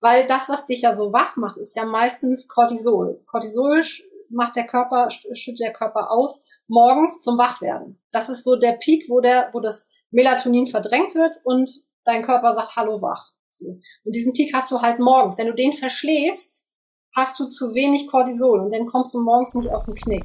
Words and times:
weil 0.00 0.26
das, 0.26 0.48
was 0.48 0.66
dich 0.66 0.82
ja 0.82 0.94
so 0.94 1.12
wach 1.12 1.36
macht, 1.36 1.58
ist 1.58 1.76
ja 1.76 1.84
meistens 1.84 2.48
Cortisol. 2.48 3.22
Cortisol 3.26 3.82
macht 4.30 4.56
der 4.56 4.66
Körper, 4.66 5.10
schüttet 5.10 5.60
der 5.60 5.72
Körper 5.72 6.10
aus, 6.10 6.44
morgens 6.68 7.20
zum 7.20 7.36
Wachwerden. 7.36 8.00
Das 8.12 8.28
ist 8.28 8.44
so 8.44 8.56
der 8.56 8.72
Peak, 8.72 9.08
wo 9.08 9.20
der, 9.20 9.50
wo 9.52 9.60
das 9.60 9.90
Melatonin 10.10 10.66
verdrängt 10.66 11.14
wird 11.14 11.36
und 11.44 11.70
dein 12.04 12.22
Körper 12.22 12.52
sagt, 12.54 12.76
hallo 12.76 13.02
wach. 13.02 13.32
So. 13.50 13.66
Und 14.04 14.14
diesen 14.14 14.32
Peak 14.32 14.54
hast 14.54 14.70
du 14.70 14.80
halt 14.80 15.00
morgens. 15.00 15.36
Wenn 15.36 15.48
du 15.48 15.54
den 15.54 15.72
verschläfst, 15.72 16.66
hast 17.14 17.38
du 17.40 17.46
zu 17.46 17.74
wenig 17.74 18.08
Cortisol 18.08 18.60
und 18.60 18.72
dann 18.72 18.86
kommst 18.86 19.12
du 19.14 19.20
morgens 19.20 19.54
nicht 19.54 19.70
aus 19.70 19.84
dem 19.84 19.94
Knick. 19.94 20.24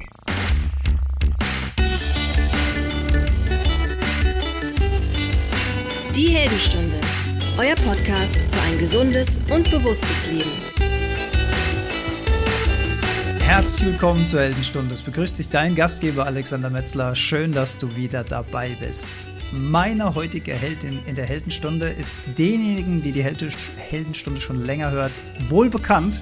Die 6.14 6.28
Heldenstunde, 6.28 6.95
euer 7.58 7.74
Podcast 7.76 8.42
für 8.42 8.60
ein 8.62 8.78
gesundes 8.78 9.40
und 9.50 9.70
bewusstes 9.70 10.26
Leben. 10.26 10.50
Herzlich 13.40 13.86
willkommen 13.86 14.26
zur 14.26 14.40
Heldenstunde. 14.40 14.92
Es 14.92 15.00
begrüßt 15.00 15.38
dich 15.38 15.48
dein 15.48 15.74
Gastgeber 15.74 16.26
Alexander 16.26 16.68
Metzler. 16.68 17.14
Schön, 17.14 17.52
dass 17.52 17.78
du 17.78 17.96
wieder 17.96 18.24
dabei 18.24 18.76
bist. 18.78 19.10
Meine 19.52 20.14
heutige 20.14 20.52
Heldin 20.52 20.98
in 21.06 21.14
der 21.14 21.24
Heldenstunde 21.24 21.88
ist 21.88 22.14
denjenigen, 22.36 23.00
die 23.00 23.12
die 23.12 23.24
Heldenstunde 23.24 24.40
schon 24.40 24.66
länger 24.66 24.90
hört, 24.90 25.12
wohl 25.48 25.70
bekannt. 25.70 26.20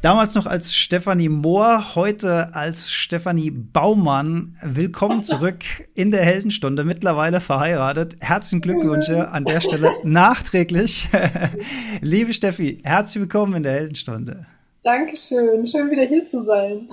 Damals 0.00 0.36
noch 0.36 0.46
als 0.46 0.76
Stefanie 0.76 1.28
Mohr, 1.28 1.96
heute 1.96 2.54
als 2.54 2.92
Stefanie 2.92 3.50
Baumann. 3.50 4.56
Willkommen 4.62 5.24
zurück 5.24 5.64
in 5.94 6.12
der 6.12 6.24
Heldenstunde, 6.24 6.84
mittlerweile 6.84 7.40
verheiratet. 7.40 8.14
Herzlichen 8.20 8.60
Glückwünsche 8.60 9.32
an 9.32 9.44
der 9.44 9.60
Stelle 9.60 9.90
nachträglich. 10.04 11.08
Liebe 12.00 12.32
Steffi, 12.32 12.80
herzlich 12.84 13.22
willkommen 13.22 13.54
in 13.54 13.62
der 13.64 13.72
Heldenstunde. 13.72 14.46
Dankeschön, 14.88 15.66
schön 15.66 15.90
wieder 15.90 16.04
hier 16.04 16.24
zu 16.24 16.42
sein. 16.44 16.88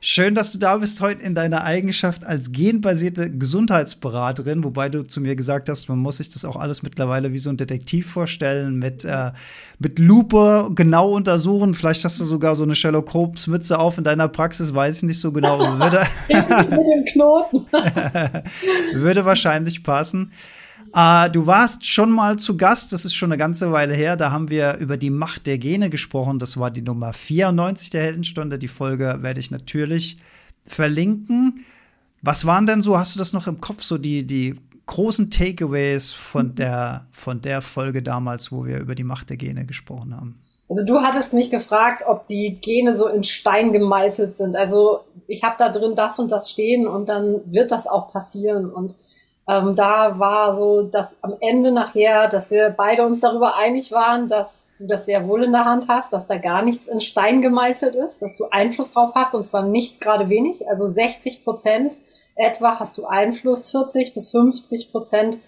Schön, 0.00 0.34
dass 0.34 0.52
du 0.52 0.58
da 0.58 0.78
bist 0.78 1.02
heute 1.02 1.22
in 1.22 1.34
deiner 1.34 1.62
Eigenschaft 1.62 2.24
als 2.24 2.52
genbasierte 2.52 3.30
Gesundheitsberaterin, 3.30 4.64
wobei 4.64 4.88
du 4.88 5.02
zu 5.02 5.20
mir 5.20 5.36
gesagt 5.36 5.68
hast, 5.68 5.90
man 5.90 5.98
muss 5.98 6.16
sich 6.16 6.30
das 6.30 6.46
auch 6.46 6.56
alles 6.56 6.82
mittlerweile 6.82 7.34
wie 7.34 7.38
so 7.38 7.50
ein 7.50 7.58
Detektiv 7.58 8.10
vorstellen, 8.10 8.78
mit, 8.78 9.04
äh, 9.04 9.32
mit 9.78 9.98
Lupe 9.98 10.70
genau 10.74 11.12
untersuchen. 11.12 11.74
Vielleicht 11.74 12.02
hast 12.06 12.18
du 12.18 12.24
sogar 12.24 12.56
so 12.56 12.62
eine 12.62 12.74
Sherlock 12.74 13.12
Holmes 13.12 13.46
Mütze 13.46 13.78
auf 13.78 13.98
in 13.98 14.04
deiner 14.04 14.28
Praxis, 14.28 14.74
weiß 14.74 14.96
ich 14.96 15.02
nicht 15.02 15.20
so 15.20 15.30
genau. 15.30 15.58
Würde, 15.78 16.00
mit 16.28 16.38
dem 16.38 17.04
Knoten. 17.12 17.66
würde 18.94 19.26
wahrscheinlich 19.26 19.82
passen. 19.82 20.32
Äh, 20.94 21.30
du 21.30 21.46
warst 21.46 21.84
schon 21.84 22.10
mal 22.10 22.36
zu 22.36 22.56
Gast, 22.56 22.92
das 22.92 23.04
ist 23.04 23.14
schon 23.14 23.32
eine 23.32 23.38
ganze 23.38 23.72
Weile 23.72 23.94
her. 23.94 24.16
Da 24.16 24.30
haben 24.30 24.48
wir 24.48 24.76
über 24.76 24.96
die 24.96 25.10
Macht 25.10 25.46
der 25.46 25.58
Gene 25.58 25.90
gesprochen. 25.90 26.38
Das 26.38 26.58
war 26.58 26.70
die 26.70 26.82
Nummer 26.82 27.12
94 27.12 27.90
der 27.90 28.02
Heldenstunde. 28.02 28.58
Die 28.58 28.68
Folge 28.68 29.18
werde 29.20 29.40
ich 29.40 29.50
natürlich 29.50 30.18
verlinken. 30.64 31.64
Was 32.22 32.46
waren 32.46 32.66
denn 32.66 32.80
so, 32.80 32.96
hast 32.96 33.14
du 33.14 33.18
das 33.18 33.32
noch 33.32 33.46
im 33.48 33.60
Kopf, 33.60 33.82
so 33.82 33.98
die, 33.98 34.24
die 34.24 34.54
großen 34.86 35.30
Takeaways 35.30 36.12
von 36.12 36.48
mhm. 36.48 36.54
der, 36.54 37.06
von 37.10 37.40
der 37.40 37.60
Folge 37.60 38.02
damals, 38.02 38.52
wo 38.52 38.64
wir 38.64 38.78
über 38.78 38.94
die 38.94 39.04
Macht 39.04 39.30
der 39.30 39.36
Gene 39.36 39.66
gesprochen 39.66 40.14
haben? 40.14 40.40
Also 40.68 40.86
du 40.86 41.00
hattest 41.00 41.34
mich 41.34 41.50
gefragt, 41.50 42.04
ob 42.06 42.26
die 42.28 42.58
Gene 42.60 42.96
so 42.96 43.08
in 43.08 43.24
Stein 43.24 43.72
gemeißelt 43.72 44.32
sind. 44.32 44.56
Also 44.56 45.00
ich 45.26 45.42
habe 45.44 45.56
da 45.58 45.70
drin 45.70 45.94
das 45.94 46.18
und 46.18 46.30
das 46.32 46.50
stehen 46.50 46.86
und 46.86 47.08
dann 47.08 47.40
wird 47.46 47.70
das 47.70 47.86
auch 47.86 48.10
passieren. 48.10 48.70
Und 48.70 48.96
ähm, 49.46 49.74
da 49.74 50.18
war 50.18 50.54
so, 50.54 50.82
dass 50.82 51.16
am 51.20 51.34
Ende 51.40 51.70
nachher, 51.70 52.28
dass 52.28 52.50
wir 52.50 52.70
beide 52.70 53.04
uns 53.04 53.20
darüber 53.20 53.56
einig 53.56 53.92
waren, 53.92 54.28
dass 54.28 54.68
du 54.78 54.86
das 54.86 55.04
sehr 55.04 55.28
wohl 55.28 55.44
in 55.44 55.52
der 55.52 55.66
Hand 55.66 55.88
hast, 55.88 56.12
dass 56.12 56.26
da 56.26 56.38
gar 56.38 56.62
nichts 56.62 56.86
in 56.86 57.00
Stein 57.00 57.42
gemeißelt 57.42 57.94
ist, 57.94 58.22
dass 58.22 58.36
du 58.36 58.46
Einfluss 58.50 58.94
drauf 58.94 59.12
hast 59.14 59.34
und 59.34 59.44
zwar 59.44 59.62
nichts 59.62 60.00
gerade 60.00 60.28
wenig, 60.28 60.68
also 60.68 60.88
60 60.88 61.44
Prozent 61.44 61.96
etwa 62.36 62.78
hast 62.78 62.98
du 62.98 63.06
Einfluss, 63.06 63.70
40 63.70 64.14
bis 64.14 64.30
50 64.30 64.90
Prozent 64.90 65.38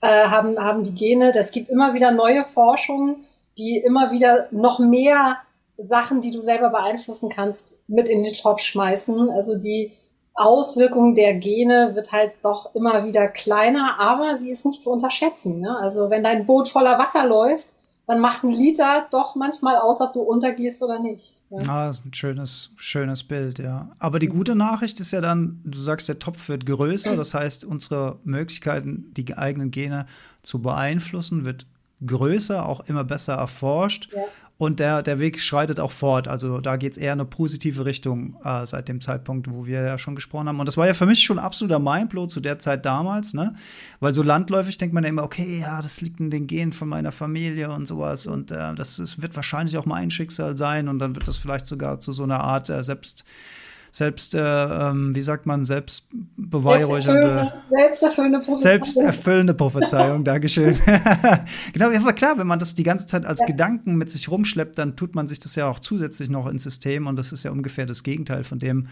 äh, 0.00 0.28
haben, 0.28 0.58
haben 0.58 0.84
die 0.84 0.94
Gene. 0.94 1.32
Es 1.34 1.50
gibt 1.50 1.68
immer 1.68 1.94
wieder 1.94 2.12
neue 2.12 2.44
Forschungen, 2.44 3.24
die 3.58 3.78
immer 3.78 4.12
wieder 4.12 4.48
noch 4.50 4.78
mehr 4.78 5.38
Sachen, 5.78 6.20
die 6.20 6.30
du 6.30 6.40
selber 6.42 6.70
beeinflussen 6.70 7.28
kannst, 7.28 7.80
mit 7.88 8.08
in 8.08 8.22
den 8.22 8.34
Topf 8.34 8.60
schmeißen. 8.60 9.30
Also 9.30 9.58
die 9.58 9.92
Auswirkung 10.36 11.14
der 11.14 11.34
Gene 11.34 11.92
wird 11.94 12.12
halt 12.12 12.32
doch 12.42 12.74
immer 12.74 13.04
wieder 13.06 13.28
kleiner, 13.28 13.98
aber 13.98 14.38
sie 14.40 14.50
ist 14.50 14.66
nicht 14.66 14.82
zu 14.82 14.90
unterschätzen. 14.90 15.60
Ne? 15.60 15.76
Also 15.78 16.10
wenn 16.10 16.22
dein 16.22 16.46
Boot 16.46 16.68
voller 16.68 16.98
Wasser 16.98 17.26
läuft, 17.26 17.68
dann 18.06 18.20
macht 18.20 18.44
ein 18.44 18.50
Liter 18.50 19.06
doch 19.10 19.34
manchmal 19.34 19.76
aus, 19.78 20.00
ob 20.00 20.12
du 20.12 20.20
untergehst 20.20 20.80
oder 20.82 21.00
nicht. 21.00 21.40
Ja, 21.50 21.58
ah, 21.68 21.86
das 21.88 21.98
ist 21.98 22.04
ein 22.04 22.14
schönes, 22.14 22.70
schönes 22.76 23.24
Bild, 23.24 23.58
ja. 23.58 23.90
Aber 23.98 24.20
die 24.20 24.28
gute 24.28 24.54
Nachricht 24.54 25.00
ist 25.00 25.10
ja 25.10 25.20
dann, 25.20 25.60
du 25.64 25.78
sagst, 25.78 26.08
der 26.08 26.20
Topf 26.20 26.48
wird 26.48 26.66
größer, 26.66 27.16
das 27.16 27.34
heißt, 27.34 27.64
unsere 27.64 28.20
Möglichkeiten, 28.22 29.12
die 29.16 29.36
eigenen 29.36 29.72
Gene 29.72 30.06
zu 30.42 30.62
beeinflussen, 30.62 31.44
wird 31.44 31.66
größer, 32.06 32.68
auch 32.68 32.80
immer 32.88 33.02
besser 33.02 33.34
erforscht. 33.34 34.12
Ja. 34.12 34.22
Und 34.58 34.80
der, 34.80 35.02
der 35.02 35.18
Weg 35.18 35.38
schreitet 35.42 35.80
auch 35.80 35.90
fort. 35.90 36.28
Also 36.28 36.60
da 36.62 36.76
geht 36.76 36.92
es 36.92 36.98
eher 36.98 37.12
in 37.12 37.20
eine 37.20 37.28
positive 37.28 37.84
Richtung 37.84 38.36
äh, 38.42 38.66
seit 38.66 38.88
dem 38.88 39.02
Zeitpunkt, 39.02 39.50
wo 39.50 39.66
wir 39.66 39.82
ja 39.82 39.98
schon 39.98 40.14
gesprochen 40.14 40.48
haben. 40.48 40.58
Und 40.58 40.66
das 40.66 40.78
war 40.78 40.86
ja 40.86 40.94
für 40.94 41.04
mich 41.04 41.22
schon 41.22 41.38
absoluter 41.38 41.78
Mindblow 41.78 42.26
zu 42.26 42.40
der 42.40 42.58
Zeit 42.58 42.86
damals, 42.86 43.34
ne? 43.34 43.54
Weil 44.00 44.14
so 44.14 44.22
landläufig 44.22 44.78
denkt 44.78 44.94
man 44.94 45.04
ja 45.04 45.10
immer, 45.10 45.24
okay, 45.24 45.60
ja, 45.60 45.82
das 45.82 46.00
liegt 46.00 46.20
in 46.20 46.30
den 46.30 46.46
Genen 46.46 46.72
von 46.72 46.88
meiner 46.88 47.12
Familie 47.12 47.70
und 47.70 47.86
sowas. 47.86 48.26
Und 48.26 48.50
äh, 48.50 48.74
das, 48.74 48.96
das 48.96 49.20
wird 49.20 49.36
wahrscheinlich 49.36 49.76
auch 49.76 49.84
mein 49.84 50.10
Schicksal 50.10 50.56
sein. 50.56 50.88
Und 50.88 51.00
dann 51.00 51.14
wird 51.14 51.28
das 51.28 51.36
vielleicht 51.36 51.66
sogar 51.66 52.00
zu 52.00 52.12
so 52.12 52.22
einer 52.22 52.40
Art 52.40 52.70
äh, 52.70 52.82
Selbst 52.82 53.24
selbst, 53.96 54.34
äh, 54.34 54.40
ähm, 54.40 55.16
wie 55.16 55.22
sagt 55.22 55.46
man, 55.46 55.64
selbstbeweihräuchernde, 55.64 57.54
selbsterfüllende 57.70 58.40
Prophezeiung. 58.40 58.84
Selbsterfüllende 58.84 59.54
Prophezeiung, 59.54 60.22
Dankeschön. 60.26 60.78
genau, 61.72 61.90
ja, 61.90 62.00
aber 62.00 62.12
klar, 62.12 62.36
wenn 62.36 62.46
man 62.46 62.58
das 62.58 62.74
die 62.74 62.82
ganze 62.82 63.06
Zeit 63.06 63.24
als 63.24 63.40
ja. 63.40 63.46
Gedanken 63.46 63.96
mit 63.96 64.10
sich 64.10 64.30
rumschleppt, 64.30 64.76
dann 64.78 64.96
tut 64.96 65.14
man 65.14 65.26
sich 65.26 65.38
das 65.38 65.56
ja 65.56 65.66
auch 65.66 65.78
zusätzlich 65.78 66.28
noch 66.28 66.46
ins 66.46 66.64
System 66.64 67.06
und 67.06 67.16
das 67.16 67.32
ist 67.32 67.42
ja 67.42 67.50
ungefähr 67.50 67.86
das 67.86 68.02
Gegenteil 68.02 68.44
von 68.44 68.58
dem, 68.58 68.88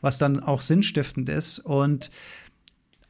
was 0.00 0.16
dann 0.16 0.42
auch 0.42 0.62
sinnstiftend 0.62 1.28
ist. 1.28 1.58
Und 1.58 2.10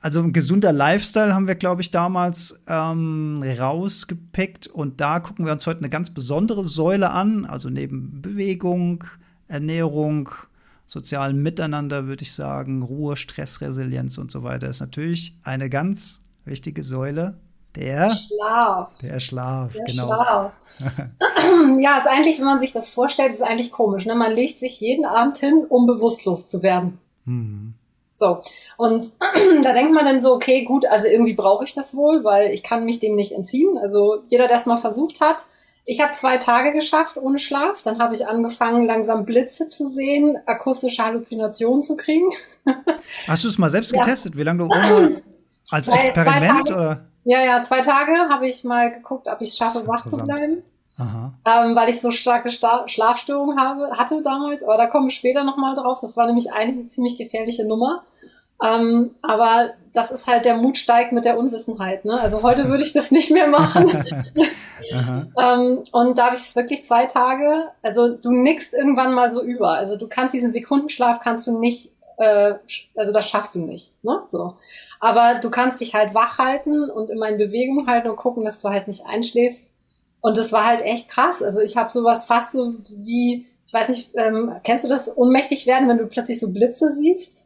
also 0.01 0.21
ein 0.23 0.33
gesunder 0.33 0.73
Lifestyle 0.73 1.33
haben 1.33 1.47
wir, 1.47 1.55
glaube 1.55 1.81
ich, 1.81 1.93
damals 1.93 2.61
ähm, 2.67 3.41
rausgepickt. 3.57 4.67
Und 4.67 5.01
da 5.01 5.21
gucken 5.21 5.47
wir 5.47 5.53
uns 5.53 5.65
heute 5.69 5.79
eine 5.79 5.91
ganz 5.91 6.11
besondere 6.11 6.65
Säule 6.65 7.11
an. 7.11 7.45
Also 7.45 7.71
neben 7.71 8.21
Bewegung, 8.21 9.05
Ernährung, 9.47 10.29
sozialen 10.87 11.43
Miteinander, 11.43 12.07
würde 12.07 12.23
ich 12.23 12.35
sagen, 12.35 12.83
Ruhe, 12.83 13.17
Stressresilienz 13.17 14.19
und 14.19 14.31
so 14.31 14.43
weiter, 14.43 14.69
ist 14.69 14.81
natürlich 14.81 15.35
eine 15.43 15.69
ganz 15.69 16.21
wichtige 16.45 16.83
Säule. 16.83 17.39
Der 17.75 18.17
Schlaf. 18.27 18.89
Der 19.03 19.21
Schlaf, 19.21 19.75
der 19.75 19.85
genau. 19.85 20.07
Schlaf. 20.07 20.53
ja, 21.79 21.99
ist 21.99 22.07
eigentlich, 22.07 22.39
wenn 22.39 22.47
man 22.47 22.61
sich 22.61 22.73
das 22.73 22.91
vorstellt, 22.91 23.35
ist 23.35 23.43
eigentlich 23.43 23.71
komisch. 23.71 24.07
Ne? 24.07 24.15
Man 24.15 24.33
legt 24.33 24.59
sich 24.59 24.81
jeden 24.81 25.05
Abend 25.05 25.37
hin, 25.37 25.67
um 25.69 25.85
bewusstlos 25.85 26.49
zu 26.49 26.63
werden. 26.63 26.99
Mhm. 27.27 27.75
So. 28.15 28.41
Und 28.79 29.13
da 29.63 29.73
denkt 29.75 29.93
man 29.93 30.07
dann 30.07 30.23
so, 30.23 30.33
okay, 30.33 30.65
gut, 30.65 30.87
also 30.87 31.07
irgendwie 31.07 31.35
brauche 31.35 31.65
ich 31.65 31.75
das 31.75 31.95
wohl, 31.95 32.25
weil 32.25 32.51
ich 32.51 32.63
kann 32.63 32.87
mich 32.87 32.99
dem 32.99 33.15
nicht 33.15 33.33
entziehen. 33.33 33.77
Also 33.77 34.23
jeder, 34.27 34.49
der 34.49 34.57
es 34.57 34.67
mal 34.67 34.79
versucht 34.79 35.21
hat, 35.21 35.45
ich 35.89 36.01
habe 36.01 36.11
zwei 36.13 36.37
Tage 36.37 36.73
geschafft 36.73 37.17
ohne 37.17 37.39
Schlaf. 37.39 37.83
Dann 37.83 38.01
habe 38.01 38.13
ich 38.13 38.27
angefangen, 38.27 38.87
langsam 38.87 39.25
Blitze 39.25 39.69
zu 39.69 39.89
sehen, 39.89 40.37
akustische 40.45 41.03
Halluzinationen 41.03 41.83
zu 41.83 41.97
kriegen. 41.97 42.29
Hast 43.29 43.45
du 43.45 43.49
es 43.49 43.57
mal 43.57 43.71
selbst 43.71 43.93
ja. 43.93 44.01
getestet? 44.01 44.37
Wie 44.37 44.43
lange 44.43 44.59
du 44.59 44.65
ohne 44.65 45.23
als 45.71 45.87
zwei, 45.87 45.97
Experiment 45.97 46.69
zwei 46.69 46.75
oder? 46.75 47.07
Ja, 47.25 47.41
ja, 47.41 47.63
zwei 47.63 47.81
Tage 47.81 48.13
habe 48.29 48.49
ich 48.49 48.65
mal 48.65 48.93
geguckt, 48.93 49.29
ob 49.29 49.41
ich 49.41 49.49
es 49.49 49.57
schaffe, 49.57 49.87
wach 49.87 50.05
zu 50.07 50.17
bleiben. 50.17 50.63
Ähm, 50.99 51.77
weil 51.77 51.91
ich 51.91 52.01
so 52.01 52.11
starke 52.11 52.51
Sta 52.51 52.89
Schlafstörungen 52.89 53.61
habe, 53.61 53.91
hatte 53.99 54.23
damals, 54.23 54.63
aber 54.63 54.79
da 54.79 54.87
kommen 54.87 55.07
wir 55.07 55.13
später 55.13 55.45
nochmal 55.45 55.75
drauf. 55.75 55.99
Das 56.01 56.17
war 56.17 56.27
nämlich 56.27 56.53
eine 56.53 56.89
ziemlich 56.89 57.19
gefährliche 57.19 57.67
Nummer. 57.67 58.05
Ähm, 58.65 59.15
aber 59.23 59.75
das 59.93 60.11
ist 60.11 60.27
halt 60.27 60.45
der 60.45 60.57
Mut 60.57 60.79
steigt 60.79 61.13
mit 61.13 61.25
der 61.25 61.39
Unwissenheit. 61.39 62.05
Ne? 62.05 62.19
Also 62.21 62.43
heute 62.43 62.69
würde 62.69 62.85
ich 62.85 62.93
das 62.93 63.11
nicht 63.11 63.31
mehr 63.31 63.49
machen. 63.49 63.91
ähm, 64.93 65.85
und 65.93 66.19
da 66.19 66.27
habe 66.27 66.37
ich 66.37 66.57
wirklich 66.57 66.85
zwei 66.85 67.07
Tage. 67.07 67.69
Also 67.83 68.17
du 68.17 68.31
nickst 68.31 68.73
irgendwann 68.73 69.13
mal 69.13 69.31
so 69.31 69.43
über. 69.43 69.71
Also 69.71 69.97
du 69.97 70.09
kannst 70.09 70.35
diesen 70.35 70.53
Sekundenschlaf 70.53 71.21
kannst 71.21 71.47
du 71.47 71.59
nicht, 71.59 71.93
äh, 72.19 72.55
also 72.95 73.13
das 73.13 73.29
schaffst 73.29 73.55
du 73.55 73.61
nicht. 73.61 73.95
Ne? 74.03 74.23
So. 74.27 74.55
Aber 75.01 75.35
du 75.41 75.51
kannst 75.51 75.81
dich 75.81 75.95
halt 75.95 76.15
wach 76.15 76.39
halten 76.39 76.91
und 76.91 77.11
immer 77.11 77.29
in 77.29 77.39
Bewegung 77.39 77.87
halten 77.87 78.09
und 78.09 78.17
gucken, 78.17 78.45
dass 78.45 78.63
du 78.63 78.71
halt 78.71 78.89
nicht 78.89 79.07
einschläfst. 79.07 79.69
Und 80.21 80.39
das 80.39 80.53
war 80.53 80.67
halt 80.67 80.81
echt 80.81 81.11
krass. 81.11 81.43
Also 81.43 81.61
ich 81.61 81.77
habe 81.77 81.91
sowas 81.91 82.25
fast 82.25 82.53
so 82.53 82.75
wie, 82.89 83.47
ich 83.67 83.73
weiß 83.73 83.91
nicht, 83.91 84.11
ähm, 84.15 84.57
kennst 84.65 84.85
du 84.85 84.89
das 84.89 85.15
ohnmächtig 85.15 85.67
werden, 85.67 85.89
wenn 85.89 85.99
du 85.99 86.07
plötzlich 86.07 86.41
so 86.41 86.53
Blitze 86.53 86.91
siehst? 86.93 87.46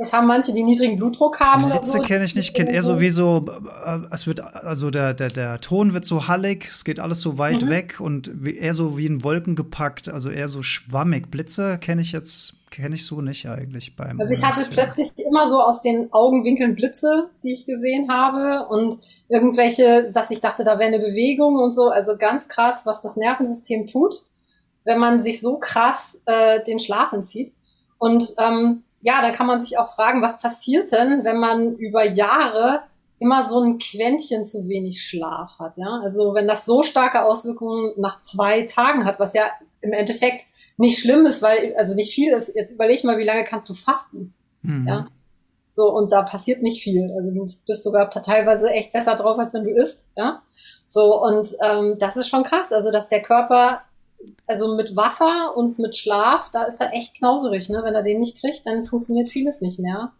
Das 0.00 0.14
haben 0.14 0.26
manche, 0.26 0.54
die 0.54 0.64
niedrigen 0.64 0.96
Blutdruck 0.96 1.40
haben. 1.40 1.68
Blitze 1.68 1.98
so. 1.98 2.02
kenne 2.02 2.24
ich 2.24 2.34
nicht, 2.34 2.54
kenne 2.54 2.72
eher 2.72 2.82
sowieso, 2.82 3.44
äh, 3.84 3.98
es 4.10 4.26
wird, 4.26 4.40
also 4.40 4.90
der, 4.90 5.12
der, 5.12 5.28
der 5.28 5.60
Ton 5.60 5.92
wird 5.92 6.06
so 6.06 6.26
hallig, 6.26 6.66
es 6.68 6.86
geht 6.86 6.98
alles 6.98 7.20
so 7.20 7.36
weit 7.36 7.60
mhm. 7.60 7.68
weg 7.68 8.00
und 8.00 8.30
eher 8.46 8.72
so 8.72 8.96
wie 8.96 9.04
in 9.04 9.22
Wolken 9.22 9.56
gepackt, 9.56 10.08
also 10.08 10.30
eher 10.30 10.48
so 10.48 10.62
schwammig. 10.62 11.30
Blitze 11.30 11.76
kenne 11.76 12.00
ich 12.00 12.12
jetzt, 12.12 12.54
kenne 12.70 12.94
ich 12.94 13.04
so 13.04 13.20
nicht 13.20 13.46
eigentlich 13.46 13.94
beim. 13.94 14.18
Also 14.18 14.32
ich 14.32 14.40
hatte 14.42 14.70
plötzlich 14.70 15.12
immer 15.18 15.46
so 15.50 15.60
aus 15.60 15.82
den 15.82 16.10
Augenwinkeln 16.14 16.76
Blitze, 16.76 17.28
die 17.44 17.52
ich 17.52 17.66
gesehen 17.66 18.10
habe 18.10 18.68
und 18.68 19.00
irgendwelche, 19.28 20.10
dass 20.14 20.30
ich 20.30 20.40
dachte, 20.40 20.64
da 20.64 20.78
wäre 20.78 20.88
eine 20.94 21.00
Bewegung 21.00 21.56
und 21.56 21.72
so, 21.72 21.90
also 21.90 22.16
ganz 22.16 22.48
krass, 22.48 22.86
was 22.86 23.02
das 23.02 23.18
Nervensystem 23.18 23.84
tut, 23.84 24.14
wenn 24.84 24.98
man 24.98 25.20
sich 25.20 25.42
so 25.42 25.58
krass 25.58 26.18
äh, 26.24 26.64
den 26.64 26.80
Schlaf 26.80 27.12
entzieht. 27.12 27.52
Und 27.98 28.34
ähm, 28.38 28.82
ja, 29.00 29.22
da 29.22 29.30
kann 29.30 29.46
man 29.46 29.60
sich 29.60 29.78
auch 29.78 29.94
fragen, 29.94 30.22
was 30.22 30.38
passiert 30.38 30.92
denn, 30.92 31.24
wenn 31.24 31.38
man 31.38 31.76
über 31.76 32.04
Jahre 32.04 32.82
immer 33.18 33.46
so 33.46 33.60
ein 33.60 33.78
Quäntchen 33.78 34.44
zu 34.46 34.66
wenig 34.68 35.02
Schlaf 35.02 35.58
hat, 35.58 35.76
ja? 35.76 36.00
Also 36.02 36.34
wenn 36.34 36.48
das 36.48 36.64
so 36.64 36.82
starke 36.82 37.24
Auswirkungen 37.24 37.92
nach 37.96 38.22
zwei 38.22 38.62
Tagen 38.62 39.04
hat, 39.04 39.20
was 39.20 39.34
ja 39.34 39.44
im 39.82 39.92
Endeffekt 39.92 40.46
nicht 40.78 40.98
schlimm 40.98 41.26
ist, 41.26 41.42
weil, 41.42 41.74
also 41.76 41.94
nicht 41.94 42.14
viel 42.14 42.32
ist. 42.32 42.52
Jetzt 42.54 42.72
überleg 42.72 43.04
mal, 43.04 43.18
wie 43.18 43.24
lange 43.24 43.44
kannst 43.44 43.68
du 43.68 43.74
fasten, 43.74 44.32
mhm. 44.62 44.88
ja? 44.88 45.06
So, 45.70 45.92
und 45.92 46.12
da 46.12 46.22
passiert 46.22 46.62
nicht 46.62 46.82
viel. 46.82 47.12
Also 47.16 47.32
du 47.32 47.46
bist 47.66 47.84
sogar 47.84 48.10
teilweise 48.10 48.70
echt 48.70 48.92
besser 48.92 49.14
drauf, 49.14 49.38
als 49.38 49.54
wenn 49.54 49.64
du 49.64 49.70
isst, 49.70 50.08
ja? 50.16 50.42
So, 50.86 51.22
und 51.22 51.48
ähm, 51.62 51.96
das 52.00 52.16
ist 52.16 52.28
schon 52.28 52.42
krass, 52.42 52.72
also 52.72 52.90
dass 52.90 53.08
der 53.08 53.22
Körper 53.22 53.82
also 54.46 54.74
mit 54.76 54.96
Wasser 54.96 55.56
und 55.56 55.78
mit 55.78 55.96
Schlaf, 55.96 56.50
da 56.50 56.64
ist 56.64 56.80
er 56.80 56.92
echt 56.92 57.16
knauserig, 57.16 57.68
ne? 57.68 57.80
Wenn 57.84 57.94
er 57.94 58.02
den 58.02 58.20
nicht 58.20 58.40
kriegt, 58.40 58.66
dann 58.66 58.86
funktioniert 58.86 59.30
vieles 59.30 59.60
nicht 59.60 59.78
mehr. 59.78 60.12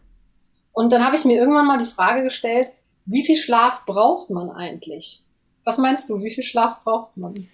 Und 0.73 0.91
dann 0.91 1.03
habe 1.03 1.15
ich 1.15 1.25
mir 1.25 1.37
irgendwann 1.37 1.67
mal 1.67 1.77
die 1.77 1.85
Frage 1.85 2.23
gestellt, 2.23 2.69
wie 3.05 3.25
viel 3.25 3.35
Schlaf 3.35 3.85
braucht 3.85 4.29
man 4.29 4.49
eigentlich? 4.49 5.23
Was 5.63 5.77
meinst 5.77 6.09
du, 6.09 6.21
wie 6.23 6.31
viel 6.31 6.43
Schlaf 6.43 6.81
braucht 6.83 7.17
man? 7.17 7.47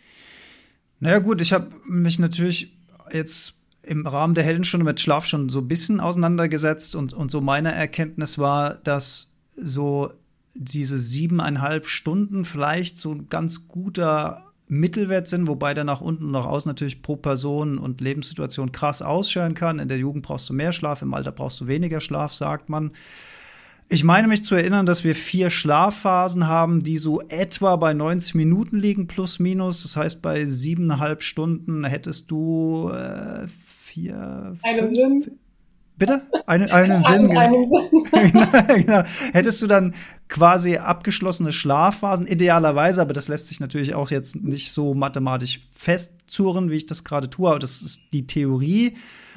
Naja 1.00 1.20
gut, 1.20 1.42
ich 1.42 1.54
habe 1.54 1.70
mich 1.86 2.20
natürlich 2.20 2.74
jetzt 3.12 3.56
im 3.84 4.06
Rahmen 4.06 4.34
der 4.34 4.44
Heldenstunde 4.44 4.86
mit 4.86 5.00
Schlaf 5.00 5.26
schon 5.26 5.50
so 5.50 5.60
ein 5.60 5.68
bisschen 5.68 6.00
auseinandergesetzt 6.00 6.96
und, 6.96 7.14
und 7.14 7.32
so 7.32 7.42
meine 7.42 7.74
Erkenntnis 7.74 8.38
war, 8.38 8.76
dass 8.76 9.32
so 9.56 10.12
diese 10.54 10.98
siebeneinhalb 10.98 11.88
Stunden 11.88 12.46
vielleicht 12.46 12.98
so 12.98 13.12
ein 13.12 13.30
ganz 13.30 13.68
guter 13.68 14.47
Mittelwert 14.69 15.28
sind, 15.28 15.48
wobei 15.48 15.74
der 15.74 15.84
nach 15.84 16.02
unten 16.02 16.25
und 16.25 16.31
nach 16.31 16.46
außen 16.46 16.69
natürlich 16.69 17.02
pro 17.02 17.16
Person 17.16 17.78
und 17.78 18.02
Lebenssituation 18.02 18.72
krass 18.72 19.02
ausscheren 19.02 19.54
kann. 19.54 19.80
In 19.80 19.88
der 19.88 19.98
Jugend 19.98 20.24
brauchst 20.24 20.50
du 20.50 20.54
mehr 20.54 20.74
Schlaf, 20.74 21.02
im 21.02 21.14
Alter 21.14 21.31
brauchst 21.31 21.62
du 21.62 21.68
weniger 21.68 22.02
Schlaf, 22.02 22.34
sagt 22.34 22.69
man. 22.69 22.92
Ich 23.90 24.04
meine 24.04 24.28
mich 24.28 24.44
zu 24.44 24.56
erinnern, 24.56 24.86
dass 24.86 25.06
wir 25.06 25.16
vier 25.16 25.50
Schlafphasen 25.50 26.48
haben, 26.48 26.84
die 26.84 26.98
so 26.98 27.22
etwa 27.30 27.78
bei 27.78 27.94
90 27.94 28.36
Minuten 28.36 28.78
liegen, 28.78 29.08
plus 29.08 29.40
minus. 29.40 29.84
Das 29.84 29.96
heißt, 29.96 30.22
bei 30.22 30.46
siebeneinhalb 30.46 31.24
Stunden 31.24 31.86
hättest 31.86 32.30
du 32.30 32.90
äh, 32.90 33.48
vier. 33.48 34.58
Fünf, 34.62 35.31
Bitte? 35.98 36.22
Eine, 36.46 36.72
einen 36.72 37.04
Sinn. 37.04 37.36
Einen 37.36 37.72
genau. 38.12 38.76
genau. 38.76 39.04
Hättest 39.34 39.62
du 39.64 39.68
dann 39.68 39.96
quasi 40.30 40.78
abgeschlossene 40.78 41.52
Schlafphasen, 41.52 42.28
idealerweise, 42.28 43.02
aber 43.02 43.14
das 43.14 43.28
lässt 43.30 43.48
sich 43.48 43.60
natürlich 43.60 43.96
auch 43.96 44.12
jetzt 44.12 44.36
nicht 44.36 44.72
so 44.72 44.94
mathematisch 44.94 45.62
festzurren, 45.72 46.70
wie 46.70 46.76
ich 46.76 46.86
das 46.86 47.04
gerade 47.04 47.30
tue, 47.30 47.50
aber 47.50 47.60
das 47.60 47.82
ist 47.82 48.02
die 48.14 48.28
Theorie. 48.28 48.94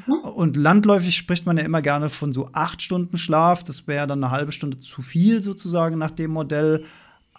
Mhm. 0.06 0.14
Und 0.30 0.56
landläufig 0.56 1.16
spricht 1.16 1.46
man 1.46 1.56
ja 1.56 1.64
immer 1.64 1.80
gerne 1.80 2.10
von 2.10 2.30
so 2.30 2.50
acht 2.52 2.82
Stunden 2.82 3.16
Schlaf. 3.16 3.64
Das 3.64 3.86
wäre 3.86 4.06
dann 4.06 4.22
eine 4.22 4.30
halbe 4.30 4.52
Stunde 4.52 4.78
zu 4.78 5.00
viel 5.00 5.42
sozusagen 5.42 5.96
nach 5.96 6.10
dem 6.10 6.32
Modell. 6.32 6.84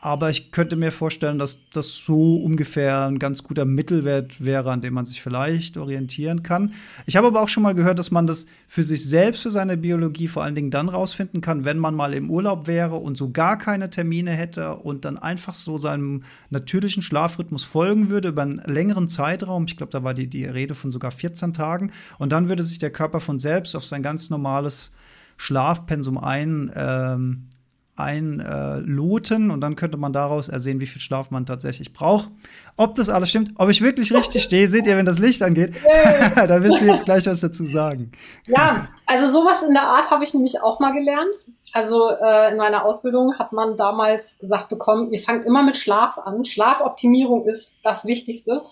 Aber 0.03 0.31
ich 0.31 0.51
könnte 0.51 0.75
mir 0.75 0.91
vorstellen, 0.91 1.37
dass 1.37 1.59
das 1.71 1.95
so 1.95 2.37
ungefähr 2.37 3.05
ein 3.05 3.19
ganz 3.19 3.43
guter 3.43 3.65
Mittelwert 3.65 4.43
wäre, 4.43 4.71
an 4.71 4.81
dem 4.81 4.95
man 4.95 5.05
sich 5.05 5.21
vielleicht 5.21 5.77
orientieren 5.77 6.41
kann. 6.41 6.73
Ich 7.05 7.15
habe 7.15 7.27
aber 7.27 7.39
auch 7.39 7.49
schon 7.49 7.61
mal 7.61 7.75
gehört, 7.75 7.99
dass 7.99 8.09
man 8.09 8.25
das 8.25 8.47
für 8.67 8.81
sich 8.81 9.07
selbst, 9.07 9.43
für 9.43 9.51
seine 9.51 9.77
Biologie 9.77 10.27
vor 10.27 10.43
allen 10.43 10.55
Dingen 10.55 10.71
dann 10.71 10.89
rausfinden 10.89 11.41
kann, 11.41 11.65
wenn 11.65 11.77
man 11.77 11.93
mal 11.93 12.15
im 12.15 12.31
Urlaub 12.31 12.65
wäre 12.65 12.95
und 12.95 13.15
so 13.15 13.29
gar 13.29 13.59
keine 13.59 13.91
Termine 13.91 14.31
hätte 14.31 14.75
und 14.77 15.05
dann 15.05 15.19
einfach 15.19 15.53
so 15.53 15.77
seinem 15.77 16.23
natürlichen 16.49 17.03
Schlafrhythmus 17.03 17.63
folgen 17.63 18.09
würde 18.09 18.29
über 18.29 18.41
einen 18.41 18.61
längeren 18.65 19.07
Zeitraum. 19.07 19.65
Ich 19.65 19.77
glaube, 19.77 19.91
da 19.91 20.03
war 20.03 20.15
die, 20.15 20.25
die 20.25 20.45
Rede 20.45 20.73
von 20.73 20.89
sogar 20.89 21.11
14 21.11 21.53
Tagen. 21.53 21.91
Und 22.17 22.31
dann 22.31 22.49
würde 22.49 22.63
sich 22.63 22.79
der 22.79 22.91
Körper 22.91 23.19
von 23.19 23.37
selbst 23.37 23.75
auf 23.75 23.85
sein 23.85 24.01
ganz 24.01 24.31
normales 24.31 24.91
Schlafpensum 25.37 26.17
ein, 26.17 26.71
ähm, 26.75 27.49
einloten 27.95 29.49
äh, 29.49 29.53
und 29.53 29.61
dann 29.61 29.75
könnte 29.75 29.97
man 29.97 30.13
daraus 30.13 30.47
ersehen, 30.49 30.79
wie 30.79 30.85
viel 30.85 31.01
Schlaf 31.01 31.29
man 31.31 31.45
tatsächlich 31.45 31.93
braucht. 31.93 32.29
Ob 32.77 32.95
das 32.95 33.09
alles 33.09 33.29
stimmt, 33.29 33.51
ob 33.55 33.69
ich 33.69 33.81
wirklich 33.81 34.13
richtig 34.13 34.43
stehe, 34.43 34.67
seht 34.67 34.87
ihr, 34.87 34.97
wenn 34.97 35.05
das 35.05 35.19
Licht 35.19 35.43
angeht. 35.43 35.75
da 36.35 36.63
wirst 36.63 36.81
du 36.81 36.85
jetzt 36.85 37.05
gleich 37.05 37.25
was 37.25 37.41
dazu 37.41 37.65
sagen. 37.65 38.11
Ja, 38.47 38.87
also 39.05 39.27
sowas 39.31 39.61
in 39.63 39.73
der 39.73 39.83
Art 39.83 40.09
habe 40.09 40.23
ich 40.23 40.33
nämlich 40.33 40.61
auch 40.61 40.79
mal 40.79 40.93
gelernt. 40.93 41.35
Also 41.73 42.09
äh, 42.09 42.51
in 42.51 42.57
meiner 42.57 42.85
Ausbildung 42.85 43.37
hat 43.37 43.51
man 43.51 43.77
damals 43.77 44.39
gesagt 44.39 44.69
bekommen, 44.69 45.11
ihr 45.11 45.19
fangt 45.19 45.45
immer 45.45 45.63
mit 45.63 45.77
Schlaf 45.77 46.17
an. 46.17 46.45
Schlafoptimierung 46.45 47.45
ist 47.45 47.77
das 47.83 48.05
Wichtigste. 48.05 48.63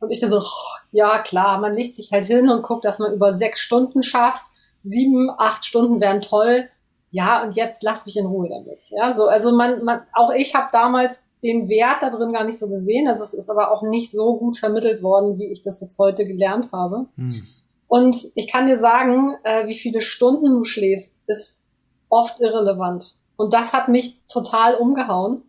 Und 0.00 0.10
ich 0.10 0.20
dachte 0.20 0.34
so, 0.34 0.40
oh, 0.40 0.78
ja 0.92 1.18
klar, 1.18 1.58
man 1.58 1.74
legt 1.74 1.96
sich 1.96 2.12
halt 2.12 2.26
hin 2.26 2.48
und 2.48 2.62
guckt, 2.62 2.84
dass 2.84 2.98
man 2.98 3.12
über 3.12 3.34
sechs 3.34 3.60
Stunden 3.60 4.02
schafft. 4.02 4.52
Sieben, 4.84 5.30
acht 5.36 5.66
Stunden 5.66 6.00
wären 6.00 6.22
toll 6.22 6.68
ja, 7.10 7.42
und 7.42 7.56
jetzt 7.56 7.82
lass 7.82 8.04
mich 8.06 8.16
in 8.16 8.26
Ruhe 8.26 8.48
damit. 8.48 8.90
Ja, 8.90 9.12
so, 9.14 9.26
also 9.26 9.52
man, 9.52 9.84
man 9.84 10.02
auch 10.12 10.30
ich 10.30 10.54
habe 10.54 10.68
damals 10.72 11.22
den 11.42 11.68
Wert 11.68 12.02
da 12.02 12.10
drin 12.10 12.32
gar 12.32 12.44
nicht 12.44 12.58
so 12.58 12.68
gesehen. 12.68 13.08
Also 13.08 13.22
es 13.22 13.34
ist 13.34 13.50
aber 13.50 13.70
auch 13.70 13.82
nicht 13.82 14.10
so 14.10 14.36
gut 14.36 14.58
vermittelt 14.58 15.02
worden, 15.02 15.38
wie 15.38 15.50
ich 15.50 15.62
das 15.62 15.80
jetzt 15.80 15.98
heute 15.98 16.26
gelernt 16.26 16.70
habe. 16.72 17.06
Hm. 17.16 17.46
Und 17.86 18.30
ich 18.34 18.48
kann 18.48 18.66
dir 18.66 18.78
sagen, 18.78 19.34
äh, 19.44 19.66
wie 19.66 19.74
viele 19.74 20.00
Stunden 20.00 20.46
du 20.46 20.64
schläfst, 20.64 21.22
ist 21.26 21.64
oft 22.08 22.40
irrelevant. 22.40 23.16
Und 23.36 23.54
das 23.54 23.72
hat 23.72 23.88
mich 23.88 24.20
total 24.26 24.74
umgehauen, 24.74 25.42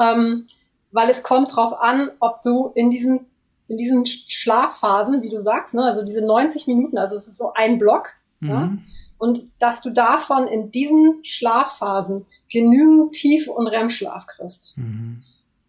ähm, 0.00 0.46
weil 0.90 1.08
es 1.08 1.22
kommt 1.22 1.54
drauf 1.54 1.72
an, 1.80 2.10
ob 2.20 2.42
du 2.42 2.72
in 2.74 2.90
diesen 2.90 3.26
in 3.66 3.78
diesen 3.78 4.04
Schlafphasen, 4.04 5.22
wie 5.22 5.30
du 5.30 5.42
sagst, 5.42 5.72
ne, 5.72 5.84
also 5.84 6.04
diese 6.04 6.22
90 6.22 6.66
Minuten, 6.66 6.98
also 6.98 7.16
es 7.16 7.28
ist 7.28 7.38
so 7.38 7.52
ein 7.54 7.78
Block, 7.78 8.10
mhm. 8.40 8.48
ja, 8.50 8.72
und 9.18 9.40
dass 9.58 9.80
du 9.80 9.90
davon 9.90 10.46
in 10.46 10.70
diesen 10.70 11.20
Schlafphasen 11.24 12.26
genügend 12.50 13.12
Tief- 13.12 13.48
und 13.48 13.66
REM-Schlaf 13.66 14.26
kriegst. 14.26 14.76
Mhm. 14.78 15.22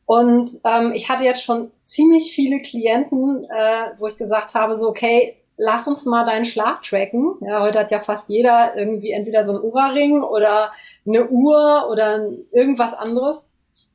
Und 0.05 0.51
ähm, 0.63 0.91
ich 0.93 1.09
hatte 1.09 1.23
jetzt 1.23 1.43
schon 1.43 1.71
ziemlich 1.83 2.31
viele 2.33 2.59
Klienten, 2.59 3.45
äh, 3.45 3.89
wo 3.97 4.05
ich 4.07 4.17
gesagt 4.17 4.53
habe, 4.53 4.77
so, 4.77 4.87
okay, 4.87 5.37
lass 5.57 5.87
uns 5.87 6.05
mal 6.05 6.25
deinen 6.25 6.45
Schlaf 6.45 6.81
tracken. 6.81 7.35
Ja, 7.41 7.61
heute 7.61 7.79
hat 7.79 7.91
ja 7.91 7.99
fast 7.99 8.29
jeder 8.29 8.75
irgendwie 8.75 9.11
entweder 9.11 9.45
so 9.45 9.53
ein 9.53 9.61
Ohrring 9.61 10.21
oder 10.21 10.71
eine 11.07 11.27
Uhr 11.27 11.87
oder 11.89 12.27
irgendwas 12.51 12.93
anderes. 12.93 13.45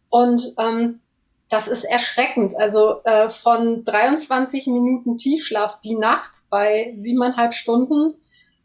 Und 0.09 0.55
ähm, 0.59 1.01
das 1.49 1.69
ist 1.69 1.85
erschreckend. 1.85 2.57
Also 2.57 3.03
äh, 3.05 3.29
von 3.31 3.85
23 3.85 4.69
Minuten 4.69 5.19
Tiefschlaf 5.19 5.81
die 5.81 5.97
Nacht 5.97 6.43
bei 6.49 6.97
siebeneinhalb 7.01 7.55
Stunden 7.55 8.15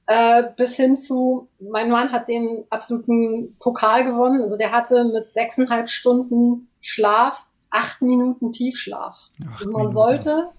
äh, 0.08 0.44
bis 0.56 0.76
hin 0.76 0.98
zu, 0.98 1.48
mein 1.60 1.90
Mann 1.90 2.12
hat 2.12 2.28
den 2.28 2.66
absoluten 2.70 3.56
Pokal 3.60 4.04
gewonnen. 4.04 4.44
Also 4.44 4.58
der 4.58 4.72
hatte 4.72 5.04
mit 5.06 5.32
sechseinhalb 5.32 5.90
Stunden 5.90 6.70
Schlaf 6.82 7.48
acht 7.72 8.02
Minuten 8.02 8.52
Tiefschlaf. 8.52 9.30
Acht 9.52 9.66
man 9.66 9.74
Minuten. 9.74 9.96
wollte 9.96 10.50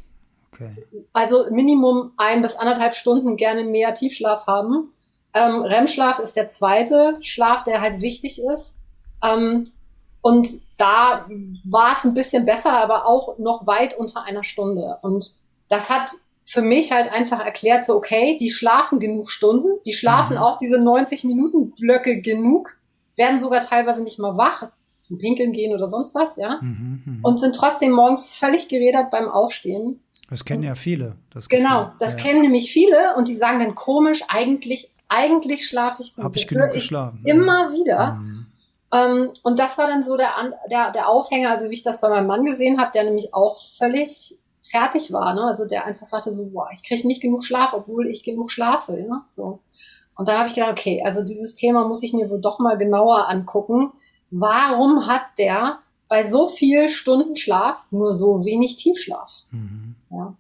okay. 0.53 0.69
also 1.13 1.47
Minimum 1.51 2.13
ein 2.17 2.43
bis 2.43 2.57
anderthalb 2.57 2.95
Stunden 2.95 3.37
gerne 3.37 3.65
mehr 3.65 3.95
Tiefschlaf 3.95 4.47
haben. 4.47 4.93
Ähm, 5.33 5.63
REM-Schlaf 5.63 6.19
ist 6.19 6.37
der 6.37 6.51
zweite 6.51 7.19
Schlaf, 7.23 7.63
der 7.63 7.81
halt 7.81 8.01
wichtig 8.01 8.43
ist. 8.43 8.75
Ähm, 9.23 9.73
und 10.23 10.49
da 10.77 11.27
war 11.65 11.93
es 11.93 12.05
ein 12.05 12.15
bisschen 12.15 12.45
besser, 12.45 12.73
aber 12.73 13.07
auch 13.07 13.39
noch 13.39 13.67
weit 13.67 13.97
unter 13.97 14.25
einer 14.25 14.43
Stunde. 14.43 14.99
Und 15.03 15.33
das 15.69 15.89
hat 15.89 16.11
für 16.47 16.63
mich 16.63 16.93
halt 16.93 17.11
einfach 17.11 17.45
erklärt, 17.45 17.85
so 17.85 17.97
okay, 17.97 18.39
die 18.41 18.51
schlafen 18.51 19.01
genug 19.01 19.31
Stunden, 19.31 19.69
die 19.85 19.93
schlafen 19.93 20.37
mhm. 20.37 20.43
auch 20.43 20.59
diese 20.59 20.79
90 20.79 21.25
Minuten 21.25 21.73
Blöcke 21.73 22.23
genug, 22.23 22.77
werden 23.17 23.41
sogar 23.41 23.63
teilweise 23.63 24.03
nicht 24.03 24.19
mal 24.19 24.37
wach, 24.37 24.71
zum 25.03 25.19
Pinkeln 25.19 25.53
gehen 25.53 25.75
oder 25.75 25.89
sonst 25.89 26.15
was, 26.15 26.37
ja, 26.37 26.59
mhm, 26.61 27.03
mh. 27.05 27.29
und 27.29 27.39
sind 27.39 27.55
trotzdem 27.55 27.93
morgens 27.93 28.35
völlig 28.35 28.69
gerädert 28.69 29.11
beim 29.11 29.29
Aufstehen. 29.29 30.01
Das 30.29 30.45
kennen 30.45 30.63
ja 30.63 30.75
viele. 30.75 31.17
Das 31.33 31.49
genau, 31.49 31.93
das 32.01 32.15
ja. 32.15 32.19
kennen 32.19 32.41
nämlich 32.41 32.73
viele 32.73 33.15
und 33.17 33.29
die 33.29 33.35
sagen 33.35 33.61
dann 33.61 33.75
komisch, 33.75 34.23
eigentlich, 34.29 34.93
eigentlich 35.09 35.67
schlafe 35.67 35.99
ich 36.01 36.15
gut. 36.15 36.25
Habe 36.25 36.37
ich 36.37 36.49
genug 36.49 36.73
geschlafen. 36.73 37.23
Immer 37.25 37.71
ja. 37.71 37.73
wieder. 37.73 38.13
Mhm. 38.13 38.47
Ähm, 38.93 39.31
und 39.43 39.59
das 39.59 39.79
war 39.79 39.87
dann 39.87 40.03
so 40.03 40.17
der, 40.17 40.33
der, 40.71 40.91
der 40.93 41.09
Aufhänger, 41.09 41.51
also 41.51 41.71
wie 41.71 41.75
ich 41.75 41.83
das 41.83 42.01
bei 42.01 42.09
meinem 42.09 42.27
Mann 42.27 42.45
gesehen 42.45 42.81
habe, 42.81 42.91
der 42.93 43.05
nämlich 43.05 43.33
auch 43.35 43.61
völlig 43.61 44.39
fertig 44.71 45.13
war, 45.13 45.35
ne? 45.35 45.45
Also 45.45 45.65
der 45.65 45.85
einfach 45.85 46.07
sagte 46.07 46.33
so, 46.33 46.47
boah, 46.47 46.69
ich 46.73 46.83
kriege 46.83 47.07
nicht 47.07 47.23
genug 47.23 47.45
Schlaf, 47.45 47.73
obwohl 47.73 48.09
ich 48.09 48.23
genug 48.23 48.51
schlafe, 48.51 48.93
ne? 48.93 49.23
So. 49.31 49.61
Und 50.17 50.29
dann 50.29 50.39
habe 50.39 50.49
ich 50.49 50.55
gedacht, 50.55 50.73
okay, 50.73 51.03
also 51.05 51.23
dieses 51.23 51.55
Thema 51.55 51.87
muss 51.87 52.03
ich 52.03 52.13
mir 52.13 52.31
wohl 52.31 52.41
doch 52.41 52.59
mal 52.59 52.79
genauer 52.79 53.29
angucken. 53.29 53.93
Warum 54.31 55.07
hat 55.07 55.23
der 55.39 55.79
bei 56.09 56.29
so 56.29 56.47
viel 56.47 56.89
Stunden 56.89 57.37
Schlaf 57.37 57.87
nur 57.91 58.15
so 58.15 58.45
wenig 58.45 58.77
Tiefschlaf? 58.77 59.43
Mhm. 59.51 59.95
Ja. 60.11 60.35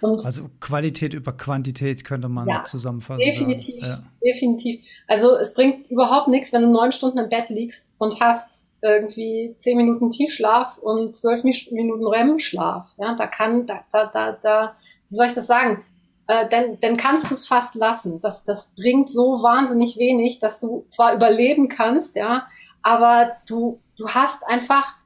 Und 0.00 0.24
also 0.24 0.50
Qualität 0.60 1.14
über 1.14 1.32
Quantität 1.32 2.04
könnte 2.04 2.28
man 2.28 2.46
ja, 2.48 2.64
zusammenfassen. 2.64 3.24
Definitiv, 3.24 3.82
ja. 3.82 4.02
definitiv. 4.24 4.80
Also 5.06 5.36
es 5.36 5.54
bringt 5.54 5.90
überhaupt 5.90 6.28
nichts, 6.28 6.52
wenn 6.52 6.62
du 6.62 6.70
neun 6.70 6.92
Stunden 6.92 7.18
im 7.18 7.28
Bett 7.28 7.48
liegst 7.48 7.94
und 7.98 8.20
hast 8.20 8.70
irgendwie 8.82 9.54
zehn 9.60 9.76
Minuten 9.76 10.10
Tiefschlaf 10.10 10.78
und 10.78 11.16
zwölf 11.16 11.44
Minuten 11.44 12.06
REM-Schlaf. 12.06 12.94
Ja, 12.98 13.14
da 13.14 13.26
kann, 13.26 13.66
da, 13.66 13.80
da, 13.92 14.06
da, 14.06 14.32
da, 14.32 14.76
wie 15.08 15.14
soll 15.14 15.26
ich 15.26 15.34
das 15.34 15.46
sagen? 15.46 15.84
Äh, 16.26 16.48
dann, 16.48 16.78
dann 16.80 16.96
kannst 16.96 17.30
du 17.30 17.34
es 17.34 17.46
fast 17.46 17.74
lassen. 17.74 18.20
Das, 18.20 18.44
das 18.44 18.72
bringt 18.76 19.10
so 19.10 19.42
wahnsinnig 19.42 19.96
wenig, 19.96 20.40
dass 20.40 20.58
du 20.58 20.84
zwar 20.88 21.14
überleben 21.14 21.68
kannst, 21.68 22.16
ja, 22.16 22.46
aber 22.82 23.32
du, 23.46 23.80
du 23.96 24.08
hast 24.08 24.44
einfach 24.46 24.96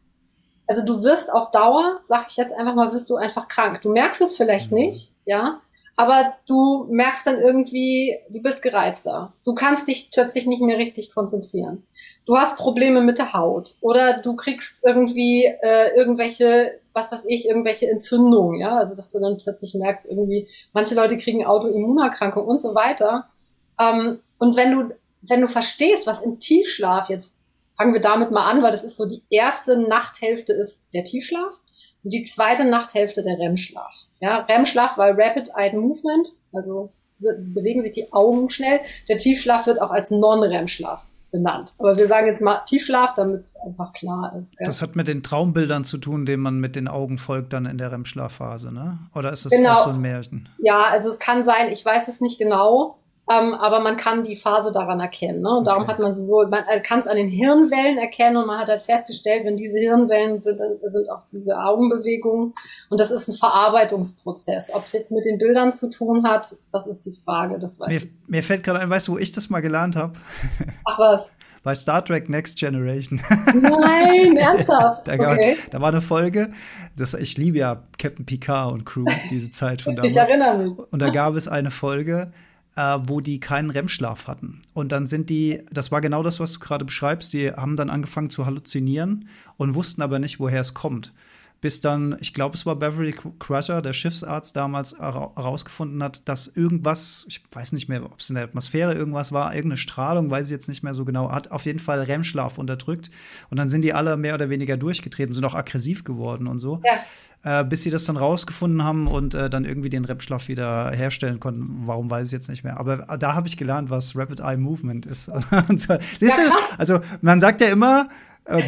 also 0.70 0.84
du 0.84 1.02
wirst 1.02 1.32
auf 1.32 1.50
Dauer, 1.50 1.98
sag 2.04 2.28
ich 2.28 2.36
jetzt 2.36 2.52
einfach 2.52 2.76
mal, 2.76 2.92
wirst 2.92 3.10
du 3.10 3.16
einfach 3.16 3.48
krank. 3.48 3.82
Du 3.82 3.90
merkst 3.90 4.20
es 4.20 4.36
vielleicht 4.36 4.70
mhm. 4.70 4.78
nicht, 4.78 5.14
ja, 5.24 5.60
aber 5.96 6.34
du 6.46 6.86
merkst 6.88 7.26
dann 7.26 7.40
irgendwie, 7.40 8.16
du 8.28 8.40
bist 8.40 8.62
gereizter. 8.62 9.32
Du 9.44 9.52
kannst 9.52 9.88
dich 9.88 10.10
plötzlich 10.12 10.46
nicht 10.46 10.62
mehr 10.62 10.78
richtig 10.78 11.12
konzentrieren. 11.12 11.82
Du 12.24 12.36
hast 12.36 12.56
Probleme 12.56 13.00
mit 13.00 13.18
der 13.18 13.32
Haut 13.32 13.74
oder 13.80 14.18
du 14.18 14.36
kriegst 14.36 14.84
irgendwie 14.86 15.44
äh, 15.46 15.92
irgendwelche, 15.96 16.78
was 16.92 17.10
weiß 17.10 17.24
ich, 17.26 17.48
irgendwelche 17.48 17.90
Entzündungen, 17.90 18.60
ja, 18.60 18.78
also 18.78 18.94
dass 18.94 19.10
du 19.10 19.18
dann 19.18 19.40
plötzlich 19.42 19.74
merkst, 19.74 20.08
irgendwie, 20.08 20.46
manche 20.72 20.94
Leute 20.94 21.16
kriegen 21.16 21.44
Autoimmunerkrankungen 21.44 22.48
und 22.48 22.60
so 22.60 22.76
weiter. 22.76 23.28
Ähm, 23.80 24.20
und 24.38 24.54
wenn 24.54 24.70
du, 24.70 24.94
wenn 25.22 25.40
du 25.40 25.48
verstehst, 25.48 26.06
was 26.06 26.22
im 26.22 26.38
Tiefschlaf 26.38 27.08
jetzt 27.08 27.39
fangen 27.80 27.94
wir 27.94 28.02
damit 28.02 28.30
mal 28.30 28.44
an, 28.44 28.62
weil 28.62 28.72
das 28.72 28.84
ist 28.84 28.98
so 28.98 29.06
die 29.06 29.22
erste 29.30 29.80
Nachthälfte 29.80 30.52
ist 30.52 30.86
der 30.92 31.02
Tiefschlaf 31.02 31.54
und 32.04 32.10
die 32.10 32.24
zweite 32.24 32.66
Nachthälfte 32.66 33.22
der 33.22 33.38
REM-Schlaf. 33.38 34.04
Ja, 34.20 34.40
REM-Schlaf 34.40 34.98
war 34.98 35.16
Rapid 35.16 35.52
Eye 35.56 35.74
Movement, 35.74 36.28
also 36.52 36.92
bewegen 37.18 37.82
sich 37.82 37.92
die 37.92 38.12
Augen 38.12 38.50
schnell. 38.50 38.80
Der 39.08 39.16
Tiefschlaf 39.16 39.66
wird 39.66 39.80
auch 39.80 39.90
als 39.90 40.10
Non-REM-Schlaf 40.10 41.02
benannt. 41.30 41.74
Aber 41.78 41.96
wir 41.96 42.06
sagen 42.06 42.26
jetzt 42.26 42.42
mal 42.42 42.60
Tiefschlaf, 42.66 43.14
damit 43.14 43.40
es 43.40 43.56
einfach 43.56 43.94
klar 43.94 44.38
ist. 44.42 44.58
Gell? 44.58 44.66
Das 44.66 44.82
hat 44.82 44.94
mit 44.94 45.08
den 45.08 45.22
Traumbildern 45.22 45.84
zu 45.84 45.96
tun, 45.96 46.26
denen 46.26 46.42
man 46.42 46.58
mit 46.60 46.76
den 46.76 46.86
Augen 46.86 47.16
folgt 47.16 47.54
dann 47.54 47.64
in 47.64 47.78
der 47.78 47.92
REM-Schlafphase, 47.92 48.74
ne? 48.74 48.98
Oder 49.14 49.32
ist 49.32 49.46
das 49.46 49.52
genau. 49.52 49.72
auch 49.72 49.84
so 49.84 49.90
ein 49.90 50.00
Märchen? 50.00 50.50
Ja, 50.58 50.84
also 50.84 51.08
es 51.08 51.18
kann 51.18 51.46
sein, 51.46 51.72
ich 51.72 51.82
weiß 51.82 52.08
es 52.08 52.20
nicht 52.20 52.38
genau. 52.38 52.98
Ähm, 53.30 53.54
aber 53.54 53.78
man 53.78 53.96
kann 53.96 54.24
die 54.24 54.34
Phase 54.34 54.72
daran 54.72 54.98
erkennen. 54.98 55.42
Ne? 55.42 55.58
Und 55.58 55.64
darum 55.64 55.84
okay. 55.84 55.92
hat 55.92 55.98
man 56.00 56.26
so, 56.26 56.44
man 56.48 56.64
kann 56.82 56.98
es 56.98 57.06
an 57.06 57.16
den 57.16 57.28
Hirnwellen 57.28 57.96
erkennen 57.96 58.36
und 58.36 58.48
man 58.48 58.58
hat 58.58 58.68
halt 58.68 58.82
festgestellt, 58.82 59.44
wenn 59.44 59.56
diese 59.56 59.78
Hirnwellen 59.78 60.42
sind, 60.42 60.58
dann 60.58 60.78
sind 60.90 61.08
auch 61.08 61.22
diese 61.30 61.56
Augenbewegungen. 61.56 62.54
Und 62.88 63.00
das 63.00 63.12
ist 63.12 63.28
ein 63.28 63.34
Verarbeitungsprozess. 63.34 64.72
Ob 64.74 64.84
es 64.86 64.94
jetzt 64.94 65.12
mit 65.12 65.24
den 65.24 65.38
Bildern 65.38 65.72
zu 65.74 65.90
tun 65.90 66.26
hat, 66.26 66.44
das 66.72 66.86
ist 66.88 67.06
die 67.06 67.12
Frage. 67.12 67.60
Das 67.60 67.78
weiß 67.78 67.88
mir, 67.88 67.96
ich. 67.98 68.04
mir 68.26 68.42
fällt 68.42 68.64
gerade 68.64 68.80
ein, 68.80 68.90
weißt 68.90 69.06
du, 69.06 69.12
wo 69.12 69.18
ich 69.18 69.30
das 69.30 69.48
mal 69.48 69.60
gelernt 69.60 69.94
habe? 69.94 70.14
Ach 70.84 70.98
was. 70.98 71.30
Bei 71.62 71.74
Star 71.76 72.04
Trek 72.04 72.28
Next 72.28 72.58
Generation. 72.58 73.20
Nein, 73.54 74.36
ernsthaft. 74.38 75.02
da, 75.06 75.16
gab, 75.16 75.34
okay. 75.34 75.56
da, 75.70 75.80
war 75.80 75.90
eine 75.90 76.00
Folge, 76.00 76.50
das, 76.96 77.14
ich 77.14 77.38
liebe 77.38 77.58
ja 77.58 77.84
Captain 77.96 78.26
Picard 78.26 78.72
und 78.72 78.84
Crew, 78.84 79.04
diese 79.30 79.50
Zeit 79.50 79.82
von 79.82 79.94
damals. 79.94 80.10
Ich 80.10 80.18
erinnere 80.18 80.58
mich. 80.58 80.78
Und 80.90 81.00
da 81.00 81.10
gab 81.10 81.36
es 81.36 81.46
eine 81.46 81.70
Folge, 81.70 82.32
äh, 82.80 82.98
wo 83.06 83.20
die 83.20 83.40
keinen 83.40 83.70
REM-Schlaf 83.70 84.26
hatten. 84.26 84.60
Und 84.72 84.90
dann 84.92 85.06
sind 85.06 85.28
die, 85.28 85.60
das 85.70 85.92
war 85.92 86.00
genau 86.00 86.22
das, 86.22 86.40
was 86.40 86.54
du 86.54 86.60
gerade 86.60 86.84
beschreibst, 86.84 87.32
die 87.32 87.52
haben 87.52 87.76
dann 87.76 87.90
angefangen 87.90 88.30
zu 88.30 88.46
halluzinieren 88.46 89.28
und 89.58 89.74
wussten 89.74 90.00
aber 90.00 90.18
nicht, 90.18 90.40
woher 90.40 90.60
es 90.60 90.72
kommt. 90.72 91.12
Bis 91.60 91.80
dann, 91.80 92.16
ich 92.20 92.32
glaube, 92.32 92.56
es 92.56 92.64
war 92.64 92.76
Beverly 92.76 93.14
Crusher, 93.38 93.82
der 93.82 93.92
Schiffsarzt 93.92 94.56
damals 94.56 94.98
herausgefunden 94.98 96.02
hat, 96.02 96.28
dass 96.28 96.46
irgendwas, 96.46 97.26
ich 97.28 97.42
weiß 97.52 97.72
nicht 97.72 97.88
mehr, 97.88 98.04
ob 98.04 98.20
es 98.20 98.30
in 98.30 98.36
der 98.36 98.44
Atmosphäre 98.44 98.94
irgendwas 98.94 99.30
war, 99.30 99.54
irgendeine 99.54 99.76
Strahlung, 99.76 100.30
weiß 100.30 100.46
ich 100.46 100.52
jetzt 100.52 100.68
nicht 100.68 100.82
mehr 100.82 100.94
so 100.94 101.04
genau, 101.04 101.30
hat 101.30 101.50
auf 101.50 101.66
jeden 101.66 101.78
Fall 101.78 102.00
REM-Schlaf 102.00 102.56
unterdrückt. 102.56 103.10
Und 103.50 103.58
dann 103.58 103.68
sind 103.68 103.82
die 103.82 103.92
alle 103.92 104.16
mehr 104.16 104.34
oder 104.34 104.48
weniger 104.48 104.78
durchgetreten, 104.78 105.32
sind 105.32 105.44
auch 105.44 105.54
aggressiv 105.54 106.04
geworden 106.04 106.46
und 106.46 106.58
so. 106.60 106.80
Ja 106.84 106.98
äh, 107.42 107.64
bis 107.64 107.82
sie 107.82 107.90
das 107.90 108.04
dann 108.04 108.16
rausgefunden 108.16 108.84
haben 108.84 109.06
und 109.06 109.34
äh, 109.34 109.48
dann 109.48 109.64
irgendwie 109.64 109.88
den 109.88 110.04
Rap-Schlaf 110.04 110.48
wieder 110.48 110.90
herstellen 110.90 111.40
konnten. 111.40 111.86
Warum 111.86 112.10
weiß 112.10 112.26
ich 112.26 112.32
jetzt 112.32 112.48
nicht 112.48 112.64
mehr. 112.64 112.78
Aber 112.78 113.08
äh, 113.08 113.18
da 113.18 113.34
habe 113.34 113.48
ich 113.48 113.56
gelernt, 113.56 113.90
was 113.90 114.16
Rapid 114.16 114.40
Eye 114.40 114.56
Movement 114.56 115.06
ist. 115.06 115.24
so, 115.76 115.94
ja, 116.20 116.34
also 116.76 117.00
man 117.22 117.40
sagt 117.40 117.60
ja 117.60 117.68
immer, 117.68 118.08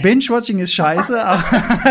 Binge-Watching 0.03 0.59
ist 0.61 0.75
scheiße, 0.75 1.23
aber 1.25 1.43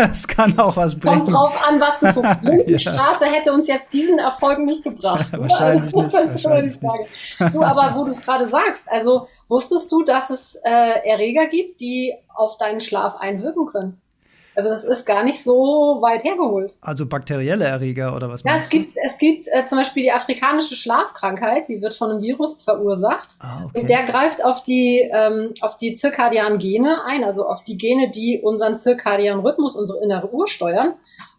es 0.10 0.26
kann 0.26 0.58
auch 0.58 0.76
was 0.76 0.98
bringen. 0.98 1.20
Kommt 1.20 1.32
drauf 1.32 1.68
an, 1.68 1.80
was 1.80 2.00
du 2.00 2.12
guckst. 2.12 2.40
Blindenstraße 2.40 3.24
ja. 3.26 3.30
hätte 3.30 3.52
uns 3.52 3.68
jetzt 3.68 3.92
diesen 3.92 4.18
Erfolg 4.18 4.58
nicht 4.60 4.82
gebracht. 4.82 5.26
wahrscheinlich 5.32 5.94
nicht. 5.94 6.12
Wahrscheinlich 6.12 6.80
nicht. 6.80 7.52
Du, 7.52 7.62
aber 7.62 7.94
wo 7.96 8.04
du 8.04 8.14
gerade 8.14 8.48
sagst, 8.48 8.80
also 8.86 9.28
wusstest 9.48 9.90
du, 9.92 10.02
dass 10.02 10.30
es 10.30 10.58
äh, 10.64 11.08
Erreger 11.08 11.46
gibt, 11.46 11.80
die 11.80 12.14
auf 12.34 12.56
deinen 12.58 12.80
Schlaf 12.80 13.16
einwirken 13.16 13.66
können? 13.66 14.00
Also 14.54 14.68
das 14.68 14.84
ist 14.84 15.06
gar 15.06 15.24
nicht 15.24 15.42
so 15.42 15.98
weit 16.02 16.24
hergeholt. 16.24 16.76
Also 16.82 17.06
bakterielle 17.06 17.64
Erreger 17.64 18.14
oder 18.14 18.28
was 18.28 18.42
ja, 18.42 18.52
meinst 18.52 18.66
es 18.66 18.70
gibt, 18.70 18.96
gibt 19.22 19.46
äh, 19.52 19.64
zum 19.64 19.78
Beispiel 19.78 20.02
die 20.02 20.10
afrikanische 20.10 20.74
Schlafkrankheit, 20.74 21.68
die 21.68 21.80
wird 21.80 21.94
von 21.94 22.10
einem 22.10 22.22
Virus 22.22 22.62
verursacht. 22.62 23.36
Ah, 23.38 23.66
okay. 23.66 23.80
Und 23.80 23.88
der 23.88 24.04
greift 24.04 24.44
auf 24.44 24.62
die, 24.62 25.08
ähm, 25.12 25.54
auf 25.60 25.76
die 25.76 25.94
zirkadianen 25.94 26.58
Gene 26.58 27.04
ein, 27.06 27.22
also 27.22 27.46
auf 27.46 27.62
die 27.62 27.78
Gene, 27.78 28.10
die 28.10 28.40
unseren 28.42 28.76
zirkadianen 28.76 29.46
Rhythmus, 29.46 29.76
unsere 29.76 30.02
innere 30.02 30.34
Uhr 30.34 30.48
steuern. 30.48 30.94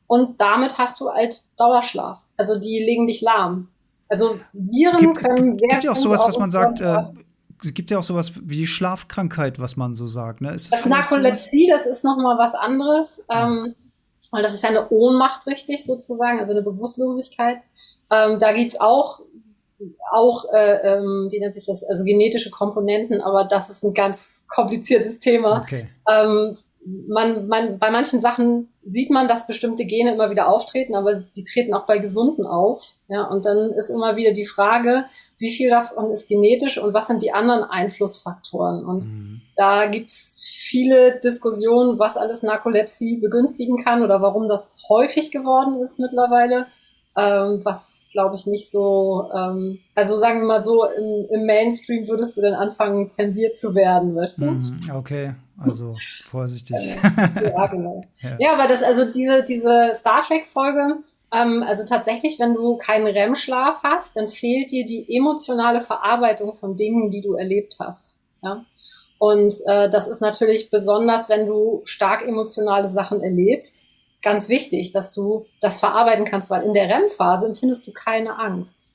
Und 0.07 0.39
damit 0.39 0.77
hast 0.77 1.01
du 1.01 1.09
halt 1.09 1.43
Dauerschlaf. 1.57 2.23
Also 2.37 2.57
die 2.57 2.79
legen 2.79 3.05
dich 3.05 3.21
lahm. 3.21 3.67
Also 4.07 4.39
Viren 4.53 4.99
gibt, 4.99 5.17
können 5.17 5.59
sehr 5.59 5.67
Gibt 5.67 5.83
ja 5.83 5.91
auch 5.91 5.97
sowas, 5.97 6.23
was 6.25 6.37
man 6.37 6.51
sagt, 6.51 6.79
äh, 6.79 6.97
es 7.61 7.73
gibt 7.73 7.91
ja 7.91 7.99
auch 7.99 8.03
sowas 8.03 8.31
wie 8.41 8.65
Schlafkrankheit, 8.65 9.59
was 9.59 9.75
man 9.75 9.95
so 9.95 10.07
sagt. 10.07 10.39
Ne? 10.39 10.53
Ist 10.53 10.71
das, 10.71 10.83
das 10.83 10.89
Narkolepsie, 10.89 11.69
das 11.69 11.97
ist 11.97 12.03
nochmal 12.05 12.37
was 12.37 12.55
anderes. 12.55 13.23
Ähm, 13.29 13.75
weil 14.33 14.41
das 14.41 14.55
ist 14.55 14.63
ja 14.63 14.69
eine 14.69 14.89
Ohnmacht, 14.89 15.45
richtig, 15.45 15.85
sozusagen, 15.85 16.39
also 16.39 16.53
eine 16.53 16.63
Bewusstlosigkeit. 16.63 17.59
Ähm, 18.13 18.39
da 18.39 18.51
gibt's 18.51 18.79
auch, 18.79 19.22
auch 20.12 20.46
äh, 20.53 20.96
ähm, 20.96 21.29
wie 21.32 21.39
nennt 21.39 21.53
sich 21.53 21.65
das, 21.65 21.84
also 21.84 22.03
genetische 22.03 22.51
Komponenten, 22.51 23.22
aber 23.22 23.46
das 23.46 23.70
ist 23.70 23.84
ein 23.84 23.93
ganz 23.93 24.46
kompliziertes 24.48 25.20
Thema. 25.20 25.62
Okay. 25.62 25.89
Ähm, 26.10 26.58
man, 27.08 27.48
man, 27.48 27.79
bei 27.79 27.91
manchen 27.91 28.20
Sachen 28.20 28.70
sieht 28.86 29.10
man, 29.10 29.27
dass 29.27 29.48
bestimmte 29.48 29.86
Gene 29.86 30.13
immer 30.13 30.29
wieder 30.29 30.50
auftreten, 30.50 30.96
aber 30.96 31.15
die 31.15 31.43
treten 31.43 31.74
auch 31.74 31.86
bei 31.86 31.98
Gesunden 31.98 32.46
auf. 32.46 32.93
Ja, 33.08 33.24
und 33.24 33.46
dann 33.46 33.72
ist 33.72 33.89
immer 33.89 34.15
wieder 34.15 34.34
die 34.34 34.46
Frage, 34.46 35.05
wie 35.38 35.50
viel 35.50 35.70
davon 35.70 36.12
ist 36.12 36.27
genetisch 36.27 36.77
und 36.77 36.93
was 36.93 37.08
sind 37.08 37.22
die 37.22 37.32
anderen 37.32 37.63
Einflussfaktoren? 37.63 38.86
Und 38.86 39.05
mhm. 39.05 39.41
da 39.55 39.86
gibt's 39.86 40.51
viele 40.53 41.20
Diskussionen, 41.22 42.00
was 42.00 42.17
alles 42.17 42.43
Narkolepsie 42.43 43.17
begünstigen 43.17 43.77
kann 43.77 44.03
oder 44.03 44.22
warum 44.22 44.50
das 44.50 44.77
häufig 44.89 45.32
geworden 45.32 45.82
ist 45.82 46.00
mittlerweile. 46.00 46.67
Ähm, 47.15 47.62
was 47.63 48.08
glaube 48.12 48.34
ich 48.34 48.48
nicht 48.48 48.72
so, 48.72 49.29
ähm, 49.36 49.79
also 49.93 50.17
sagen 50.17 50.39
wir 50.39 50.48
mal 50.48 50.63
so, 50.63 50.84
im, 50.86 51.27
im, 51.29 51.46
Mainstream 51.46 52.08
würdest 52.08 52.38
du 52.38 52.41
dann 52.41 52.55
anfangen, 52.55 53.08
zensiert 53.12 53.55
zu 53.55 53.75
werden, 53.75 54.15
weißt 54.15 54.41
du? 54.41 54.46
Mhm, 54.46 54.82
okay, 54.96 55.36
also 55.60 55.96
vorsichtig. 56.25 56.75
ja, 57.43 57.67
genau. 57.67 58.03
Ja. 58.20 58.38
ja, 58.39 58.53
aber 58.53 58.67
das, 58.67 58.82
also 58.82 59.12
diese, 59.12 59.43
diese 59.43 59.91
Star 59.93 60.24
Trek-Folge, 60.24 61.03
ähm, 61.32 61.63
also 61.67 61.86
tatsächlich, 61.86 62.39
wenn 62.39 62.55
du 62.55 62.77
keinen 62.77 63.05
REM-Schlaf 63.05 63.82
hast, 63.84 64.17
dann 64.17 64.29
fehlt 64.29 64.72
dir 64.72 64.84
die 64.84 65.05
emotionale 65.15 65.82
Verarbeitung 65.82 66.55
von 66.55 66.77
Dingen, 66.77 67.12
die 67.12 67.22
du 67.22 67.34
erlebt 67.34 67.77
hast. 67.79 68.20
Ja? 68.41 68.65
Und 69.20 69.53
äh, 69.67 69.89
das 69.89 70.08
ist 70.08 70.22
natürlich 70.22 70.70
besonders, 70.70 71.29
wenn 71.29 71.48
du 71.48 71.82
stark 71.86 72.27
emotionale 72.27 72.89
Sachen 72.89 73.22
erlebst 73.22 73.88
ganz 74.23 74.49
wichtig, 74.49 74.91
dass 74.91 75.13
du 75.13 75.45
das 75.61 75.79
verarbeiten 75.79 76.25
kannst, 76.25 76.49
weil 76.49 76.63
in 76.63 76.73
der 76.73 76.89
REM-Phase 76.89 77.45
empfindest 77.45 77.85
du 77.85 77.91
keine 77.91 78.39
Angst. 78.39 78.91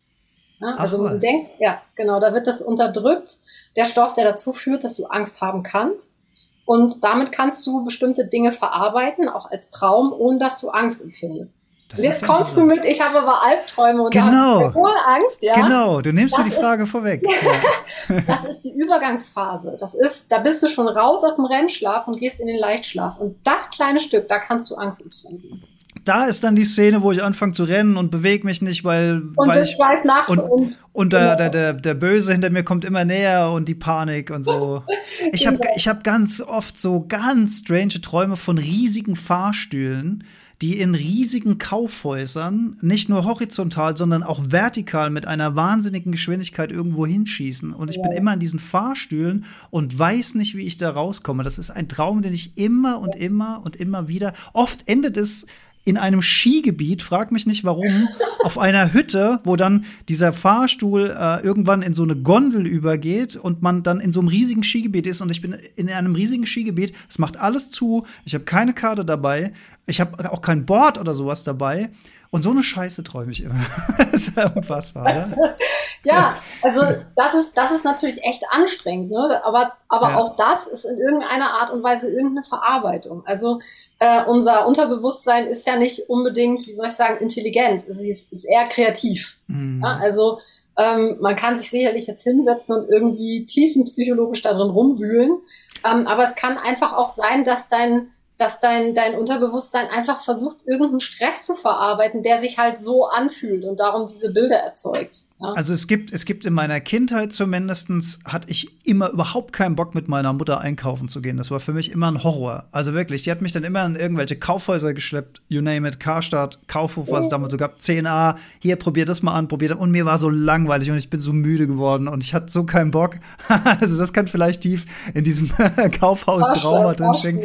Ja, 0.61 0.75
also 0.77 0.99
man 0.99 1.21
denkt, 1.21 1.53
ja, 1.61 1.81
genau, 1.95 2.19
da 2.19 2.35
wird 2.35 2.49
das 2.49 2.61
unterdrückt, 2.61 3.39
der 3.77 3.85
Stoff, 3.85 4.15
der 4.15 4.25
dazu 4.25 4.53
führt, 4.53 4.83
dass 4.83 4.97
du 4.97 5.07
Angst 5.07 5.41
haben 5.41 5.63
kannst. 5.63 6.25
Und 6.65 7.05
damit 7.05 7.31
kannst 7.31 7.67
du 7.67 7.85
bestimmte 7.85 8.27
Dinge 8.27 8.51
verarbeiten, 8.51 9.29
auch 9.29 9.51
als 9.51 9.71
Traum, 9.71 10.13
ohne 10.13 10.39
dass 10.39 10.59
du 10.61 10.71
Angst 10.71 11.01
empfindest. 11.01 11.53
Das 11.89 12.05
jetzt 12.05 12.27
kommst 12.27 12.55
du 12.55 12.61
mit, 12.61 12.85
ich 12.85 13.01
habe 13.01 13.19
aber 13.19 13.43
Albträume 13.43 14.03
und 14.03 14.13
genau. 14.13 14.67
Angst, 14.67 15.39
ja. 15.41 15.55
Genau, 15.55 16.03
du 16.03 16.13
nimmst 16.13 16.35
das 16.37 16.45
mir 16.45 16.51
die 16.51 16.57
Frage 16.57 16.83
ist, 16.83 16.91
vorweg. 16.91 17.23
das 18.09 18.19
ist 18.19 18.65
die 18.65 18.75
Übergangsphase. 18.75 19.77
Das 19.81 19.95
ist, 19.95 20.31
da 20.31 20.39
bist 20.39 20.63
du 20.63 20.69
schon 20.69 20.87
raus 20.87 21.25
auf 21.25 21.37
dem 21.37 21.47
Rennschlaf 21.47 22.07
und 22.07 22.21
gehst 22.21 22.41
in 22.41 22.47
den 22.47 22.59
Leichtschlaf. 22.59 23.19
Und 23.19 23.37
das 23.43 23.71
kleine 23.71 24.01
Stück, 24.01 24.29
da 24.29 24.39
kannst 24.39 24.71
du 24.71 24.75
Angst 24.75 25.03
empfinden. 25.03 25.63
da 26.05 26.27
ist 26.27 26.45
dann 26.45 26.57
die 26.57 26.67
Szene, 26.67 27.03
wo 27.03 27.11
ich 27.11 27.23
anfange 27.23 27.55
zu 27.55 27.65
rennen 27.65 27.97
und 27.97 28.11
bewege 28.11 28.45
mich 28.45 28.61
nicht, 28.61 28.85
weil, 28.85 29.23
und 29.37 29.49
weil 29.49 29.63
ich 29.63 29.79
nach 30.05 30.29
und, 30.29 30.41
und, 30.41 30.75
und 30.93 31.13
der, 31.15 31.37
der, 31.37 31.49
der, 31.49 31.73
der 31.73 31.95
Böse 31.95 32.33
hinter 32.33 32.51
mir 32.51 32.65
kommt 32.65 32.85
immer 32.85 33.07
näher 33.07 33.51
und 33.51 33.67
die 33.67 33.75
Panik 33.75 34.31
und 34.31 34.43
so. 34.43 34.83
Ich 35.33 35.47
habe 35.47 35.57
genau. 35.57 35.73
ich 35.75 35.89
hab 35.89 36.05
ganz 36.05 36.41
oft 36.41 36.79
so 36.79 37.05
ganz 37.09 37.61
strange 37.61 38.01
Träume 38.03 38.37
von 38.37 38.59
riesigen 38.59 39.17
Fahrstühlen, 39.17 40.23
die 40.61 40.81
in 40.81 40.95
riesigen 40.95 41.59
Kaufhäusern 41.59 42.77
nicht 42.81 43.09
nur 43.09 43.25
horizontal, 43.25 43.97
sondern 43.97 44.25
auch 44.25 44.43
vertikal 44.49 45.09
mit 45.11 45.25
einer 45.27 45.55
wahnsinnigen 45.55 46.11
Geschwindigkeit 46.11 46.73
irgendwo 46.73 47.07
hinschießen. 47.07 47.73
Und 47.73 47.91
ich 47.91 47.97
ja. 47.97 48.03
bin 48.03 48.13
immer 48.13 48.35
in 48.35 48.41
diesen 48.41 48.59
Fahrstühlen 48.59 49.45
und 49.71 49.97
weiß 49.97 50.35
nicht, 50.35 50.57
wie 50.57 50.67
ich 50.67 50.77
da 50.77 50.91
rauskomme. 50.91 51.45
Das 51.45 51.59
ist 51.59 51.71
ein 51.71 51.89
Traum, 51.89 52.23
den 52.23 52.35
ich 52.35 52.57
immer 52.57 52.99
und 52.99 53.15
immer 53.15 53.63
und 53.65 53.77
immer 53.77 54.09
wieder. 54.09 54.33
Oft 54.53 54.89
endet 54.89 55.17
es 55.17 55.47
in 55.89 55.97
einem 55.97 56.21
Skigebiet, 56.21 57.03
frag 57.03 57.33
mich 57.33 57.47
nicht 57.47 57.65
warum, 57.65 58.09
auf 58.45 58.59
einer 58.59 58.93
Hütte, 58.93 59.41
wo 59.45 59.57
dann 59.57 59.87
dieser 60.07 60.35
Fahrstuhl 60.35 61.17
äh, 61.19 61.43
irgendwann 61.43 61.81
in 61.81 61.95
so 61.95 62.03
eine 62.03 62.15
Gondel 62.15 62.67
übergeht 62.67 63.37
und 63.37 63.63
man 63.63 63.83
dann 63.83 63.99
in 63.99 64.13
so 64.13 64.21
einem 64.21 64.29
riesigen 64.29 64.63
Skigebiet 64.63 65.07
ist 65.07 65.23
und 65.23 65.31
ich 65.31 65.41
bin 65.41 65.57
in 65.77 65.91
einem 65.91 66.15
riesigen 66.15 66.45
Skigebiet, 66.45 66.93
es 67.09 67.19
macht 67.19 67.39
alles 67.39 67.71
zu, 67.71 68.05
ich 68.27 68.35
habe 68.35 68.45
keine 68.45 68.75
Karte 68.75 69.07
dabei, 69.07 69.55
ich 69.87 69.99
habe 69.99 70.31
auch 70.31 70.43
kein 70.43 70.67
Board 70.67 70.99
oder 70.99 71.15
sowas 71.15 71.43
dabei 71.43 71.89
und 72.31 72.43
so 72.43 72.51
eine 72.51 72.63
Scheiße 72.63 73.03
träume 73.03 73.33
ich 73.33 73.43
immer. 73.43 73.55
das 73.97 74.13
ist 74.13 74.37
ja 74.37 74.51
unfassbar, 74.51 75.05
oder? 75.05 75.37
ja, 76.05 76.37
also 76.61 76.83
das 77.17 77.35
ist, 77.35 77.53
das 77.55 77.71
ist 77.71 77.85
natürlich 77.87 78.23
echt 78.25 78.43
anstrengend, 78.51 79.11
ne? 79.11 79.41
aber, 79.43 79.73
aber 79.89 80.11
ja. 80.11 80.17
auch 80.19 80.37
das 80.37 80.67
ist 80.67 80.85
in 80.85 80.99
irgendeiner 80.99 81.51
Art 81.51 81.71
und 81.71 81.83
Weise 81.83 82.09
irgendeine 82.09 82.45
Verarbeitung. 82.45 83.23
Also 83.25 83.61
äh, 83.99 84.25
unser 84.25 84.67
Unterbewusstsein 84.67 85.47
ist 85.47 85.67
ja 85.67 85.77
nicht 85.77 86.09
unbedingt, 86.09 86.67
wie 86.67 86.73
soll 86.73 86.89
ich 86.89 86.95
sagen, 86.95 87.19
intelligent. 87.19 87.87
Es 87.89 87.99
ist, 88.01 88.33
ist 88.33 88.45
eher 88.45 88.67
kreativ. 88.69 89.39
Mhm. 89.49 89.81
Ja, 89.83 89.99
also 90.01 90.41
ähm, 90.77 91.17
man 91.21 91.35
kann 91.35 91.57
sich 91.57 91.71
sicherlich 91.71 92.07
jetzt 92.07 92.23
hinsetzen 92.23 92.77
und 92.77 92.89
irgendwie 92.89 93.47
tiefenpsychologisch 93.47 94.43
darin 94.43 94.71
rumwühlen. 94.71 95.39
Ähm, 95.85 96.07
aber 96.07 96.25
es 96.25 96.35
kann 96.35 96.59
einfach 96.59 96.93
auch 96.93 97.09
sein, 97.09 97.45
dass 97.45 97.69
dein 97.69 98.13
dass 98.39 98.61
dein, 98.61 98.95
dein 98.95 99.17
Unterbewusstsein 99.17 99.89
einfach 99.89 100.23
versucht, 100.23 100.59
irgendeinen 100.65 101.01
Stress 101.01 101.45
zu 101.45 101.57
verarbeiten, 101.57 102.23
der 102.23 102.41
sich 102.41 102.57
halt 102.57 102.79
so 102.79 103.07
anfühlt 103.07 103.65
und 103.65 103.81
darum 103.81 104.07
diese 104.07 104.33
Bilder 104.33 104.59
erzeugt. 104.59 105.25
Ja. 105.41 105.53
Also 105.55 105.73
es 105.73 105.87
gibt, 105.87 106.13
es 106.13 106.25
gibt 106.25 106.47
in 106.47 106.53
meiner 106.53 106.81
Kindheit 106.81 107.33
zumindestens 107.33 108.19
hatte 108.25 108.51
ich 108.51 108.85
immer 108.85 109.11
überhaupt 109.11 109.53
keinen 109.53 109.77
Bock, 109.77 109.95
mit 109.95 110.09
meiner 110.09 110.33
Mutter 110.33 110.61
einkaufen 110.61 111.07
zu 111.07 111.23
gehen. 111.23 111.37
Das 111.37 111.53
war 111.53 111.61
für 111.61 111.73
mich 111.73 111.93
immer 111.93 112.11
ein 112.11 112.25
Horror. 112.25 112.67
Also 112.73 112.93
wirklich, 112.93 113.23
die 113.23 113.31
hat 113.31 113.41
mich 113.41 113.53
dann 113.53 113.63
immer 113.63 113.85
in 113.87 113.95
irgendwelche 113.95 114.37
Kaufhäuser 114.37 114.95
geschleppt, 114.95 115.41
you 115.49 115.61
name 115.61 115.87
it, 115.87 116.01
Karstadt, 116.01 116.59
Kaufhof, 116.67 117.09
was 117.11 117.25
es 117.25 117.31
damals 117.31 117.53
so 117.53 117.57
gab, 117.57 117.79
10a, 117.79 118.35
hier, 118.59 118.75
probier 118.77 119.05
das 119.05 119.23
mal 119.23 119.35
an, 119.35 119.47
probier 119.47 119.69
das. 119.69 119.79
Und 119.79 119.93
mir 119.93 120.05
war 120.07 120.19
so 120.19 120.29
langweilig 120.29 120.91
und 120.91 120.97
ich 120.97 121.09
bin 121.09 121.21
so 121.21 121.33
müde 121.33 121.69
geworden 121.69 122.09
und 122.09 122.25
ich 122.25 122.35
hatte 122.35 122.51
so 122.51 122.65
keinen 122.65 122.91
Bock. 122.91 123.21
also 123.81 123.97
das 123.97 124.13
kann 124.13 124.27
vielleicht 124.27 124.63
tief 124.63 124.87
in 125.15 125.23
diesem 125.23 125.51
Kaufhaus-Trauma 126.01 126.95
drin 126.95 127.15
stecken. 127.15 127.41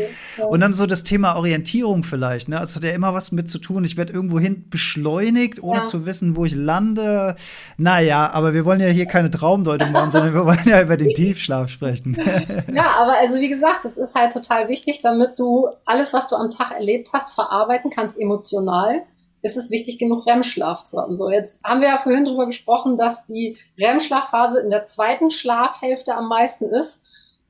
Und 0.50 0.62
dann 0.62 0.74
so 0.74 0.88
das 0.88 1.04
Thema 1.04 1.36
Orientierung 1.36 2.04
vielleicht, 2.04 2.48
ne? 2.48 2.60
Es 2.60 2.76
hat 2.76 2.84
ja 2.84 2.92
immer 2.92 3.14
was 3.14 3.32
mit 3.32 3.50
zu 3.50 3.60
tun. 3.60 3.84
Ich 3.84 3.98
werde 3.98 4.14
irgendwohin 4.14 4.68
beschleunigt, 4.70 5.62
ohne 5.62 5.80
ja. 5.80 5.84
zu 5.84 6.08
wissen, 6.08 6.36
wo 6.36 6.46
ich 6.46 6.56
lande 6.56 7.36
naja, 7.84 8.32
aber 8.32 8.54
wir 8.54 8.64
wollen 8.64 8.80
ja 8.80 8.88
hier 8.88 9.06
keine 9.06 9.30
Traumdeutung 9.30 9.92
machen, 9.92 10.10
sondern 10.10 10.34
wir 10.34 10.46
wollen 10.46 10.64
ja 10.64 10.82
über 10.82 10.96
den 10.96 11.14
Tiefschlaf 11.14 11.68
sprechen. 11.68 12.16
ja, 12.74 12.92
aber 12.92 13.18
also 13.20 13.42
wie 13.42 13.50
gesagt, 13.50 13.84
das 13.84 13.98
ist 13.98 14.16
halt 14.16 14.32
total 14.32 14.70
wichtig, 14.70 15.02
damit 15.02 15.38
du 15.38 15.68
alles, 15.84 16.14
was 16.14 16.30
du 16.30 16.38
am 16.38 16.50
Tag 16.50 16.72
erlebt 16.72 17.10
hast, 17.12 17.34
verarbeiten 17.36 17.92
kannst 17.92 18.18
emotional. 18.18 19.02
Ist 19.42 19.58
es 19.58 19.70
wichtig 19.70 20.00
genug, 20.00 20.26
REM-Schlaf 20.26 20.86
zu 20.86 20.98
haben. 20.98 21.18
So, 21.18 21.30
jetzt 21.30 21.62
haben 21.66 21.82
wir 21.82 21.90
ja 21.90 21.98
vorhin 21.98 22.24
drüber 22.24 22.46
gesprochen, 22.46 22.96
dass 22.96 23.26
die 23.26 23.58
REM-Schlafphase 23.78 24.62
in 24.62 24.70
der 24.70 24.86
zweiten 24.86 25.30
Schlafhälfte 25.30 26.16
am 26.16 26.30
meisten 26.30 26.70
ist. 26.70 27.02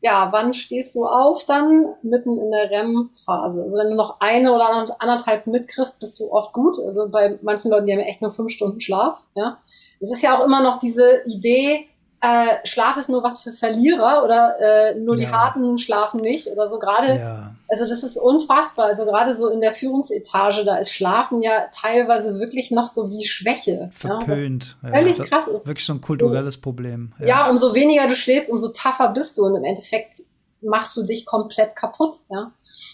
Ja, 0.01 0.29
wann 0.31 0.55
stehst 0.55 0.95
du 0.95 1.05
auf? 1.05 1.45
Dann 1.45 1.93
mitten 2.01 2.41
in 2.41 2.49
der 2.49 2.71
REM-Phase. 2.71 3.61
Also 3.61 3.77
wenn 3.77 3.91
du 3.91 3.95
noch 3.95 4.19
eine 4.19 4.51
oder 4.51 4.97
anderthalb 4.97 5.45
mitkriegst, 5.45 5.99
bist 5.99 6.19
du 6.19 6.31
oft 6.31 6.53
gut. 6.53 6.79
Also 6.83 7.07
bei 7.09 7.37
manchen 7.43 7.69
Leuten, 7.69 7.85
die 7.85 7.93
haben 7.93 7.99
echt 7.99 8.23
nur 8.23 8.31
fünf 8.31 8.51
Stunden 8.51 8.81
Schlaf. 8.81 9.21
Ja, 9.35 9.59
es 10.03 10.12
ist 10.12 10.22
ja 10.22 10.38
auch 10.38 10.43
immer 10.43 10.62
noch 10.62 10.77
diese 10.79 11.24
Idee, 11.25 11.87
äh, 12.24 12.66
Schlaf 12.66 12.96
ist 12.96 13.09
nur 13.09 13.22
was 13.22 13.42
für 13.42 13.51
Verlierer 13.51 14.24
oder 14.24 14.55
äh, 14.57 14.96
nur 14.96 15.18
die 15.18 15.27
Harten 15.27 15.77
schlafen 15.77 16.22
nicht 16.22 16.48
oder 16.48 16.70
so 16.70 16.79
gerade. 16.79 17.20
Ja. 17.20 17.55
Also 17.68 17.85
das 17.85 18.01
ist 18.01 18.16
unfassbar. 18.16 18.85
Also 18.85 19.03
gerade 19.03 19.35
so 19.35 19.50
in 19.50 19.59
der 19.59 19.74
Führungsetage, 19.74 20.63
da 20.63 20.77
ist 20.77 20.94
Schlafen 20.94 21.44
ja 21.44 21.66
teilweise 21.74 22.39
wirklich 22.39 22.72
noch 22.72 22.87
so 22.87 23.11
wie 23.11 23.25
Schwäche. 23.25 23.89
Verpönt. 23.92 24.77
Ja, 24.83 24.89
völlig 24.92 25.18
ja, 25.18 25.25
krass. 25.25 25.50
Wirklich 25.66 25.85
so 25.85 25.92
ein 25.92 26.00
kulturelles 26.00 26.55
Problem. 26.61 27.11
Ja. 27.20 27.27
ja, 27.27 27.50
umso 27.50 27.75
weniger 27.75 28.07
du 28.07 28.16
schläfst, 28.16 28.50
umso 28.50 28.70
tougher 28.70 29.09
bist 29.09 29.37
du 29.37 29.44
und 29.44 29.55
im 29.55 29.66
Endeffekt 29.66 30.22
machst 30.61 30.96
du 30.96 31.03
dich 31.03 31.25
komplett 31.25 31.75
kaputt. 31.75 32.16
Ja. 32.29 32.53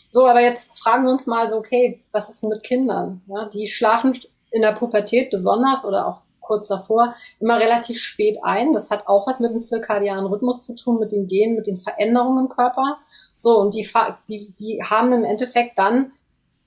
So, 0.10 0.26
aber 0.26 0.42
jetzt 0.42 0.76
fragen 0.80 1.04
wir 1.04 1.12
uns 1.12 1.28
mal 1.28 1.48
so, 1.52 1.58
okay, 1.58 2.02
was 2.12 2.30
ist 2.30 2.42
denn 2.42 2.50
mit 2.50 2.64
Kindern? 2.64 3.22
Ja, 3.28 3.46
die 3.54 3.68
schlafen 3.68 4.20
in 4.50 4.64
der 4.64 4.72
Pubertät 4.72 5.30
besonders 5.30 5.86
oder 5.86 6.08
auch 6.08 6.22
kurz 6.50 6.68
davor, 6.68 7.14
immer 7.40 7.60
relativ 7.60 8.02
spät 8.02 8.40
ein. 8.44 8.74
Das 8.74 8.90
hat 8.90 9.08
auch 9.08 9.28
was 9.28 9.40
mit 9.40 9.52
dem 9.52 9.64
zirkadianen 9.64 10.26
Rhythmus 10.26 10.66
zu 10.66 10.76
tun, 10.76 11.00
mit 11.00 11.12
den 11.12 11.28
Genen, 11.28 11.56
mit 11.56 11.68
den 11.68 11.78
Veränderungen 11.78 12.46
im 12.46 12.50
Körper. 12.50 12.98
So, 13.38 13.60
und 13.60 13.76
die, 13.76 13.88
die, 14.28 14.52
die 14.60 14.84
haben 14.84 15.14
im 15.14 15.24
Endeffekt 15.24 15.78
dann 15.78 16.12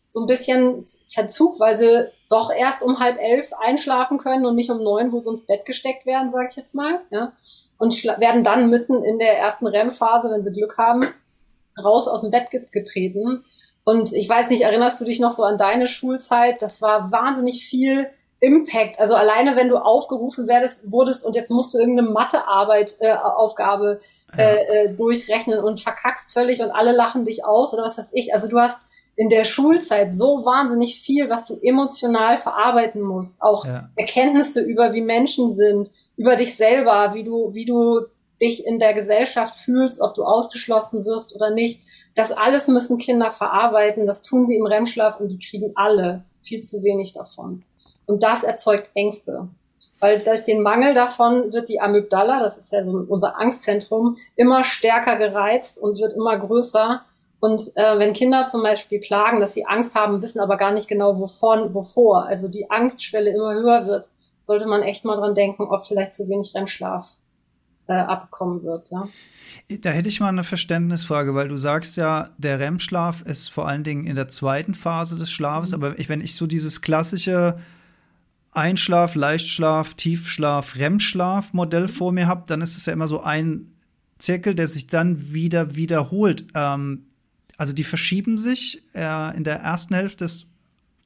so 0.09 0.21
ein 0.21 0.27
bisschen 0.27 0.85
Verzug, 1.07 1.59
weil 1.59 1.77
sie 1.77 2.07
doch 2.31 2.51
erst 2.53 2.83
um 2.83 3.01
halb 3.01 3.19
elf 3.19 3.51
einschlafen 3.59 4.19
können 4.19 4.47
und 4.47 4.55
nicht 4.55 4.71
um 4.71 4.83
neun, 4.83 5.11
wo 5.11 5.19
sie 5.19 5.31
ins 5.31 5.47
Bett 5.47 5.67
gesteckt 5.67 6.07
werden, 6.07 6.31
sage 6.31 6.49
ich 6.51 6.57
jetzt 6.57 6.75
mal. 6.75 7.01
Ja? 7.11 7.33
Und 7.79 8.05
werden 8.05 8.45
dann 8.45 8.71
mitten 8.71 9.03
in 9.03 9.19
der 9.19 9.39
ersten 9.39 9.67
REM-Phase, 9.67 10.31
wenn 10.31 10.43
sie 10.43 10.53
Glück 10.53 10.79
haben, 10.79 11.03
raus 11.83 12.07
aus 12.09 12.21
dem 12.21 12.31
Bett 12.31 12.51
getreten. 12.51 13.45
Und 13.85 14.13
ich 14.13 14.29
weiß 14.29 14.51
nicht, 14.51 14.63
erinnerst 14.63 15.01
du 15.01 15.05
dich 15.05 15.19
noch 15.19 15.33
so 15.33 15.43
an 15.43 15.59
deine 15.59 15.89
Schulzeit? 15.89 16.63
Das 16.63 16.83
war 16.83 17.11
wahnsinnig 17.11 17.65
viel 17.65 18.07
Impact. 18.43 18.99
Also 18.99 19.15
alleine, 19.15 19.55
wenn 19.55 19.69
du 19.69 19.77
aufgerufen 19.77 20.49
werdest, 20.49 20.91
wurdest 20.91 21.25
und 21.25 21.37
jetzt 21.37 21.51
musst 21.51 21.73
du 21.73 21.79
irgendeine 21.79 22.11
Mathearbeit, 22.11 22.97
äh, 22.99 23.13
Aufgabe 23.13 24.01
äh, 24.37 24.87
äh, 24.87 24.95
durchrechnen 24.97 25.61
und 25.61 25.81
verkackst 25.81 26.33
völlig 26.33 26.61
und 26.61 26.73
alle 26.73 26.91
lachen 26.91 27.25
dich 27.25 27.45
aus 27.45 27.73
oder 27.73 27.85
was 27.85 27.99
weiß 27.99 28.11
ich. 28.15 28.35
Also 28.35 28.49
du 28.49 28.59
hast 28.59 28.81
in 29.15 29.29
der 29.29 29.45
Schulzeit 29.45 30.13
so 30.13 30.45
wahnsinnig 30.45 31.01
viel, 31.01 31.31
was 31.31 31.47
du 31.47 31.57
emotional 31.63 32.37
verarbeiten 32.37 33.01
musst. 33.01 33.43
Auch 33.43 33.65
ja. 33.65 33.91
Erkenntnisse 33.95 34.61
über 34.61 34.93
wie 34.93 35.03
Menschen 35.03 35.49
sind, 35.49 35.93
über 36.17 36.35
dich 36.35 36.57
selber, 36.57 37.15
wie 37.15 37.23
du, 37.23 37.55
wie 37.55 37.65
du 37.65 38.07
dich 38.41 38.67
in 38.67 38.81
der 38.81 38.93
Gesellschaft 38.93 39.55
fühlst, 39.55 40.01
ob 40.01 40.15
du 40.15 40.25
ausgeschlossen 40.25 41.05
wirst 41.05 41.37
oder 41.37 41.51
nicht. 41.51 41.83
Das 42.17 42.33
alles 42.33 42.67
müssen 42.67 42.99
Kinder 42.99 43.31
verarbeiten. 43.31 44.09
Das 44.09 44.23
tun 44.23 44.47
sie 44.47 44.57
im 44.57 44.67
REM-Schlaf 44.67 45.21
und 45.21 45.29
die 45.29 45.39
kriegen 45.39 45.73
alle 45.77 46.25
viel 46.43 46.61
zu 46.63 46.83
wenig 46.83 47.13
davon. 47.13 47.63
Und 48.13 48.23
das 48.23 48.45
erzeugt 48.45 48.91
Ängste. 48.95 49.49
Weil 49.99 50.19
durch 50.19 50.45
den 50.45 50.61
Mangel 50.61 50.93
davon 50.93 51.51
wird 51.51 51.71
die 51.71 51.81
Amygdala, 51.81 52.43
das 52.43 52.59
ist 52.59 52.71
ja 52.71 52.85
so 52.85 53.07
unser 53.09 53.39
Angstzentrum, 53.39 54.19
immer 54.37 54.65
stärker 54.65 55.17
gereizt 55.17 55.79
und 55.79 55.99
wird 55.99 56.13
immer 56.13 56.39
größer. 56.39 57.01
Und 57.41 57.63
äh, 57.77 57.99
wenn 57.99 58.13
Kinder 58.13 58.47
zum 58.47 58.63
Beispiel 58.63 59.01
klagen, 59.01 59.41
dass 59.41 59.55
sie 59.55 59.65
Angst 59.65 59.95
haben, 59.95 60.21
wissen 60.21 60.41
aber 60.41 60.59
gar 60.59 60.73
nicht 60.73 60.89
genau 60.89 61.19
wovon, 61.19 61.73
wovor, 61.73 62.27
also 62.27 62.49
die 62.49 62.71
Angstschwelle 62.71 63.31
immer 63.31 63.55
höher 63.55 63.87
wird, 63.87 64.09
sollte 64.45 64.67
man 64.67 64.83
echt 64.83 65.07
mal 65.07 65.17
dran 65.17 65.35
denken, 65.35 65.63
ob 65.63 65.87
vielleicht 65.87 66.13
zu 66.13 66.29
wenig 66.29 66.55
REM-Schlaf 66.55 67.17
äh, 67.87 67.95
abbekommen 67.95 68.63
wird. 68.63 68.91
Ja? 68.91 69.09
Da 69.81 69.91
hätte 69.91 70.09
ich 70.09 70.21
mal 70.21 70.29
eine 70.29 70.45
Verständnisfrage, 70.45 71.35
weil 71.35 71.49
du 71.49 71.57
sagst 71.57 71.97
ja, 71.97 72.29
der 72.37 72.59
REM-Schlaf 72.59 73.23
ist 73.23 73.49
vor 73.49 73.69
allen 73.69 73.85
Dingen 73.85 74.05
in 74.05 74.17
der 74.17 74.29
zweiten 74.29 74.75
Phase 74.75 75.17
des 75.17 75.31
Schlafes, 75.31 75.71
mhm. 75.71 75.83
aber 75.83 75.99
ich, 75.99 76.09
wenn 76.09 76.21
ich 76.21 76.35
so 76.35 76.47
dieses 76.47 76.83
klassische 76.83 77.57
Einschlaf, 78.53 79.15
Leichtschlaf, 79.15 79.95
Tiefschlaf, 79.95 80.77
REM-Schlaf-Modell 80.77 81.89
vor 81.89 82.13
mir 82.13 82.27
habe, 82.27 82.45
dann 82.47 82.61
ist 82.61 82.77
es 82.77 82.87
ja 82.87 82.93
immer 82.93 83.09
so 83.09 83.23
ein 83.23 83.73
Zirkel, 84.19 84.55
der 84.55 84.67
sich 84.67 84.87
dann 84.87 85.33
wieder 85.33 85.75
wiederholt. 85.75 86.47
Ähm, 86.55 87.07
also 87.57 87.73
die 87.73 87.85
verschieben 87.85 88.37
sich 88.37 88.83
äh, 88.95 89.37
in 89.37 89.45
der 89.45 89.57
ersten 89.61 89.95
Hälfte 89.95 90.25
des 90.25 90.47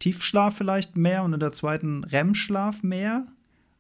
Tiefschlaf 0.00 0.56
vielleicht 0.56 0.96
mehr 0.96 1.22
und 1.22 1.32
in 1.32 1.40
der 1.40 1.52
zweiten 1.52 2.04
REM-Schlaf 2.04 2.82
mehr. 2.82 3.26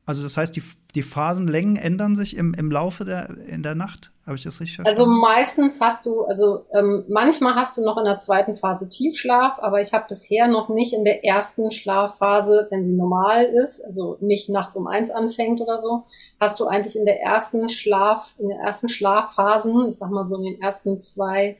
Also 0.06 0.22
das 0.22 0.36
heißt, 0.36 0.54
die, 0.54 0.62
die 0.94 1.02
Phasenlängen 1.02 1.74
ändern 1.74 2.14
sich 2.14 2.36
im, 2.36 2.54
im 2.54 2.70
Laufe 2.70 3.04
der 3.04 3.28
in 3.48 3.64
der 3.64 3.74
Nacht. 3.74 4.12
Habe 4.24 4.36
ich 4.36 4.44
das 4.44 4.60
richtig 4.60 4.76
verstanden? 4.76 5.00
Also 5.00 5.10
meistens 5.10 5.80
hast 5.80 6.06
du, 6.06 6.22
also 6.22 6.64
ähm, 6.72 7.04
manchmal 7.08 7.56
hast 7.56 7.76
du 7.76 7.82
noch 7.82 7.98
in 7.98 8.04
der 8.04 8.16
zweiten 8.16 8.56
Phase 8.56 8.88
Tiefschlaf, 8.88 9.58
aber 9.58 9.80
ich 9.80 9.92
habe 9.92 10.06
bisher 10.08 10.46
noch 10.46 10.68
nicht 10.68 10.92
in 10.92 11.04
der 11.04 11.24
ersten 11.24 11.72
Schlafphase, 11.72 12.68
wenn 12.70 12.84
sie 12.84 12.92
normal 12.92 13.46
ist, 13.46 13.84
also 13.84 14.16
nicht 14.20 14.48
nachts 14.48 14.76
um 14.76 14.86
eins 14.86 15.10
anfängt 15.10 15.60
oder 15.60 15.80
so, 15.80 16.04
hast 16.38 16.60
du 16.60 16.66
eigentlich 16.66 16.96
in 16.96 17.04
der 17.04 17.20
ersten 17.20 17.68
Schlaf, 17.68 18.36
in 18.38 18.48
der 18.48 18.58
ersten 18.58 18.88
Schlafphasen, 18.88 19.88
ich 19.88 19.96
sag 19.96 20.10
mal 20.10 20.24
so 20.24 20.36
in 20.36 20.44
den 20.44 20.60
ersten 20.60 21.00
zwei 21.00 21.56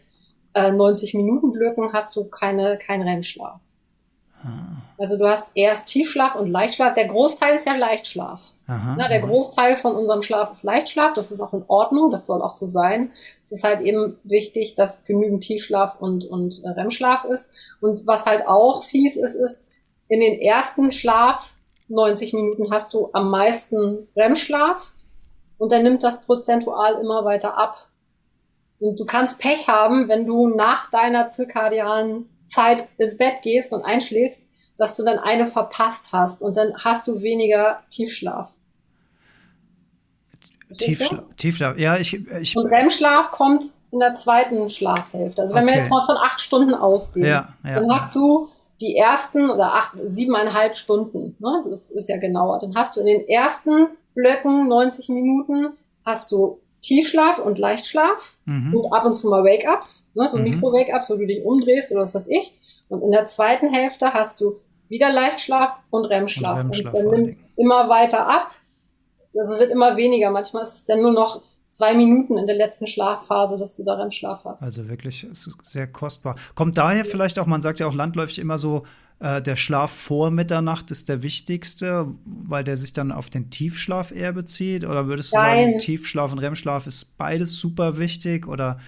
äh, 0.55 0.71
90 0.71 1.15
Minuten 1.15 1.51
Blöcken, 1.51 1.93
hast 1.93 2.15
du 2.15 2.25
keine 2.25 2.79
kein 2.79 3.03
REM-Schlaf. 3.03 3.61
Also 4.99 5.19
du 5.19 5.29
hast 5.29 5.51
erst 5.55 5.89
Tiefschlaf 5.89 6.35
und 6.37 6.51
Leichtschlaf. 6.51 6.95
Der 6.95 7.09
Großteil 7.09 7.55
ist 7.55 7.67
ja 7.67 7.77
Leichtschlaf. 7.77 8.53
Aha, 8.67 8.97
ja, 8.99 9.09
der 9.09 9.19
aha. 9.19 9.27
Großteil 9.27 9.77
von 9.77 9.95
unserem 9.95 10.23
Schlaf 10.23 10.51
ist 10.51 10.65
Leichtschlaf. 10.65 11.13
Das 11.13 11.31
ist 11.31 11.41
auch 11.41 11.53
in 11.53 11.65
Ordnung. 11.69 12.11
Das 12.11 12.27
soll 12.27 12.41
auch 12.41 12.53
so 12.53 12.67
sein. 12.67 13.11
Es 13.45 13.53
ist 13.53 13.65
halt 13.65 13.83
eben 13.83 14.19
wichtig, 14.25 14.75
dass 14.75 15.05
genügend 15.05 15.45
Tiefschlaf 15.45 15.97
und, 16.01 16.25
und 16.25 16.63
äh, 16.65 16.71
REM-Schlaf 16.71 17.25
ist. 17.25 17.53
Und 17.81 18.07
was 18.07 18.27
halt 18.27 18.47
auch 18.47 18.83
fies 18.83 19.17
ist, 19.17 19.35
ist, 19.35 19.69
in 20.09 20.21
den 20.21 20.41
ersten 20.41 20.93
Schlaf 20.93 21.57
90 21.89 22.33
Minuten 22.33 22.71
hast 22.71 22.95
du 22.95 23.11
am 23.13 23.31
meisten 23.31 24.09
REM-Schlaf 24.17 24.93
und 25.59 25.73
dann 25.73 25.83
nimmt 25.83 26.03
das 26.03 26.21
prozentual 26.21 26.95
immer 27.01 27.25
weiter 27.25 27.59
ab. 27.59 27.89
Und 28.79 29.01
du 29.01 29.05
kannst 29.05 29.41
Pech 29.41 29.69
haben, 29.69 30.09
wenn 30.09 30.27
du 30.27 30.49
nach 30.49 30.91
deiner 30.91 31.31
zirkadialen 31.31 32.29
Zeit 32.47 32.87
ins 32.99 33.17
Bett 33.17 33.43
gehst 33.43 33.73
und 33.73 33.85
einschläfst, 33.85 34.49
dass 34.79 34.97
du 34.97 35.05
dann 35.05 35.19
eine 35.19 35.47
verpasst 35.47 36.13
hast 36.13 36.43
und 36.43 36.57
dann 36.57 36.73
hast 36.85 37.09
du 37.09 37.23
weniger 37.23 37.83
Tiefschlaf. 37.91 38.51
Tiefschlaf, 40.77 41.25
Tiefschlaf, 41.37 41.79
ja, 41.79 41.97
ich, 41.97 42.15
ich. 42.15 42.57
Und 42.57 42.67
REM-Schlaf 42.67 43.31
kommt 43.31 43.67
in 43.93 44.01
der 44.01 44.17
zweiten 44.17 44.69
Schlafhälfte. 44.69 45.43
Also 45.43 45.55
wenn 45.55 45.65
okay. 45.65 45.75
wir 45.75 45.81
jetzt 45.83 45.91
mal 45.91 46.07
von 46.07 46.17
acht 46.17 46.41
Stunden 46.41 46.75
ausgehen, 46.75 47.27
ja, 47.27 47.55
ja, 47.65 47.81
dann 47.81 47.93
hast 47.93 48.15
du 48.15 48.49
die 48.81 48.97
ersten 48.97 49.49
oder 49.49 49.75
acht, 49.75 49.95
siebeneinhalb 50.05 50.77
Stunden, 50.77 51.37
ne? 51.39 51.63
das 51.71 51.91
ist 51.91 52.09
ja 52.09 52.19
genauer. 52.19 52.59
Dann 52.59 52.75
hast 52.75 52.97
du 52.97 53.01
in 53.01 53.07
den 53.07 53.29
ersten 53.29 53.89
Blöcken 54.15 54.69
90 54.69 55.09
Minuten 55.11 55.75
hast 56.05 56.31
du 56.33 56.61
Tiefschlaf 56.83 57.39
und 57.39 57.59
Leichtschlaf 57.59 58.37
mhm. 58.45 58.75
und 58.75 58.93
ab 58.93 59.05
und 59.05 59.15
zu 59.15 59.29
mal 59.29 59.45
Wake-ups, 59.45 60.11
ne, 60.15 60.29
so 60.29 60.39
mhm. 60.39 60.45
Mikro-Wake-ups, 60.45 61.11
wo 61.11 61.17
du 61.17 61.27
dich 61.27 61.45
umdrehst 61.45 61.93
oder 61.93 62.03
was 62.03 62.15
weiß 62.15 62.29
ich. 62.29 62.57
Und 62.89 63.03
in 63.03 63.11
der 63.11 63.27
zweiten 63.27 63.69
Hälfte 63.69 64.13
hast 64.13 64.41
du 64.41 64.61
wieder 64.89 65.13
Leichtschlaf 65.13 65.71
und 65.91 66.05
REM-Schlaf. 66.05 66.61
Und, 66.61 66.87
REM 66.87 66.95
und 66.95 67.11
nimmt 67.11 67.39
immer 67.57 67.89
weiter 67.89 68.27
ab. 68.27 68.51
Also 69.39 69.59
wird 69.59 69.71
immer 69.71 69.97
weniger. 69.97 70.31
Manchmal 70.31 70.63
ist 70.63 70.75
es 70.75 70.85
dann 70.85 71.03
nur 71.03 71.13
noch 71.13 71.43
zwei 71.71 71.95
Minuten 71.95 72.39
in 72.39 72.47
der 72.47 72.57
letzten 72.57 72.87
Schlafphase, 72.87 73.59
dass 73.59 73.77
du 73.77 73.85
da 73.85 73.95
REM-Schlaf 73.95 74.45
hast. 74.45 74.63
Also 74.63 74.89
wirklich 74.89 75.27
sehr 75.63 75.87
kostbar. 75.87 76.37
Kommt 76.55 76.79
daher 76.79 77.05
vielleicht 77.05 77.39
auch, 77.39 77.47
man 77.47 77.61
sagt 77.61 77.79
ja 77.79 77.87
auch 77.87 77.95
landläufig 77.95 78.39
immer 78.39 78.59
so, 78.59 78.85
äh, 79.19 79.41
der 79.41 79.57
Schlaf 79.57 79.91
vor 79.91 80.31
Mitternacht 80.31 80.91
ist 80.91 81.09
der 81.09 81.23
wichtigste, 81.23 82.07
weil 82.25 82.65
der 82.65 82.77
sich 82.77 82.93
dann 82.93 83.13
auf 83.13 83.31
den 83.31 83.51
Tiefschlaf 83.51 84.11
eher 84.11 84.33
bezieht? 84.33 84.87
Oder 84.87 85.07
würdest 85.07 85.33
du 85.33 85.37
Nein. 85.37 85.69
sagen, 85.69 85.79
Tiefschlaf 85.79 86.33
und 86.33 86.39
REM-Schlaf 86.39 86.87
ist 86.87 87.17
beides 87.17 87.59
super 87.59 87.99
wichtig? 87.99 88.47
Oder 88.47 88.79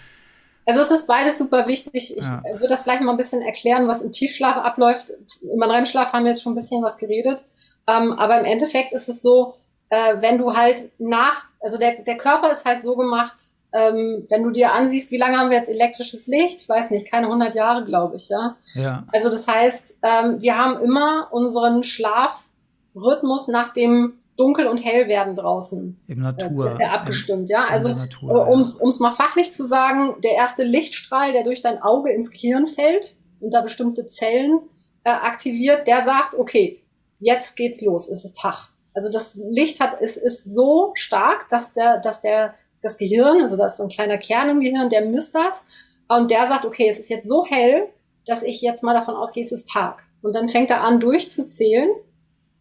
also 0.69 0.83
es 0.83 0.91
ist 0.91 1.07
beides 1.07 1.39
super 1.39 1.67
wichtig. 1.67 2.15
Ich 2.17 2.25
ja. 2.25 2.43
würde 2.53 2.69
das 2.69 2.85
gleich 2.85 3.01
mal 3.01 3.13
ein 3.13 3.17
bisschen 3.17 3.41
erklären, 3.41 3.89
was 3.89 4.03
im 4.03 4.13
Tiefschlaf 4.13 4.59
abläuft. 4.59 5.13
Im 5.41 5.63
REM-Schlaf 5.63 6.13
haben 6.13 6.25
wir 6.25 6.33
jetzt 6.33 6.43
schon 6.43 6.53
ein 6.53 6.57
bisschen 6.57 6.83
was 6.83 6.99
geredet. 6.99 7.43
Ähm, 7.87 8.13
aber 8.13 8.39
im 8.39 8.45
Endeffekt 8.45 8.93
ist 8.93 9.09
es 9.09 9.23
so, 9.23 9.55
äh, 9.89 10.21
wenn 10.21 10.37
du 10.37 10.55
halt 10.55 10.91
nach, 10.99 11.47
also 11.61 11.79
der, 11.79 12.03
der 12.03 12.19
Körper 12.19 12.53
ist 12.53 12.67
halt 12.67 12.83
so 12.83 12.97
gemacht, 12.97 13.37
ähm, 13.73 14.27
wenn 14.29 14.43
du 14.43 14.51
dir 14.51 14.73
ansiehst, 14.73 15.11
wie 15.11 15.17
lange 15.17 15.39
haben 15.39 15.51
wir 15.51 15.57
jetzt 15.57 15.71
elektrisches 15.71 16.27
Licht? 16.27 16.61
Ich 16.61 16.69
weiß 16.69 16.91
nicht, 16.91 17.11
keine 17.11 17.27
100 17.27 17.55
Jahre, 17.55 17.85
glaube 17.85 18.17
ich, 18.17 18.29
ja. 18.29 18.57
Ja. 18.75 19.05
Also 19.13 19.31
das 19.31 19.49
heißt, 19.49 19.99
ähm, 20.03 20.41
wir 20.41 20.59
haben 20.59 20.83
immer 20.83 21.29
unseren 21.31 21.83
Schlafrhythmus 21.83 23.49
nach 23.49 23.73
dem 23.73 24.19
Dunkel 24.39 24.69
und 24.69 24.79
hell 24.85 25.09
werden 25.09 25.35
draußen. 25.35 26.01
Im 26.07 26.21
Natur. 26.21 26.79
Äh, 26.81 26.85
abgestimmt, 26.85 27.51
ja. 27.51 27.67
Also, 27.69 27.89
Natur, 27.89 28.31
äh, 28.31 28.51
um 28.51 28.63
es 28.63 29.01
mal 29.01 29.13
fachlich 29.13 29.53
zu 29.53 29.67
sagen, 29.67 30.15
der 30.23 30.33
erste 30.33 30.63
Lichtstrahl, 30.63 31.33
der 31.33 31.43
durch 31.43 31.61
dein 31.61 31.83
Auge 31.83 32.13
ins 32.13 32.31
Gehirn 32.31 32.69
fällt 32.69 33.17
und 33.41 33.53
da 33.53 33.63
bestimmte 33.63 34.07
Zellen 34.07 34.61
äh, 35.03 35.11
aktiviert, 35.11 35.89
der 35.89 36.05
sagt, 36.05 36.35
okay, 36.37 36.81
jetzt 37.19 37.57
geht's 37.57 37.83
los, 37.83 38.09
es 38.09 38.25
ist 38.25 38.39
Tag. 38.39 38.71
Also 38.95 39.11
das 39.11 39.35
Licht 39.35 39.81
hat, 39.81 40.01
ist, 40.01 40.17
ist 40.17 40.45
so 40.55 40.93
stark, 40.95 41.49
dass 41.49 41.73
der, 41.73 41.99
dass 41.99 42.21
der 42.21 42.55
das 42.81 42.97
Gehirn, 42.97 43.43
also 43.43 43.57
da 43.57 43.67
ist 43.67 43.79
so 43.79 43.83
ein 43.83 43.89
kleiner 43.89 44.19
Kern 44.19 44.51
im 44.51 44.61
Gehirn, 44.61 44.89
der 44.89 45.05
misst 45.05 45.35
das 45.35 45.65
und 46.09 46.31
der 46.31 46.47
sagt, 46.47 46.65
okay, 46.65 46.89
es 46.89 47.01
ist 47.01 47.09
jetzt 47.09 47.29
so 47.29 47.45
hell, 47.45 47.89
dass 48.25 48.45
ich 48.45 48.61
jetzt 48.61 48.85
mal 48.85 48.95
davon 48.95 49.15
ausgehe, 49.15 49.43
es 49.43 49.53
ist 49.53 49.69
Tag. 49.69 50.05
Und 50.23 50.35
dann 50.37 50.49
fängt 50.49 50.71
er 50.71 50.83
an 50.83 51.01
durchzuzählen, 51.01 51.91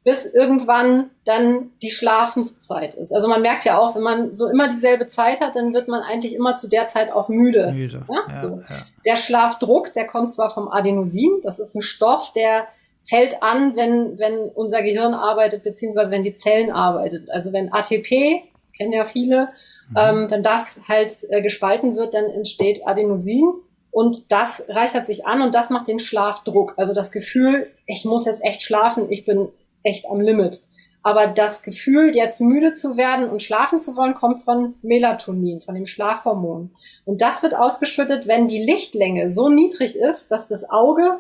bis 0.07 0.25
irgendwann 0.25 1.09
dann 1.25 1.71
die 1.81 1.89
Schlafenszeit 1.89 2.95
ist. 2.95 3.11
Also 3.11 3.27
man 3.27 3.41
merkt 3.41 3.65
ja 3.65 3.77
auch, 3.77 3.93
wenn 3.93 4.03
man 4.03 4.33
so 4.33 4.47
immer 4.47 4.69
dieselbe 4.69 5.05
Zeit 5.05 5.41
hat, 5.41 5.57
dann 5.57 5.73
wird 5.73 5.89
man 5.89 6.01
eigentlich 6.01 6.33
immer 6.33 6.55
zu 6.55 6.69
der 6.69 6.87
Zeit 6.87 7.11
auch 7.11 7.27
müde. 7.27 7.73
müde. 7.73 8.05
Ja? 8.07 8.23
Ja, 8.25 8.41
so. 8.41 8.47
ja. 8.69 8.85
Der 9.05 9.17
Schlafdruck, 9.17 9.91
der 9.91 10.07
kommt 10.07 10.31
zwar 10.31 10.49
vom 10.49 10.69
Adenosin, 10.69 11.41
das 11.43 11.59
ist 11.59 11.75
ein 11.75 11.81
Stoff, 11.81 12.31
der 12.31 12.69
fällt 13.03 13.43
an, 13.43 13.75
wenn, 13.75 14.17
wenn 14.17 14.47
unser 14.55 14.81
Gehirn 14.81 15.13
arbeitet, 15.13 15.65
beziehungsweise 15.65 16.09
wenn 16.09 16.23
die 16.23 16.31
Zellen 16.31 16.71
arbeitet. 16.71 17.29
Also 17.29 17.51
wenn 17.51 17.73
ATP, 17.73 18.43
das 18.57 18.71
kennen 18.71 18.93
ja 18.93 19.03
viele, 19.03 19.49
mhm. 19.89 19.97
ähm, 19.97 20.27
wenn 20.31 20.41
das 20.41 20.79
halt 20.87 21.11
äh, 21.31 21.41
gespalten 21.41 21.97
wird, 21.97 22.13
dann 22.13 22.27
entsteht 22.27 22.87
Adenosin 22.87 23.51
und 23.91 24.31
das 24.31 24.63
reichert 24.69 25.05
sich 25.05 25.25
an 25.25 25.41
und 25.41 25.53
das 25.53 25.69
macht 25.69 25.89
den 25.89 25.99
Schlafdruck. 25.99 26.75
Also 26.77 26.93
das 26.93 27.11
Gefühl, 27.11 27.69
ich 27.85 28.05
muss 28.05 28.25
jetzt 28.25 28.45
echt 28.45 28.63
schlafen, 28.63 29.07
ich 29.09 29.25
bin 29.25 29.49
echt 29.87 30.09
am 30.09 30.21
Limit. 30.21 30.61
Aber 31.03 31.27
das 31.27 31.61
Gefühl, 31.61 32.13
jetzt 32.15 32.41
müde 32.41 32.73
zu 32.73 32.97
werden 32.97 33.29
und 33.29 33.41
schlafen 33.41 33.79
zu 33.79 33.95
wollen, 33.95 34.13
kommt 34.13 34.43
von 34.43 34.75
Melatonin, 34.81 35.61
von 35.61 35.73
dem 35.73 35.85
Schlafhormon. 35.85 36.75
Und 37.05 37.21
das 37.21 37.43
wird 37.43 37.55
ausgeschüttet, 37.55 38.27
wenn 38.27 38.49
die 38.49 38.63
Lichtlänge 38.63 39.31
so 39.31 39.47
niedrig 39.47 39.95
ist, 39.97 40.31
dass 40.31 40.47
das 40.47 40.69
Auge 40.69 41.19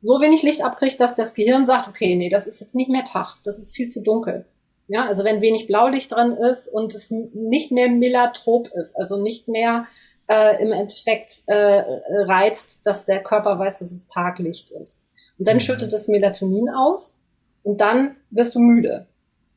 so 0.00 0.20
wenig 0.20 0.42
Licht 0.42 0.62
abkriegt, 0.62 1.00
dass 1.00 1.16
das 1.16 1.34
Gehirn 1.34 1.64
sagt, 1.64 1.88
okay, 1.88 2.14
nee, 2.14 2.28
das 2.28 2.46
ist 2.46 2.60
jetzt 2.60 2.74
nicht 2.74 2.90
mehr 2.90 3.04
Tag, 3.04 3.38
das 3.42 3.58
ist 3.58 3.74
viel 3.74 3.88
zu 3.88 4.02
dunkel. 4.02 4.46
Ja, 4.86 5.06
also 5.08 5.24
wenn 5.24 5.40
wenig 5.40 5.66
Blaulicht 5.66 6.12
dran 6.12 6.36
ist 6.36 6.68
und 6.68 6.94
es 6.94 7.10
nicht 7.10 7.72
mehr 7.72 7.88
melatrop 7.88 8.68
ist, 8.68 8.94
also 8.94 9.16
nicht 9.16 9.48
mehr 9.48 9.86
äh, 10.28 10.62
im 10.62 10.72
Endeffekt 10.72 11.42
äh, 11.46 11.82
reizt, 12.26 12.86
dass 12.86 13.06
der 13.06 13.22
Körper 13.22 13.58
weiß, 13.58 13.78
dass 13.78 13.90
es 13.90 14.06
Taglicht 14.06 14.70
ist. 14.70 15.06
Und 15.38 15.48
dann 15.48 15.56
mhm. 15.56 15.60
schüttet 15.60 15.92
das 15.92 16.06
Melatonin 16.06 16.68
aus 16.68 17.18
und 17.64 17.80
dann 17.80 18.14
wirst 18.30 18.54
du 18.54 18.60
müde. 18.60 19.08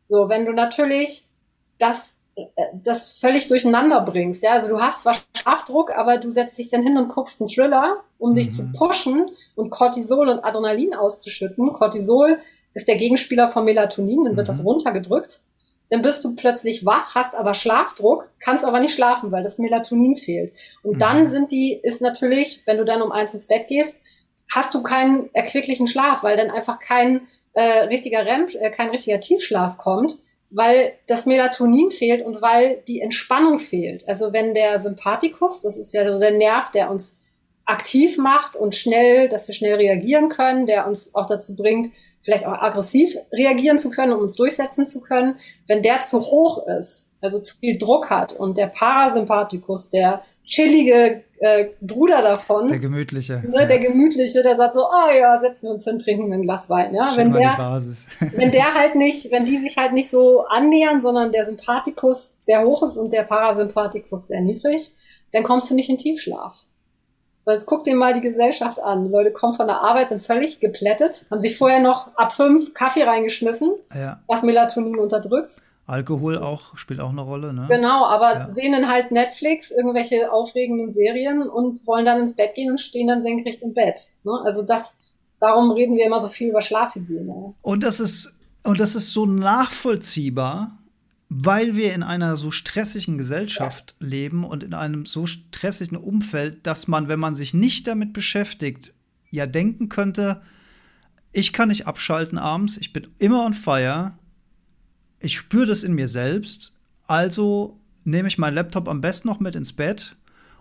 So, 0.10 0.30
wenn 0.30 0.46
du 0.46 0.54
natürlich 0.54 1.28
das 1.78 2.18
das 2.84 3.18
völlig 3.18 3.48
durcheinander 3.48 4.02
bringst. 4.02 4.44
Ja, 4.44 4.52
also 4.52 4.70
du 4.70 4.80
hast 4.80 5.02
zwar 5.02 5.16
Schlafdruck, 5.36 5.92
aber 5.92 6.18
du 6.18 6.30
setzt 6.30 6.58
dich 6.58 6.70
dann 6.70 6.84
hin 6.84 6.98
und 6.98 7.10
guckst 7.10 7.42
einen 7.42 7.50
Thriller, 7.50 8.04
um 8.20 8.32
mhm. 8.32 8.36
dich 8.36 8.52
zu 8.52 8.64
mhm. 8.64 8.74
pushen 8.74 9.30
und 9.56 9.70
Cortisol 9.70 10.30
und 10.30 10.44
Adrenalin 10.44 10.94
auszuschütten. 10.94 11.74
Cortisol 11.74 12.40
ist 12.74 12.88
der 12.88 12.98
Gegenspieler 12.98 13.48
von 13.48 13.66
Melatonin, 13.66 14.24
dann 14.24 14.38
wird 14.38 14.48
mhm. 14.48 14.52
das 14.52 14.64
runtergedrückt. 14.64 15.42
Dann 15.90 16.02
bist 16.02 16.24
du 16.26 16.36
plötzlich 16.36 16.86
wach, 16.86 17.16
hast 17.16 17.34
aber 17.34 17.54
Schlafdruck, 17.54 18.30
kannst 18.40 18.66
aber 18.66 18.82
nicht 18.82 18.94
schlafen, 18.94 19.32
weil 19.32 19.44
das 19.44 19.58
Melatonin 19.58 20.18
fehlt. 20.18 20.54
Und 20.84 20.96
mhm. 20.96 21.00
dann 21.00 21.30
sind 21.30 21.52
die, 21.52 21.80
ist 21.82 22.02
natürlich, 22.02 22.62
wenn 22.66 22.78
du 22.78 22.86
dann 22.86 23.02
um 23.02 23.12
eins 23.12 23.34
ins 23.34 23.48
Bett 23.48 23.68
gehst, 23.68 24.00
hast 24.52 24.74
du 24.74 24.84
keinen 24.84 25.34
erquicklichen 25.34 25.88
Schlaf, 25.88 26.24
weil 26.24 26.38
dann 26.38 26.52
einfach 26.52 26.80
kein 26.80 27.28
äh, 27.58 27.86
richtiger 27.86 28.26
REM, 28.26 28.48
äh, 28.60 28.70
kein 28.70 28.90
richtiger 28.90 29.20
Tiefschlaf 29.20 29.78
kommt 29.78 30.20
weil 30.50 30.94
das 31.08 31.26
Melatonin 31.26 31.92
fehlt 31.92 32.26
und 32.26 32.42
weil 32.42 32.82
die 32.88 33.02
Entspannung 33.02 33.60
fehlt. 33.60 34.08
Also 34.08 34.32
wenn 34.34 34.54
der 34.54 34.80
Sympathikus, 34.80 35.62
das 35.62 35.78
ist 35.78 35.94
ja 35.94 36.10
so 36.10 36.20
der 36.20 36.32
Nerv, 36.32 36.72
der 36.72 36.90
uns 36.90 37.20
aktiv 37.66 38.18
macht 38.18 38.56
und 38.56 38.76
schnell, 38.76 39.28
dass 39.28 39.48
wir 39.48 39.56
schnell 39.56 39.76
reagieren 39.76 40.30
können, 40.30 40.66
der 40.66 40.88
uns 40.88 41.14
auch 41.16 41.26
dazu 41.26 41.56
bringt, 41.56 41.92
vielleicht 42.24 42.46
auch 42.46 42.62
aggressiv 42.62 43.18
reagieren 43.32 43.78
zu 43.78 43.90
können, 43.90 44.14
um 44.14 44.22
uns 44.22 44.36
durchsetzen 44.36 44.86
zu 44.86 45.02
können. 45.02 45.38
Wenn 45.68 45.82
der 45.82 46.02
zu 46.02 46.22
hoch 46.22 46.66
ist, 46.68 47.12
also 47.22 47.40
zu 47.40 47.58
viel 47.58 47.78
Druck 47.78 48.10
hat 48.10 48.34
und 48.34 48.58
der 48.58 48.68
Parasympathikus, 48.68 49.90
der 49.90 50.24
chillige 50.48 51.24
äh, 51.40 51.66
Bruder 51.82 52.22
davon. 52.22 52.68
Der 52.68 52.80
gemütliche. 52.80 53.44
Ne, 53.46 53.68
der 53.68 53.80
gemütliche, 53.80 54.42
der 54.42 54.56
sagt 54.56 54.74
so, 54.76 54.82
oh 54.82 55.12
ja, 55.12 55.40
setzen 55.40 55.68
wir 55.68 55.74
uns 55.74 55.84
hin, 55.84 56.00
trinken 56.00 56.28
wir 56.28 56.36
ein 56.36 56.42
Glas 56.42 56.70
Wein. 56.70 56.96
Ja, 56.96 57.06
wenn 57.16 57.32
der, 57.32 57.52
die 57.52 57.58
Basis. 57.58 58.08
wenn 58.36 58.52
der 58.52 58.74
halt 58.74 58.96
nicht, 58.96 59.32
wenn 59.32 59.46
die 59.46 59.58
sich 59.58 59.78
halt 59.78 59.94
nicht 59.94 60.10
so 60.10 60.46
annähern, 60.46 61.02
sondern 61.02 61.32
der 61.32 61.46
Sympathikus 61.46 62.38
sehr 62.40 62.64
hoch 62.64 62.84
ist 62.84 62.98
und 62.98 63.14
der 63.14 63.24
Parasympathikus 63.24 64.28
sehr 64.28 64.42
niedrig, 64.42 64.94
dann 65.34 65.44
kommst 65.44 65.70
du 65.70 65.76
nicht 65.76 65.90
in 65.90 65.98
Tiefschlaf. 65.98 66.66
Weil 67.46 67.56
jetzt 67.56 67.66
guck 67.66 67.84
dir 67.84 67.96
mal 67.96 68.14
die 68.14 68.22
Gesellschaft 68.22 68.82
an. 68.82 69.06
Die 69.06 69.12
Leute 69.12 69.32
kommen 69.32 69.54
von 69.54 69.68
der 69.68 69.82
Arbeit, 69.82 70.10
sind 70.10 70.22
völlig 70.22 70.60
geplättet, 70.60 71.26
haben 71.32 71.40
sich 71.40 71.58
vorher 71.58 71.80
noch 71.80 72.14
ab 72.16 72.34
fünf 72.34 72.74
Kaffee 72.74 73.04
reingeschmissen, 73.04 73.74
ja. 73.96 74.20
was 74.28 74.44
Melatonin 74.44 74.98
unterdrückt. 74.98 75.62
Alkohol 75.88 76.38
auch, 76.38 76.78
spielt 76.78 77.00
auch 77.00 77.12
eine 77.12 77.22
Rolle, 77.22 77.54
ne? 77.54 77.66
Genau, 77.70 78.06
aber 78.06 78.34
ja. 78.34 78.54
sehen 78.54 78.88
halt 78.90 79.12
Netflix, 79.12 79.72
irgendwelche 79.72 80.32
aufregenden 80.32 80.92
Serien 80.92 81.42
und 81.42 81.88
wollen 81.88 82.06
dann 82.06 82.20
ins 82.20 82.36
Bett 82.36 82.56
gehen 82.56 82.70
und 82.70 82.80
stehen 82.80 83.08
dann 83.08 83.24
senkrecht 83.24 83.62
im 83.62 83.74
Bett. 83.74 83.98
Ne? 84.26 84.34
Also 84.44 84.64
das, 84.64 84.98
darum 85.40 85.72
reden 85.72 85.96
wir 85.96 86.06
immer 86.06 86.22
so 86.22 86.28
viel 86.28 86.50
über 86.50 86.62
Schlafhygiene. 86.62 87.54
Und 87.62 87.84
das 87.84 88.02
ist, 88.02 88.36
und 88.64 88.82
das 88.82 88.96
ist 88.96 89.14
so 89.14 89.26
nachvollziehbar, 89.26 90.78
weil 91.30 91.78
wir 91.78 91.94
in 91.94 92.04
einer 92.04 92.36
so 92.36 92.52
stressigen 92.52 93.18
Gesellschaft 93.18 93.96
ja. 94.02 94.08
leben 94.08 94.44
und 94.44 94.64
in 94.64 94.74
einem 94.74 95.06
so 95.06 95.26
stressigen 95.26 95.98
Umfeld, 95.98 96.68
dass 96.68 96.90
man, 96.90 97.08
wenn 97.08 97.20
man 97.20 97.34
sich 97.34 97.54
nicht 97.54 97.88
damit 97.88 98.12
beschäftigt, 98.12 98.94
ja 99.32 99.46
denken 99.46 99.88
könnte, 99.88 100.42
ich 101.32 101.54
kann 101.54 101.70
nicht 101.70 101.88
abschalten 101.88 102.38
abends, 102.38 102.78
ich 102.78 102.92
bin 102.92 103.08
immer 103.20 103.46
on 103.46 103.54
fire, 103.54 104.14
ich 105.20 105.36
spüre 105.36 105.66
das 105.66 105.84
in 105.84 105.94
mir 105.94 106.08
selbst, 106.08 106.76
also 107.06 107.80
nehme 108.04 108.28
ich 108.28 108.38
meinen 108.38 108.56
Laptop 108.56 108.88
am 108.88 109.02
besten 109.02 109.28
noch 109.28 109.40
mit 109.40 109.56
ins 109.56 109.74
Bett 109.74 110.16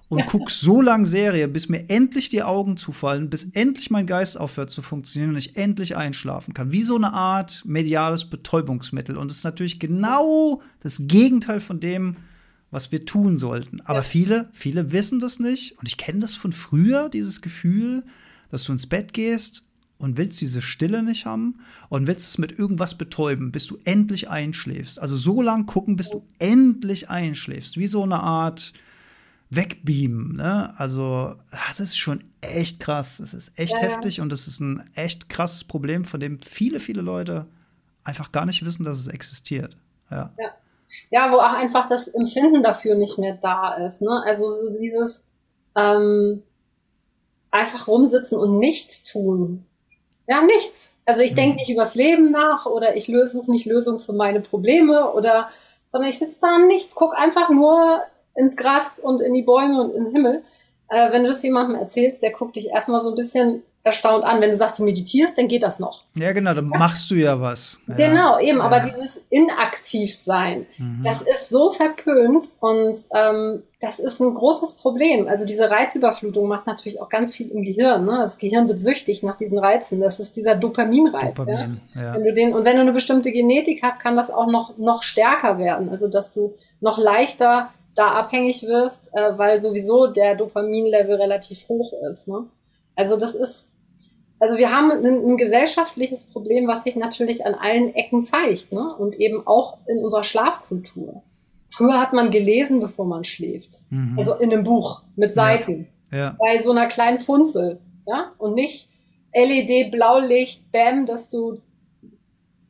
und 0.08 0.26
gucke 0.26 0.50
so 0.52 0.80
lange 0.80 1.06
Serie, 1.06 1.48
bis 1.48 1.68
mir 1.68 1.90
endlich 1.90 2.28
die 2.28 2.42
Augen 2.42 2.76
zufallen, 2.76 3.28
bis 3.28 3.44
endlich 3.52 3.90
mein 3.90 4.06
Geist 4.06 4.38
aufhört 4.38 4.70
zu 4.70 4.82
funktionieren 4.82 5.30
und 5.30 5.38
ich 5.38 5.56
endlich 5.56 5.96
einschlafen 5.96 6.54
kann. 6.54 6.70
Wie 6.70 6.84
so 6.84 6.96
eine 6.96 7.12
Art 7.12 7.64
mediales 7.64 8.24
Betäubungsmittel. 8.24 9.16
Und 9.16 9.30
es 9.30 9.38
ist 9.38 9.44
natürlich 9.44 9.80
genau 9.80 10.62
das 10.80 11.02
Gegenteil 11.02 11.58
von 11.58 11.80
dem, 11.80 12.16
was 12.70 12.92
wir 12.92 13.04
tun 13.04 13.36
sollten. 13.36 13.80
Aber 13.80 14.00
ja. 14.00 14.04
viele, 14.04 14.48
viele 14.52 14.92
wissen 14.92 15.18
das 15.18 15.40
nicht. 15.40 15.76
Und 15.78 15.88
ich 15.88 15.96
kenne 15.96 16.20
das 16.20 16.34
von 16.34 16.52
früher, 16.52 17.08
dieses 17.08 17.40
Gefühl, 17.40 18.04
dass 18.50 18.62
du 18.64 18.72
ins 18.72 18.86
Bett 18.86 19.12
gehst 19.12 19.64
und 19.98 20.18
willst 20.18 20.40
diese 20.40 20.62
Stille 20.62 21.02
nicht 21.02 21.26
haben 21.26 21.60
und 21.88 22.06
willst 22.06 22.28
es 22.28 22.38
mit 22.38 22.58
irgendwas 22.58 22.96
betäuben, 22.96 23.52
bis 23.52 23.66
du 23.66 23.78
endlich 23.84 24.28
einschläfst. 24.28 25.00
Also 25.00 25.16
so 25.16 25.40
lang 25.42 25.66
gucken, 25.66 25.96
bis 25.96 26.10
du 26.10 26.22
endlich 26.38 27.08
einschläfst. 27.08 27.76
Wie 27.78 27.86
so 27.86 28.02
eine 28.02 28.20
Art 28.20 28.72
wegbeamen. 29.50 30.36
Ne? 30.36 30.74
Also, 30.76 31.34
das 31.68 31.80
ist 31.80 31.96
schon 31.96 32.24
echt 32.40 32.80
krass. 32.80 33.18
Das 33.18 33.32
ist 33.32 33.58
echt 33.58 33.74
ja, 33.74 33.80
heftig 33.80 34.16
ja. 34.16 34.22
und 34.22 34.32
das 34.32 34.48
ist 34.48 34.60
ein 34.60 34.88
echt 34.94 35.28
krasses 35.28 35.64
Problem, 35.64 36.04
von 36.04 36.20
dem 36.20 36.40
viele, 36.40 36.80
viele 36.80 37.02
Leute 37.02 37.46
einfach 38.04 38.32
gar 38.32 38.46
nicht 38.46 38.64
wissen, 38.64 38.84
dass 38.84 38.98
es 38.98 39.08
existiert. 39.08 39.76
Ja. 40.10 40.32
ja. 40.38 40.50
ja 41.10 41.32
wo 41.32 41.36
auch 41.36 41.54
einfach 41.54 41.88
das 41.88 42.08
Empfinden 42.08 42.62
dafür 42.62 42.96
nicht 42.96 43.18
mehr 43.18 43.38
da 43.40 43.74
ist. 43.74 44.02
Ne? 44.02 44.22
Also 44.26 44.48
so 44.50 44.78
dieses 44.80 45.24
ähm, 45.74 46.42
einfach 47.50 47.88
rumsitzen 47.88 48.38
und 48.38 48.58
nichts 48.58 49.02
tun. 49.02 49.64
Ja, 50.28 50.42
nichts. 50.42 50.98
Also 51.04 51.22
ich 51.22 51.34
denke 51.34 51.52
mhm. 51.52 51.56
nicht 51.56 51.70
übers 51.70 51.94
Leben 51.94 52.30
nach 52.30 52.66
oder 52.66 52.96
ich 52.96 53.06
suche 53.06 53.50
nicht 53.50 53.66
Lösungen 53.66 54.00
für 54.00 54.12
meine 54.12 54.40
Probleme 54.40 55.12
oder 55.12 55.50
sondern 55.92 56.10
ich 56.10 56.18
sitze 56.18 56.40
da 56.42 56.56
und 56.56 56.66
nichts, 56.66 56.94
guck 56.94 57.16
einfach 57.16 57.48
nur 57.48 58.02
ins 58.34 58.56
Gras 58.56 58.98
und 58.98 59.20
in 59.20 59.32
die 59.32 59.42
Bäume 59.42 59.82
und 59.82 59.94
in 59.94 60.04
den 60.04 60.12
Himmel. 60.12 60.44
Äh, 60.88 61.10
wenn 61.10 61.22
du 61.22 61.28
das 61.28 61.42
jemandem 61.42 61.76
erzählst, 61.76 62.22
der 62.22 62.32
guckt 62.32 62.56
dich 62.56 62.70
erstmal 62.70 63.00
so 63.00 63.08
ein 63.10 63.14
bisschen 63.14 63.62
erstaunt 63.86 64.24
an. 64.24 64.40
Wenn 64.40 64.50
du 64.50 64.56
sagst, 64.56 64.78
du 64.78 64.84
meditierst, 64.84 65.38
dann 65.38 65.48
geht 65.48 65.62
das 65.62 65.78
noch. 65.78 66.02
Ja, 66.14 66.32
genau, 66.32 66.52
dann 66.54 66.70
ja. 66.70 66.78
machst 66.78 67.10
du 67.10 67.14
ja 67.14 67.40
was. 67.40 67.80
Ja. 67.86 67.94
Genau, 67.94 68.38
eben, 68.38 68.58
ja. 68.58 68.64
aber 68.64 68.80
dieses 68.80 69.20
inaktiv 69.30 70.14
sein, 70.16 70.66
mhm. 70.76 71.02
das 71.04 71.22
ist 71.22 71.48
so 71.48 71.70
verpönt 71.70 72.44
und 72.60 72.98
ähm, 73.14 73.62
das 73.80 74.00
ist 74.00 74.20
ein 74.20 74.34
großes 74.34 74.78
Problem. 74.78 75.28
Also 75.28 75.44
diese 75.44 75.70
Reizüberflutung 75.70 76.48
macht 76.48 76.66
natürlich 76.66 77.00
auch 77.00 77.08
ganz 77.08 77.34
viel 77.34 77.50
im 77.50 77.62
Gehirn. 77.62 78.04
Ne? 78.04 78.18
Das 78.22 78.38
Gehirn 78.38 78.68
wird 78.68 78.82
süchtig 78.82 79.22
nach 79.22 79.36
diesen 79.36 79.58
Reizen. 79.58 80.00
Das 80.00 80.18
ist 80.18 80.36
dieser 80.36 80.56
Dopaminreiz. 80.56 81.34
Dopamin, 81.34 81.80
ja? 81.94 82.14
Wenn 82.14 82.24
du 82.24 82.32
den, 82.32 82.54
und 82.54 82.64
wenn 82.64 82.76
du 82.76 82.82
eine 82.82 82.92
bestimmte 82.92 83.30
Genetik 83.30 83.82
hast, 83.82 84.00
kann 84.00 84.16
das 84.16 84.30
auch 84.30 84.46
noch, 84.46 84.76
noch 84.78 85.02
stärker 85.02 85.58
werden. 85.58 85.90
Also 85.90 86.08
dass 86.08 86.32
du 86.32 86.54
noch 86.80 86.98
leichter 86.98 87.70
da 87.94 88.08
abhängig 88.08 88.62
wirst, 88.64 89.10
äh, 89.14 89.38
weil 89.38 89.60
sowieso 89.60 90.06
der 90.08 90.34
Dopaminlevel 90.34 91.14
relativ 91.16 91.68
hoch 91.68 91.92
ist. 92.10 92.28
Ne? 92.28 92.46
Also 92.96 93.16
das 93.16 93.34
ist, 93.34 93.72
also 94.38 94.58
wir 94.58 94.70
haben 94.70 94.90
ein, 94.90 95.04
ein, 95.04 95.36
gesellschaftliches 95.36 96.24
Problem, 96.24 96.68
was 96.68 96.84
sich 96.84 96.96
natürlich 96.96 97.46
an 97.46 97.54
allen 97.54 97.94
Ecken 97.94 98.24
zeigt 98.24 98.72
ne? 98.72 98.94
und 98.96 99.14
eben 99.14 99.46
auch 99.46 99.78
in 99.86 99.98
unserer 99.98 100.24
Schlafkultur. 100.24 101.22
Früher 101.70 101.98
hat 101.98 102.12
man 102.12 102.30
gelesen, 102.30 102.80
bevor 102.80 103.06
man 103.06 103.24
schläft. 103.24 103.82
Mhm. 103.90 104.18
Also 104.18 104.34
in 104.34 104.52
einem 104.52 104.64
Buch 104.64 105.02
mit 105.16 105.32
Seiten. 105.32 105.88
Ja. 106.10 106.18
Ja. 106.18 106.36
Bei 106.38 106.62
so 106.62 106.70
einer 106.70 106.86
kleinen 106.86 107.18
Funzel. 107.18 107.80
Ja? 108.06 108.32
Und 108.38 108.54
nicht 108.54 108.90
LED, 109.34 109.90
Blaulicht, 109.90 110.70
Bäm, 110.70 111.06
dass 111.06 111.30
du 111.30 111.60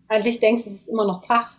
eigentlich 0.09 0.41
denkst, 0.41 0.63
es 0.67 0.73
ist 0.73 0.89
immer 0.89 1.07
noch 1.07 1.21
Tag. 1.21 1.57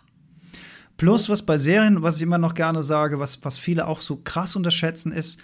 Plus, 0.96 1.28
was 1.28 1.42
bei 1.42 1.58
Serien, 1.58 2.02
was 2.02 2.16
ich 2.16 2.22
immer 2.22 2.38
noch 2.38 2.54
gerne 2.54 2.82
sage, 2.82 3.20
was, 3.20 3.44
was 3.44 3.56
viele 3.56 3.86
auch 3.86 4.00
so 4.00 4.16
krass 4.16 4.56
unterschätzen, 4.56 5.12
ist, 5.12 5.38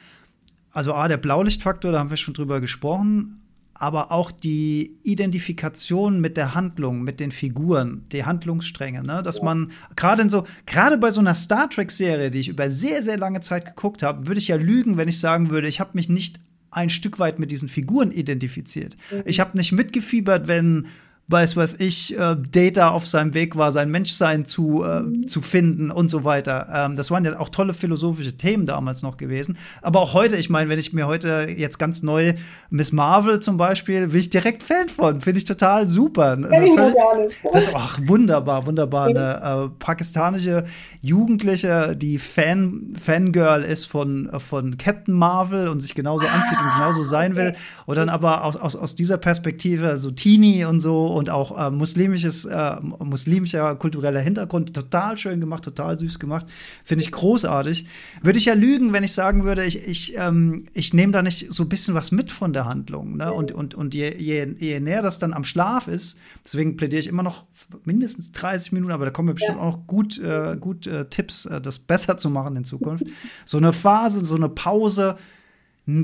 also 0.72 0.94
A, 0.94 1.07
der 1.07 1.18
Blaulichtfaktor, 1.18 1.92
da 1.92 2.00
haben 2.00 2.11
wir 2.11 2.16
schon 2.16 2.35
drüber 2.35 2.61
gesprochen, 2.61 3.43
aber 3.75 4.13
auch 4.13 4.31
die 4.31 4.97
Identifikation 5.03 6.21
mit 6.21 6.37
der 6.37 6.55
Handlung, 6.55 7.03
mit 7.03 7.21
den 7.21 7.33
Figuren, 7.33 8.05
die 8.13 8.25
Handlungsstränge, 8.25 9.03
ne? 9.03 9.23
dass 9.23 9.43
man 9.43 9.73
gerade 9.97 10.23
in 10.23 10.29
so, 10.29 10.45
gerade 10.67 10.97
bei 10.97 11.11
so 11.11 11.21
einer 11.21 11.35
Star 11.35 11.69
Trek-Serie, 11.69 12.31
die 12.31 12.39
ich 12.39 12.49
über 12.49 12.71
sehr, 12.71 13.03
sehr 13.03 13.17
lange 13.17 13.41
Zeit 13.41 13.67
geguckt 13.67 14.03
habe, 14.03 14.27
würde 14.27 14.39
ich 14.39 14.49
ja 14.49 14.57
lügen, 14.57 14.97
wenn 14.97 15.09
ich 15.09 15.19
sagen 15.19 15.51
würde, 15.51 15.69
ich 15.69 15.81
habe 15.81 15.91
mich 15.95 16.09
nicht 16.09 16.41
ein 16.71 16.91
Stück 16.91 17.19
weit 17.19 17.39
mit 17.39 17.51
diesen 17.51 17.69
Figuren 17.69 18.11
identifiziert. 18.11 18.97
Mhm. 19.11 19.23
Ich 19.27 19.41
habe 19.41 19.57
nicht 19.57 19.73
mitgefiebert, 19.73 20.49
wenn 20.49 20.87
weiß 21.29 21.57
was 21.57 21.75
ich, 21.81 22.19
äh, 22.19 22.37
Data 22.53 22.91
auf 22.91 23.07
seinem 23.07 23.33
Weg 23.33 23.57
war, 23.57 23.73
sein 23.73 23.91
Menschsein 23.91 24.45
zu, 24.45 24.85
äh, 24.85 25.27
zu 25.27 25.41
finden 25.41 25.91
und 25.91 26.11
so 26.11 26.25
weiter. 26.25 26.69
Ähm, 26.71 26.97
das 26.97 27.11
waren 27.11 27.25
ja 27.25 27.39
auch 27.41 27.49
tolle 27.49 27.73
philosophische 27.73 28.37
Themen 28.37 28.67
damals 28.67 29.03
noch 29.03 29.17
gewesen. 29.17 29.57
Aber 29.81 30.01
auch 30.01 30.13
heute, 30.13 30.37
ich 30.37 30.51
meine, 30.51 30.69
wenn 30.69 30.79
ich 30.79 30.93
mir 30.93 31.07
heute 31.07 31.47
jetzt 31.57 31.79
ganz 31.79 32.03
neu 32.03 32.35
Miss 32.69 32.93
Marvel 32.93 33.41
zum 33.41 33.57
Beispiel, 33.57 34.09
bin 34.09 34.21
ich 34.21 34.29
direkt 34.29 34.63
Fan 34.63 34.89
von, 34.89 35.23
finde 35.23 35.39
ich 35.39 35.45
total 35.45 35.89
super. 35.89 36.37
Völlig, 36.37 36.75
das, 37.53 37.65
ach, 37.75 37.99
wunderbar, 38.05 38.67
wunderbar. 38.67 39.09
Eine 39.09 39.71
äh, 39.71 39.79
pakistanische 39.79 40.65
Jugendliche, 41.01 41.97
die 41.97 42.19
Fan, 42.19 42.93
Fangirl 43.01 43.63
ist 43.63 43.87
von, 43.87 44.31
von 44.39 44.77
Captain 44.77 45.15
Marvel 45.15 45.69
und 45.69 45.81
sich 45.81 45.95
genauso 45.95 46.27
ah, 46.27 46.33
anzieht 46.33 46.59
und 46.61 46.71
genauso 46.71 47.03
sein 47.03 47.33
okay. 47.33 47.41
will. 47.41 47.53
Und 47.87 47.97
dann 47.97 48.11
aber 48.11 48.45
aus, 48.45 48.57
aus, 48.57 48.77
aus 48.77 48.95
dieser 48.95 49.17
Perspektive 49.17 49.97
so 49.97 50.11
Teenie 50.11 50.67
und 50.67 50.81
so 50.81 51.13
und 51.14 51.31
auch 51.31 51.57
äh, 51.57 51.70
muslimisches, 51.70 52.44
äh, 52.44 52.77
muslimischer 52.81 53.77
kultureller 53.77 54.20
Hintergrund. 54.20 54.74
Total 54.74 55.16
schön 55.16 55.40
gemacht, 55.40 55.64
total 55.64 55.96
süß 55.96 56.18
gemacht. 56.18 56.46
Finde 56.85 57.05
ich 57.05 57.12
großartig. 57.12 57.87
Würde 58.22 58.38
ich 58.38 58.46
ja 58.46 58.55
lügen, 58.55 58.92
wenn 58.92 59.05
ich 59.05 59.12
sagen 59.12 59.44
würde, 59.44 59.64
ich, 59.64 59.87
ich, 59.87 60.16
ähm, 60.16 60.66
ich 60.74 60.92
nehme 60.92 61.12
da 61.12 61.22
nicht 61.22 61.53
so 61.53 61.62
ein 61.62 61.68
bisschen 61.68 61.94
was 61.94 62.11
mit 62.11 62.33
von 62.33 62.53
der 62.53 62.66
Handlung. 62.66 63.16
Ne? 63.16 63.33
Und, 63.33 63.53
und, 63.53 63.74
und 63.74 63.94
je, 63.94 64.14
je, 64.16 64.55
je 64.59 64.81
näher 64.81 65.03
das 65.03 65.18
dann 65.18 65.33
am 65.33 65.44
Schlaf 65.44 65.87
ist, 65.87 66.18
deswegen 66.44 66.77
plädiere 66.77 67.00
ich 67.00 67.07
immer 67.07 67.22
noch 67.22 67.46
mindestens 67.85 68.33
30 68.33 68.72
Minuten, 68.72 68.92
aber 68.92 69.05
da 69.05 69.11
kommen 69.11 69.27
mir 69.27 69.35
bestimmt 69.35 69.59
ja. 69.59 69.64
auch 69.64 69.77
noch 69.77 69.87
gut, 69.87 70.18
äh, 70.18 70.57
gut 70.59 70.87
äh, 70.87 71.07
Tipps, 71.07 71.46
äh, 71.46 71.61
das 71.61 71.79
besser 71.94 72.18
zu 72.18 72.29
machen 72.29 72.57
in 72.57 72.64
Zukunft. 72.64 73.05
so 73.44 73.57
eine 73.57 73.72
Phase, 73.72 74.24
so 74.24 74.37
eine 74.37 74.48
Pause 74.48 75.16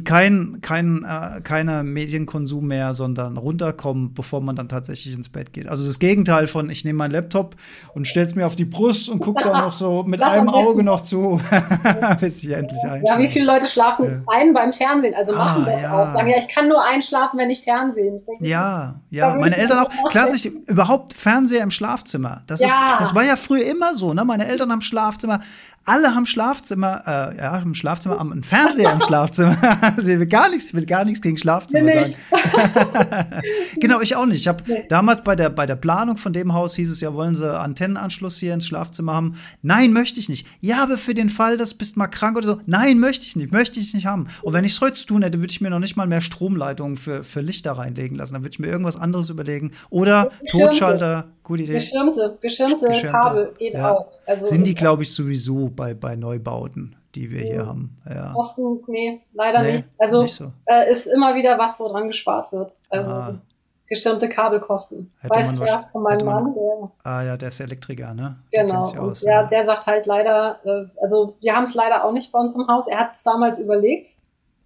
kein, 0.05 0.59
kein, 0.61 1.05
äh, 1.05 1.41
keiner 1.41 1.83
Medienkonsum 1.83 2.67
mehr, 2.67 2.93
sondern 2.93 3.39
runterkommen, 3.39 4.13
bevor 4.13 4.43
man 4.43 4.55
dann 4.55 4.69
tatsächlich 4.69 5.15
ins 5.15 5.31
Bett 5.31 5.55
geht. 5.55 5.69
Also 5.69 5.87
das 5.87 5.99
Gegenteil 5.99 6.49
von, 6.49 6.69
ich 6.69 6.85
nehme 6.85 6.99
meinen 6.99 7.13
Laptop 7.13 7.57
und 7.95 8.07
stell's 8.07 8.35
mir 8.35 8.45
auf 8.45 8.57
die 8.57 8.67
Brust 8.67 9.09
und 9.09 9.21
gucke 9.21 9.43
da 9.43 9.59
noch 9.59 9.73
so 9.73 10.03
mit 10.03 10.21
einem 10.21 10.51
Auge 10.51 10.85
noch 10.85 11.01
zu, 11.01 11.41
bis 12.21 12.45
ich 12.45 12.51
endlich 12.51 12.83
einschlafe. 12.85 13.23
Ja, 13.23 13.27
wie 13.27 13.33
viele 13.33 13.47
Leute 13.47 13.71
schlafen 13.71 14.05
ja. 14.05 14.23
ein 14.27 14.53
beim 14.53 14.71
Fernsehen? 14.71 15.15
Also 15.15 15.33
machen 15.33 15.63
ah, 15.63 15.71
das 15.71 15.81
ja. 15.81 15.93
auch. 15.93 16.15
Sagen 16.15 16.29
ja, 16.29 16.37
ich 16.47 16.55
kann 16.55 16.69
nur 16.69 16.85
einschlafen, 16.85 17.39
wenn 17.39 17.49
ich 17.49 17.63
Fernsehen. 17.63 18.21
Ja, 18.41 19.01
ja. 19.09 19.35
Meine 19.37 19.57
Eltern 19.57 19.79
auch. 19.79 19.89
Klassisch, 20.11 20.45
überhaupt 20.67 21.15
Fernseher 21.15 21.63
im 21.63 21.71
Schlafzimmer. 21.71 22.43
Das, 22.47 22.61
ja. 22.61 22.67
ist, 22.67 22.83
das 22.99 23.15
war 23.15 23.25
ja 23.25 23.37
früher 23.37 23.65
immer 23.65 23.95
so. 23.95 24.13
Ne? 24.13 24.27
Meine 24.27 24.47
Eltern 24.47 24.71
am 24.73 24.83
Schlafzimmer 24.83 25.41
alle 25.85 26.15
haben 26.15 26.27
Schlafzimmer, 26.27 27.03
äh, 27.07 27.39
ja, 27.39 27.57
im 27.59 27.75
Schlafzimmer, 27.75 28.19
haben 28.19 28.33
einen 28.33 28.45
Fernseher 28.45 28.93
im 28.93 29.01
Schlafzimmer. 29.01 29.57
also 29.97 30.13
ich 30.13 30.19
will 30.19 30.27
gar 30.27 30.51
nichts, 30.51 30.67
ich 30.67 30.75
will 30.75 30.87
gar 30.87 31.05
nichts 31.05 31.21
gegen 31.21 31.39
Schlafzimmer 31.39 31.85
nee, 31.87 32.17
sagen. 32.31 33.43
genau, 33.81 34.01
ich 34.01 34.17
auch 34.17 34.27
nicht. 34.27 34.39
Ich 34.39 34.49
habe 34.49 34.63
nee. 34.67 34.85
damals 34.89 35.23
bei 35.23 35.37
der, 35.37 35.51
bei 35.51 35.67
der 35.67 35.77
Planung 35.77 36.17
von 36.17 36.33
dem 36.33 36.53
Haus 36.53 36.77
hieß 36.77 36.91
es 36.91 37.01
ja, 37.01 37.15
wollen 37.15 37.35
sie 37.35 37.59
Antennenanschluss 37.59 38.39
hier 38.39 38.55
ins 38.55 38.67
Schlafzimmer 38.67 39.15
haben? 39.15 39.35
Nein, 39.63 39.93
möchte 39.93 40.21
ich 40.21 40.29
nicht. 40.29 40.47
Ja, 40.61 40.83
aber 40.83 40.99
für 40.99 41.15
den 41.15 41.29
Fall, 41.29 41.57
dass 41.57 41.75
bist 41.75 41.97
mal 41.97 42.09
krank 42.09 42.37
oder 42.37 42.47
so. 42.47 42.61
Nein, 42.67 42.99
möchte 42.99 43.25
ich 43.27 43.37
nicht, 43.37 43.53
möchte 43.53 43.81
ich 43.81 43.95
nicht 43.95 44.07
haben. 44.07 44.27
Und 44.43 44.53
wenn 44.53 44.65
ich 44.65 44.73
es 44.73 44.81
heute 44.81 44.93
zu 44.93 45.07
tun 45.07 45.23
hätte, 45.23 45.41
würde 45.41 45.51
ich 45.51 45.61
mir 45.61 45.71
noch 45.71 45.79
nicht 45.79 45.97
mal 45.97 46.07
mehr 46.07 46.21
Stromleitungen 46.21 46.97
für, 46.97 47.25
für 47.25 47.41
Lichter 47.41 47.73
reinlegen 47.73 48.17
lassen. 48.17 48.35
Dann 48.35 48.43
würde 48.43 48.53
ich 48.53 48.59
mir 48.59 48.69
irgendwas 48.69 48.97
anderes 48.97 49.31
überlegen. 49.31 49.73
Oder 49.91 50.31
Totschalter, 50.49 51.29
gute 51.43 51.63
Idee. 51.65 51.81
Geschirmte, 51.81 52.39
geschirmte, 52.41 52.87
geschirmte 52.87 53.19
Kabel 53.19 53.55
geht 53.59 53.75
ja. 53.75 53.93
auch. 53.93 54.07
Also, 54.27 54.47
Sind 54.47 54.67
die, 54.67 54.75
glaube 54.75 55.03
ich, 55.03 55.13
sowieso 55.13 55.69
bei, 55.69 55.95
bei 55.95 56.17
Neubauten, 56.17 56.97
die 57.15 57.31
wir 57.31 57.41
hier 57.41 57.67
haben. 57.67 57.97
Ja. 58.09 58.35
Offen, 58.35 58.83
nee, 58.87 59.21
leider 59.33 59.63
nee, 59.63 59.73
nicht. 59.73 59.89
Also 59.99 60.23
nicht 60.23 60.35
so. 60.35 60.53
äh, 60.67 60.91
ist 60.91 61.07
immer 61.07 61.35
wieder 61.35 61.59
was, 61.59 61.79
woran 61.81 62.09
gespart 62.09 62.53
wird. 62.53 62.79
Also 62.89 63.11
ah. 63.11 63.39
geschirmte 63.87 64.29
Kabelkosten. 64.29 65.13
Hätte 65.19 65.35
weißt 65.35 65.57
du 65.57 65.65
ja 65.65 65.89
von 65.93 66.03
meinem 66.03 66.27
Mann. 66.27 66.55
Der, 66.55 66.91
ah 67.05 67.23
ja, 67.23 67.37
der 67.37 67.49
ist 67.49 67.61
Elektriker, 67.61 68.15
ne? 68.15 68.37
Genau. 68.51 68.83
Aus, 68.83 69.23
ja, 69.23 69.43
ja, 69.43 69.47
der 69.47 69.67
sagt 69.67 69.87
halt 69.87 70.07
leider, 70.07 70.61
äh, 70.65 70.87
also 71.03 71.37
wir 71.41 71.55
haben 71.55 71.65
es 71.65 71.75
leider 71.75 72.05
auch 72.05 72.13
nicht 72.13 72.31
bei 72.33 72.39
uns 72.39 72.55
im 72.55 72.67
Haus. 72.69 72.87
Er 72.89 72.99
hat 72.99 73.17
es 73.17 73.23
damals 73.23 73.59
überlegt 73.59 74.17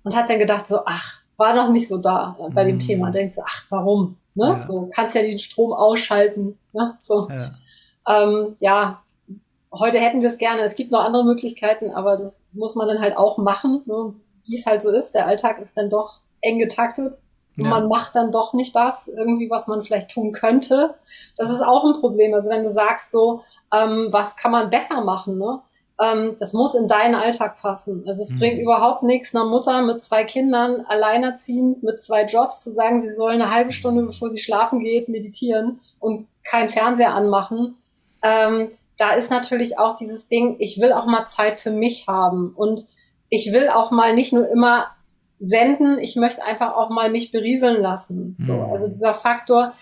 und 0.03 0.15
hat 0.15 0.29
dann 0.29 0.39
gedacht 0.39 0.67
so, 0.67 0.81
ach, 0.85 1.23
war 1.37 1.55
noch 1.55 1.71
nicht 1.71 1.89
so 1.89 1.99
da 1.99 2.37
äh, 2.39 2.51
bei 2.51 2.65
mm. 2.65 2.69
dem 2.69 2.81
Thema. 2.81 3.11
Denkt, 3.11 3.39
ach, 3.45 3.65
warum? 3.71 4.17
Ne? 4.35 4.47
Ja. 4.47 4.67
So, 4.67 4.91
kannst 4.95 5.15
ja 5.15 5.23
den 5.23 5.39
Strom 5.39 5.73
ausschalten. 5.73 6.59
Ne? 6.73 6.97
So. 7.01 7.29
Ja. 7.29 7.51
Ähm, 8.07 8.57
ja, 8.61 9.03
heute 9.79 9.99
hätten 9.99 10.21
wir 10.21 10.29
es 10.29 10.39
gerne. 10.39 10.63
Es 10.63 10.75
gibt 10.75 10.91
noch 10.91 11.05
andere 11.05 11.25
Möglichkeiten, 11.25 11.91
aber 11.91 12.17
das 12.17 12.45
muss 12.53 12.75
man 12.75 12.89
dann 12.89 13.01
halt 13.01 13.17
auch 13.17 13.39
machen, 13.39 13.83
ne? 13.87 14.15
wie 14.47 14.57
es 14.57 14.67
halt 14.67 14.83
so 14.83 14.91
ist. 14.91 15.15
Der 15.15 15.27
Alltag 15.27 15.61
ist 15.61 15.77
dann 15.77 15.91
doch 15.91 16.21
eng 16.41 16.59
getaktet. 16.59 17.19
Ja. 17.57 17.69
man 17.69 17.87
macht 17.87 18.17
dann 18.17 18.33
doch 18.33 18.53
nicht 18.53 18.75
das, 18.75 19.07
irgendwie, 19.07 19.49
was 19.49 19.69
man 19.69 19.83
vielleicht 19.83 20.11
tun 20.11 20.33
könnte. 20.33 20.95
Das 21.37 21.51
ist 21.51 21.63
auch 21.63 21.85
ein 21.85 22.01
Problem. 22.01 22.35
Also 22.35 22.51
wenn 22.51 22.65
du 22.65 22.71
sagst 22.73 23.13
so, 23.13 23.43
ähm, 23.73 24.09
was 24.11 24.37
kann 24.37 24.51
man 24.51 24.71
besser 24.71 25.05
machen, 25.05 25.39
ne? 25.39 25.61
Ähm, 26.03 26.37
das 26.41 26.53
muss 26.53 26.75
in 26.75 26.89
deinen 26.89 27.15
Alltag 27.15 27.57
passen. 27.57 28.05
Also 28.09 28.23
es 28.23 28.33
mhm. 28.33 28.39
bringt 28.41 28.59
überhaupt 28.59 29.05
nichts, 29.05 29.35
einer 29.35 29.45
Mutter 29.45 29.83
mit 29.83 30.03
zwei 30.03 30.25
Kindern, 30.25 30.85
alleinerziehend, 30.89 31.85
mit 31.85 32.03
zwei 32.03 32.25
Jobs 32.25 32.65
zu 32.65 32.73
sagen, 32.73 33.03
sie 33.03 33.13
soll 33.13 33.33
eine 33.33 33.51
halbe 33.51 33.71
Stunde, 33.71 34.03
bevor 34.03 34.31
sie 34.31 34.41
schlafen 34.41 34.81
geht, 34.81 35.09
meditieren 35.09 35.81
und 36.01 36.27
kein 36.43 36.69
Fernseher 36.69 37.15
anmachen. 37.15 37.77
Ähm, 38.23 38.73
da 38.99 39.11
ist 39.11 39.31
natürlich 39.31 39.79
auch 39.79 39.97
dieses 39.97 40.29
Ding, 40.29 40.57
ich 40.59 40.81
will 40.81 40.93
auch 40.93 41.07
mal 41.07 41.29
Zeit 41.29 41.61
für 41.61 41.71
mich 41.71 42.07
haben 42.07 42.53
und 42.55 42.87
ich 43.29 43.53
will 43.53 43.69
auch 43.69 43.91
mal 43.91 44.15
nicht 44.15 44.33
nur 44.33 44.49
immer 44.49 44.87
senden, 45.41 45.99
ich 45.99 46.17
möchte 46.17 46.45
einfach 46.45 46.75
auch 46.75 46.91
mal 46.91 47.11
mich 47.11 47.33
berieseln 47.33 47.83
lassen. 47.83 48.37
So, 48.47 48.53
mhm. 48.53 48.73
also 48.73 48.89
dieser 48.89 49.15
Faktor, 49.15 49.73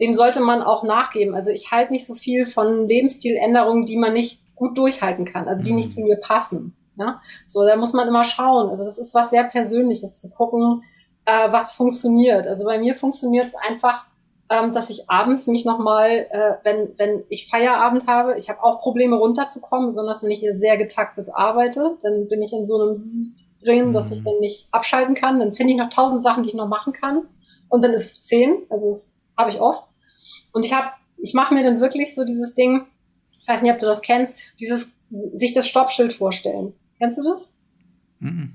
dem 0.00 0.14
sollte 0.14 0.40
man 0.40 0.62
auch 0.62 0.82
nachgeben. 0.82 1.34
Also 1.34 1.50
ich 1.50 1.70
halte 1.70 1.92
nicht 1.92 2.06
so 2.06 2.14
viel 2.14 2.46
von 2.46 2.86
Lebensstiländerungen, 2.86 3.86
die 3.86 3.96
man 3.96 4.12
nicht 4.12 4.42
gut 4.54 4.76
durchhalten 4.78 5.24
kann, 5.24 5.48
also 5.48 5.64
die 5.64 5.72
nicht 5.72 5.92
zu 5.92 6.00
mhm. 6.00 6.08
mir 6.08 6.16
passen. 6.16 6.76
Ja? 6.98 7.20
So, 7.46 7.64
da 7.64 7.76
muss 7.76 7.92
man 7.92 8.08
immer 8.08 8.24
schauen. 8.24 8.70
Also 8.70 8.84
das 8.84 8.98
ist 8.98 9.14
was 9.14 9.30
sehr 9.30 9.44
Persönliches, 9.44 10.20
zu 10.20 10.30
gucken, 10.30 10.82
äh, 11.24 11.52
was 11.52 11.72
funktioniert. 11.72 12.46
Also 12.46 12.64
bei 12.64 12.78
mir 12.78 12.94
funktioniert 12.94 13.46
es 13.46 13.54
einfach, 13.54 14.06
ähm, 14.48 14.72
dass 14.72 14.90
ich 14.90 15.10
abends 15.10 15.46
mich 15.46 15.64
nochmal, 15.64 16.26
äh, 16.30 16.54
wenn, 16.62 16.96
wenn 16.98 17.24
ich 17.28 17.48
Feierabend 17.48 18.06
habe, 18.06 18.36
ich 18.38 18.48
habe 18.48 18.62
auch 18.62 18.80
Probleme 18.80 19.16
runterzukommen, 19.16 19.86
besonders 19.88 20.22
wenn 20.22 20.30
ich 20.30 20.40
hier 20.40 20.56
sehr 20.56 20.76
getaktet 20.76 21.28
arbeite, 21.32 21.96
dann 22.02 22.28
bin 22.28 22.42
ich 22.42 22.52
in 22.52 22.64
so 22.64 22.80
einem 22.80 22.96
drin, 23.62 23.92
dass 23.92 24.10
ich 24.10 24.20
mhm. 24.20 24.24
dann 24.24 24.38
nicht 24.40 24.68
abschalten 24.72 25.14
kann. 25.14 25.40
Dann 25.40 25.52
finde 25.52 25.72
ich 25.72 25.78
noch 25.78 25.88
tausend 25.88 26.22
Sachen, 26.22 26.42
die 26.42 26.50
ich 26.50 26.54
noch 26.54 26.68
machen 26.68 26.92
kann. 26.92 27.22
Und 27.68 27.82
dann 27.82 27.92
ist 27.92 28.12
es 28.12 28.22
zehn, 28.22 28.62
also 28.68 28.88
das 28.88 29.10
habe 29.36 29.50
ich 29.50 29.60
oft. 29.60 29.82
Und 30.52 30.64
ich 30.64 30.72
habe, 30.72 30.88
ich 31.18 31.34
mache 31.34 31.52
mir 31.52 31.64
dann 31.64 31.80
wirklich 31.80 32.14
so 32.14 32.24
dieses 32.24 32.54
Ding, 32.54 32.86
ich 33.40 33.48
weiß 33.48 33.62
nicht, 33.62 33.72
ob 33.72 33.80
du 33.80 33.86
das 33.86 34.02
kennst, 34.02 34.38
dieses 34.60 34.88
sich 35.10 35.52
das 35.52 35.68
Stoppschild 35.68 36.12
vorstellen. 36.12 36.74
Kennst 36.98 37.18
du 37.18 37.22
das? 37.22 37.54
Mhm. 38.20 38.54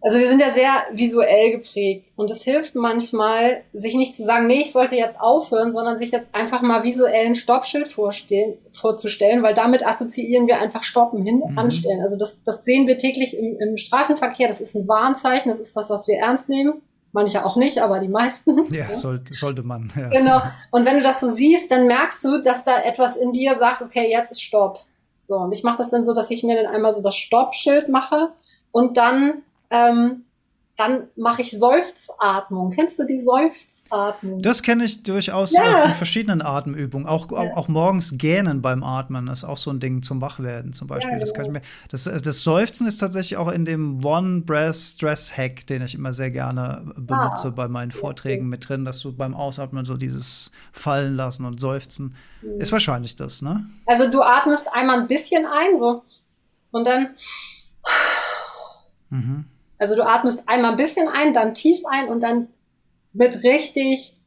Also 0.00 0.18
wir 0.18 0.28
sind 0.28 0.40
ja 0.40 0.50
sehr 0.50 0.84
visuell 0.92 1.50
geprägt 1.50 2.12
und 2.14 2.30
es 2.30 2.42
hilft 2.42 2.76
manchmal, 2.76 3.62
sich 3.72 3.94
nicht 3.94 4.14
zu 4.14 4.22
sagen, 4.22 4.46
nee, 4.46 4.60
ich 4.60 4.72
sollte 4.72 4.94
jetzt 4.94 5.20
aufhören, 5.20 5.72
sondern 5.72 5.98
sich 5.98 6.12
jetzt 6.12 6.34
einfach 6.34 6.62
mal 6.62 6.84
visuell 6.84 7.26
ein 7.26 7.34
Stoppschild 7.34 7.88
vorzustellen, 7.88 9.42
weil 9.42 9.54
damit 9.54 9.84
assoziieren 9.84 10.46
wir 10.46 10.60
einfach 10.60 10.84
Stoppen, 10.84 11.24
hin, 11.24 11.42
mhm. 11.44 11.58
anstellen. 11.58 12.00
Also 12.02 12.16
das, 12.16 12.42
das 12.44 12.64
sehen 12.64 12.86
wir 12.86 12.96
täglich 12.96 13.36
im, 13.36 13.58
im 13.58 13.76
Straßenverkehr, 13.76 14.46
das 14.46 14.60
ist 14.60 14.76
ein 14.76 14.86
Warnzeichen, 14.86 15.50
das 15.50 15.60
ist 15.60 15.74
was, 15.74 15.90
was 15.90 16.06
wir 16.06 16.18
ernst 16.18 16.48
nehmen. 16.48 16.74
Manche 17.10 17.44
auch 17.44 17.56
nicht, 17.56 17.78
aber 17.78 18.00
die 18.00 18.08
meisten. 18.08 18.64
Ja, 18.70 18.86
ja. 18.88 18.94
Sollte, 18.94 19.34
sollte 19.34 19.62
man. 19.62 19.90
Ja. 19.96 20.08
Genau. 20.10 20.42
Und 20.70 20.84
wenn 20.84 20.98
du 20.98 21.02
das 21.02 21.20
so 21.20 21.28
siehst, 21.28 21.70
dann 21.70 21.86
merkst 21.86 22.22
du, 22.22 22.40
dass 22.40 22.64
da 22.64 22.80
etwas 22.82 23.16
in 23.16 23.32
dir 23.32 23.56
sagt, 23.56 23.82
okay, 23.82 24.08
jetzt 24.10 24.30
ist 24.30 24.42
Stopp. 24.42 24.80
So, 25.18 25.36
und 25.36 25.52
ich 25.52 25.64
mache 25.64 25.78
das 25.78 25.90
dann 25.90 26.04
so, 26.04 26.14
dass 26.14 26.30
ich 26.30 26.44
mir 26.44 26.62
dann 26.62 26.72
einmal 26.72 26.94
so 26.94 27.00
das 27.00 27.16
Stoppschild 27.16 27.88
mache 27.88 28.28
und 28.72 28.96
dann 28.98 29.42
ähm, 29.70 30.24
dann 30.78 31.08
mache 31.16 31.42
ich 31.42 31.50
Seufzatmung. 31.50 32.70
Kennst 32.70 33.00
du 33.00 33.04
die 33.04 33.20
Seufzatmung? 33.20 34.40
Das 34.40 34.62
kenne 34.62 34.84
ich 34.84 35.02
durchaus 35.02 35.50
ja. 35.50 35.78
von 35.78 35.92
verschiedenen 35.92 36.40
Atemübungen. 36.40 37.08
Auch, 37.08 37.32
ja. 37.32 37.56
auch, 37.56 37.66
morgens 37.66 38.16
gähnen 38.16 38.62
beim 38.62 38.84
Atmen 38.84 39.26
ist 39.26 39.42
auch 39.42 39.56
so 39.56 39.72
ein 39.72 39.80
Ding 39.80 40.02
zum 40.02 40.20
Wachwerden 40.20 40.72
zum 40.72 40.86
Beispiel. 40.86 41.14
Ja, 41.14 41.18
das, 41.18 41.34
kann 41.34 41.46
ich 41.46 41.48
genau. 41.48 41.58
mir, 41.58 41.88
das, 41.90 42.04
das 42.04 42.44
Seufzen 42.44 42.86
ist 42.86 42.98
tatsächlich 42.98 43.36
auch 43.36 43.50
in 43.50 43.64
dem 43.64 44.04
One 44.04 44.42
Breath 44.42 44.76
Stress 44.76 45.36
Hack, 45.36 45.66
den 45.66 45.82
ich 45.82 45.96
immer 45.96 46.12
sehr 46.12 46.30
gerne 46.30 46.84
benutze 46.94 47.48
ah. 47.48 47.52
bei 47.56 47.66
meinen 47.66 47.90
Vorträgen 47.90 48.48
mit 48.48 48.68
drin, 48.68 48.84
dass 48.84 49.00
du 49.00 49.12
beim 49.12 49.34
Ausatmen 49.34 49.84
so 49.84 49.96
dieses 49.96 50.52
Fallen 50.70 51.16
lassen 51.16 51.44
und 51.44 51.58
Seufzen. 51.58 52.14
Mhm. 52.40 52.60
Ist 52.60 52.70
wahrscheinlich 52.70 53.16
das, 53.16 53.42
ne? 53.42 53.66
Also 53.86 54.08
du 54.08 54.22
atmest 54.22 54.68
einmal 54.72 55.00
ein 55.00 55.08
bisschen 55.08 55.44
ein, 55.44 55.76
so. 55.80 56.04
Und 56.70 56.86
dann. 56.86 57.16
Mhm 59.10 59.46
also 59.78 59.96
du 59.96 60.06
atmest 60.06 60.44
einmal 60.46 60.72
ein 60.72 60.76
bisschen 60.76 61.08
ein, 61.08 61.32
dann 61.32 61.54
tief 61.54 61.84
ein 61.86 62.08
und 62.08 62.22
dann 62.22 62.48
mit 63.12 63.42
richtig 63.42 64.18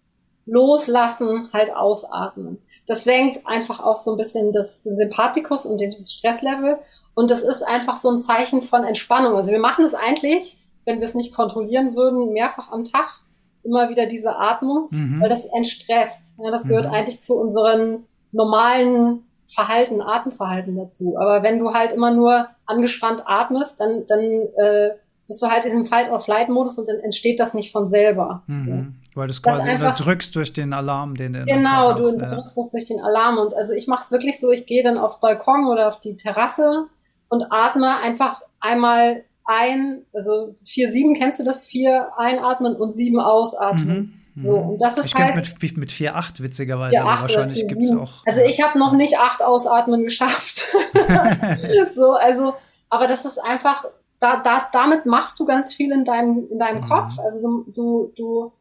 loslassen 0.46 1.50
halt 1.54 1.74
ausatmen. 1.74 2.60
Das 2.88 3.04
senkt 3.04 3.46
einfach 3.46 3.80
auch 3.80 3.96
so 3.96 4.12
ein 4.12 4.18
bisschen 4.18 4.52
das, 4.52 4.82
den 4.82 4.98
Sympathikus 4.98 5.66
und 5.66 5.82
das 5.82 6.12
Stresslevel. 6.12 6.78
Und 7.14 7.30
das 7.30 7.42
ist 7.42 7.62
einfach 7.64 7.98
so 7.98 8.10
ein 8.10 8.18
Zeichen 8.18 8.62
von 8.62 8.84
Entspannung. 8.84 9.36
Also 9.36 9.52
wir 9.52 9.60
machen 9.60 9.86
es 9.86 9.94
eigentlich, 9.94 10.64
wenn 10.86 11.00
wir 11.00 11.06
es 11.06 11.16
nicht 11.16 11.34
kontrollieren 11.34 11.96
würden, 11.96 12.34
mehrfach 12.34 12.72
am 12.72 12.86
Tag 12.86 13.22
immer 13.64 13.90
wieder 13.90 14.08
diese 14.08 14.38
Atmung, 14.38 14.88
mhm. 14.90 15.22
weil 15.22 15.30
das 15.30 15.46
entstresst. 15.46 16.38
Ja, 16.40 16.50
das 16.50 16.64
gehört 16.64 16.88
mhm. 16.88 16.94
eigentlich 16.94 17.22
zu 17.22 17.36
unseren 17.36 18.06
normalen 18.32 19.26
Verhalten, 19.46 20.02
Atemverhalten 20.02 20.76
dazu. 20.76 21.18
Aber 21.18 21.44
wenn 21.44 21.60
du 21.60 21.74
halt 21.74 21.92
immer 21.92 22.12
nur 22.12 22.48
angespannt 22.66 23.24
atmest, 23.26 23.80
dann, 23.80 24.06
dann 24.08 24.22
äh, 24.22 24.92
bist 25.32 25.42
du 25.42 25.48
halt 25.48 25.64
in 25.64 25.72
diesem 25.72 25.86
Fight-or-Flight-Modus 25.86 26.78
und 26.78 26.90
dann 26.90 27.00
entsteht 27.00 27.40
das 27.40 27.54
nicht 27.54 27.72
von 27.72 27.88
selber. 27.88 28.44
Mhm. 28.48 28.66
So. 28.66 29.18
Weil 29.18 29.28
du 29.28 29.32
es 29.32 29.42
quasi 29.42 29.70
einfach, 29.70 29.92
unterdrückst 29.92 30.36
durch 30.36 30.52
den 30.52 30.74
Alarm, 30.74 31.16
den 31.16 31.32
du 31.32 31.46
Genau, 31.46 31.94
du 31.94 32.10
unterdrückst 32.10 32.58
ja. 32.58 32.64
das 32.64 32.70
durch 32.72 32.84
den 32.84 33.00
Alarm. 33.00 33.38
Und 33.38 33.56
also 33.56 33.72
ich 33.72 33.88
mache 33.88 34.02
es 34.04 34.12
wirklich 34.12 34.42
so, 34.42 34.52
ich 34.52 34.66
gehe 34.66 34.84
dann 34.84 34.98
auf 34.98 35.22
Balkon 35.22 35.68
oder 35.68 35.88
auf 35.88 36.02
die 36.02 36.18
Terrasse 36.18 36.88
und 37.30 37.46
atme 37.50 37.98
einfach 37.98 38.42
einmal 38.60 39.24
ein, 39.46 40.02
also 40.14 40.54
vier 40.66 40.92
sieben 40.92 41.14
kennst 41.14 41.40
du 41.40 41.46
das? 41.46 41.66
Vier 41.66 42.10
einatmen 42.18 42.76
und 42.76 42.92
sieben 42.92 43.22
ausatmen. 43.22 44.22
Mhm. 44.36 44.44
So, 44.44 44.52
und 44.56 44.80
das 44.80 44.98
ist 44.98 45.08
ich 45.08 45.16
halt, 45.16 45.36
mit, 45.36 45.78
mit 45.78 45.92
4,8 45.92 46.44
witzigerweise, 46.44 46.98
4, 46.98 47.06
aber 47.06 47.22
wahrscheinlich 47.22 47.68
gibt 47.68 47.84
es 47.84 47.92
auch. 47.92 48.26
Also 48.26 48.42
ich 48.42 48.62
habe 48.62 48.78
noch 48.78 48.92
nicht 48.92 49.18
acht 49.18 49.42
Ausatmen 49.42 50.04
geschafft. 50.04 50.68
so, 51.96 52.12
also, 52.12 52.54
aber 52.90 53.08
das 53.08 53.24
ist 53.24 53.38
einfach, 53.38 53.86
da, 54.22 54.38
da, 54.38 54.70
damit 54.72 55.06
machst 55.06 55.40
du 55.40 55.46
ganz 55.46 55.74
viel 55.74 55.92
in 55.92 56.06
deinem, 56.06 56.48
in 56.50 56.60
deinem 56.60 56.82
mhm. 56.82 56.88
Kopf. 56.88 57.20
Also 57.20 57.66
du, 57.68 58.14
du, 58.16 58.52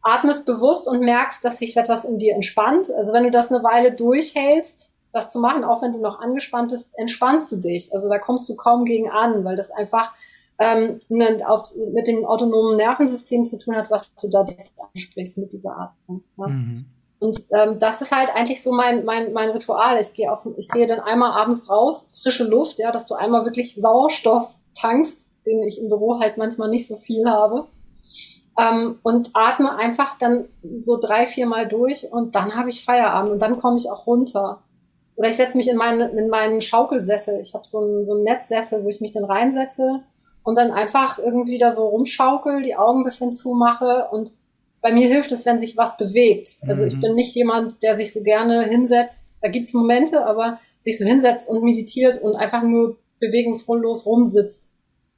atmest 0.00 0.46
bewusst 0.46 0.88
und 0.88 1.00
merkst, 1.00 1.44
dass 1.44 1.58
sich 1.58 1.76
etwas 1.76 2.04
in 2.04 2.18
dir 2.18 2.34
entspannt. 2.34 2.88
Also 2.96 3.12
wenn 3.12 3.24
du 3.24 3.30
das 3.30 3.52
eine 3.52 3.62
Weile 3.64 3.92
durchhältst, 3.92 4.92
das 5.12 5.30
zu 5.30 5.40
machen, 5.40 5.64
auch 5.64 5.82
wenn 5.82 5.92
du 5.92 5.98
noch 5.98 6.20
angespannt 6.20 6.70
bist, 6.70 6.92
entspannst 6.96 7.50
du 7.50 7.56
dich. 7.56 7.92
Also 7.92 8.08
da 8.08 8.18
kommst 8.18 8.48
du 8.48 8.56
kaum 8.56 8.84
gegen 8.84 9.10
an, 9.10 9.44
weil 9.44 9.56
das 9.56 9.70
einfach 9.70 10.14
ähm, 10.58 11.00
auf, 11.44 11.74
mit 11.92 12.06
dem 12.06 12.24
autonomen 12.24 12.76
Nervensystem 12.76 13.44
zu 13.44 13.58
tun 13.58 13.76
hat, 13.76 13.90
was 13.90 14.14
du 14.14 14.28
da 14.28 14.46
ansprichst 14.94 15.38
mit 15.38 15.52
dieser 15.52 15.76
Atmung. 15.76 16.22
Ja? 16.36 16.46
Mhm. 16.46 16.86
Und 17.20 17.38
ähm, 17.50 17.78
das 17.80 18.00
ist 18.00 18.14
halt 18.14 18.30
eigentlich 18.32 18.62
so 18.62 18.72
mein, 18.72 19.04
mein, 19.04 19.32
mein 19.32 19.50
Ritual. 19.50 20.00
Ich 20.00 20.12
gehe 20.12 20.32
auf, 20.32 20.46
ich 20.56 20.68
gehe 20.68 20.86
dann 20.86 21.00
einmal 21.00 21.32
abends 21.32 21.68
raus, 21.68 22.12
frische 22.22 22.44
Luft, 22.44 22.78
ja, 22.78 22.92
dass 22.92 23.06
du 23.06 23.14
einmal 23.14 23.44
wirklich 23.44 23.74
Sauerstoff 23.74 24.54
tankst, 24.78 25.32
den 25.46 25.62
ich 25.62 25.80
im 25.80 25.88
Büro 25.88 26.20
halt 26.20 26.36
manchmal 26.36 26.70
nicht 26.70 26.86
so 26.86 26.96
viel 26.96 27.28
habe. 27.28 27.66
Ähm, 28.58 28.98
und 29.02 29.30
atme 29.34 29.76
einfach 29.76 30.18
dann 30.18 30.48
so 30.82 30.98
drei, 30.98 31.26
vier 31.26 31.46
Mal 31.46 31.68
durch 31.68 32.10
und 32.10 32.34
dann 32.34 32.56
habe 32.56 32.70
ich 32.70 32.84
Feierabend 32.84 33.32
und 33.32 33.38
dann 33.40 33.60
komme 33.60 33.76
ich 33.76 33.88
auch 33.88 34.06
runter. 34.06 34.62
Oder 35.14 35.28
ich 35.28 35.36
setze 35.36 35.56
mich 35.56 35.68
in 35.68 35.76
meinen, 35.76 36.16
in 36.16 36.28
meinen 36.28 36.60
Schaukelsessel. 36.60 37.40
Ich 37.40 37.54
habe 37.54 37.66
so 37.66 37.78
einen, 37.78 38.04
so 38.04 38.14
einen 38.14 38.24
Netzsessel, 38.24 38.84
wo 38.84 38.88
ich 38.88 39.00
mich 39.00 39.12
dann 39.12 39.24
reinsetze 39.24 40.02
und 40.42 40.56
dann 40.56 40.70
einfach 40.70 41.18
irgendwie 41.18 41.58
da 41.58 41.72
so 41.72 41.86
rumschaukel, 41.86 42.62
die 42.62 42.76
Augen 42.76 43.00
ein 43.00 43.04
bisschen 43.04 43.32
zumache 43.32 44.08
und 44.10 44.32
bei 44.80 44.92
mir 44.92 45.08
hilft 45.08 45.32
es, 45.32 45.44
wenn 45.44 45.58
sich 45.58 45.76
was 45.76 45.96
bewegt. 45.96 46.58
Also 46.66 46.84
ich 46.84 46.94
mhm. 46.94 47.00
bin 47.00 47.14
nicht 47.14 47.34
jemand, 47.34 47.82
der 47.82 47.96
sich 47.96 48.12
so 48.12 48.22
gerne 48.22 48.64
hinsetzt. 48.64 49.38
Da 49.42 49.48
gibt's 49.48 49.74
Momente, 49.74 50.24
aber 50.24 50.60
sich 50.80 50.98
so 50.98 51.04
hinsetzt 51.04 51.48
und 51.48 51.62
meditiert 51.62 52.22
und 52.22 52.36
einfach 52.36 52.62
nur 52.62 52.96
bewegungslos 53.20 54.06
rumsitzt. 54.06 54.72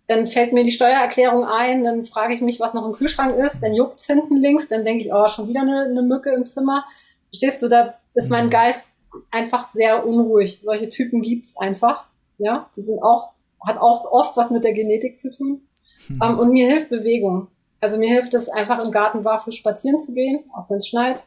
Dann 0.09 0.27
fällt 0.27 0.53
mir 0.53 0.65
die 0.65 0.73
Steuererklärung 0.73 1.45
ein, 1.45 1.85
dann 1.85 2.05
frage 2.05 2.35
ich 2.35 2.41
mich, 2.41 2.59
was 2.59 2.75
noch 2.75 2.85
im 2.85 2.93
Kühlschrank 2.93 3.37
ist, 3.37 3.63
dann 3.63 3.75
juckt's 3.75 4.07
hinten 4.07 4.37
links, 4.37 4.69
dann 4.69 4.85
denke 4.85 5.05
ich, 5.05 5.13
oh, 5.13 5.29
schon 5.29 5.49
wieder 5.49 5.61
eine, 5.61 5.83
eine 5.83 6.03
Mücke 6.03 6.31
im 6.31 6.47
Zimmer. 6.47 6.85
Verstehst 7.29 7.63
du, 7.63 7.69
da 7.69 7.95
ist 8.15 8.31
mein 8.31 8.47
mhm. 8.47 8.51
Geist 8.51 8.95
einfach 9.31 9.65
sehr 9.65 10.07
unruhig. 10.07 10.61
Solche 10.63 10.89
Typen 10.89 11.23
gibt's 11.23 11.57
einfach. 11.57 12.09
Ja, 12.39 12.71
die 12.77 12.83
sind 12.83 13.03
auch, 13.03 13.33
hat 13.65 13.79
auch 13.79 14.11
oft 14.11 14.37
was 14.37 14.51
mit 14.51 14.65
der 14.65 14.73
Genetik 14.73 15.21
zu 15.21 15.31
tun. 15.31 15.63
Hm. 16.07 16.17
Um, 16.21 16.39
und 16.39 16.53
mir 16.53 16.67
hilft 16.67 16.89
Bewegung. 16.89 17.49
Also 17.81 17.99
mir 17.99 18.09
hilft 18.09 18.35
es 18.35 18.49
einfach 18.49 18.83
im 18.83 18.91
Garten 18.91 19.23
barfuß 19.23 19.55
spazieren 19.55 20.01
zu 20.01 20.13
gehen, 20.13 20.45
auch 20.55 20.69
wenn 20.71 20.77
es 20.77 20.89
schneit. 20.89 21.27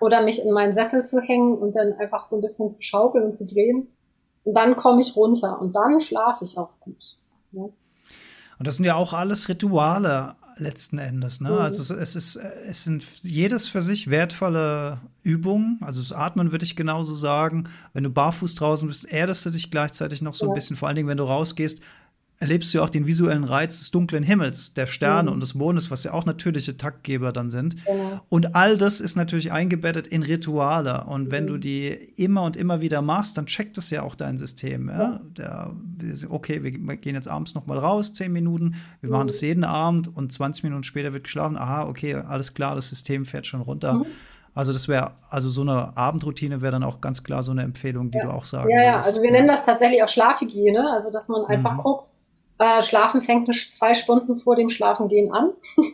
Oder 0.00 0.22
mich 0.22 0.44
in 0.44 0.52
meinen 0.52 0.74
Sessel 0.74 1.04
zu 1.04 1.20
hängen 1.20 1.56
und 1.56 1.76
dann 1.76 1.94
einfach 1.94 2.24
so 2.24 2.36
ein 2.36 2.42
bisschen 2.42 2.68
zu 2.68 2.82
schaukeln 2.82 3.24
und 3.24 3.32
zu 3.32 3.46
drehen. 3.46 3.88
Und 4.44 4.54
dann 4.54 4.76
komme 4.76 5.00
ich 5.00 5.16
runter 5.16 5.60
und 5.60 5.74
dann 5.74 6.00
schlafe 6.00 6.44
ich 6.44 6.56
auch 6.58 6.78
gut. 6.80 7.16
Ja. 7.52 7.62
Und 8.58 8.66
das 8.66 8.76
sind 8.76 8.84
ja 8.84 8.94
auch 8.94 9.12
alles 9.12 9.48
Rituale 9.48 10.36
letzten 10.56 10.98
Endes. 10.98 11.40
Ne? 11.40 11.50
Mhm. 11.50 11.58
Also 11.58 11.94
es, 11.94 12.14
ist, 12.14 12.36
es 12.36 12.84
sind 12.84 13.04
jedes 13.22 13.68
für 13.68 13.82
sich 13.82 14.10
wertvolle 14.10 15.00
Übungen. 15.22 15.78
Also 15.80 16.00
das 16.00 16.12
Atmen 16.12 16.52
würde 16.52 16.64
ich 16.64 16.76
genauso 16.76 17.14
sagen. 17.14 17.68
Wenn 17.92 18.04
du 18.04 18.10
barfuß 18.10 18.54
draußen 18.54 18.86
bist, 18.86 19.04
erdest 19.06 19.44
du 19.46 19.50
dich 19.50 19.70
gleichzeitig 19.70 20.22
noch 20.22 20.34
so 20.34 20.46
ja. 20.46 20.52
ein 20.52 20.54
bisschen. 20.54 20.76
Vor 20.76 20.88
allen 20.88 20.96
Dingen, 20.96 21.08
wenn 21.08 21.16
du 21.16 21.24
rausgehst, 21.24 21.80
erlebst 22.40 22.74
du 22.74 22.82
auch 22.82 22.90
den 22.90 23.06
visuellen 23.06 23.44
Reiz 23.44 23.78
des 23.78 23.90
dunklen 23.90 24.24
Himmels, 24.24 24.74
der 24.74 24.86
Sterne 24.86 25.30
mhm. 25.30 25.34
und 25.34 25.40
des 25.40 25.54
Mondes, 25.54 25.90
was 25.90 26.04
ja 26.04 26.12
auch 26.12 26.26
natürliche 26.26 26.76
Taktgeber 26.76 27.32
dann 27.32 27.50
sind. 27.50 27.84
Genau. 27.84 28.20
Und 28.28 28.54
all 28.54 28.76
das 28.76 29.00
ist 29.00 29.16
natürlich 29.16 29.52
eingebettet 29.52 30.06
in 30.06 30.22
Rituale. 30.22 31.04
Und 31.04 31.30
wenn 31.30 31.44
mhm. 31.44 31.48
du 31.48 31.58
die 31.58 31.88
immer 32.16 32.42
und 32.42 32.56
immer 32.56 32.80
wieder 32.80 33.02
machst, 33.02 33.38
dann 33.38 33.46
checkt 33.46 33.78
es 33.78 33.90
ja 33.90 34.02
auch 34.02 34.14
dein 34.14 34.36
System. 34.36 34.88
Ja? 34.88 35.20
Der, 35.36 35.70
okay, 36.28 36.62
wir 36.62 36.72
gehen 36.96 37.14
jetzt 37.14 37.28
abends 37.28 37.54
noch 37.54 37.66
mal 37.66 37.78
raus, 37.78 38.12
zehn 38.12 38.32
Minuten, 38.32 38.74
wir 39.00 39.08
mhm. 39.08 39.12
machen 39.12 39.26
das 39.28 39.40
jeden 39.40 39.64
Abend 39.64 40.14
und 40.14 40.32
20 40.32 40.64
Minuten 40.64 40.82
später 40.82 41.12
wird 41.12 41.24
geschlafen. 41.24 41.56
Aha, 41.56 41.84
okay, 41.84 42.14
alles 42.14 42.52
klar, 42.54 42.74
das 42.74 42.88
System 42.88 43.24
fährt 43.24 43.46
schon 43.46 43.60
runter. 43.60 43.94
Mhm. 43.94 44.06
Also 44.54 44.72
das 44.72 44.86
wäre, 44.86 45.12
also 45.30 45.50
so 45.50 45.62
eine 45.62 45.96
Abendroutine 45.96 46.62
wäre 46.62 46.72
dann 46.72 46.84
auch 46.84 47.00
ganz 47.00 47.24
klar 47.24 47.42
so 47.42 47.50
eine 47.50 47.62
Empfehlung, 47.62 48.10
die 48.10 48.18
ja. 48.18 48.26
du 48.26 48.30
auch 48.30 48.44
sagen 48.44 48.70
Ja, 48.70 48.82
ja, 48.84 49.00
also 49.00 49.20
wir 49.20 49.32
nennen 49.32 49.48
das 49.48 49.66
tatsächlich 49.66 50.02
auch 50.02 50.08
Schlafhygiene, 50.08 50.92
also 50.92 51.10
dass 51.10 51.28
man 51.28 51.44
einfach 51.46 51.72
mhm. 51.72 51.78
guckt, 51.78 52.12
äh, 52.58 52.82
Schlafen 52.82 53.20
fängt 53.20 53.52
zwei 53.54 53.94
Stunden 53.94 54.38
vor 54.38 54.56
dem 54.56 54.68
Schlafengehen 54.68 55.32
an. 55.32 55.50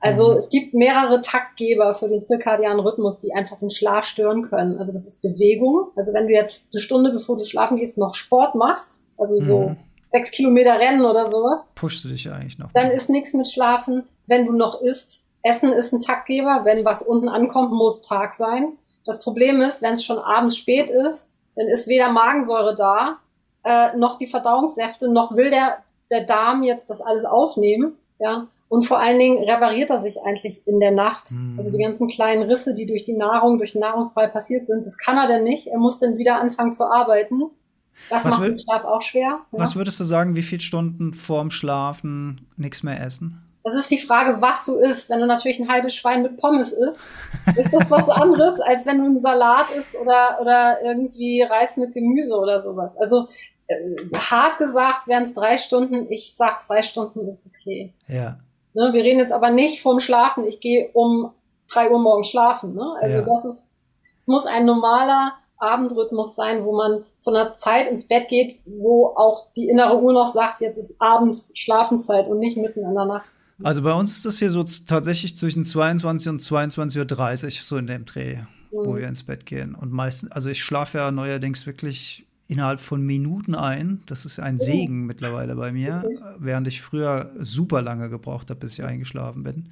also 0.00 0.32
mhm. 0.32 0.38
es 0.38 0.48
gibt 0.50 0.74
mehrere 0.74 1.20
Taktgeber 1.20 1.94
für 1.94 2.08
den 2.08 2.22
zirkadianen 2.22 2.80
Rhythmus, 2.80 3.18
die 3.18 3.32
einfach 3.32 3.58
den 3.58 3.70
Schlaf 3.70 4.04
stören 4.04 4.48
können. 4.48 4.78
Also 4.78 4.92
das 4.92 5.06
ist 5.06 5.22
Bewegung. 5.22 5.90
Also 5.96 6.12
wenn 6.12 6.28
du 6.28 6.34
jetzt 6.34 6.68
eine 6.72 6.80
Stunde 6.80 7.10
bevor 7.10 7.36
du 7.36 7.44
schlafen 7.44 7.76
gehst 7.76 7.98
noch 7.98 8.14
Sport 8.14 8.54
machst, 8.54 9.04
also 9.16 9.40
so 9.40 9.68
mhm. 9.70 9.76
sechs 10.10 10.30
Kilometer 10.30 10.78
Rennen 10.78 11.04
oder 11.04 11.30
sowas, 11.30 11.62
pushst 11.74 12.04
du 12.04 12.08
dich 12.08 12.30
eigentlich 12.30 12.58
noch. 12.58 12.72
Dann 12.72 12.90
ist 12.90 13.08
nichts 13.08 13.34
mit 13.34 13.48
Schlafen. 13.48 14.04
Wenn 14.26 14.46
du 14.46 14.52
noch 14.52 14.80
isst, 14.80 15.26
Essen 15.42 15.72
ist 15.72 15.92
ein 15.92 16.00
Taktgeber. 16.00 16.60
Wenn 16.64 16.84
was 16.84 17.02
unten 17.02 17.28
ankommt, 17.28 17.72
muss 17.72 18.02
Tag 18.02 18.34
sein. 18.34 18.78
Das 19.04 19.22
Problem 19.22 19.62
ist, 19.62 19.82
wenn 19.82 19.94
es 19.94 20.04
schon 20.04 20.18
abends 20.18 20.56
spät 20.56 20.90
ist, 20.90 21.32
dann 21.56 21.66
ist 21.66 21.88
weder 21.88 22.12
Magensäure 22.12 22.74
da, 22.74 23.18
äh, 23.64 23.96
noch 23.96 24.16
die 24.16 24.26
Verdauungssäfte, 24.26 25.08
noch 25.08 25.34
will 25.34 25.50
der 25.50 25.78
der 26.10 26.24
Darm 26.24 26.62
jetzt 26.62 26.90
das 26.90 27.00
alles 27.00 27.24
aufnehmen, 27.24 27.94
ja. 28.18 28.48
Und 28.68 28.82
vor 28.82 29.00
allen 29.00 29.18
Dingen 29.18 29.42
repariert 29.44 29.88
er 29.88 30.00
sich 30.00 30.22
eigentlich 30.22 30.66
in 30.66 30.78
der 30.78 30.90
Nacht. 30.90 31.30
Mhm. 31.30 31.58
Also 31.58 31.70
die 31.70 31.82
ganzen 31.82 32.06
kleinen 32.06 32.42
Risse, 32.42 32.74
die 32.74 32.84
durch 32.84 33.02
die 33.02 33.14
Nahrung, 33.14 33.56
durch 33.56 33.72
den 33.72 33.80
Nahrungsbrei 33.80 34.26
passiert 34.26 34.66
sind, 34.66 34.84
das 34.84 34.98
kann 34.98 35.16
er 35.16 35.26
denn 35.26 35.44
nicht. 35.44 35.68
Er 35.68 35.78
muss 35.78 35.98
dann 36.00 36.18
wieder 36.18 36.38
anfangen 36.38 36.74
zu 36.74 36.84
arbeiten. 36.84 37.44
Das 38.10 38.24
was 38.24 38.38
macht 38.38 38.48
den 38.48 38.60
Schlaf 38.60 38.84
auch 38.84 39.02
schwer. 39.02 39.40
Ja? 39.52 39.58
Was 39.58 39.74
würdest 39.74 39.98
du 40.00 40.04
sagen, 40.04 40.36
wie 40.36 40.42
viele 40.42 40.60
Stunden 40.60 41.14
vorm 41.14 41.50
Schlafen 41.50 42.46
nichts 42.56 42.82
mehr 42.82 43.02
essen? 43.02 43.42
Das 43.64 43.74
ist 43.74 43.90
die 43.90 43.98
Frage, 43.98 44.40
was 44.40 44.64
du 44.66 44.76
isst. 44.76 45.10
Wenn 45.10 45.20
du 45.20 45.26
natürlich 45.26 45.58
ein 45.58 45.68
halbes 45.68 45.94
Schwein 45.94 46.22
mit 46.22 46.38
Pommes 46.38 46.72
isst, 46.72 47.10
ist 47.56 47.72
das 47.72 47.90
was 47.90 48.08
anderes, 48.08 48.60
als 48.60 48.86
wenn 48.86 48.98
du 48.98 49.04
einen 49.04 49.20
Salat 49.20 49.66
isst 49.70 49.94
oder, 50.00 50.38
oder 50.40 50.78
irgendwie 50.82 51.42
Reis 51.42 51.76
mit 51.76 51.92
Gemüse 51.92 52.38
oder 52.38 52.62
sowas. 52.62 52.96
Also 52.96 53.28
hart 54.14 54.58
gesagt 54.58 55.06
wären 55.08 55.24
es 55.24 55.34
drei 55.34 55.58
Stunden. 55.58 56.10
Ich 56.10 56.34
sag 56.34 56.62
zwei 56.62 56.82
Stunden 56.82 57.28
ist 57.28 57.46
okay. 57.46 57.92
Ja. 58.06 58.38
Ne, 58.74 58.90
wir 58.92 59.02
reden 59.02 59.18
jetzt 59.18 59.32
aber 59.32 59.50
nicht 59.50 59.82
vorm 59.82 60.00
Schlafen. 60.00 60.46
Ich 60.46 60.60
gehe 60.60 60.90
um 60.92 61.32
drei 61.70 61.90
Uhr 61.90 61.98
morgens 61.98 62.28
schlafen. 62.28 62.74
Ne? 62.74 62.94
Also 63.00 63.16
ja. 63.16 63.22
das 63.22 63.56
ist, 63.56 63.82
es 64.20 64.28
muss 64.28 64.46
ein 64.46 64.64
normaler 64.64 65.34
Abendrhythmus 65.58 66.36
sein, 66.36 66.64
wo 66.64 66.76
man 66.76 67.04
zu 67.18 67.30
einer 67.30 67.52
Zeit 67.52 67.90
ins 67.90 68.06
Bett 68.06 68.28
geht, 68.28 68.60
wo 68.64 69.06
auch 69.16 69.50
die 69.56 69.68
innere 69.68 70.00
Uhr 70.00 70.12
noch 70.12 70.26
sagt, 70.26 70.60
jetzt 70.60 70.78
ist 70.78 70.94
abends 71.00 71.50
Schlafenszeit 71.54 72.28
und 72.28 72.38
nicht 72.38 72.56
mitten 72.56 72.84
in 72.84 72.94
der 72.94 73.04
Nacht. 73.04 73.26
Also 73.62 73.82
bei 73.82 73.92
uns 73.92 74.12
ist 74.12 74.24
das 74.24 74.38
hier 74.38 74.50
so 74.50 74.64
tatsächlich 74.86 75.36
zwischen 75.36 75.64
22 75.64 76.28
und 76.28 76.40
22.30 76.40 77.44
Uhr, 77.44 77.50
so 77.50 77.76
in 77.76 77.88
dem 77.88 78.04
Dreh, 78.04 78.36
mhm. 78.36 78.46
wo 78.70 78.96
wir 78.96 79.08
ins 79.08 79.24
Bett 79.24 79.46
gehen. 79.46 79.74
Und 79.74 79.92
meistens, 79.92 80.30
also 80.30 80.48
ich 80.48 80.62
schlafe 80.62 80.98
ja 80.98 81.10
neuerdings 81.10 81.66
wirklich 81.66 82.27
innerhalb 82.48 82.80
von 82.80 83.02
Minuten 83.02 83.54
ein. 83.54 84.02
Das 84.06 84.24
ist 84.24 84.40
ein 84.40 84.58
Segen 84.58 85.06
mittlerweile 85.06 85.54
bei 85.54 85.70
mir, 85.70 86.04
während 86.38 86.66
ich 86.66 86.80
früher 86.80 87.30
super 87.38 87.82
lange 87.82 88.08
gebraucht 88.08 88.50
habe, 88.50 88.60
bis 88.60 88.78
ich 88.78 88.84
eingeschlafen 88.84 89.44
bin. 89.44 89.68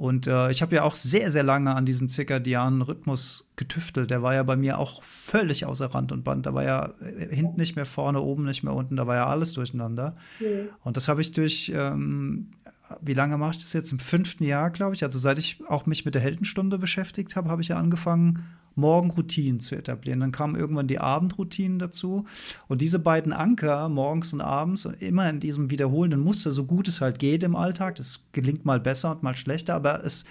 Und 0.00 0.26
äh, 0.26 0.50
ich 0.50 0.62
habe 0.62 0.74
ja 0.74 0.84
auch 0.84 0.94
sehr, 0.94 1.30
sehr 1.30 1.42
lange 1.42 1.76
an 1.76 1.84
diesem 1.84 2.08
zirkadianen 2.08 2.80
Rhythmus 2.80 3.50
getüftelt. 3.56 4.10
Der 4.10 4.22
war 4.22 4.32
ja 4.32 4.42
bei 4.42 4.56
mir 4.56 4.78
auch 4.78 5.02
völlig 5.02 5.66
außer 5.66 5.94
Rand 5.94 6.10
und 6.10 6.24
Band. 6.24 6.46
Da 6.46 6.54
war 6.54 6.64
ja 6.64 6.94
äh, 7.02 7.34
hinten 7.34 7.60
nicht 7.60 7.76
mehr 7.76 7.84
vorne, 7.84 8.22
oben 8.22 8.44
nicht 8.44 8.62
mehr 8.62 8.72
unten. 8.72 8.96
Da 8.96 9.06
war 9.06 9.16
ja 9.16 9.26
alles 9.26 9.52
durcheinander. 9.52 10.16
Mhm. 10.40 10.70
Und 10.82 10.96
das 10.96 11.06
habe 11.06 11.20
ich 11.20 11.32
durch, 11.32 11.70
ähm, 11.74 12.52
wie 13.00 13.14
lange 13.14 13.38
mache 13.38 13.52
ich 13.52 13.58
das 13.58 13.72
jetzt? 13.72 13.92
Im 13.92 13.98
fünften 13.98 14.44
Jahr, 14.44 14.70
glaube 14.70 14.94
ich. 14.94 15.04
Also 15.04 15.18
seit 15.18 15.38
ich 15.38 15.62
auch 15.68 15.86
mich 15.86 16.04
mit 16.04 16.14
der 16.14 16.22
Heldenstunde 16.22 16.78
beschäftigt 16.78 17.36
habe, 17.36 17.50
habe 17.50 17.62
ich 17.62 17.68
ja 17.68 17.76
angefangen, 17.76 18.44
Morgenroutinen 18.74 19.60
zu 19.60 19.74
etablieren. 19.76 20.20
Dann 20.20 20.32
kamen 20.32 20.56
irgendwann 20.56 20.86
die 20.86 20.98
Abendroutinen 20.98 21.78
dazu. 21.78 22.24
Und 22.68 22.80
diese 22.80 22.98
beiden 22.98 23.32
Anker, 23.32 23.88
morgens 23.88 24.32
und 24.32 24.40
abends, 24.40 24.84
immer 24.84 25.28
in 25.28 25.40
diesem 25.40 25.70
wiederholenden 25.70 26.20
Muster, 26.20 26.52
so 26.52 26.64
gut 26.64 26.88
es 26.88 27.00
halt 27.00 27.18
geht 27.18 27.42
im 27.42 27.56
Alltag, 27.56 27.96
das 27.96 28.20
gelingt 28.32 28.64
mal 28.64 28.80
besser 28.80 29.12
und 29.12 29.22
mal 29.22 29.36
schlechter, 29.36 29.74
aber 29.74 30.04
es, 30.04 30.24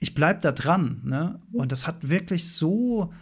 ich 0.00 0.14
bleibe 0.14 0.40
da 0.40 0.52
dran. 0.52 1.00
Ne? 1.04 1.40
Und 1.52 1.72
das 1.72 1.86
hat 1.86 2.08
wirklich 2.08 2.50
so 2.50 3.12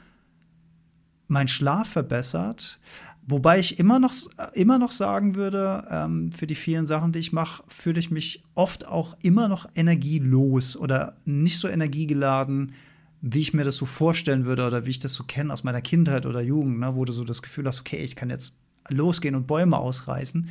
meinen 1.28 1.48
Schlaf 1.48 1.88
verbessert. 1.88 2.78
Wobei 3.24 3.60
ich 3.60 3.78
immer 3.78 4.00
noch, 4.00 4.12
immer 4.54 4.78
noch 4.78 4.90
sagen 4.90 5.36
würde, 5.36 5.86
ähm, 5.88 6.32
für 6.32 6.48
die 6.48 6.56
vielen 6.56 6.86
Sachen, 6.86 7.12
die 7.12 7.20
ich 7.20 7.32
mache, 7.32 7.62
fühle 7.68 8.00
ich 8.00 8.10
mich 8.10 8.42
oft 8.54 8.86
auch 8.86 9.16
immer 9.22 9.46
noch 9.46 9.68
energielos 9.74 10.76
oder 10.76 11.14
nicht 11.24 11.58
so 11.58 11.68
energiegeladen, 11.68 12.72
wie 13.20 13.40
ich 13.40 13.54
mir 13.54 13.62
das 13.62 13.76
so 13.76 13.86
vorstellen 13.86 14.44
würde 14.44 14.66
oder 14.66 14.86
wie 14.86 14.90
ich 14.90 14.98
das 14.98 15.14
so 15.14 15.22
kenne 15.22 15.52
aus 15.52 15.62
meiner 15.62 15.80
Kindheit 15.80 16.26
oder 16.26 16.40
Jugend, 16.40 16.80
ne, 16.80 16.96
wo 16.96 17.04
du 17.04 17.12
so 17.12 17.22
das 17.22 17.42
Gefühl 17.42 17.66
hast, 17.66 17.80
okay, 17.80 17.98
ich 17.98 18.16
kann 18.16 18.28
jetzt 18.28 18.56
losgehen 18.88 19.36
und 19.36 19.46
Bäume 19.46 19.78
ausreißen. 19.78 20.48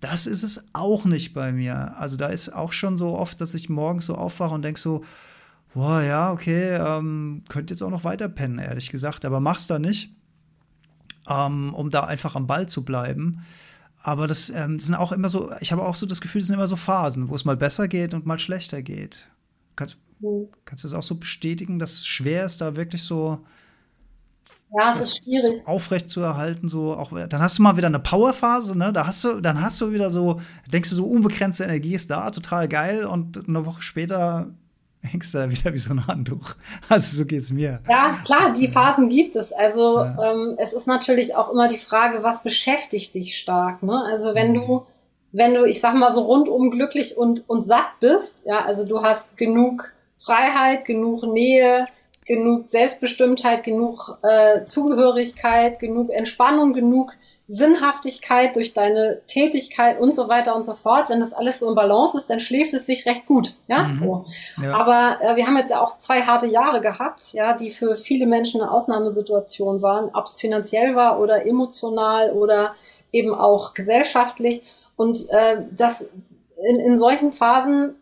Das 0.00 0.26
ist 0.26 0.42
es 0.42 0.64
auch 0.72 1.04
nicht 1.04 1.34
bei 1.34 1.52
mir. 1.52 1.98
Also 1.98 2.16
da 2.16 2.28
ist 2.28 2.48
auch 2.48 2.72
schon 2.72 2.96
so 2.96 3.18
oft, 3.18 3.38
dass 3.42 3.52
ich 3.52 3.68
morgens 3.68 4.06
so 4.06 4.14
aufwache 4.14 4.54
und 4.54 4.62
denke 4.62 4.80
so, 4.80 5.04
boah, 5.74 6.00
ja, 6.00 6.32
okay, 6.32 6.76
ähm, 6.76 7.42
könnte 7.50 7.74
jetzt 7.74 7.82
auch 7.82 7.90
noch 7.90 8.04
weiter 8.04 8.30
pennen, 8.30 8.58
ehrlich 8.58 8.90
gesagt, 8.90 9.26
aber 9.26 9.40
mach's 9.40 9.66
da 9.66 9.78
nicht, 9.78 10.14
ähm, 11.30 11.72
um 11.74 11.90
da 11.90 12.04
einfach 12.04 12.36
am 12.36 12.46
Ball 12.46 12.68
zu 12.68 12.84
bleiben. 12.84 13.46
Aber 14.02 14.26
das, 14.26 14.50
ähm, 14.50 14.78
das 14.78 14.86
sind 14.86 14.96
auch 14.96 15.12
immer 15.12 15.28
so, 15.30 15.52
ich 15.60 15.72
habe 15.72 15.84
auch 15.84 15.96
so 15.96 16.06
das 16.06 16.20
Gefühl, 16.20 16.40
es 16.42 16.48
sind 16.48 16.56
immer 16.56 16.68
so 16.68 16.76
Phasen, 16.76 17.28
wo 17.28 17.34
es 17.34 17.44
mal 17.44 17.56
besser 17.56 17.88
geht 17.88 18.14
und 18.14 18.26
mal 18.26 18.38
schlechter 18.38 18.82
geht. 18.82 19.30
Kannst, 19.76 19.98
Mhm. 20.20 20.48
Kannst 20.64 20.84
du 20.84 20.88
das 20.88 20.94
auch 20.94 21.02
so 21.02 21.14
bestätigen, 21.16 21.78
dass 21.78 21.92
es 21.92 22.06
schwer 22.06 22.44
ist, 22.44 22.60
da 22.60 22.76
wirklich 22.76 23.02
so 23.02 23.44
ja, 24.72 24.92
es 24.92 25.00
ist 25.00 25.24
schwierig. 25.24 25.42
So 25.42 25.64
aufrecht 25.64 26.08
zu 26.08 26.20
erhalten, 26.20 26.68
so 26.68 26.96
auch 26.96 27.10
dann 27.28 27.42
hast 27.42 27.58
du 27.58 27.62
mal 27.62 27.76
wieder 27.76 27.88
eine 27.88 27.98
Powerphase, 27.98 28.78
ne? 28.78 28.92
Da 28.92 29.06
hast 29.06 29.24
du, 29.24 29.40
dann 29.40 29.60
hast 29.60 29.80
du 29.80 29.92
wieder 29.92 30.10
so, 30.10 30.40
denkst 30.72 30.90
du 30.90 30.96
so 30.96 31.06
unbegrenzte 31.06 31.64
Energie 31.64 31.94
ist 31.94 32.10
da, 32.10 32.30
total 32.30 32.68
geil, 32.68 33.04
und 33.04 33.48
eine 33.48 33.66
Woche 33.66 33.82
später 33.82 34.54
hängst 35.02 35.34
du 35.34 35.38
da 35.38 35.50
wieder 35.50 35.72
wie 35.72 35.78
so 35.78 35.92
ein 35.92 36.06
Handtuch. 36.06 36.54
Also 36.88 37.18
so 37.18 37.26
geht's 37.26 37.50
mir. 37.50 37.80
Ja, 37.88 38.18
klar, 38.24 38.52
die 38.52 38.68
Phasen 38.68 39.08
gibt 39.08 39.36
es. 39.36 39.52
Also 39.52 39.98
ja. 39.98 40.32
ähm, 40.32 40.54
es 40.58 40.72
ist 40.72 40.86
natürlich 40.86 41.34
auch 41.34 41.50
immer 41.50 41.68
die 41.68 41.76
Frage, 41.76 42.22
was 42.22 42.42
beschäftigt 42.42 43.14
dich 43.14 43.38
stark. 43.38 43.82
Ne? 43.82 44.04
Also 44.10 44.34
wenn 44.34 44.50
mhm. 44.50 44.54
du, 44.54 44.86
wenn 45.32 45.54
du, 45.54 45.64
ich 45.64 45.80
sag 45.80 45.94
mal 45.94 46.12
so 46.12 46.22
rundum 46.22 46.70
glücklich 46.70 47.16
und 47.16 47.48
und 47.48 47.62
satt 47.62 48.00
bist, 48.00 48.44
ja, 48.46 48.64
also 48.64 48.84
du 48.84 49.02
hast 49.02 49.36
genug 49.36 49.92
Freiheit, 50.16 50.84
genug 50.84 51.22
Nähe, 51.22 51.86
genug 52.26 52.68
Selbstbestimmtheit, 52.68 53.64
genug 53.64 54.18
äh, 54.22 54.64
Zugehörigkeit, 54.64 55.78
genug 55.78 56.10
Entspannung, 56.10 56.72
genug 56.72 57.12
Sinnhaftigkeit 57.52 58.54
durch 58.54 58.74
deine 58.74 59.22
Tätigkeit 59.26 59.98
und 59.98 60.14
so 60.14 60.28
weiter 60.28 60.54
und 60.54 60.62
so 60.62 60.72
fort. 60.72 61.10
Wenn 61.10 61.18
das 61.18 61.32
alles 61.32 61.58
so 61.58 61.68
im 61.68 61.74
Balance 61.74 62.16
ist, 62.16 62.30
dann 62.30 62.38
schläft 62.38 62.72
es 62.74 62.86
sich 62.86 63.06
recht 63.06 63.26
gut. 63.26 63.56
Ja, 63.66 63.84
mhm. 63.84 63.94
so. 63.94 64.24
Ja. 64.62 64.74
Aber 64.74 65.18
äh, 65.20 65.34
wir 65.34 65.48
haben 65.48 65.56
jetzt 65.56 65.70
ja 65.70 65.80
auch 65.80 65.98
zwei 65.98 66.22
harte 66.22 66.46
Jahre 66.46 66.80
gehabt, 66.80 67.32
ja, 67.32 67.52
die 67.54 67.70
für 67.70 67.96
viele 67.96 68.26
Menschen 68.26 68.60
eine 68.60 68.70
Ausnahmesituation 68.70 69.82
waren, 69.82 70.10
ob 70.14 70.26
es 70.26 70.38
finanziell 70.38 70.94
war 70.94 71.18
oder 71.18 71.44
emotional 71.44 72.30
oder 72.30 72.74
eben 73.10 73.34
auch 73.34 73.74
gesellschaftlich. 73.74 74.62
Und 74.94 75.28
äh, 75.30 75.62
das 75.72 76.08
in, 76.68 76.76
in 76.78 76.96
solchen 76.96 77.32
Phasen 77.32 77.96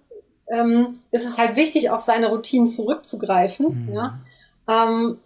ähm, 0.50 0.98
ist 1.10 1.24
es 1.24 1.38
halt 1.38 1.56
wichtig, 1.56 1.90
auf 1.90 2.00
seine 2.00 2.28
Routinen 2.28 2.68
zurückzugreifen, 2.68 3.86
mhm. 3.86 3.94
ja. 3.94 4.18
Ähm, 4.68 5.18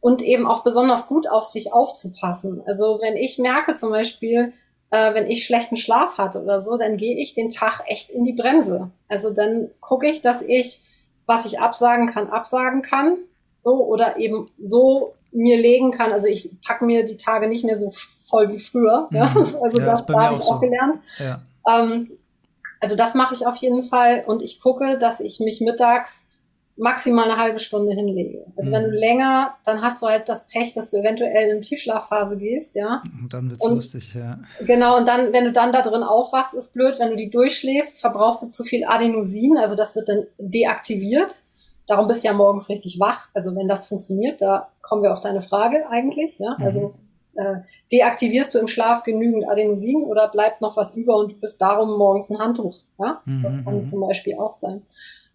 und 0.00 0.22
eben 0.22 0.46
auch 0.46 0.62
besonders 0.64 1.08
gut 1.08 1.28
auf 1.28 1.44
sich 1.44 1.72
aufzupassen. 1.72 2.62
Also 2.66 2.98
wenn 3.00 3.16
ich 3.16 3.38
merke 3.38 3.74
zum 3.74 3.90
Beispiel, 3.90 4.52
äh, 4.90 5.14
wenn 5.14 5.30
ich 5.30 5.44
schlechten 5.44 5.76
Schlaf 5.76 6.18
hatte 6.18 6.42
oder 6.42 6.60
so, 6.60 6.76
dann 6.76 6.96
gehe 6.96 7.16
ich 7.16 7.34
den 7.34 7.50
Tag 7.50 7.82
echt 7.86 8.10
in 8.10 8.24
die 8.24 8.32
Bremse. 8.32 8.90
Also 9.08 9.32
dann 9.32 9.70
gucke 9.80 10.08
ich, 10.08 10.20
dass 10.20 10.42
ich, 10.42 10.82
was 11.26 11.46
ich 11.46 11.60
absagen 11.60 12.08
kann, 12.08 12.30
absagen 12.30 12.82
kann, 12.82 13.18
so 13.56 13.84
oder 13.84 14.18
eben 14.18 14.50
so 14.62 15.14
mir 15.32 15.58
legen 15.58 15.90
kann. 15.90 16.12
Also 16.12 16.26
ich 16.26 16.50
packe 16.66 16.84
mir 16.84 17.04
die 17.04 17.16
Tage 17.16 17.48
nicht 17.48 17.64
mehr 17.64 17.76
so 17.76 17.92
voll 18.28 18.50
wie 18.50 18.58
früher. 18.58 19.06
Mhm. 19.10 19.16
Ja? 19.16 19.34
Also 19.62 19.80
ja, 19.80 19.86
das, 19.86 20.06
das 20.06 20.16
habe 20.16 20.36
ich 20.36 20.42
auch 20.42 20.54
so. 20.54 20.58
gelernt. 20.58 21.00
Ja. 21.18 21.42
Ähm, 21.68 22.10
also 22.80 22.96
das 22.96 23.14
mache 23.14 23.34
ich 23.34 23.46
auf 23.46 23.56
jeden 23.56 23.84
Fall 23.84 24.24
und 24.26 24.42
ich 24.42 24.60
gucke, 24.60 24.98
dass 24.98 25.20
ich 25.20 25.38
mich 25.38 25.60
mittags 25.60 26.29
maximal 26.80 27.30
eine 27.30 27.36
halbe 27.36 27.58
Stunde 27.58 27.92
hinlege. 27.92 28.46
Also 28.56 28.70
mhm. 28.70 28.74
wenn 28.74 28.82
du 28.84 28.88
mhm. 28.88 28.94
länger, 28.94 29.54
dann 29.64 29.82
hast 29.82 30.02
du 30.02 30.06
halt 30.06 30.28
das 30.28 30.46
Pech, 30.48 30.72
dass 30.72 30.90
du 30.90 30.96
eventuell 30.96 31.50
in 31.50 31.60
Tiefschlafphase 31.60 32.38
gehst, 32.38 32.74
ja. 32.74 33.02
Und 33.20 33.32
dann 33.32 33.50
wird's 33.50 33.66
und, 33.66 33.74
lustig, 33.74 34.14
ja. 34.14 34.38
Genau, 34.64 34.96
und 34.96 35.06
dann, 35.06 35.32
wenn 35.32 35.44
du 35.44 35.52
dann 35.52 35.72
da 35.72 35.82
drin 35.82 36.02
aufwachst, 36.02 36.54
ist 36.54 36.72
blöd. 36.72 36.98
Wenn 36.98 37.10
du 37.10 37.16
die 37.16 37.28
durchschläfst, 37.28 38.00
verbrauchst 38.00 38.42
du 38.42 38.48
zu 38.48 38.64
viel 38.64 38.84
Adenosin, 38.86 39.58
also 39.58 39.76
das 39.76 39.94
wird 39.94 40.08
dann 40.08 40.26
deaktiviert. 40.38 41.42
Darum 41.86 42.08
bist 42.08 42.24
du 42.24 42.28
ja 42.28 42.34
morgens 42.34 42.70
richtig 42.70 42.98
wach. 42.98 43.28
Also 43.34 43.54
wenn 43.54 43.68
das 43.68 43.88
funktioniert, 43.88 44.40
da 44.40 44.70
kommen 44.80 45.02
wir 45.02 45.12
auf 45.12 45.20
deine 45.20 45.42
Frage 45.42 45.86
eigentlich, 45.90 46.38
ja. 46.38 46.56
Mhm. 46.58 46.64
Also 46.64 46.94
äh, 47.34 47.56
deaktivierst 47.92 48.54
du 48.54 48.58
im 48.58 48.68
Schlaf 48.68 49.02
genügend 49.02 49.46
Adenosin 49.46 50.02
oder 50.04 50.28
bleibt 50.28 50.62
noch 50.62 50.78
was 50.78 50.96
über 50.96 51.16
und 51.16 51.32
du 51.32 51.36
bist 51.36 51.60
darum 51.60 51.98
morgens 51.98 52.30
ein 52.30 52.38
Handtuch, 52.38 52.78
ja. 52.98 53.20
Mhm. 53.26 53.42
Das 53.42 53.64
kann 53.64 53.76
mhm. 53.76 53.84
zum 53.84 54.00
Beispiel 54.00 54.38
auch 54.38 54.52
sein. 54.52 54.82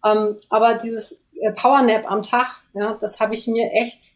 Ähm, 0.04 0.36
aber 0.50 0.74
dieses 0.74 1.18
äh, 1.40 1.52
Powernap 1.52 2.10
am 2.10 2.22
Tag, 2.22 2.64
ja, 2.74 2.96
das 3.00 3.20
habe 3.20 3.34
ich 3.34 3.46
mir 3.46 3.70
echt, 3.72 4.14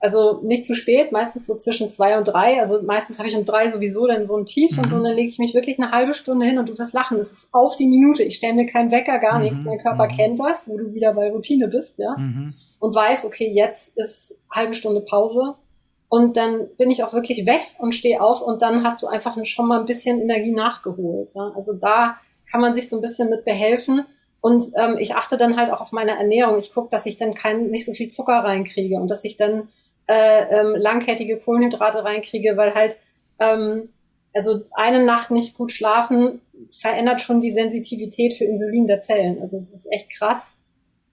also 0.00 0.40
nicht 0.42 0.64
zu 0.64 0.74
spät, 0.74 1.12
meistens 1.12 1.46
so 1.46 1.56
zwischen 1.56 1.88
zwei 1.88 2.16
und 2.18 2.28
drei. 2.28 2.60
Also 2.60 2.82
meistens 2.82 3.18
habe 3.18 3.28
ich 3.28 3.36
um 3.36 3.44
drei 3.44 3.70
sowieso 3.70 4.06
dann 4.06 4.26
so 4.26 4.36
ein 4.36 4.46
Tief 4.46 4.76
mhm. 4.76 4.82
und 4.82 4.88
so, 4.90 4.96
und 4.96 5.04
dann 5.04 5.14
lege 5.14 5.28
ich 5.28 5.38
mich 5.38 5.54
wirklich 5.54 5.78
eine 5.78 5.90
halbe 5.90 6.14
Stunde 6.14 6.46
hin 6.46 6.58
und 6.58 6.68
du 6.68 6.78
wirst 6.78 6.94
lachen. 6.94 7.18
Das 7.18 7.32
ist 7.32 7.48
auf 7.52 7.76
die 7.76 7.88
Minute. 7.88 8.22
Ich 8.22 8.36
stelle 8.36 8.54
mir 8.54 8.66
keinen 8.66 8.90
Wecker, 8.90 9.18
gar 9.18 9.38
nicht. 9.38 9.54
Mhm. 9.54 9.64
Mein 9.64 9.78
Körper 9.78 10.04
mhm. 10.04 10.16
kennt 10.16 10.40
das, 10.40 10.68
wo 10.68 10.76
du 10.76 10.94
wieder 10.94 11.12
bei 11.14 11.30
Routine 11.30 11.68
bist, 11.68 11.98
ja. 11.98 12.16
Mhm. 12.16 12.54
Und 12.80 12.94
weiß, 12.94 13.24
okay, 13.24 13.50
jetzt 13.52 13.96
ist 13.96 14.38
halbe 14.50 14.74
Stunde 14.74 15.00
Pause. 15.00 15.56
Und 16.08 16.36
dann 16.36 16.68
bin 16.78 16.90
ich 16.90 17.04
auch 17.04 17.12
wirklich 17.12 17.44
weg 17.46 17.60
und 17.78 17.92
stehe 17.92 18.22
auf 18.22 18.40
und 18.40 18.62
dann 18.62 18.82
hast 18.82 19.02
du 19.02 19.08
einfach 19.08 19.36
schon 19.44 19.68
mal 19.68 19.80
ein 19.80 19.86
bisschen 19.86 20.20
Energie 20.20 20.52
nachgeholt. 20.52 21.32
Ja? 21.34 21.52
Also 21.54 21.74
da 21.74 22.16
kann 22.50 22.60
man 22.62 22.72
sich 22.72 22.88
so 22.88 22.96
ein 22.96 23.02
bisschen 23.02 23.28
mit 23.28 23.44
behelfen. 23.44 24.06
Und 24.40 24.66
ähm, 24.76 24.96
ich 24.98 25.14
achte 25.14 25.36
dann 25.36 25.56
halt 25.56 25.72
auch 25.72 25.80
auf 25.80 25.92
meine 25.92 26.16
Ernährung. 26.16 26.58
Ich 26.58 26.72
gucke, 26.72 26.88
dass 26.90 27.06
ich 27.06 27.16
dann 27.16 27.34
kein, 27.34 27.70
nicht 27.70 27.84
so 27.84 27.92
viel 27.92 28.08
Zucker 28.08 28.44
reinkriege 28.44 28.96
und 28.96 29.08
dass 29.08 29.24
ich 29.24 29.36
dann 29.36 29.68
äh, 30.06 30.60
ähm, 30.60 30.74
langkettige 30.76 31.38
Kohlenhydrate 31.38 32.04
reinkriege, 32.04 32.56
weil 32.56 32.74
halt 32.74 32.98
ähm, 33.40 33.88
also 34.34 34.62
eine 34.72 35.04
Nacht 35.04 35.30
nicht 35.30 35.56
gut 35.56 35.72
schlafen 35.72 36.40
verändert 36.70 37.20
schon 37.20 37.40
die 37.40 37.52
Sensitivität 37.52 38.34
für 38.34 38.44
Insulin 38.44 38.86
der 38.86 39.00
Zellen. 39.00 39.40
Also 39.40 39.56
es 39.56 39.72
ist 39.72 39.90
echt 39.90 40.10
krass. 40.16 40.58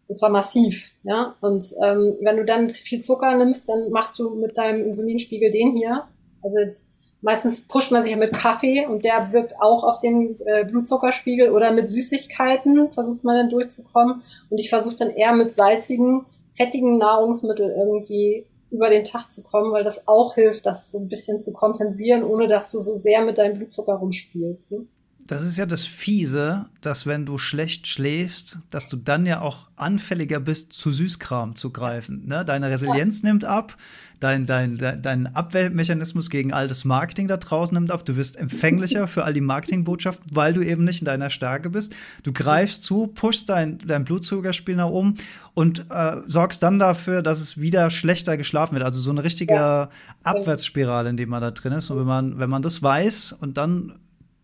Und 0.08 0.16
zwar 0.16 0.30
massiv, 0.30 0.94
ja. 1.04 1.36
Und 1.42 1.66
ähm, 1.84 2.16
wenn 2.22 2.38
du 2.38 2.46
dann 2.46 2.70
viel 2.70 3.02
Zucker 3.02 3.36
nimmst, 3.36 3.68
dann 3.70 3.90
machst 3.90 4.20
du 4.20 4.36
mit 4.36 4.56
deinem 4.56 4.86
Insulinspiegel 4.86 5.50
den 5.50 5.76
hier. 5.76 6.08
Also 6.44 6.60
jetzt 6.60 6.92
Meistens 7.26 7.68
pusht 7.68 7.92
man 7.92 8.04
sich 8.04 8.12
ja 8.12 8.20
mit 8.20 8.34
Kaffee 8.34 8.86
und 8.86 9.04
der 9.04 9.32
wirkt 9.32 9.60
auch 9.60 9.84
auf 9.84 10.00
den 10.00 10.40
äh, 10.46 10.64
Blutzuckerspiegel 10.64 11.50
oder 11.50 11.72
mit 11.72 11.90
Süßigkeiten 11.90 12.92
versucht 12.94 13.24
man 13.24 13.36
dann 13.36 13.50
durchzukommen. 13.50 14.22
Und 14.52 14.60
ich 14.60 14.70
versuche 14.70 14.96
dann 14.96 15.10
eher 15.10 15.34
mit 15.34 15.56
salzigen, 15.56 16.28
fettigen 16.52 17.00
Nahrungsmitteln 17.00 17.72
irgendwie 17.72 18.46
über 18.70 18.90
den 18.90 19.06
Tag 19.06 19.32
zu 19.32 19.42
kommen, 19.42 19.72
weil 19.72 19.84
das 19.84 20.08
auch 20.08 20.36
hilft, 20.36 20.68
das 20.68 20.92
so 20.92 21.00
ein 21.00 21.08
bisschen 21.08 21.40
zu 21.40 21.52
kompensieren, 21.52 22.24
ohne 22.24 22.46
dass 22.46 22.72
du 22.72 22.80
so 22.80 22.94
sehr 22.94 23.26
mit 23.26 23.40
deinem 23.40 23.58
Blutzucker 23.58 23.96
rumspielst. 23.96 24.74
Ne? 24.74 24.86
Das 25.28 25.42
ist 25.42 25.58
ja 25.58 25.66
das 25.66 25.86
Fiese, 25.86 26.68
dass 26.82 27.08
wenn 27.08 27.26
du 27.26 27.40
schlecht 27.40 27.88
schläfst, 27.88 28.60
dass 28.70 28.88
du 28.88 28.96
dann 28.96 29.26
ja 29.26 29.42
auch 29.42 29.66
anfälliger 29.76 30.40
bist, 30.40 30.74
zu 30.74 30.92
Süßkram 30.92 31.56
zu 31.56 31.72
greifen. 31.72 32.28
Ne? 32.28 32.46
Deine 32.46 32.70
Resilienz 32.70 33.24
ja. 33.24 33.30
nimmt 33.30 33.44
ab, 33.44 33.76
dein, 34.20 34.46
dein, 34.46 34.78
dein 34.78 35.36
Abwehrmechanismus 35.36 36.30
gegen 36.30 36.54
all 36.54 36.68
das 36.68 36.86
Marketing 36.86 37.28
da 37.28 37.38
draußen 37.38 37.74
nimmt 37.74 37.90
ab. 37.90 38.06
Du 38.06 38.18
wirst 38.18 38.38
empfänglicher 38.38 39.08
für 39.08 39.24
all 39.24 39.34
die 39.34 39.42
Marketingbotschaften, 39.42 40.30
weil 40.36 40.54
du 40.54 40.62
eben 40.62 40.84
nicht 40.84 41.02
in 41.02 41.06
deiner 41.06 41.32
Stärke 41.32 41.72
bist. 41.72 41.96
Du 42.22 42.32
greifst 42.32 42.84
zu, 42.84 43.08
pushst 43.08 43.50
dein, 43.50 43.80
dein 43.80 44.06
Blutzuckerspiel 44.06 44.76
nach 44.76 44.90
oben 44.90 45.16
und 45.56 45.90
äh, 45.90 46.18
sorgst 46.28 46.62
dann 46.62 46.78
dafür, 46.78 47.24
dass 47.24 47.42
es 47.42 47.60
wieder 47.60 47.90
schlechter 47.90 48.38
geschlafen 48.38 48.76
wird. 48.76 48.86
Also 48.86 49.00
so 49.00 49.10
eine 49.10 49.24
richtige 49.24 49.56
ja. 49.56 49.90
Abwärtsspirale, 50.22 51.10
in 51.10 51.18
der 51.18 51.26
man 51.26 51.42
da 51.42 51.50
drin 51.50 51.74
ist. 51.74 51.90
Und 51.90 51.98
wenn 51.98 52.06
man, 52.06 52.38
wenn 52.38 52.50
man 52.52 52.62
das 52.62 52.84
weiß 52.84 53.34
und 53.40 53.58
dann 53.58 53.94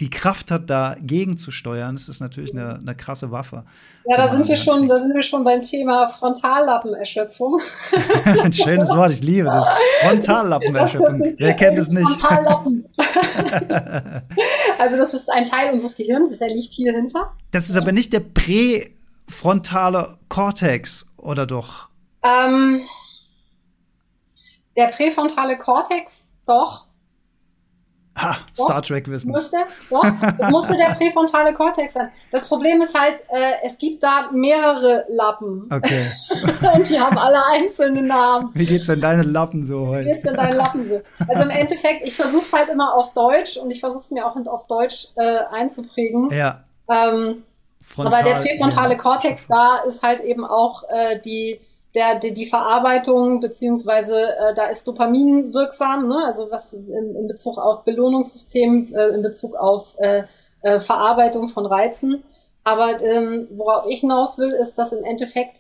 die 0.02 0.10
Kraft 0.10 0.50
hat, 0.50 0.70
dagegen 0.70 1.38
zu 1.38 1.52
steuern, 1.52 1.96
das 1.96 2.10
ist 2.10 2.22
natürlich 2.22 2.54
eine, 2.54 2.80
eine 2.80 2.96
krasse 2.96 3.30
Waffe. 3.32 3.64
Ja, 4.06 4.16
da 4.16 4.32
sind, 4.32 4.48
wir 4.48 4.58
schon, 4.58 4.88
da 4.88 4.96
sind 4.96 5.14
wir 5.14 5.22
schon 5.22 5.44
beim 5.44 5.62
Thema 5.62 6.08
Frontallappenerschöpfung. 6.08 7.60
Ein 8.26 8.52
schönes 8.52 8.96
Wort, 8.96 9.12
ich 9.12 9.22
liebe 9.22 9.46
das. 9.46 9.70
Frontallappenerschöpfung. 10.02 11.36
Wer 11.38 11.54
kennt 11.54 11.78
es 11.78 11.90
nicht? 11.90 12.10
Frontallappen. 12.20 12.90
also 14.80 14.98
das 14.98 15.14
ist 15.14 15.30
ein 15.30 15.44
Teil 15.44 15.72
unseres 15.74 15.96
Gehirns, 15.96 16.40
der 16.40 16.48
liegt 16.48 16.74
hier 16.74 16.94
hinter. 16.94 17.34
Das 17.52 17.70
ist 17.70 17.78
aber 17.78 17.92
nicht 17.92 18.12
der 18.12 18.22
präfrontale 18.22 20.18
Kortex, 20.30 21.06
oder 21.18 21.46
doch? 21.46 21.90
Ähm, 22.24 22.82
der 24.76 24.88
präfrontale 24.88 25.60
Kortex, 25.60 26.28
doch. 26.48 26.88
Ha, 28.18 28.36
Star 28.54 28.82
Trek 28.82 29.08
Wissen. 29.10 29.32
Musste, 29.32 29.58
doch, 29.90 30.50
musste 30.50 30.76
der 30.76 30.96
präfrontale 30.96 31.54
Kortex 31.54 31.94
sein. 31.94 32.10
Das 32.32 32.48
Problem 32.48 32.82
ist 32.82 32.98
halt, 33.00 33.22
äh, 33.30 33.54
es 33.64 33.78
gibt 33.78 34.04
da 34.04 34.30
mehrere 34.34 35.06
Lappen. 35.10 35.70
Okay. 35.72 36.12
Und 36.76 36.90
die 36.90 37.00
haben 37.00 37.18
alle 37.18 37.44
einzelne 37.46 38.02
Namen. 38.02 38.50
Wie 38.54 38.66
geht's 38.66 38.88
denn 38.88 39.00
deine 39.00 39.24
Lappen 39.24 39.66
so 39.66 39.88
heute? 39.88 40.10
Wie 40.10 40.12
geht's 40.12 40.28
denn 40.28 40.36
deine 40.36 40.56
Lappen 40.56 40.88
so? 40.88 41.02
Also 41.28 41.42
im 41.42 41.50
Endeffekt, 41.50 42.06
ich 42.06 42.16
versuche 42.16 42.52
halt 42.52 42.70
immer 42.70 42.94
auf 42.96 43.14
Deutsch 43.14 43.56
und 43.58 43.72
ich 43.72 43.80
versuche 43.80 44.02
es 44.02 44.12
mir 44.12 44.26
auch 44.26 44.36
auf 44.46 44.68
Deutsch 44.68 45.08
äh, 45.16 45.40
einzuprägen. 45.52 46.30
Ja. 46.32 46.64
Ähm, 46.90 47.44
Frontal, 47.86 48.14
aber 48.14 48.24
der 48.24 48.42
präfrontale 48.42 48.96
ja. 48.96 49.00
Kortex 49.00 49.42
da 49.48 49.80
ist 49.88 50.04
halt 50.04 50.22
eben 50.22 50.46
auch 50.46 50.84
äh, 50.90 51.20
die 51.20 51.60
der, 51.96 52.16
der 52.16 52.32
die 52.32 52.46
Verarbeitung 52.46 53.40
beziehungsweise 53.42 54.16
äh, 54.16 54.54
da 54.56 54.68
ist 54.68 54.88
Dopamin 54.88 55.54
wirksam, 55.54 56.08
ne? 56.08 56.24
also 56.26 56.50
was 56.50 56.74
in, 56.74 57.16
in 57.16 57.28
Bezug 57.28 57.58
auf 57.58 57.84
Belohnungssystem, 57.84 58.94
äh, 58.96 59.08
in 59.10 59.22
Bezug 59.22 59.56
auf 59.56 59.96
äh, 60.00 60.24
äh, 60.62 60.80
Verarbeitung 60.80 61.48
von 61.48 61.66
Reizen. 61.66 62.24
Aber 62.64 63.02
ähm, 63.02 63.48
worauf 63.52 63.86
ich 63.88 64.02
hinaus 64.02 64.38
will, 64.38 64.52
ist, 64.52 64.76
dass 64.76 64.94
im 64.94 65.04
Endeffekt 65.04 65.58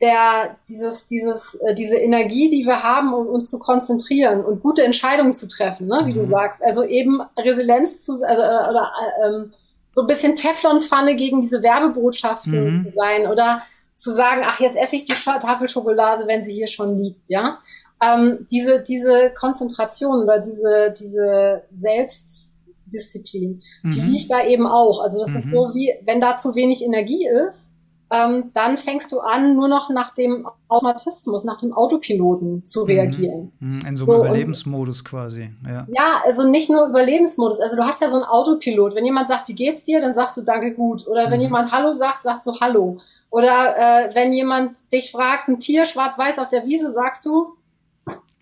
der 0.00 0.56
dieses 0.68 1.06
dieses 1.06 1.54
äh, 1.54 1.74
diese 1.74 1.96
Energie, 1.96 2.50
die 2.50 2.66
wir 2.66 2.82
haben, 2.82 3.14
um 3.14 3.28
uns 3.28 3.48
zu 3.48 3.60
konzentrieren 3.60 4.44
und 4.44 4.60
gute 4.60 4.82
Entscheidungen 4.82 5.32
zu 5.32 5.46
treffen, 5.46 5.86
ne? 5.86 6.02
wie 6.06 6.12
mhm. 6.12 6.18
du 6.18 6.26
sagst, 6.26 6.62
also 6.62 6.82
eben 6.82 7.20
Resilienz 7.38 8.02
zu 8.02 8.14
also 8.14 8.42
äh, 8.42 8.68
oder 8.68 8.90
äh, 9.00 9.26
ähm, 9.28 9.52
so 9.92 10.00
ein 10.00 10.06
bisschen 10.06 10.34
Teflonpfanne 10.34 11.14
gegen 11.14 11.40
diese 11.40 11.62
Werbebotschaften 11.62 12.74
mhm. 12.74 12.80
zu 12.80 12.90
sein 12.90 13.28
oder 13.28 13.62
zu 14.02 14.12
sagen, 14.12 14.42
ach, 14.44 14.58
jetzt 14.58 14.76
esse 14.76 14.96
ich 14.96 15.04
die 15.04 15.12
Tafel 15.12 15.68
Schokolade, 15.68 16.26
wenn 16.26 16.42
sie 16.42 16.52
hier 16.52 16.66
schon 16.66 16.98
liegt, 16.98 17.30
ja. 17.30 17.60
Ähm, 18.02 18.48
diese, 18.50 18.82
diese 18.82 19.30
Konzentration 19.30 20.24
oder 20.24 20.40
diese, 20.40 20.92
diese 20.98 21.62
Selbstdisziplin, 21.70 23.62
mhm. 23.84 23.90
die 23.92 24.00
liegt 24.00 24.28
da 24.28 24.44
eben 24.44 24.66
auch. 24.66 25.04
Also 25.04 25.20
das 25.20 25.30
mhm. 25.30 25.36
ist 25.36 25.50
so 25.50 25.70
wie, 25.72 25.94
wenn 26.04 26.20
da 26.20 26.36
zu 26.36 26.56
wenig 26.56 26.82
Energie 26.84 27.28
ist, 27.46 27.76
ähm, 28.12 28.50
dann 28.52 28.76
fängst 28.76 29.10
du 29.10 29.20
an, 29.20 29.54
nur 29.54 29.68
noch 29.68 29.88
nach 29.88 30.12
dem 30.12 30.46
Automatismus, 30.68 31.44
nach 31.44 31.58
dem 31.58 31.72
Autopiloten 31.72 32.62
zu 32.62 32.80
mhm. 32.80 32.86
reagieren. 32.86 33.52
Mhm. 33.58 33.78
In 33.86 33.96
so 33.96 34.04
einem 34.04 34.12
so, 34.12 34.24
Überlebensmodus 34.26 35.02
quasi. 35.02 35.50
Ja. 35.66 35.86
ja, 35.88 36.22
also 36.22 36.46
nicht 36.46 36.68
nur 36.68 36.86
Überlebensmodus. 36.88 37.60
Also 37.60 37.76
du 37.76 37.84
hast 37.84 38.02
ja 38.02 38.10
so 38.10 38.16
einen 38.16 38.26
Autopilot. 38.26 38.94
Wenn 38.94 39.06
jemand 39.06 39.28
sagt, 39.28 39.48
wie 39.48 39.54
geht's 39.54 39.84
dir, 39.84 40.02
dann 40.02 40.12
sagst 40.12 40.36
du 40.36 40.42
Danke 40.42 40.72
gut. 40.72 41.06
Oder 41.08 41.30
wenn 41.30 41.38
mhm. 41.38 41.44
jemand 41.44 41.72
Hallo 41.72 41.94
sagt, 41.94 42.18
sagst 42.18 42.46
du 42.46 42.60
Hallo. 42.60 43.00
Oder 43.30 43.76
äh, 43.76 44.14
wenn 44.14 44.34
jemand 44.34 44.76
dich 44.92 45.10
fragt, 45.10 45.48
ein 45.48 45.58
Tier 45.58 45.86
schwarz-weiß 45.86 46.38
auf 46.38 46.50
der 46.50 46.66
Wiese, 46.66 46.90
sagst 46.90 47.24
du? 47.24 47.54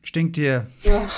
Stinktier. 0.02 0.66
Ja. 0.82 1.02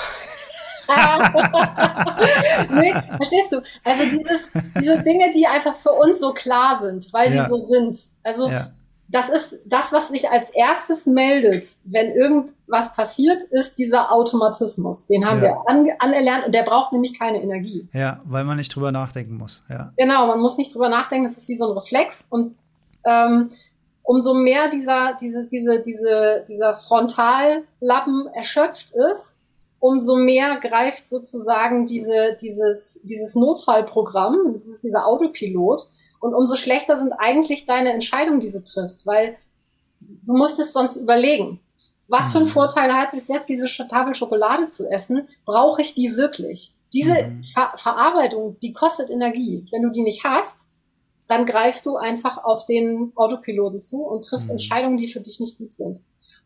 nee, 2.71 2.93
verstehst 3.17 3.51
du? 3.51 3.61
Also 3.83 4.03
diese, 4.03 4.39
diese 4.81 5.03
Dinge, 5.03 5.31
die 5.33 5.47
einfach 5.47 5.75
für 5.79 5.91
uns 5.91 6.19
so 6.19 6.33
klar 6.33 6.79
sind, 6.81 7.11
weil 7.13 7.33
ja. 7.33 7.43
sie 7.43 7.49
so 7.49 7.63
sind. 7.63 7.97
Also 8.23 8.49
ja. 8.49 8.71
das 9.07 9.29
ist 9.29 9.59
das, 9.65 9.93
was 9.93 10.09
sich 10.09 10.29
als 10.29 10.49
erstes 10.49 11.05
meldet, 11.05 11.65
wenn 11.85 12.11
irgendwas 12.11 12.95
passiert, 12.95 13.43
ist 13.51 13.77
dieser 13.77 14.11
Automatismus. 14.11 15.05
Den 15.05 15.25
haben 15.25 15.37
ja. 15.37 15.43
wir 15.43 15.63
an, 15.67 15.87
anerlernt 15.99 16.45
und 16.45 16.55
der 16.55 16.63
braucht 16.63 16.91
nämlich 16.91 17.17
keine 17.17 17.41
Energie. 17.41 17.87
Ja, 17.93 18.19
weil 18.25 18.43
man 18.43 18.57
nicht 18.57 18.75
drüber 18.75 18.91
nachdenken 18.91 19.37
muss. 19.37 19.63
Ja. 19.69 19.93
Genau, 19.97 20.27
man 20.27 20.39
muss 20.39 20.57
nicht 20.57 20.73
drüber 20.73 20.89
nachdenken. 20.89 21.27
Das 21.27 21.37
ist 21.37 21.49
wie 21.49 21.55
so 21.55 21.67
ein 21.69 21.77
Reflex 21.77 22.25
und 22.29 22.55
ähm, 23.05 23.51
umso 24.03 24.33
mehr 24.33 24.69
dieser, 24.69 25.17
diese, 25.19 25.47
diese, 25.47 25.81
diese, 25.81 26.45
dieser 26.47 26.75
Frontallappen 26.75 28.27
erschöpft 28.33 28.91
ist, 28.91 29.37
umso 29.83 30.15
mehr 30.15 30.61
greift 30.61 31.05
sozusagen 31.05 31.85
diese, 31.85 32.37
dieses, 32.39 33.01
dieses 33.03 33.35
Notfallprogramm, 33.35 34.53
das 34.53 34.65
ist 34.65 34.81
dieser 34.81 35.05
Autopilot, 35.05 35.89
und 36.21 36.33
umso 36.33 36.55
schlechter 36.55 36.97
sind 36.97 37.11
eigentlich 37.11 37.65
deine 37.65 37.91
Entscheidungen, 37.91 38.39
die 38.39 38.49
du 38.49 38.63
triffst, 38.63 39.05
weil 39.05 39.35
du 39.99 40.37
musst 40.37 40.57
es 40.61 40.71
sonst 40.71 40.95
überlegen. 40.95 41.59
Was 42.07 42.31
für 42.31 42.37
einen 42.37 42.47
mhm. 42.47 42.51
Vorteil 42.51 42.93
hat 42.93 43.13
es 43.13 43.27
jetzt, 43.27 43.49
diese 43.49 43.65
Tafel 43.89 44.15
Schokolade 44.15 44.69
zu 44.69 44.89
essen? 44.89 45.27
Brauche 45.43 45.81
ich 45.81 45.93
die 45.93 46.15
wirklich? 46.15 46.77
Diese 46.93 47.23
mhm. 47.23 47.43
Ver 47.43 47.73
Verarbeitung, 47.75 48.57
die 48.61 48.71
kostet 48.71 49.09
Energie. 49.09 49.65
Wenn 49.69 49.81
du 49.81 49.89
die 49.89 50.03
nicht 50.03 50.23
hast, 50.23 50.69
dann 51.27 51.45
greifst 51.45 51.85
du 51.85 51.97
einfach 51.97 52.41
auf 52.41 52.65
den 52.65 53.11
Autopiloten 53.15 53.81
zu 53.81 54.01
und 54.03 54.23
triffst 54.23 54.47
Mhm. 54.47 54.53
Entscheidungen, 54.53 54.95
die 54.95 55.09
für 55.09 55.19
dich 55.19 55.41
nicht 55.41 55.57
gut 55.57 55.73
sind. 55.73 56.01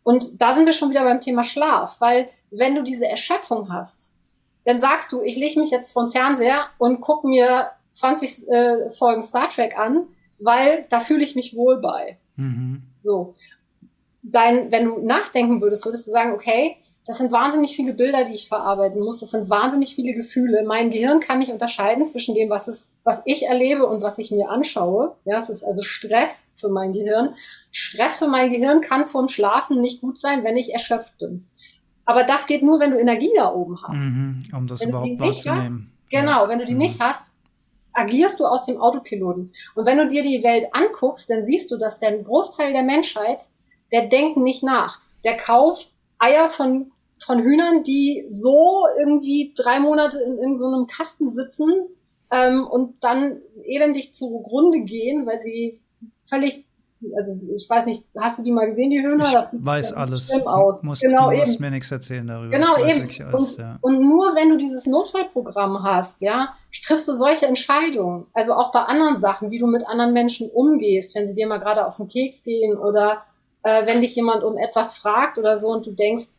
Und 0.07 0.41
da 0.41 0.53
sind 0.53 0.65
wir 0.65 0.71
schon 0.71 0.89
wieder 0.89 1.03
beim 1.03 1.19
Thema 1.19 1.43
Schlaf, 1.43 1.99
weil 1.99 2.29
wenn 2.49 2.75
du 2.75 2.81
diese 2.81 3.05
Erschöpfung 3.05 3.73
hast, 3.73 4.15
dann 4.63 4.79
sagst 4.79 5.11
du, 5.11 5.21
ich 5.21 5.35
lege 5.35 5.59
mich 5.59 5.69
jetzt 5.69 5.91
vor 5.91 6.05
den 6.05 6.13
Fernseher 6.13 6.67
und 6.77 7.01
guck 7.01 7.25
mir 7.25 7.71
20 7.91 8.47
äh, 8.47 8.91
Folgen 8.91 9.23
Star 9.23 9.49
Trek 9.49 9.77
an, 9.77 10.07
weil 10.39 10.85
da 10.87 11.01
fühle 11.01 11.25
ich 11.25 11.35
mich 11.35 11.57
wohl 11.57 11.81
bei. 11.81 12.17
Mhm. 12.37 12.83
So. 13.01 13.35
Dein, 14.23 14.71
wenn 14.71 14.85
du 14.85 14.99
nachdenken 14.99 15.59
würdest, 15.59 15.83
würdest 15.83 16.07
du 16.07 16.11
sagen, 16.11 16.31
okay, 16.31 16.77
das 17.07 17.19
sind 17.19 17.31
wahnsinnig 17.31 17.73
viele 17.73 17.93
Bilder, 17.93 18.25
die 18.25 18.33
ich 18.33 18.49
verarbeiten 18.49 19.01
muss. 19.01 19.21
Das 19.21 19.31
sind 19.31 19.49
wahnsinnig 19.49 19.95
viele 19.95 20.13
Gefühle. 20.13 20.63
Mein 20.67 20.89
Gehirn 20.89 21.21
kann 21.21 21.39
nicht 21.39 21.53
unterscheiden 21.53 22.05
zwischen 22.05 22.35
dem, 22.35 22.49
was 22.49 22.67
es, 22.67 22.91
was 23.05 23.21
ich 23.23 23.45
erlebe 23.47 23.87
und 23.87 24.01
was 24.01 24.17
ich 24.17 24.29
mir 24.29 24.49
anschaue. 24.49 25.15
Ja, 25.23 25.37
es 25.39 25.49
ist 25.49 25.63
also 25.63 25.81
Stress 25.81 26.51
für 26.53 26.67
mein 26.67 26.91
Gehirn. 26.91 27.35
Stress 27.71 28.19
für 28.19 28.27
mein 28.27 28.51
Gehirn 28.51 28.81
kann 28.81 29.07
vorm 29.07 29.29
Schlafen 29.29 29.79
nicht 29.79 30.01
gut 30.01 30.19
sein, 30.19 30.43
wenn 30.43 30.57
ich 30.57 30.73
erschöpft 30.73 31.17
bin. 31.17 31.47
Aber 32.03 32.25
das 32.25 32.45
geht 32.45 32.61
nur, 32.61 32.79
wenn 32.81 32.91
du 32.91 32.99
Energie 32.99 33.31
da 33.37 33.53
oben 33.53 33.77
hast. 33.87 34.09
Mhm. 34.09 34.43
Um 34.53 34.67
das 34.67 34.81
Wenn 34.81 34.89
überhaupt 34.89 35.19
wahrzunehmen. 35.19 35.93
Genau, 36.09 36.49
wenn 36.49 36.59
du 36.59 36.65
die 36.65 36.73
Mhm. 36.73 36.79
nicht 36.79 36.99
hast, 36.99 37.33
agierst 37.93 38.39
du 38.39 38.45
aus 38.45 38.65
dem 38.65 38.81
Autopiloten. 38.81 39.53
Und 39.75 39.85
wenn 39.85 39.97
du 39.97 40.07
dir 40.07 40.23
die 40.23 40.43
Welt 40.43 40.67
anguckst, 40.73 41.29
dann 41.29 41.43
siehst 41.43 41.71
du, 41.71 41.77
dass 41.77 41.99
der 41.99 42.17
Großteil 42.21 42.73
der 42.73 42.83
Menschheit, 42.83 43.49
der 43.93 44.07
denkt 44.07 44.37
nicht 44.37 44.63
nach. 44.63 44.99
Der 45.23 45.37
kauft 45.37 45.93
Eier 46.19 46.49
von, 46.49 46.91
von 47.23 47.41
Hühnern, 47.41 47.83
die 47.83 48.25
so 48.29 48.85
irgendwie 48.99 49.53
drei 49.55 49.79
Monate 49.79 50.19
in, 50.19 50.37
in 50.37 50.57
so 50.57 50.65
einem 50.67 50.87
Kasten 50.87 51.31
sitzen 51.31 51.69
ähm, 52.31 52.65
und 52.67 53.03
dann 53.03 53.37
elendig 53.63 54.13
zugrunde 54.13 54.81
gehen, 54.81 55.25
weil 55.25 55.39
sie 55.39 55.81
völlig, 56.19 56.65
also 57.15 57.37
ich 57.55 57.69
weiß 57.69 57.85
nicht, 57.85 58.05
hast 58.19 58.39
du 58.39 58.43
die 58.43 58.51
mal 58.51 58.67
gesehen, 58.67 58.89
die 58.91 58.99
Hühner? 59.01 59.23
Ich 59.25 59.33
Das- 59.33 59.47
weiß 59.53 59.93
alles. 59.93 60.31
Aus. 60.45 60.83
Muss, 60.83 60.99
genau, 60.99 61.31
du 61.31 61.37
musst 61.37 61.59
mir 61.59 61.71
nichts 61.71 61.91
erzählen 61.91 62.25
darüber. 62.27 62.49
Genau, 62.57 62.75
eben. 62.77 63.09
alles, 63.09 63.53
und, 63.53 63.57
ja. 63.57 63.77
und 63.81 63.99
nur 63.99 64.35
wenn 64.35 64.49
du 64.49 64.57
dieses 64.57 64.85
Notfallprogramm 64.85 65.83
hast, 65.83 66.21
ja, 66.21 66.49
triffst 66.85 67.07
du 67.07 67.13
solche 67.13 67.45
Entscheidungen. 67.47 68.27
Also 68.33 68.53
auch 68.53 68.71
bei 68.71 68.81
anderen 68.81 69.17
Sachen, 69.19 69.51
wie 69.51 69.59
du 69.59 69.67
mit 69.67 69.87
anderen 69.87 70.13
Menschen 70.13 70.49
umgehst, 70.49 71.15
wenn 71.15 71.27
sie 71.27 71.33
dir 71.33 71.47
mal 71.47 71.59
gerade 71.59 71.85
auf 71.87 71.97
den 71.97 72.07
Keks 72.07 72.43
gehen 72.43 72.77
oder 72.77 73.23
äh, 73.63 73.85
wenn 73.85 74.01
dich 74.01 74.15
jemand 74.15 74.43
um 74.43 74.57
etwas 74.57 74.95
fragt 74.97 75.37
oder 75.37 75.57
so 75.57 75.69
und 75.69 75.85
du 75.85 75.91
denkst, 75.91 76.29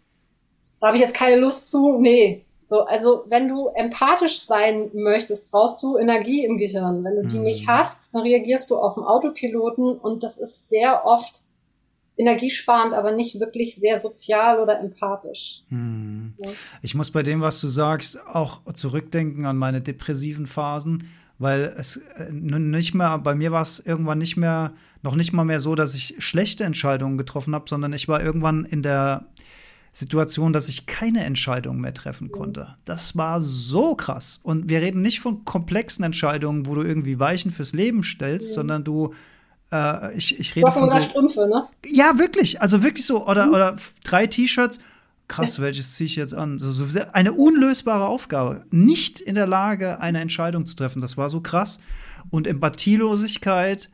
da 0.81 0.89
habe 0.89 0.97
ich 0.97 1.03
jetzt 1.03 1.15
keine 1.15 1.37
Lust 1.37 1.71
zu. 1.71 1.99
Nee. 1.99 2.45
So, 2.67 2.85
also 2.85 3.25
wenn 3.29 3.49
du 3.49 3.69
empathisch 3.69 4.43
sein 4.43 4.91
möchtest, 4.93 5.51
brauchst 5.51 5.83
du 5.83 5.97
Energie 5.97 6.45
im 6.45 6.59
Gehirn. 6.59 7.03
Wenn 7.03 7.17
du 7.17 7.27
die 7.27 7.39
Mhm. 7.39 7.45
nicht 7.45 7.67
hast, 7.67 8.15
dann 8.15 8.23
reagierst 8.23 8.69
du 8.71 8.77
auf 8.77 8.95
den 8.95 9.05
Autopiloten 9.05 9.97
und 9.99 10.23
das 10.23 10.37
ist 10.37 10.69
sehr 10.69 11.07
oft 11.07 11.45
energiesparend, 12.17 12.95
aber 12.95 13.13
nicht 13.13 13.39
wirklich 13.41 13.77
sehr 13.77 14.01
sozial 14.01 14.59
oder 14.61 14.81
empathisch. 14.81 15.63
Hm. 15.69 16.35
Ja. 16.45 16.51
Ich 16.83 16.95
muss 16.95 17.11
bei 17.11 17.23
dem, 17.23 17.41
was 17.41 17.61
du 17.61 17.69
sagst, 17.69 18.19
auch 18.27 18.61
zurückdenken 18.75 19.47
an 19.47 19.57
meine 19.57 19.81
depressiven 19.81 20.47
Phasen, 20.47 21.09
weil 21.39 21.73
es 21.79 21.99
äh, 22.17 22.33
nicht 22.33 22.95
mehr, 22.95 23.19
bei 23.19 23.37
mir 23.37 23.53
war 23.53 23.63
es 23.63 23.79
irgendwann 23.79 24.19
nicht 24.19 24.37
mehr, 24.37 24.73
noch 25.03 25.15
nicht 25.15 25.33
mal 25.33 25.45
mehr 25.45 25.61
so, 25.61 25.77
dass 25.77 25.95
ich 25.95 26.17
schlechte 26.19 26.65
Entscheidungen 26.65 27.19
getroffen 27.19 27.55
habe, 27.55 27.67
sondern 27.69 27.93
ich 27.93 28.09
war 28.09 28.23
irgendwann 28.23 28.65
in 28.65 28.83
der 28.83 29.27
Situation, 29.99 30.53
dass 30.53 30.69
ich 30.69 30.87
keine 30.87 31.25
Entscheidung 31.25 31.81
mehr 31.81 31.93
treffen 31.95 32.31
konnte. 32.31 32.77
Das 32.85 33.17
war 33.17 33.41
so 33.43 33.95
krass. 33.95 34.41
Und 34.43 34.69
wir 34.69 34.81
reden 34.81 35.03
nicht 35.03 35.21
von 35.21 35.45
komplexen 35.45 36.05
Entscheidungen, 36.05 36.67
wo 36.67 36.75
du 36.75 36.83
irgendwie 36.83 37.19
Weichen 37.19 37.51
fürs 37.51 37.73
Leben 37.73 38.03
stellst, 38.03 38.51
Mhm. 38.51 38.55
sondern 38.55 38.85
du, 38.85 39.15
äh, 39.73 40.17
ich, 40.17 40.39
ich 40.39 40.55
rede 40.57 40.71
von 40.71 40.89
so. 40.89 40.97
oder 40.97 41.11
Strümpfe, 41.11 41.47
ne? 41.49 41.65
Ja, 41.87 42.19
wirklich. 42.19 42.61
Also 42.63 42.83
wirklich 42.83 43.07
so. 43.07 43.27
Oder, 43.27 43.51
oder 43.51 43.75
f- 43.75 43.95
drei 44.05 44.27
T-Shirts. 44.27 44.79
Krass, 45.27 45.61
welches 45.61 45.95
ziehe 45.95 46.07
ich 46.07 46.17
jetzt 46.17 46.33
an? 46.33 46.59
So, 46.59 46.73
so 46.73 46.87
eine 47.13 47.33
unlösbare 47.35 48.07
Aufgabe. 48.07 48.65
Nicht 48.71 49.21
in 49.21 49.35
der 49.35 49.47
Lage, 49.47 50.01
eine 50.01 50.21
Entscheidung 50.21 50.65
zu 50.65 50.75
treffen. 50.75 51.03
Das 51.03 51.19
war 51.19 51.29
so 51.29 51.43
krass. 51.43 51.81
Und 52.31 52.47
Empathielosigkeit 52.47 53.91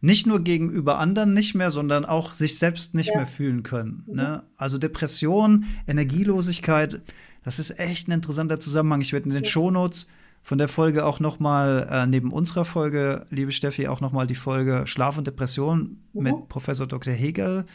nicht 0.00 0.26
nur 0.26 0.40
gegenüber 0.40 0.98
anderen 0.98 1.34
nicht 1.34 1.54
mehr, 1.54 1.70
sondern 1.70 2.04
auch 2.04 2.32
sich 2.32 2.58
selbst 2.58 2.94
nicht 2.94 3.10
Ja. 3.10 3.16
mehr 3.16 3.26
fühlen 3.26 3.62
können. 3.62 4.04
Ne? 4.06 4.42
Also 4.56 4.78
Depression, 4.78 5.64
Energielosigkeit, 5.86 7.00
das 7.44 7.58
ist 7.58 7.78
echt 7.78 8.08
ein 8.08 8.12
interessanter 8.12 8.60
Zusammenhang. 8.60 9.00
Ich 9.00 9.12
werde 9.12 9.26
in 9.28 9.34
den 9.34 9.44
Ja. 9.44 9.50
Shownotes 9.50 10.06
von 10.42 10.56
der 10.58 10.68
Folge 10.68 11.04
auch 11.04 11.20
noch 11.20 11.38
mal 11.38 11.86
äh, 11.90 12.06
neben 12.06 12.32
unserer 12.32 12.64
Folge, 12.64 13.26
liebe 13.30 13.52
Steffi, 13.52 13.88
auch 13.88 14.00
noch 14.00 14.12
mal 14.12 14.26
die 14.26 14.34
Folge 14.34 14.86
Schlaf 14.86 15.18
und 15.18 15.26
Depression 15.26 15.98
Mhm. 16.14 16.22
mit 16.22 16.48
Professor 16.48 16.86
Dr. 16.86 17.12
Hegel 17.12 17.66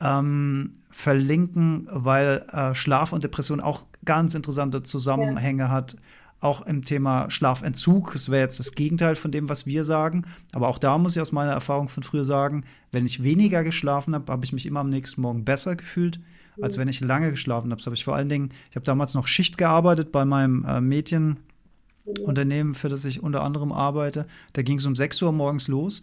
ähm, 0.00 0.74
verlinken, 0.90 1.88
weil 1.90 2.44
äh, 2.52 2.74
Schlaf 2.74 3.12
und 3.12 3.24
Depression 3.24 3.60
auch 3.60 3.86
ganz 4.04 4.34
interessante 4.34 4.82
Zusammenhänge 4.82 5.70
hat. 5.70 5.96
Auch 6.40 6.66
im 6.66 6.82
Thema 6.82 7.30
Schlafentzug. 7.30 8.12
Das 8.12 8.30
wäre 8.30 8.42
jetzt 8.42 8.60
das 8.60 8.72
Gegenteil 8.72 9.14
von 9.14 9.30
dem, 9.30 9.48
was 9.48 9.66
wir 9.66 9.84
sagen. 9.84 10.26
Aber 10.52 10.68
auch 10.68 10.78
da 10.78 10.98
muss 10.98 11.16
ich 11.16 11.22
aus 11.22 11.32
meiner 11.32 11.52
Erfahrung 11.52 11.88
von 11.88 12.02
früher 12.02 12.24
sagen, 12.24 12.64
wenn 12.92 13.06
ich 13.06 13.22
weniger 13.22 13.64
geschlafen 13.64 14.14
habe, 14.14 14.30
habe 14.30 14.44
ich 14.44 14.52
mich 14.52 14.66
immer 14.66 14.80
am 14.80 14.90
nächsten 14.90 15.22
Morgen 15.22 15.44
besser 15.44 15.76
gefühlt, 15.76 16.20
als 16.60 16.76
wenn 16.78 16.88
ich 16.88 17.00
lange 17.00 17.30
geschlafen 17.30 17.70
habe. 17.70 17.78
Das 17.78 17.86
habe 17.86 17.96
ich 17.96 18.04
vor 18.04 18.14
allen 18.14 18.28
Dingen, 18.28 18.50
ich 18.70 18.76
habe 18.76 18.84
damals 18.84 19.14
noch 19.14 19.26
Schicht 19.26 19.56
gearbeitet 19.56 20.12
bei 20.12 20.24
meinem 20.24 20.64
äh, 20.64 20.80
Medienunternehmen, 20.80 22.74
für 22.74 22.90
das 22.90 23.04
ich 23.06 23.22
unter 23.22 23.42
anderem 23.42 23.72
arbeite. 23.72 24.26
Da 24.52 24.62
ging 24.62 24.78
es 24.78 24.86
um 24.86 24.94
6 24.94 25.22
Uhr 25.22 25.32
morgens 25.32 25.68
los. 25.68 26.02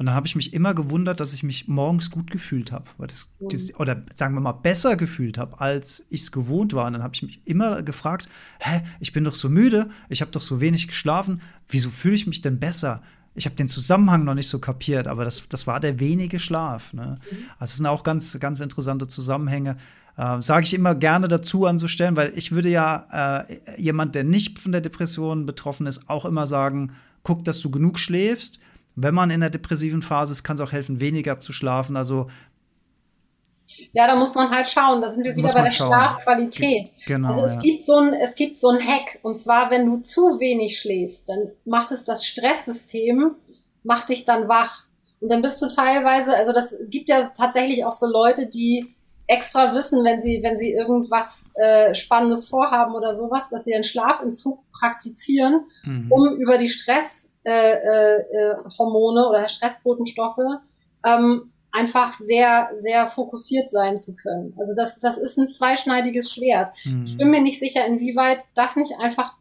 Und 0.00 0.06
dann 0.06 0.14
habe 0.14 0.26
ich 0.26 0.34
mich 0.34 0.54
immer 0.54 0.72
gewundert, 0.72 1.20
dass 1.20 1.34
ich 1.34 1.42
mich 1.42 1.68
morgens 1.68 2.10
gut 2.10 2.30
gefühlt 2.30 2.72
habe. 2.72 2.86
Mhm. 2.96 3.48
oder 3.76 4.02
sagen 4.14 4.32
wir 4.32 4.40
mal, 4.40 4.52
besser 4.52 4.96
gefühlt 4.96 5.36
habe, 5.36 5.60
als 5.60 6.06
ich 6.08 6.22
es 6.22 6.32
gewohnt 6.32 6.72
war. 6.72 6.86
Und 6.86 6.94
dann 6.94 7.02
habe 7.02 7.14
ich 7.14 7.22
mich 7.22 7.42
immer 7.44 7.82
gefragt, 7.82 8.26
hä, 8.60 8.80
ich 9.00 9.12
bin 9.12 9.24
doch 9.24 9.34
so 9.34 9.50
müde, 9.50 9.90
ich 10.08 10.22
habe 10.22 10.30
doch 10.30 10.40
so 10.40 10.58
wenig 10.58 10.88
geschlafen, 10.88 11.42
wieso 11.68 11.90
fühle 11.90 12.14
ich 12.14 12.26
mich 12.26 12.40
denn 12.40 12.58
besser? 12.58 13.02
Ich 13.34 13.44
habe 13.44 13.56
den 13.56 13.68
Zusammenhang 13.68 14.24
noch 14.24 14.32
nicht 14.32 14.48
so 14.48 14.58
kapiert, 14.58 15.06
aber 15.06 15.26
das, 15.26 15.42
das 15.50 15.66
war 15.66 15.80
der 15.80 16.00
wenige 16.00 16.38
Schlaf. 16.38 16.94
Ne? 16.94 17.18
Also 17.58 17.72
es 17.72 17.76
sind 17.76 17.84
auch 17.84 18.02
ganz, 18.02 18.40
ganz 18.40 18.60
interessante 18.60 19.06
Zusammenhänge. 19.06 19.76
Äh, 20.16 20.40
Sage 20.40 20.64
ich 20.64 20.72
immer 20.72 20.94
gerne 20.94 21.28
dazu 21.28 21.66
an 21.66 21.76
so 21.76 21.88
Stellen, 21.88 22.16
weil 22.16 22.32
ich 22.36 22.52
würde 22.52 22.70
ja 22.70 23.44
äh, 23.46 23.78
jemand, 23.78 24.14
der 24.14 24.24
nicht 24.24 24.60
von 24.60 24.72
der 24.72 24.80
Depression 24.80 25.44
betroffen 25.44 25.86
ist, 25.86 26.08
auch 26.08 26.24
immer 26.24 26.46
sagen, 26.46 26.94
guck, 27.22 27.44
dass 27.44 27.60
du 27.60 27.70
genug 27.70 27.98
schläfst. 27.98 28.60
Wenn 29.02 29.14
man 29.14 29.30
in 29.30 29.40
der 29.40 29.50
depressiven 29.50 30.02
Phase 30.02 30.32
ist, 30.32 30.42
kann 30.44 30.54
es 30.54 30.60
auch 30.60 30.72
helfen, 30.72 31.00
weniger 31.00 31.38
zu 31.38 31.52
schlafen. 31.52 31.96
Also 31.96 32.28
Ja, 33.92 34.06
da 34.06 34.16
muss 34.16 34.34
man 34.34 34.50
halt 34.50 34.68
schauen. 34.70 35.00
Da 35.00 35.12
sind 35.12 35.24
wir 35.24 35.36
wieder 35.36 35.52
bei 35.52 35.62
der 35.62 35.70
schauen. 35.70 35.88
Schlafqualität. 35.88 36.90
genau. 37.06 37.34
Also 37.34 37.46
es 37.46 37.52
ja. 37.54 37.60
gibt 37.60 37.84
so 37.84 37.96
ein, 37.98 38.14
es 38.14 38.34
gibt 38.34 38.58
so 38.58 38.68
ein 38.68 38.78
Hack. 38.78 39.18
Und 39.22 39.38
zwar, 39.38 39.70
wenn 39.70 39.86
du 39.86 39.98
zu 40.02 40.40
wenig 40.40 40.78
schläfst, 40.78 41.28
dann 41.28 41.50
macht 41.64 41.92
es 41.92 42.04
das 42.04 42.26
Stresssystem, 42.26 43.32
macht 43.84 44.08
dich 44.08 44.24
dann 44.24 44.48
wach. 44.48 44.86
Und 45.20 45.30
dann 45.30 45.42
bist 45.42 45.60
du 45.62 45.68
teilweise, 45.68 46.36
also 46.36 46.52
das 46.52 46.74
gibt 46.88 47.08
ja 47.08 47.28
tatsächlich 47.36 47.84
auch 47.84 47.92
so 47.92 48.06
Leute, 48.06 48.46
die 48.46 48.94
extra 49.26 49.72
wissen, 49.74 50.02
wenn 50.04 50.20
sie, 50.20 50.40
wenn 50.42 50.58
sie 50.58 50.72
irgendwas 50.72 51.52
äh, 51.54 51.94
Spannendes 51.94 52.48
vorhaben 52.48 52.94
oder 52.94 53.14
sowas, 53.14 53.48
dass 53.50 53.64
sie 53.64 53.70
den 53.72 53.84
Schlafentzug 53.84 54.58
praktizieren, 54.72 55.60
Mhm. 55.84 56.10
um 56.10 56.36
über 56.36 56.58
die 56.58 56.68
Stresshormone 57.42 58.26
äh, 58.32 58.50
äh, 58.50 58.54
Hormone 58.78 59.28
oder 59.28 59.48
Stressbotenstoffe 59.48 60.38
ähm, 61.06 61.52
einfach 61.72 62.12
sehr, 62.12 62.70
sehr 62.80 63.06
fokussiert 63.06 63.68
sein 63.68 63.96
zu 63.96 64.14
können. 64.14 64.54
Also 64.58 64.74
das, 64.76 64.98
das 65.00 65.18
ist 65.18 65.38
ein 65.38 65.48
zweischneidiges 65.48 66.32
Schwert. 66.32 66.72
Ich 66.84 67.16
bin 67.16 67.26
Mhm. 67.28 67.30
mir 67.30 67.40
nicht 67.40 67.58
sicher, 67.60 67.86
inwieweit 67.86 68.40
das 68.54 68.76
nicht 68.76 68.92
einfach, 69.00 69.34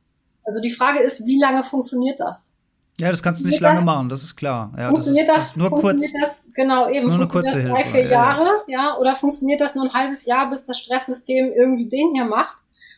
also 0.44 0.62
die 0.62 0.70
Frage 0.70 1.00
ist, 1.00 1.26
wie 1.26 1.40
lange 1.40 1.64
funktioniert 1.64 2.20
das? 2.20 2.56
Ja, 3.02 3.10
das 3.12 3.24
kannst 3.24 3.42
du 3.44 3.48
nicht 3.48 3.56
Funktioniert 3.60 3.76
lange 3.78 3.86
das? 3.86 3.96
machen, 3.96 4.10
das 4.10 4.24
ist 4.24 4.36
klar. 4.36 4.72
Ja, 4.78 4.92
das 4.92 5.00
ist, 5.00 5.06
funktioniert 5.06 5.30
das 5.38 5.46
ist 5.48 5.58
nur 5.58 5.70
kurz. 5.72 5.82
funktioniert 5.84 6.32
Das, 6.32 6.54
genau, 6.54 6.90
eben. 6.90 7.06
nur 7.06 7.16
eine 7.16 7.28
funktioniert 7.30 7.32
kurze 7.32 7.64
das 7.64 7.72
drei, 7.72 7.84
Hilfe, 7.84 7.92
vier 7.92 8.02
ja, 8.04 8.10
ja. 8.10 8.12
Jahre, 8.12 8.50
ja, 8.68 8.98
oder 8.98 9.16
funktioniert 9.16 9.62
das 9.62 9.76
nur 9.76 9.86
ein 9.86 9.94
halbes 9.94 10.26
Jahr, 10.26 10.50
bis 10.50 10.66
das 10.66 10.78
Stresssystem 10.78 11.52
irgendwie 11.54 11.88
den 11.90 12.14
hier 12.14 12.26
macht? 12.26 12.58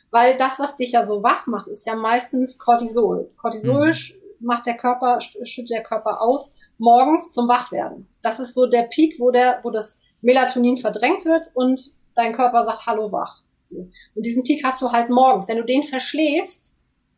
Weil 0.09 0.35
das, 0.35 0.59
was 0.59 0.75
dich 0.75 0.91
ja 0.91 1.05
so 1.05 1.23
wach 1.23 1.47
macht, 1.47 1.67
ist 1.67 1.85
ja 1.87 1.95
meistens 1.95 2.57
Cortisol. 2.57 3.29
Cortisol 3.37 3.87
Mhm. 3.87 3.93
Macht 4.41 4.65
der 4.65 4.75
Körper, 4.77 5.17
sch- 5.19 5.45
schüttet 5.45 5.71
der 5.71 5.83
Körper 5.83 6.21
aus, 6.21 6.53
morgens 6.77 7.29
zum 7.29 7.47
Wachwerden. 7.47 8.07
Das 8.21 8.39
ist 8.39 8.53
so 8.53 8.65
der 8.65 8.83
Peak, 8.83 9.19
wo 9.19 9.31
der, 9.31 9.59
wo 9.63 9.69
das 9.69 10.01
Melatonin 10.21 10.77
verdrängt 10.77 11.25
wird 11.25 11.47
und 11.53 11.81
dein 12.15 12.33
Körper 12.33 12.63
sagt, 12.63 12.85
hallo 12.85 13.11
wach. 13.11 13.41
So. 13.61 13.87
Und 14.15 14.25
diesen 14.25 14.43
Peak 14.43 14.63
hast 14.65 14.81
du 14.81 14.91
halt 14.91 15.09
morgens. 15.09 15.47
Wenn 15.47 15.57
du 15.57 15.63
den 15.65 15.83
verschläfst, 15.83 16.75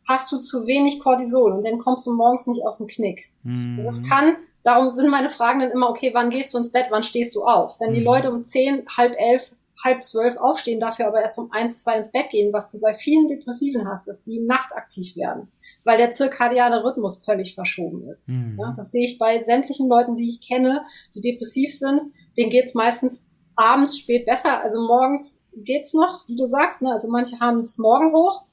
hast 0.07 0.31
du 0.31 0.37
zu 0.39 0.67
wenig 0.67 0.99
Cortisol 0.99 1.53
und 1.53 1.65
dann 1.65 1.79
kommst 1.79 2.05
du 2.05 2.13
morgens 2.13 2.45
nicht 2.47 2.65
aus 2.65 2.77
dem 2.77 2.87
Knick. 2.87 3.31
Mhm. 3.43 3.77
Also 3.77 3.89
es 4.01 4.07
kann, 4.09 4.35
darum 4.63 4.91
sind 4.91 5.09
meine 5.09 5.29
Fragen 5.29 5.61
dann 5.61 5.71
immer, 5.71 5.89
okay, 5.89 6.11
wann 6.13 6.29
gehst 6.29 6.53
du 6.53 6.57
ins 6.57 6.71
Bett, 6.71 6.87
wann 6.89 7.03
stehst 7.03 7.35
du 7.35 7.43
auf? 7.45 7.79
Wenn 7.79 7.93
die 7.93 8.01
Mhm. 8.01 8.05
Leute 8.05 8.31
um 8.31 8.43
zehn, 8.45 8.85
halb 8.97 9.15
elf, 9.17 9.55
halb 9.83 10.03
zwölf 10.03 10.37
aufstehen, 10.37 10.79
dafür 10.79 11.07
aber 11.07 11.21
erst 11.21 11.39
um 11.39 11.51
eins, 11.51 11.81
zwei 11.81 11.95
ins 11.97 12.11
Bett 12.11 12.29
gehen, 12.29 12.53
was 12.53 12.71
du 12.71 12.79
bei 12.79 12.93
vielen 12.93 13.27
Depressiven 13.27 13.87
hast, 13.87 14.07
dass 14.07 14.21
die 14.23 14.39
nachtaktiv 14.39 15.15
werden, 15.15 15.51
weil 15.83 15.97
der 15.97 16.11
zirkadiane 16.11 16.83
Rhythmus 16.83 17.23
völlig 17.23 17.55
verschoben 17.55 18.07
ist. 18.09 18.29
Mhm. 18.29 18.57
Ja, 18.59 18.73
das 18.77 18.91
sehe 18.91 19.05
ich 19.05 19.17
bei 19.17 19.41
sämtlichen 19.43 19.87
Leuten, 19.89 20.15
die 20.15 20.29
ich 20.29 20.47
kenne, 20.47 20.85
die 21.15 21.21
depressiv 21.21 21.77
sind. 21.77 22.01
Denen 22.37 22.49
geht's 22.49 22.73
meistens 22.73 23.23
abends 23.55 23.97
spät 23.97 24.25
besser. 24.25 24.61
Also 24.61 24.81
morgens 24.81 25.43
geht's 25.55 25.93
noch, 25.93 26.27
wie 26.27 26.35
du 26.35 26.47
sagst. 26.47 26.81
Ne? 26.81 26.91
Also 26.91 27.09
manche 27.09 27.39
haben 27.39 27.59
es 27.59 27.77
morgen 27.77 28.13
hoch, 28.13 28.43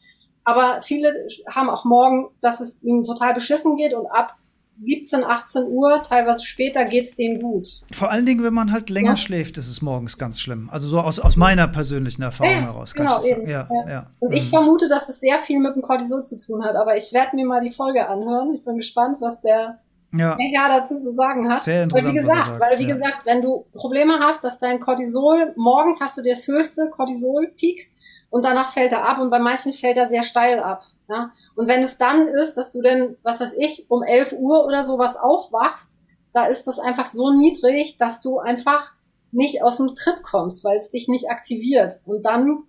aber 0.45 0.83
viele 0.83 1.29
haben 1.49 1.71
auch 1.71 1.85
morgen, 1.85 2.31
dass 2.41 2.61
es 2.61 2.83
ihnen 2.83 3.05
total 3.05 3.35
beschissen 3.35 3.77
geht 3.77 3.95
und 3.95 4.07
ab 4.07 4.35
17, 4.83 5.25
18 5.25 5.65
Uhr, 5.65 6.03
teilweise 6.03 6.45
später 6.45 6.87
geht's 6.87 7.15
denen 7.15 7.41
gut. 7.41 7.83
Vor 7.93 8.11
allen 8.11 8.25
Dingen, 8.25 8.43
wenn 8.43 8.55
man 8.55 8.73
halt 8.73 8.89
länger 8.89 9.11
ja. 9.11 9.17
schläft, 9.17 9.59
ist 9.59 9.69
es 9.69 9.83
morgens 9.83 10.17
ganz 10.17 10.41
schlimm. 10.41 10.71
Also 10.71 10.89
so 10.89 11.01
aus, 11.01 11.19
aus 11.19 11.37
meiner 11.37 11.69
persönlichen 11.69 12.23
Erfahrung 12.23 12.53
ja, 12.53 12.63
heraus. 12.63 12.95
Kann 12.95 13.07
genau, 13.07 13.21
ich 13.23 13.31
das 13.31 13.49
Ja, 13.49 13.69
ja. 13.71 13.91
ja. 13.91 14.07
Und 14.21 14.31
mhm. 14.31 14.37
ich 14.37 14.49
vermute, 14.49 14.89
dass 14.89 15.09
es 15.09 15.21
sehr 15.21 15.39
viel 15.41 15.59
mit 15.61 15.75
dem 15.75 15.83
Cortisol 15.83 16.23
zu 16.23 16.39
tun 16.39 16.65
hat, 16.65 16.77
aber 16.77 16.97
ich 16.97 17.13
werde 17.13 17.37
mir 17.37 17.47
mal 17.47 17.61
die 17.61 17.71
Folge 17.71 18.09
anhören. 18.09 18.55
Ich 18.55 18.65
bin 18.65 18.77
gespannt, 18.77 19.19
was 19.21 19.43
der 19.43 19.81
ja. 20.13 20.37
Herr 20.39 20.81
dazu 20.81 20.99
zu 20.99 21.13
sagen 21.13 21.49
hat. 21.49 21.63
Sehr 21.63 21.85
interessant, 21.85 22.15
weil 22.15 22.23
wie 22.23 22.27
gesagt, 22.27 22.45
sagt, 22.45 22.61
weil 22.61 22.79
wie 22.79 22.87
gesagt, 22.87 23.27
wenn 23.27 23.43
du 23.43 23.67
Probleme 23.75 24.19
hast, 24.21 24.43
dass 24.43 24.59
dein 24.59 24.81
Cortisol 24.81 25.53
morgens 25.57 26.01
hast 26.01 26.17
du 26.19 26.23
das 26.23 26.49
höchste 26.49 26.89
Cortisol-Peak 26.91 27.91
und 28.31 28.45
danach 28.45 28.73
fällt 28.73 28.93
er 28.93 29.05
ab 29.07 29.21
und 29.21 29.31
bei 29.31 29.41
manchen 29.41 29.73
fällt 29.73 29.97
er 29.97 30.09
sehr 30.09 30.23
steil 30.23 30.61
ab. 30.61 30.85
Ja? 31.09 31.33
Und 31.57 31.69
wenn 31.69 31.83
es 31.83 31.99
dann 31.99 32.29
ist, 32.29 32.55
dass 32.57 32.71
du 32.71 32.81
denn, 32.81 33.17
was 33.23 33.41
weiß 33.41 33.55
ich, 33.59 33.87
um 33.91 34.03
11 34.03 34.33
Uhr 34.33 34.65
oder 34.65 34.85
sowas 34.85 35.17
aufwachst, 35.17 35.99
da 36.33 36.47
ist 36.47 36.67
das 36.67 36.79
einfach 36.79 37.07
so 37.07 37.33
niedrig, 37.33 37.99
dass 37.99 38.21
du 38.21 38.39
einfach 38.39 38.95
nicht 39.33 39.63
aus 39.63 39.79
dem 39.79 39.95
Tritt 39.95 40.23
kommst, 40.23 40.65
weil 40.65 40.77
es 40.77 40.91
dich 40.91 41.09
nicht 41.09 41.29
aktiviert. 41.29 41.95
Und 42.07 42.25
dann 42.25 42.65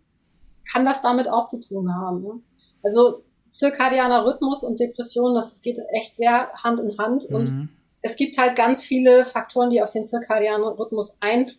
kann 0.72 0.86
das 0.86 1.02
damit 1.02 1.30
auch 1.30 1.46
zu 1.46 1.60
tun 1.60 1.96
haben. 1.96 2.24
Ne? 2.24 2.42
Also 2.84 3.24
zirkadianer 3.52 4.26
Rhythmus 4.26 4.64
und 4.64 4.80
Depression, 4.80 5.36
das 5.36 5.62
geht 5.62 5.80
echt 5.92 6.16
sehr 6.16 6.52
Hand 6.64 6.80
in 6.80 6.98
Hand. 6.98 7.30
Mhm. 7.30 7.36
Und 7.36 7.70
es 8.02 8.16
gibt 8.16 8.38
halt 8.38 8.56
ganz 8.56 8.84
viele 8.84 9.26
Faktoren, 9.26 9.70
die 9.70 9.82
auf 9.82 9.92
den 9.92 10.04
zirkadianen 10.04 10.68
Rhythmus 10.68 11.18
ein, 11.20 11.52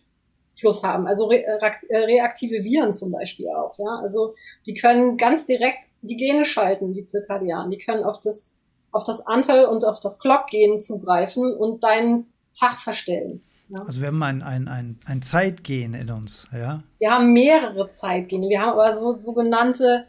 Einfluss 0.53 0.83
haben. 0.83 1.07
Also 1.07 1.25
re 1.25 1.43
äh, 1.45 1.97
reaktive 1.97 2.63
Viren 2.63 2.93
zum 2.93 3.11
Beispiel 3.11 3.49
auch. 3.49 3.77
Ja? 3.77 3.99
Also 4.01 4.35
die 4.65 4.73
können 4.73 5.17
ganz 5.17 5.45
direkt 5.45 5.85
die 6.01 6.17
Gene 6.17 6.45
schalten, 6.45 6.93
die 6.93 7.05
Zirkadianen. 7.05 7.71
Die 7.71 7.77
können 7.77 8.03
auf 8.03 8.19
das, 8.19 8.57
auf 8.91 9.03
das 9.03 9.25
Antel 9.25 9.65
und 9.65 9.85
auf 9.85 9.99
das 9.99 10.19
Clock-Gen 10.19 10.79
zugreifen 10.79 11.55
und 11.55 11.83
deinen 11.83 12.31
Tag 12.57 12.79
verstellen. 12.79 13.43
Ja? 13.69 13.83
Also 13.85 14.01
wir 14.01 14.07
haben 14.07 14.23
ein, 14.23 14.41
ein, 14.41 14.67
ein, 14.67 14.97
ein 15.05 15.21
Zeitgen 15.21 15.93
in 15.93 16.09
uns, 16.11 16.47
ja? 16.53 16.83
Wir 16.99 17.11
haben 17.11 17.33
mehrere 17.33 17.89
Zeitgene. 17.89 18.49
Wir 18.49 18.61
haben 18.61 18.73
aber 18.73 18.95
so 18.95 19.11
sogenannte 19.11 20.05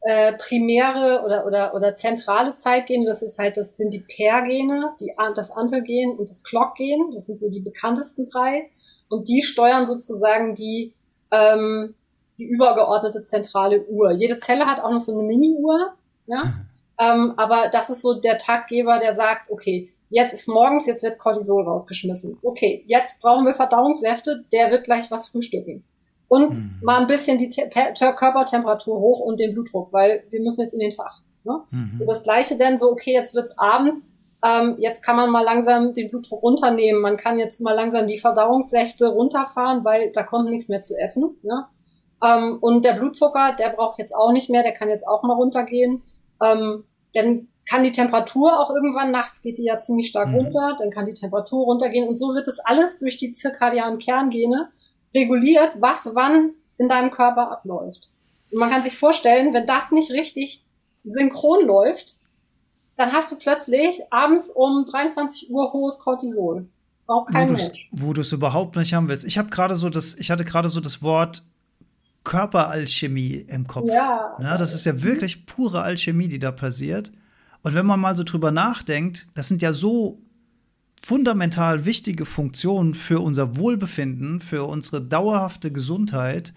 äh, 0.00 0.34
primäre 0.34 1.22
oder, 1.24 1.46
oder, 1.46 1.74
oder 1.74 1.94
zentrale 1.94 2.56
Zeitgene. 2.56 3.06
Das 3.06 3.22
ist 3.22 3.38
halt, 3.38 3.56
das 3.56 3.76
sind 3.76 3.92
die 3.92 4.00
Pair-Gene, 4.00 4.94
die, 5.00 5.12
das 5.34 5.50
Antelgen 5.50 6.18
und 6.18 6.28
das 6.28 6.42
Clock-Gen. 6.42 7.12
Das 7.14 7.26
sind 7.26 7.38
so 7.38 7.50
die 7.50 7.60
bekanntesten 7.60 8.26
drei 8.26 8.70
und 9.14 9.28
die 9.28 9.42
steuern 9.42 9.86
sozusagen 9.86 10.54
die, 10.54 10.92
ähm, 11.30 11.94
die 12.38 12.44
übergeordnete 12.44 13.24
zentrale 13.24 13.84
Uhr. 13.86 14.12
Jede 14.12 14.38
Zelle 14.38 14.66
hat 14.66 14.80
auch 14.80 14.90
noch 14.90 15.00
so 15.00 15.12
eine 15.12 15.22
Mini-Uhr, 15.22 15.94
ja? 16.26 16.54
ähm, 17.00 17.34
aber 17.36 17.68
das 17.72 17.90
ist 17.90 18.02
so 18.02 18.14
der 18.14 18.38
Taggeber, 18.38 18.98
der 18.98 19.14
sagt, 19.14 19.50
okay, 19.50 19.90
jetzt 20.10 20.34
ist 20.34 20.48
morgens, 20.48 20.86
jetzt 20.86 21.02
wird 21.02 21.18
Cortisol 21.18 21.64
rausgeschmissen. 21.64 22.38
Okay, 22.42 22.84
jetzt 22.86 23.20
brauchen 23.20 23.46
wir 23.46 23.54
Verdauungssäfte, 23.54 24.44
der 24.52 24.70
wird 24.70 24.84
gleich 24.84 25.10
was 25.10 25.28
frühstücken. 25.28 25.84
Und 26.28 26.56
mhm. 26.56 26.80
mal 26.82 27.00
ein 27.00 27.06
bisschen 27.06 27.38
die 27.38 27.48
Te 27.48 27.68
Körpertemperatur 27.68 28.98
hoch 28.98 29.20
und 29.20 29.38
den 29.38 29.52
Blutdruck, 29.52 29.92
weil 29.92 30.24
wir 30.30 30.40
müssen 30.40 30.62
jetzt 30.62 30.72
in 30.72 30.80
den 30.80 30.90
Tag. 30.90 31.20
Ne? 31.44 31.60
Mhm. 31.70 32.00
Und 32.00 32.06
das 32.06 32.22
gleiche 32.22 32.56
denn 32.56 32.78
so, 32.78 32.90
okay, 32.90 33.12
jetzt 33.12 33.34
wird's 33.34 33.56
Abend, 33.58 34.02
ähm, 34.44 34.76
jetzt 34.78 35.02
kann 35.02 35.16
man 35.16 35.30
mal 35.30 35.42
langsam 35.42 35.94
den 35.94 36.10
Blutdruck 36.10 36.42
runternehmen. 36.42 37.00
Man 37.00 37.16
kann 37.16 37.38
jetzt 37.38 37.60
mal 37.60 37.72
langsam 37.72 38.06
die 38.06 38.18
Verdauungssäfte 38.18 39.06
runterfahren, 39.06 39.84
weil 39.84 40.12
da 40.12 40.22
kommt 40.22 40.50
nichts 40.50 40.68
mehr 40.68 40.82
zu 40.82 40.94
essen. 40.96 41.36
Ne? 41.42 41.66
Ähm, 42.22 42.58
und 42.60 42.84
der 42.84 42.92
Blutzucker, 42.92 43.56
der 43.58 43.70
braucht 43.70 43.98
jetzt 43.98 44.14
auch 44.14 44.32
nicht 44.32 44.50
mehr, 44.50 44.62
der 44.62 44.72
kann 44.72 44.90
jetzt 44.90 45.08
auch 45.08 45.22
mal 45.22 45.34
runtergehen. 45.34 46.02
Ähm, 46.42 46.84
dann 47.14 47.48
kann 47.66 47.84
die 47.84 47.92
Temperatur 47.92 48.60
auch 48.60 48.70
irgendwann 48.70 49.10
nachts 49.10 49.40
geht 49.40 49.56
die 49.56 49.64
ja 49.64 49.78
ziemlich 49.78 50.08
stark 50.08 50.28
mhm. 50.28 50.34
runter, 50.34 50.76
dann 50.78 50.90
kann 50.90 51.06
die 51.06 51.14
Temperatur 51.14 51.64
runtergehen 51.64 52.06
und 52.06 52.16
so 52.16 52.34
wird 52.34 52.46
das 52.46 52.58
alles 52.58 52.98
durch 52.98 53.16
die 53.16 53.32
zirkadianen 53.32 53.98
Kerngene 53.98 54.68
reguliert, 55.14 55.80
was 55.80 56.14
wann 56.14 56.52
in 56.76 56.88
deinem 56.88 57.10
Körper 57.10 57.50
abläuft. 57.50 58.10
Und 58.52 58.58
man 58.58 58.70
kann 58.70 58.82
sich 58.82 58.98
vorstellen, 58.98 59.54
wenn 59.54 59.66
das 59.66 59.92
nicht 59.92 60.12
richtig 60.12 60.64
synchron 61.04 61.64
läuft, 61.64 62.18
dann 62.96 63.12
hast 63.12 63.32
du 63.32 63.36
plötzlich 63.36 64.00
abends 64.10 64.50
um 64.50 64.84
23 64.84 65.50
Uhr 65.50 65.72
hohes 65.72 65.98
Cortisol. 65.98 66.68
Auch 67.06 67.26
kein 67.26 67.48
wo 67.48 67.52
Mensch. 67.54 67.88
Wo 67.92 68.12
du 68.12 68.22
es 68.22 68.32
überhaupt 68.32 68.76
nicht 68.76 68.94
haben 68.94 69.08
willst. 69.08 69.24
Ich 69.24 69.36
habe 69.36 69.50
gerade 69.50 69.74
so 69.74 69.90
das, 69.90 70.14
ich 70.14 70.30
hatte 70.30 70.44
gerade 70.44 70.68
so 70.68 70.80
das 70.80 71.02
Wort 71.02 71.42
Körperalchemie 72.24 73.44
im 73.48 73.66
Kopf. 73.66 73.88
Ja. 73.88 74.36
ja. 74.40 74.56
Das 74.56 74.74
ist 74.74 74.86
ja 74.86 75.02
wirklich 75.02 75.46
pure 75.46 75.82
Alchemie, 75.82 76.28
die 76.28 76.38
da 76.38 76.50
passiert. 76.50 77.12
Und 77.62 77.74
wenn 77.74 77.86
man 77.86 78.00
mal 78.00 78.16
so 78.16 78.24
drüber 78.24 78.50
nachdenkt, 78.50 79.28
das 79.34 79.48
sind 79.48 79.62
ja 79.62 79.72
so 79.72 80.18
fundamental 81.02 81.84
wichtige 81.84 82.24
Funktionen 82.24 82.94
für 82.94 83.20
unser 83.20 83.58
Wohlbefinden, 83.58 84.40
für 84.40 84.64
unsere 84.64 85.02
dauerhafte 85.02 85.70
Gesundheit 85.70 86.54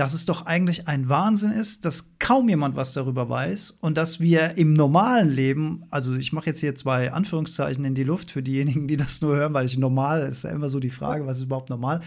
dass 0.00 0.14
es 0.14 0.24
doch 0.24 0.46
eigentlich 0.46 0.88
ein 0.88 1.10
Wahnsinn 1.10 1.50
ist, 1.50 1.84
dass 1.84 2.16
kaum 2.18 2.48
jemand 2.48 2.74
was 2.74 2.94
darüber 2.94 3.28
weiß 3.28 3.72
und 3.82 3.98
dass 3.98 4.18
wir 4.18 4.56
im 4.56 4.72
normalen 4.72 5.30
Leben, 5.30 5.84
also 5.90 6.14
ich 6.14 6.32
mache 6.32 6.46
jetzt 6.46 6.60
hier 6.60 6.74
zwei 6.74 7.12
Anführungszeichen 7.12 7.84
in 7.84 7.94
die 7.94 8.02
Luft 8.02 8.30
für 8.30 8.42
diejenigen, 8.42 8.88
die 8.88 8.96
das 8.96 9.20
nur 9.20 9.36
hören, 9.36 9.52
weil 9.52 9.66
ich 9.66 9.76
normal 9.76 10.22
ist 10.22 10.44
ja 10.44 10.50
immer 10.50 10.70
so 10.70 10.80
die 10.80 10.88
Frage, 10.88 11.26
was 11.26 11.36
ist 11.36 11.44
überhaupt 11.44 11.68
normal, 11.68 12.00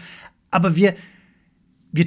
aber 0.50 0.74
wir 0.74 0.96
wir 1.92 2.06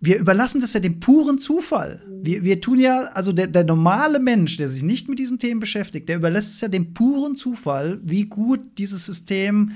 wir 0.00 0.18
überlassen 0.18 0.62
das 0.62 0.72
ja 0.72 0.80
dem 0.80 1.00
puren 1.00 1.36
Zufall. 1.36 2.02
Wir, 2.22 2.42
wir 2.42 2.62
tun 2.62 2.78
ja, 2.78 3.10
also 3.12 3.32
der, 3.32 3.46
der 3.46 3.64
normale 3.64 4.18
Mensch, 4.20 4.56
der 4.56 4.68
sich 4.68 4.82
nicht 4.82 5.08
mit 5.10 5.18
diesen 5.18 5.38
Themen 5.38 5.60
beschäftigt, 5.60 6.08
der 6.08 6.16
überlässt 6.16 6.54
es 6.54 6.60
ja 6.62 6.68
dem 6.68 6.94
puren 6.94 7.34
Zufall, 7.34 8.00
wie 8.02 8.24
gut 8.24 8.78
dieses 8.78 9.04
System 9.04 9.72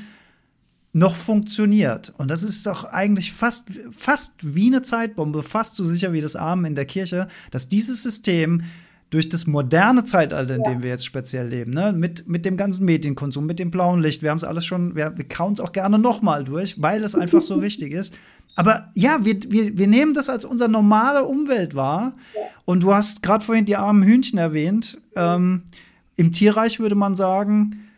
noch 0.93 1.14
funktioniert. 1.14 2.12
Und 2.16 2.30
das 2.30 2.43
ist 2.43 2.66
doch 2.66 2.84
eigentlich 2.84 3.32
fast, 3.32 3.68
fast 3.97 4.32
wie 4.43 4.66
eine 4.66 4.82
Zeitbombe, 4.82 5.43
fast 5.43 5.76
so 5.76 5.84
sicher 5.84 6.12
wie 6.12 6.20
das 6.20 6.36
Armen 6.36 6.64
in 6.64 6.74
der 6.74 6.84
Kirche, 6.84 7.28
dass 7.51 7.68
dieses 7.68 8.03
System 8.03 8.62
durch 9.11 9.28
das 9.28 9.47
moderne 9.47 10.05
Zeitalter, 10.05 10.55
in 10.55 10.62
ja. 10.64 10.70
dem 10.70 10.82
wir 10.82 10.91
jetzt 10.91 11.05
speziell 11.05 11.49
leben, 11.49 11.72
ne, 11.72 11.93
mit, 11.93 12.28
mit 12.28 12.45
dem 12.45 12.57
ganzen 12.57 12.84
Medienkonsum, 12.84 13.45
mit 13.45 13.59
dem 13.59 13.70
blauen 13.70 14.01
Licht, 14.01 14.22
wir 14.22 14.30
haben 14.30 14.38
es 14.38 14.45
alles 14.45 14.64
schon, 14.64 14.95
wir, 14.95 15.16
wir 15.16 15.26
kauen 15.26 15.53
es 15.53 15.61
auch 15.61 15.72
gerne 15.72 15.99
nochmal 15.99 16.45
durch, 16.45 16.80
weil 16.80 17.03
es 17.03 17.16
einfach 17.16 17.43
so 17.43 17.61
wichtig 17.62 17.93
ist. 17.93 18.14
Aber 18.55 18.91
ja, 18.95 19.24
wir, 19.24 19.38
wir, 19.49 19.76
wir 19.76 19.86
nehmen 19.86 20.14
das 20.14 20.28
als 20.28 20.45
unsere 20.45 20.70
normale 20.70 21.24
Umwelt 21.24 21.74
wahr. 21.74 22.14
Ja. 22.34 22.41
Und 22.64 22.82
du 22.82 22.95
hast 22.95 23.22
gerade 23.22 23.45
vorhin 23.45 23.64
die 23.64 23.76
armen 23.76 24.03
Hühnchen 24.03 24.38
erwähnt. 24.38 25.01
Ähm, 25.16 25.62
Im 26.16 26.32
Tierreich 26.32 26.78
würde 26.78 26.95
man 26.95 27.14
sagen, 27.14 27.89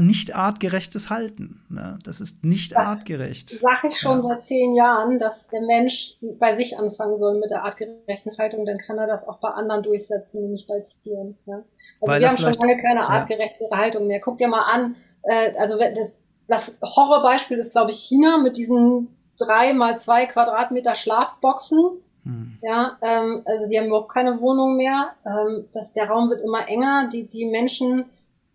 nicht 0.00 0.34
artgerechtes 0.34 1.10
Halten. 1.10 1.62
Ne? 1.68 1.98
Das 2.02 2.20
ist 2.20 2.44
nicht 2.44 2.72
das 2.72 2.78
artgerecht. 2.78 3.50
Sage 3.50 3.88
ich 3.88 3.98
schon 3.98 4.22
ja. 4.22 4.28
seit 4.28 4.44
zehn 4.44 4.74
Jahren, 4.74 5.18
dass 5.18 5.48
der 5.48 5.60
Mensch 5.60 6.16
bei 6.38 6.56
sich 6.56 6.78
anfangen 6.78 7.18
soll 7.18 7.38
mit 7.38 7.50
der 7.50 7.62
artgerechten 7.62 8.36
Haltung, 8.38 8.64
dann 8.64 8.78
kann 8.78 8.98
er 8.98 9.06
das 9.06 9.28
auch 9.28 9.38
bei 9.38 9.50
anderen 9.50 9.82
durchsetzen, 9.82 10.42
nämlich 10.42 10.66
bei 10.66 10.80
Tieren. 11.02 11.36
Ja? 11.46 11.56
Also 11.56 11.66
Weil 12.00 12.20
wir 12.20 12.28
haben 12.28 12.38
schon 12.38 12.54
lange 12.54 12.80
keine 12.80 13.06
artgerechte 13.06 13.68
ja. 13.70 13.76
Haltung 13.76 14.06
mehr. 14.06 14.20
Guck 14.20 14.38
dir 14.38 14.48
mal 14.48 14.62
an, 14.62 14.96
äh, 15.24 15.52
also 15.58 15.78
das, 15.78 16.18
das 16.48 16.78
Horrorbeispiel 16.82 17.58
ist, 17.58 17.72
glaube 17.72 17.90
ich, 17.90 17.98
China 17.98 18.38
mit 18.38 18.56
diesen 18.56 19.14
drei 19.38 19.74
mal 19.74 19.98
zwei 19.98 20.26
Quadratmeter 20.26 20.94
Schlafboxen. 20.94 22.02
Hm. 22.24 22.58
Ja, 22.62 22.96
ähm, 23.02 23.42
also 23.44 23.66
sie 23.66 23.78
haben 23.78 23.86
überhaupt 23.86 24.10
keine 24.10 24.40
Wohnung 24.40 24.76
mehr. 24.76 25.10
Ähm, 25.26 25.66
das, 25.74 25.92
der 25.92 26.08
Raum 26.08 26.30
wird 26.30 26.40
immer 26.40 26.66
enger. 26.66 27.08
Die, 27.12 27.28
die 27.28 27.44
Menschen 27.44 28.06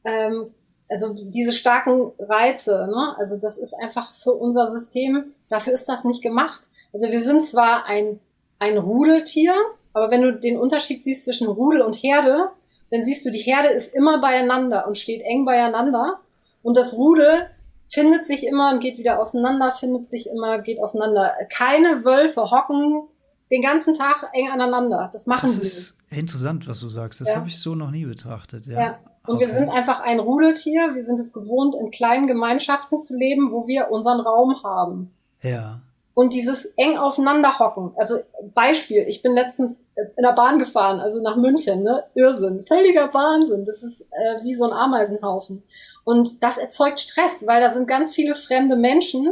ähm, 0.03 0.51
also 0.91 1.13
diese 1.13 1.53
starken 1.53 2.11
Reize, 2.19 2.87
ne? 2.87 3.15
also 3.17 3.37
das 3.37 3.57
ist 3.57 3.73
einfach 3.73 4.13
für 4.13 4.33
unser 4.33 4.67
System, 4.67 5.33
dafür 5.49 5.73
ist 5.73 5.87
das 5.87 6.03
nicht 6.03 6.21
gemacht. 6.21 6.63
Also 6.93 7.09
wir 7.09 7.23
sind 7.23 7.43
zwar 7.43 7.85
ein, 7.85 8.19
ein 8.59 8.77
Rudeltier, 8.77 9.53
aber 9.93 10.11
wenn 10.11 10.21
du 10.21 10.33
den 10.33 10.57
Unterschied 10.57 11.03
siehst 11.03 11.23
zwischen 11.23 11.47
Rudel 11.47 11.81
und 11.81 11.95
Herde, 11.95 12.49
dann 12.91 13.05
siehst 13.05 13.25
du, 13.25 13.31
die 13.31 13.39
Herde 13.39 13.69
ist 13.69 13.93
immer 13.93 14.19
beieinander 14.19 14.85
und 14.87 14.97
steht 14.97 15.21
eng 15.21 15.45
beieinander 15.45 16.19
und 16.61 16.75
das 16.75 16.97
Rudel 16.97 17.47
findet 17.87 18.25
sich 18.25 18.45
immer 18.45 18.71
und 18.73 18.79
geht 18.79 18.97
wieder 18.97 19.19
auseinander, 19.19 19.73
findet 19.73 20.09
sich 20.09 20.29
immer, 20.29 20.59
geht 20.59 20.81
auseinander. 20.81 21.33
Keine 21.49 22.03
Wölfe 22.05 22.51
hocken 22.51 23.03
den 23.51 23.61
ganzen 23.61 23.93
Tag 23.93 24.29
eng 24.33 24.49
aneinander. 24.49 25.09
Das 25.11 25.27
machen 25.27 25.41
das 25.43 25.55
sie. 25.55 25.59
Das 25.59 25.67
ist 25.67 25.97
interessant, 26.09 26.67
was 26.67 26.79
du 26.79 26.87
sagst. 26.87 27.19
Das 27.19 27.29
ja. 27.29 27.35
habe 27.35 27.47
ich 27.47 27.59
so 27.59 27.75
noch 27.75 27.91
nie 27.91 28.05
betrachtet. 28.05 28.65
Ja. 28.65 28.79
ja. 28.79 28.99
Und 29.27 29.35
okay. 29.35 29.47
wir 29.47 29.53
sind 29.53 29.69
einfach 29.69 30.01
ein 30.01 30.19
Rudeltier. 30.19 30.95
Wir 30.95 31.05
sind 31.05 31.19
es 31.19 31.31
gewohnt, 31.31 31.75
in 31.75 31.91
kleinen 31.91 32.27
Gemeinschaften 32.27 32.99
zu 32.99 33.15
leben, 33.15 33.51
wo 33.51 33.67
wir 33.67 33.91
unseren 33.91 34.19
Raum 34.19 34.63
haben. 34.63 35.13
Ja. 35.41 35.81
Und 36.13 36.33
dieses 36.33 36.65
eng 36.75 36.97
aufeinander 36.97 37.59
hocken. 37.59 37.93
Also 37.95 38.15
Beispiel, 38.53 39.05
ich 39.07 39.21
bin 39.21 39.33
letztens 39.33 39.79
in 39.95 40.23
der 40.23 40.33
Bahn 40.33 40.59
gefahren, 40.59 40.99
also 40.99 41.21
nach 41.21 41.37
München, 41.37 41.83
ne? 41.83 42.03
Irrsinn, 42.15 42.65
völliger 42.67 43.13
Wahnsinn. 43.13 43.63
Das 43.65 43.81
ist 43.81 44.01
äh, 44.01 44.43
wie 44.43 44.55
so 44.55 44.65
ein 44.65 44.73
Ameisenhaufen. 44.73 45.63
Und 46.03 46.43
das 46.43 46.57
erzeugt 46.57 46.99
Stress, 46.99 47.45
weil 47.47 47.61
da 47.61 47.71
sind 47.71 47.87
ganz 47.87 48.13
viele 48.13 48.35
fremde 48.35 48.75
Menschen. 48.75 49.29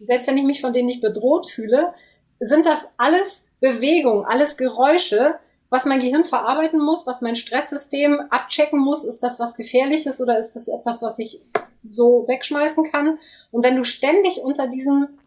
Selbst 0.00 0.28
wenn 0.28 0.38
ich 0.38 0.44
mich 0.44 0.60
von 0.60 0.72
denen 0.72 0.86
nicht 0.86 1.00
bedroht 1.00 1.50
fühle, 1.50 1.94
sind 2.40 2.66
das 2.66 2.84
alles 2.96 3.42
Bewegungen, 3.60 4.24
alles 4.24 4.56
Geräusche, 4.56 5.38
was 5.74 5.84
mein 5.84 6.00
Gehirn 6.00 6.24
verarbeiten 6.24 6.80
muss, 6.80 7.06
was 7.06 7.20
mein 7.20 7.34
Stresssystem 7.34 8.20
abchecken 8.30 8.78
muss. 8.78 9.04
Ist 9.04 9.22
das 9.22 9.40
was 9.40 9.56
Gefährliches 9.56 10.20
oder 10.20 10.38
ist 10.38 10.54
das 10.54 10.68
etwas, 10.68 11.02
was 11.02 11.18
ich 11.18 11.42
so 11.90 12.24
wegschmeißen 12.28 12.90
kann? 12.92 13.18
Und 13.50 13.64
wenn 13.64 13.76
du 13.76 13.84
ständig 13.84 14.40
unter 14.42 14.68
diesen 14.68 15.18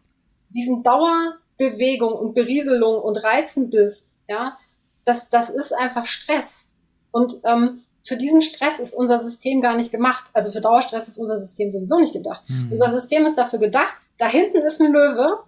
diesen 0.49 0.83
Dauerbewegung 0.83 2.13
und 2.13 2.33
Berieselung 2.33 3.01
und 3.01 3.17
Reizen 3.17 3.69
bist, 3.69 4.19
ja, 4.27 4.57
das, 5.05 5.29
das 5.29 5.49
ist 5.49 5.73
einfach 5.73 6.05
Stress. 6.05 6.67
Und 7.11 7.35
ähm, 7.45 7.83
für 8.03 8.17
diesen 8.17 8.41
Stress 8.41 8.79
ist 8.79 8.93
unser 8.93 9.19
System 9.19 9.61
gar 9.61 9.75
nicht 9.75 9.91
gemacht. 9.91 10.25
Also 10.33 10.51
für 10.51 10.61
Dauerstress 10.61 11.07
ist 11.07 11.17
unser 11.17 11.37
System 11.37 11.71
sowieso 11.71 11.99
nicht 11.99 12.13
gedacht. 12.13 12.43
Mhm. 12.47 12.71
Unser 12.73 12.91
System 12.91 13.25
ist 13.25 13.37
dafür 13.37 13.59
gedacht, 13.59 13.95
da 14.17 14.27
hinten 14.27 14.57
ist 14.57 14.81
ein 14.81 14.91
Löwe, 14.91 15.39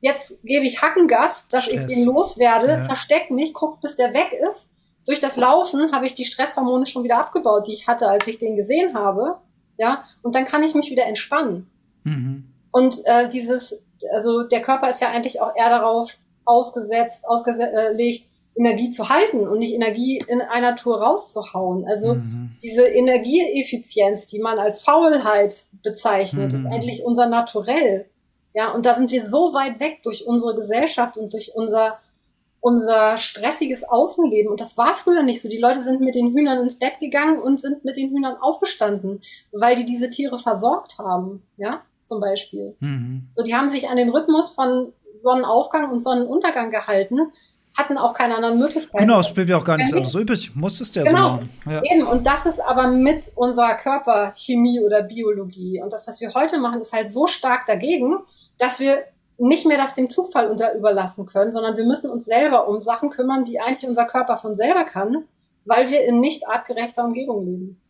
jetzt 0.00 0.38
gebe 0.44 0.66
ich 0.66 0.82
Hackengas, 0.82 1.48
dass 1.48 1.64
Stress. 1.64 1.90
ich 1.90 1.98
ihn 1.98 2.04
loswerde, 2.04 2.68
ja. 2.68 2.84
versteck 2.86 3.30
mich, 3.30 3.54
guck, 3.54 3.80
bis 3.80 3.96
der 3.96 4.14
weg 4.14 4.38
ist. 4.48 4.70
Durch 5.06 5.20
das 5.20 5.36
Laufen 5.36 5.92
habe 5.92 6.06
ich 6.06 6.14
die 6.14 6.24
Stresshormone 6.24 6.86
schon 6.86 7.04
wieder 7.04 7.18
abgebaut, 7.18 7.66
die 7.66 7.72
ich 7.72 7.88
hatte, 7.88 8.08
als 8.08 8.26
ich 8.26 8.38
den 8.38 8.56
gesehen 8.56 8.94
habe. 8.94 9.38
Ja, 9.78 10.04
und 10.22 10.34
dann 10.34 10.44
kann 10.44 10.62
ich 10.62 10.74
mich 10.74 10.90
wieder 10.90 11.06
entspannen. 11.06 11.70
Mhm. 12.04 12.52
Und 12.70 13.00
äh, 13.06 13.28
dieses 13.28 13.78
also 14.12 14.42
der 14.42 14.62
Körper 14.62 14.88
ist 14.88 15.00
ja 15.00 15.08
eigentlich 15.08 15.40
auch 15.40 15.54
eher 15.56 15.70
darauf 15.70 16.18
ausgesetzt, 16.44 17.26
ausgelegt, 17.28 18.26
Energie 18.56 18.90
zu 18.90 19.08
halten 19.08 19.46
und 19.46 19.58
nicht 19.60 19.72
Energie 19.72 20.20
in 20.26 20.40
einer 20.40 20.74
Tour 20.74 21.00
rauszuhauen. 21.00 21.86
Also 21.86 22.14
mhm. 22.14 22.56
diese 22.62 22.88
Energieeffizienz, 22.88 24.26
die 24.26 24.40
man 24.40 24.58
als 24.58 24.80
Faulheit 24.80 25.66
bezeichnet, 25.84 26.52
mhm. 26.52 26.58
ist 26.58 26.72
eigentlich 26.72 27.04
unser 27.04 27.28
Naturell. 27.28 28.06
Ja, 28.54 28.72
und 28.72 28.86
da 28.86 28.94
sind 28.94 29.10
wir 29.10 29.28
so 29.28 29.52
weit 29.52 29.80
weg 29.80 30.02
durch 30.02 30.26
unsere 30.26 30.54
Gesellschaft 30.54 31.16
und 31.16 31.32
durch 31.32 31.52
unser 31.54 31.98
unser 32.60 33.16
stressiges 33.18 33.84
Außenleben. 33.84 34.50
Und 34.50 34.60
das 34.60 34.76
war 34.76 34.94
früher 34.94 35.22
nicht 35.22 35.40
so. 35.40 35.48
Die 35.48 35.58
Leute 35.58 35.80
sind 35.80 36.00
mit 36.00 36.14
den 36.14 36.34
Hühnern 36.34 36.60
ins 36.60 36.78
Bett 36.78 36.98
gegangen 37.00 37.40
und 37.40 37.60
sind 37.60 37.84
mit 37.84 37.96
den 37.96 38.10
Hühnern 38.10 38.36
aufgestanden, 38.40 39.22
weil 39.52 39.76
die 39.76 39.86
diese 39.86 40.10
Tiere 40.10 40.38
versorgt 40.38 40.98
haben. 40.98 41.42
Ja, 41.56 41.82
zum 42.04 42.20
Beispiel. 42.20 42.74
Mhm. 42.80 43.28
So, 43.32 43.42
die 43.42 43.54
haben 43.54 43.68
sich 43.68 43.88
an 43.88 43.96
den 43.96 44.10
Rhythmus 44.10 44.50
von 44.50 44.92
Sonnenaufgang 45.14 45.90
und 45.90 46.02
Sonnenuntergang 46.02 46.70
gehalten, 46.70 47.32
hatten 47.76 47.96
auch 47.96 48.14
keine 48.14 48.36
anderen 48.36 48.58
Möglichkeiten. 48.58 48.98
Genau, 48.98 49.20
es 49.20 49.32
blieb 49.32 49.48
ja 49.48 49.56
auch 49.56 49.64
gar 49.64 49.76
nichts 49.76 49.94
anderes 49.94 50.14
übrig. 50.14 50.50
Musstest 50.56 50.96
du 50.96 51.00
ja 51.00 51.06
genau, 51.06 51.22
so 51.22 51.34
machen. 51.36 51.50
Ja. 51.66 51.82
Eben, 51.84 52.06
und 52.06 52.26
das 52.26 52.44
ist 52.44 52.60
aber 52.60 52.88
mit 52.88 53.22
unserer 53.36 53.74
Körperchemie 53.74 54.80
oder 54.80 55.02
Biologie. 55.02 55.80
Und 55.80 55.92
das, 55.92 56.08
was 56.08 56.20
wir 56.20 56.34
heute 56.34 56.58
machen, 56.58 56.80
ist 56.80 56.92
halt 56.92 57.12
so 57.12 57.28
stark 57.28 57.66
dagegen, 57.66 58.18
dass 58.58 58.80
wir 58.80 59.04
nicht 59.38 59.66
mehr 59.66 59.78
das 59.78 59.94
dem 59.94 60.10
Zufall 60.10 60.50
unter 60.50 60.74
überlassen 60.74 61.24
können, 61.24 61.52
sondern 61.52 61.76
wir 61.76 61.84
müssen 61.84 62.10
uns 62.10 62.24
selber 62.24 62.68
um 62.68 62.82
Sachen 62.82 63.10
kümmern, 63.10 63.44
die 63.44 63.60
eigentlich 63.60 63.86
unser 63.86 64.04
Körper 64.04 64.38
von 64.38 64.56
selber 64.56 64.84
kann, 64.84 65.24
weil 65.64 65.90
wir 65.90 66.04
in 66.04 66.20
nicht 66.20 66.48
artgerechter 66.48 67.04
Umgebung 67.04 67.46
leben. 67.46 67.80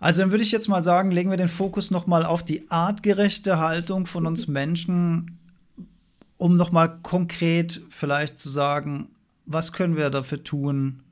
Also 0.00 0.22
dann 0.22 0.30
würde 0.30 0.44
ich 0.44 0.52
jetzt 0.52 0.68
mal 0.68 0.84
sagen, 0.84 1.10
legen 1.10 1.30
wir 1.30 1.36
den 1.36 1.48
Fokus 1.48 1.90
nochmal 1.90 2.24
auf 2.24 2.42
die 2.42 2.70
artgerechte 2.70 3.58
Haltung 3.58 4.06
von 4.06 4.26
uns 4.26 4.46
Menschen, 4.46 5.38
um 6.36 6.54
nochmal 6.56 6.98
konkret 7.02 7.82
vielleicht 7.90 8.38
zu 8.38 8.48
sagen, 8.48 9.10
was 9.44 9.72
können 9.72 9.96
wir 9.96 10.08
dafür 10.10 10.44
tun, 10.44 11.02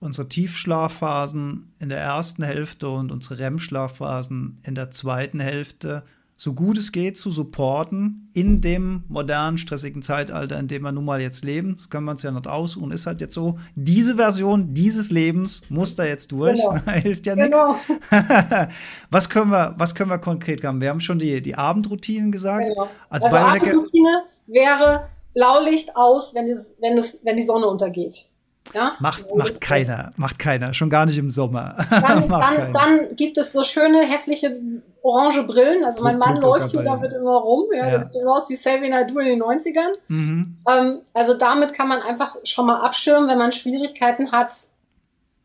unsere 0.00 0.28
Tiefschlafphasen 0.28 1.72
in 1.78 1.88
der 1.88 2.00
ersten 2.00 2.42
Hälfte 2.42 2.88
und 2.88 3.12
unsere 3.12 3.38
REM-Schlafphasen 3.38 4.58
in 4.64 4.74
der 4.74 4.90
zweiten 4.90 5.40
Hälfte 5.40 6.02
so 6.38 6.52
gut 6.52 6.76
es 6.76 6.92
geht 6.92 7.16
zu 7.16 7.30
supporten 7.30 8.30
in 8.34 8.60
dem 8.60 9.04
modernen, 9.08 9.56
stressigen 9.56 10.02
Zeitalter, 10.02 10.58
in 10.58 10.68
dem 10.68 10.82
wir 10.82 10.92
nun 10.92 11.06
mal 11.06 11.20
jetzt 11.20 11.44
leben. 11.44 11.76
Das 11.76 11.88
können 11.88 12.04
wir 12.04 12.10
uns 12.10 12.22
ja 12.22 12.30
nicht 12.30 12.46
aussuchen, 12.46 12.90
ist 12.90 13.06
halt 13.06 13.22
jetzt 13.22 13.32
so. 13.32 13.58
Diese 13.74 14.16
Version 14.16 14.74
dieses 14.74 15.10
Lebens 15.10 15.62
muss 15.70 15.96
da 15.96 16.04
jetzt 16.04 16.32
durch. 16.32 16.60
Genau. 16.60 16.92
Hilft 16.92 17.26
ja 17.26 17.34
genau. 17.34 17.72
nichts. 17.72 18.06
was, 19.10 19.30
können 19.30 19.50
wir, 19.50 19.74
was 19.78 19.94
können 19.94 20.10
wir 20.10 20.18
konkret 20.18 20.62
haben? 20.62 20.80
Wir 20.80 20.90
haben 20.90 21.00
schon 21.00 21.18
die, 21.18 21.40
die 21.40 21.54
Abendroutinen 21.54 22.30
gesagt. 22.30 22.68
Genau. 22.68 22.88
Als 23.08 23.24
also 23.24 23.36
Abendroutine 23.36 24.24
wäre 24.46 25.08
Blaulicht 25.32 25.96
aus, 25.96 26.34
wenn, 26.34 26.48
es, 26.48 26.74
wenn, 26.80 26.98
es, 26.98 27.18
wenn 27.22 27.38
die 27.38 27.44
Sonne 27.44 27.66
untergeht. 27.66 28.28
Ja? 28.74 28.96
Macht, 29.00 29.34
macht 29.34 29.60
keiner, 29.60 30.10
macht 30.16 30.38
keiner, 30.38 30.74
schon 30.74 30.90
gar 30.90 31.06
nicht 31.06 31.18
im 31.18 31.30
Sommer. 31.30 31.76
Dann, 31.90 32.28
dann, 32.28 32.72
dann, 32.72 33.16
gibt 33.16 33.38
es 33.38 33.52
so 33.52 33.62
schöne, 33.62 34.02
hässliche 34.02 34.60
orange 35.06 35.46
Brillen. 35.46 35.84
Also 35.84 36.02
mein 36.02 36.18
Mann 36.18 36.40
läuft 36.40 36.70
hier 36.70 36.82
damit 36.82 37.12
immer 37.12 37.36
rum. 37.36 37.66
Ja, 37.72 37.86
ja. 37.86 37.98
Das 37.98 38.12
sieht 38.12 38.26
aus 38.26 38.50
wie 38.50 38.56
Xavier 38.56 38.90
Naidoo 38.90 39.18
in 39.20 39.26
den 39.26 39.42
90ern. 39.42 39.92
Mhm. 40.08 40.56
Ähm, 40.68 41.00
also 41.12 41.34
damit 41.34 41.72
kann 41.72 41.88
man 41.88 42.02
einfach 42.02 42.36
schon 42.44 42.66
mal 42.66 42.80
abschirmen, 42.80 43.28
wenn 43.28 43.38
man 43.38 43.52
Schwierigkeiten 43.52 44.32
hat, 44.32 44.52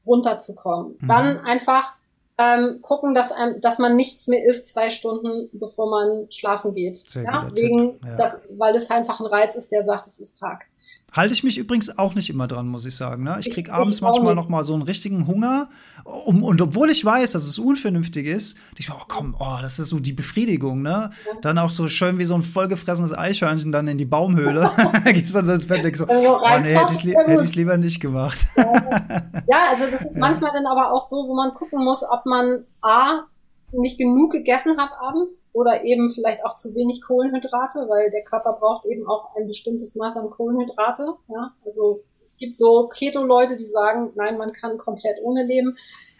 runterzukommen. 0.05 0.97
Mhm. 0.99 1.07
Dann 1.07 1.39
einfach 1.39 1.95
ähm, 2.38 2.82
gucken, 2.82 3.14
dass, 3.14 3.32
ein, 3.32 3.62
dass 3.62 3.78
man 3.78 3.95
nichts 3.95 4.28
mehr 4.28 4.43
isst 4.43 4.70
zwei 4.70 4.89
Stunden, 4.89 5.49
bevor 5.53 5.89
man 5.89 6.28
schlafen 6.32 6.74
geht. 6.74 6.97
Sehr 6.97 7.24
ja, 7.24 7.47
wegen, 7.53 7.99
ja. 8.03 8.18
Das, 8.18 8.38
weil 8.49 8.76
es 8.76 8.89
einfach 8.89 9.20
ein 9.20 9.28
Reiz 9.28 9.55
ist, 9.55 9.72
der 9.72 9.84
sagt, 9.84 10.07
es 10.07 10.20
ist 10.20 10.39
Tag. 10.39 10.66
Halte 11.12 11.34
ich 11.34 11.43
mich 11.43 11.57
übrigens 11.57 11.97
auch 11.97 12.16
nicht 12.16 12.30
immer 12.30 12.47
dran, 12.47 12.70
muss 12.70 12.86
ich 12.86 12.95
sagen. 12.95 13.24
Ne? 13.24 13.36
Ich 13.41 13.51
krieg 13.51 13.68
ich, 13.68 13.74
abends 13.74 13.99
manchmal 13.99 14.34
noch 14.34 14.47
mal 14.47 14.64
so 14.64 14.74
einen 14.74 14.84
richtigen 14.84 15.28
Hunger. 15.28 15.68
Um, 16.05 16.41
und 16.41 16.62
obwohl 16.62 16.89
ich 16.89 17.03
weiß, 17.03 17.34
dass 17.34 17.47
es 17.47 17.59
unvernünftig 17.59 18.26
ist, 18.26 18.57
ich 18.78 18.88
mir, 18.88 18.95
oh 18.95 19.03
komm, 19.09 19.36
oh, 19.38 19.57
das 19.62 19.78
ist 19.78 19.89
so 19.89 19.99
die 19.99 20.14
Befriedigung, 20.14 20.82
ne? 20.82 21.09
Dann 21.41 21.57
auch 21.57 21.70
so 21.70 21.89
schön 21.89 22.18
wie 22.18 22.24
so 22.24 22.34
ein 22.36 22.41
vollgefressenes 22.41 23.18
Eichhörnchen 23.18 23.74
dann 23.74 23.89
in 23.89 23.97
die 23.97 24.05
Baumhöhle. 24.05 24.72
Gehst 25.05 25.36
dann 25.36 25.45
so 25.45 25.51
ins 25.51 25.68
Bett 25.68 25.97
so, 25.97 26.07
oh 26.07 26.39
nee, 26.62 26.78
hätte 26.78 26.93
ich 26.93 27.03
es 27.41 27.55
lieber 27.55 27.76
nicht 27.76 27.99
gemacht. 27.99 28.47
ja, 28.55 28.66
also 29.70 29.86
das 29.91 30.01
ist 30.01 30.18
manchmal 30.18 30.51
dann 30.53 30.66
aber 30.66 30.93
auch 30.93 31.01
so, 31.01 31.28
wo 31.28 31.36
man 31.36 31.53
gucken 31.53 31.84
muss, 31.84 32.03
ob 32.03 32.26
man 32.26 32.64
A, 32.82 33.26
nicht 33.72 33.97
genug 33.97 34.32
gegessen 34.32 34.78
hat 34.78 34.91
abends 34.99 35.45
oder 35.53 35.84
eben 35.84 36.09
vielleicht 36.09 36.45
auch 36.45 36.55
zu 36.55 36.76
wenig 36.76 37.01
Kohlenhydrate, 37.01 37.88
weil 37.88 38.09
der 38.11 38.24
Körper 38.24 38.53
braucht 38.53 38.86
eben 38.86 39.07
auch 39.07 39.36
ein 39.36 39.47
bestimmtes 39.47 39.95
Maß 39.95 40.17
an 40.17 40.30
Kohlenhydrate. 40.30 41.13
Ja? 41.30 41.53
Also 41.65 42.03
es 42.26 42.38
gibt 42.38 42.57
so 42.57 42.88
Keto-Leute, 42.88 43.57
die 43.57 43.65
sagen, 43.65 44.11
nein, 44.15 44.38
man 44.38 44.53
kann 44.53 44.78
komplett 44.78 45.17
ohne 45.22 45.43
leben. 45.43 45.78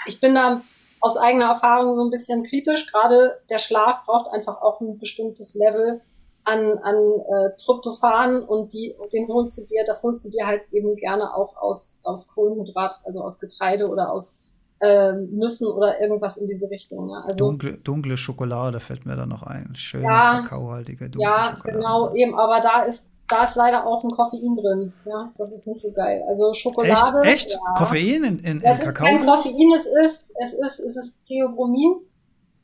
Ich 0.08 0.20
bin 0.20 0.36
da 0.36 0.62
aus 1.00 1.18
eigener 1.18 1.50
Erfahrung 1.50 1.96
so 1.96 2.04
ein 2.04 2.12
bisschen 2.12 2.44
kritisch. 2.44 2.88
Gerade 2.88 3.42
der 3.50 3.60
Schlaf 3.60 4.06
braucht 4.06 4.32
einfach 4.32 4.62
auch 4.62 4.82
ein 4.82 5.00
bestimmtes 5.00 5.56
Level 5.56 6.02
an, 6.44 6.78
an 6.80 6.96
äh, 6.96 7.56
Tryptophan 7.58 8.44
und 8.44 8.74
die, 8.74 8.96
den 9.14 9.28
holst 9.28 9.58
du 9.58 9.66
dir, 9.66 9.84
das 9.86 10.04
holst 10.04 10.26
du 10.26 10.30
dir 10.30 10.48
halt 10.48 10.62
eben 10.72 10.96
gerne 10.96 11.36
auch 11.36 11.56
aus, 11.58 12.00
aus 12.04 12.28
Kohlenhydrat, 12.34 13.02
also 13.06 13.22
aus 13.22 13.40
Getreide 13.40 13.88
oder 13.90 14.12
aus 14.12 14.40
äh, 14.82 15.14
Nüssen 15.14 15.68
oder 15.68 16.02
irgendwas 16.02 16.38
in 16.38 16.48
diese 16.48 16.70
Richtung. 16.70 17.10
Ja. 17.10 17.24
Also, 17.28 17.38
dunkle, 17.38 17.78
dunkle 17.78 18.18
Schokolade 18.18 18.80
fällt 18.80 19.06
mir 19.06 19.16
da 19.16 19.26
noch 19.26 19.44
ein. 19.44 19.76
Schöne 19.76 20.06
ja, 20.06 20.42
kakaohaltige 20.42 21.10
dunkle 21.10 21.22
ja, 21.22 21.44
Schokolade. 21.44 21.68
Ja, 21.68 21.74
genau, 21.74 22.14
eben, 22.16 22.36
aber 22.36 22.60
da 22.62 22.84
ist 22.84 23.08
da 23.32 23.46
ist 23.46 23.56
leider 23.56 23.86
auch 23.86 24.04
ein 24.04 24.10
Koffein 24.10 24.58
drin. 24.58 24.94
Ja, 25.06 25.32
das 25.38 25.54
ist 25.54 25.66
nicht 25.66 25.82
so 25.82 25.92
geil. 25.92 26.22
Also 26.28 26.54
Schokolade. 26.54 27.22
Echt? 27.22 27.46
Echt? 27.46 27.52
Ja. 27.52 27.74
Koffein 27.78 28.24
in, 28.24 28.40
in, 28.40 28.62
in 28.62 28.80
Kakao? 28.80 29.06
Kein 29.06 29.26
Koffein, 29.26 29.74
es 29.80 30.06
ist, 30.06 30.26
es 30.44 30.54
ist, 30.54 30.80
es 30.80 30.96
ist 30.98 31.18
Theobromin. 31.26 32.02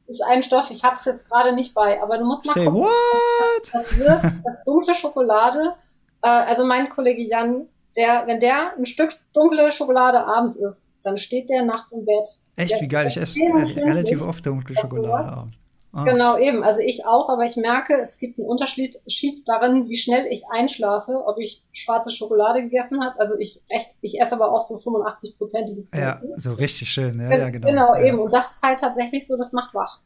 Ist 0.07 0.23
ein 0.23 0.41
Stoff, 0.41 0.71
ich 0.71 0.83
habe 0.83 0.95
es 0.95 1.03
jetzt 1.05 1.29
gerade 1.29 1.53
nicht 1.53 1.73
bei, 1.73 2.01
aber 2.01 2.17
du 2.17 2.25
musst 2.25 2.45
mal 2.45 2.53
Say 2.53 2.65
gucken. 2.65 2.81
What? 2.81 3.73
Das, 3.73 3.97
wird, 3.97 4.23
das 4.43 4.63
dunkle 4.65 4.93
Schokolade. 4.93 5.73
Äh, 6.21 6.27
also 6.29 6.65
mein 6.65 6.89
Kollege 6.89 7.23
Jan 7.23 7.67
der, 7.97 8.27
wenn 8.27 8.39
der 8.39 8.77
ein 8.77 8.85
Stück 8.85 9.15
dunkle 9.33 9.71
Schokolade 9.71 10.25
abends 10.25 10.55
isst, 10.55 10.97
dann 11.03 11.17
steht 11.17 11.49
der 11.49 11.65
nachts 11.65 11.91
im 11.91 12.05
Bett. 12.05 12.27
Echt, 12.55 12.73
der, 12.73 12.81
wie 12.81 12.87
geil, 12.87 13.07
ich 13.07 13.17
esse 13.17 13.39
relativ 13.39 14.21
oft 14.21 14.45
dunkle 14.45 14.75
Schokolade 14.75 15.27
abends. 15.27 15.57
Ah. 15.93 16.03
Genau, 16.03 16.37
eben. 16.37 16.63
Also 16.63 16.81
ich 16.81 17.07
auch, 17.07 17.27
aber 17.29 17.45
ich 17.45 17.55
merke, 17.55 17.99
es 17.99 18.19
gibt 18.19 18.37
einen 18.37 18.47
Unterschied 18.47 19.01
darin, 19.45 19.89
wie 19.89 19.97
schnell 19.97 20.27
ich 20.29 20.43
einschlafe, 20.51 21.23
ob 21.25 21.39
ich 21.39 21.63
schwarze 21.71 22.11
Schokolade 22.11 22.61
gegessen 22.61 23.03
habe. 23.03 23.19
Also 23.19 23.35
ich 23.39 23.61
recht, 23.71 23.95
ich 24.01 24.21
esse 24.21 24.35
aber 24.35 24.51
auch 24.51 24.61
so 24.61 24.77
85 24.77 25.37
prozentiges 25.39 25.89
Ja, 25.93 26.21
so 26.35 26.53
richtig 26.53 26.91
schön. 26.91 27.19
Ja, 27.19 27.35
ja 27.35 27.49
genau. 27.49 27.67
Genau, 27.67 27.95
ja. 27.95 28.03
eben. 28.03 28.19
Und 28.19 28.31
das 28.31 28.51
ist 28.51 28.63
halt 28.63 28.79
tatsächlich 28.79 29.25
so, 29.25 29.37
das 29.37 29.53
macht 29.53 29.73
wach. 29.73 30.01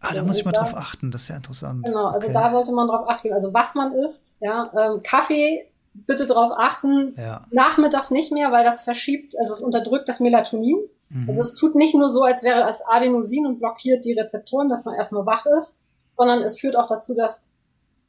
Ah, 0.00 0.14
da 0.14 0.22
muss 0.22 0.38
ich 0.38 0.44
mal 0.44 0.52
da, 0.52 0.60
drauf 0.60 0.76
achten, 0.76 1.10
das 1.10 1.22
ist 1.22 1.28
ja 1.28 1.36
interessant. 1.36 1.86
Genau, 1.86 2.08
also 2.08 2.26
okay. 2.26 2.32
da 2.32 2.52
wollte 2.52 2.70
man 2.70 2.86
drauf 2.86 3.08
achten. 3.08 3.32
Also 3.32 3.52
was 3.52 3.74
man 3.74 3.94
isst, 3.94 4.36
ja, 4.40 4.70
ähm, 4.78 5.02
Kaffee 5.02 5.66
bitte 6.06 6.26
darauf 6.26 6.52
achten, 6.56 7.14
ja. 7.16 7.46
nachmittags 7.50 8.10
nicht 8.10 8.32
mehr, 8.32 8.52
weil 8.52 8.64
das 8.64 8.82
verschiebt, 8.82 9.34
also 9.38 9.52
es 9.52 9.60
unterdrückt 9.60 10.08
das 10.08 10.20
Melatonin. 10.20 10.78
Mhm. 11.08 11.30
Also 11.30 11.42
es 11.42 11.54
tut 11.54 11.74
nicht 11.74 11.94
nur 11.94 12.10
so, 12.10 12.22
als 12.22 12.42
wäre 12.42 12.68
es 12.68 12.80
Adenosin 12.86 13.46
und 13.46 13.58
blockiert 13.58 14.04
die 14.04 14.12
Rezeptoren, 14.12 14.68
dass 14.68 14.84
man 14.84 14.94
erstmal 14.94 15.26
wach 15.26 15.46
ist, 15.58 15.78
sondern 16.10 16.42
es 16.42 16.60
führt 16.60 16.76
auch 16.76 16.86
dazu, 16.86 17.14
dass 17.14 17.46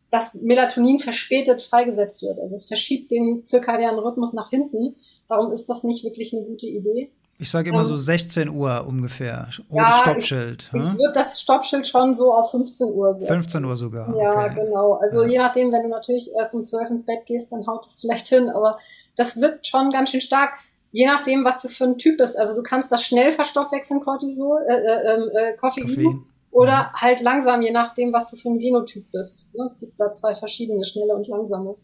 dass 0.09 0.35
Melatonin 0.35 0.99
verspätet 0.99 1.61
freigesetzt 1.61 2.21
wird. 2.21 2.39
Also 2.39 2.55
es 2.55 2.65
verschiebt 2.65 3.11
den 3.11 3.45
zirkadianen 3.45 3.99
Rhythmus 3.99 4.33
nach 4.33 4.49
hinten. 4.49 4.95
Darum 5.27 5.51
ist 5.51 5.67
das 5.67 5.83
nicht 5.83 6.03
wirklich 6.03 6.33
eine 6.33 6.45
gute 6.45 6.67
Idee. 6.67 7.11
Ich 7.39 7.51
sage 7.51 7.69
immer 7.69 7.79
ähm, 7.79 7.85
so 7.85 7.97
16 7.97 8.49
Uhr 8.49 8.85
ungefähr. 8.87 9.47
Rotes 9.71 9.89
ja, 9.89 9.97
Stoppschild. 9.99 10.71
Ich, 10.73 10.79
ich 10.79 10.97
würde 10.97 11.13
das 11.13 11.39
Stoppschild 11.39 11.87
schon 11.87 12.13
so 12.13 12.33
auf 12.33 12.49
15 12.51 12.91
Uhr 12.91 13.13
setzen. 13.13 13.33
15 13.33 13.65
Uhr 13.65 13.77
sogar. 13.77 14.15
Ja, 14.17 14.45
okay. 14.45 14.55
genau. 14.55 14.93
Also 14.93 15.21
ja. 15.23 15.29
je 15.29 15.37
nachdem, 15.37 15.71
wenn 15.71 15.83
du 15.83 15.89
natürlich 15.89 16.31
erst 16.35 16.55
um 16.55 16.63
12 16.63 16.89
ins 16.89 17.05
Bett 17.05 17.25
gehst, 17.27 17.51
dann 17.51 17.67
haut 17.67 17.85
es 17.85 17.99
vielleicht 17.99 18.25
hin. 18.27 18.49
Aber 18.49 18.79
das 19.15 19.39
wirkt 19.39 19.67
schon 19.67 19.91
ganz 19.91 20.09
schön 20.09 20.21
stark. 20.21 20.53
Je 20.91 21.05
nachdem, 21.05 21.45
was 21.45 21.61
du 21.61 21.67
für 21.67 21.83
ein 21.83 21.99
Typ 21.99 22.17
bist. 22.17 22.39
Also 22.39 22.55
du 22.55 22.63
kannst 22.63 22.91
das 22.91 23.03
schnell 23.03 23.31
verstoffwechseln, 23.31 23.99
Cortisol, 23.99 24.63
äh, 24.67 24.73
äh, 24.73 25.13
ähm, 25.13 25.29
äh, 25.33 25.55
Koffein. 25.57 25.85
Koffein. 25.85 26.25
Oder 26.49 26.91
mhm. 26.91 27.01
halt 27.01 27.21
langsam, 27.21 27.61
je 27.61 27.71
nachdem, 27.71 28.13
was 28.13 28.31
du 28.31 28.35
für 28.35 28.49
ein 28.49 28.57
Genotyp 28.57 29.11
bist. 29.11 29.53
Ne, 29.53 29.65
es 29.65 29.79
gibt 29.79 29.99
da 29.99 30.11
zwei 30.11 30.33
verschiedene, 30.33 30.83
schnelle 30.85 31.13
und 31.13 31.27
langsame. 31.27 31.75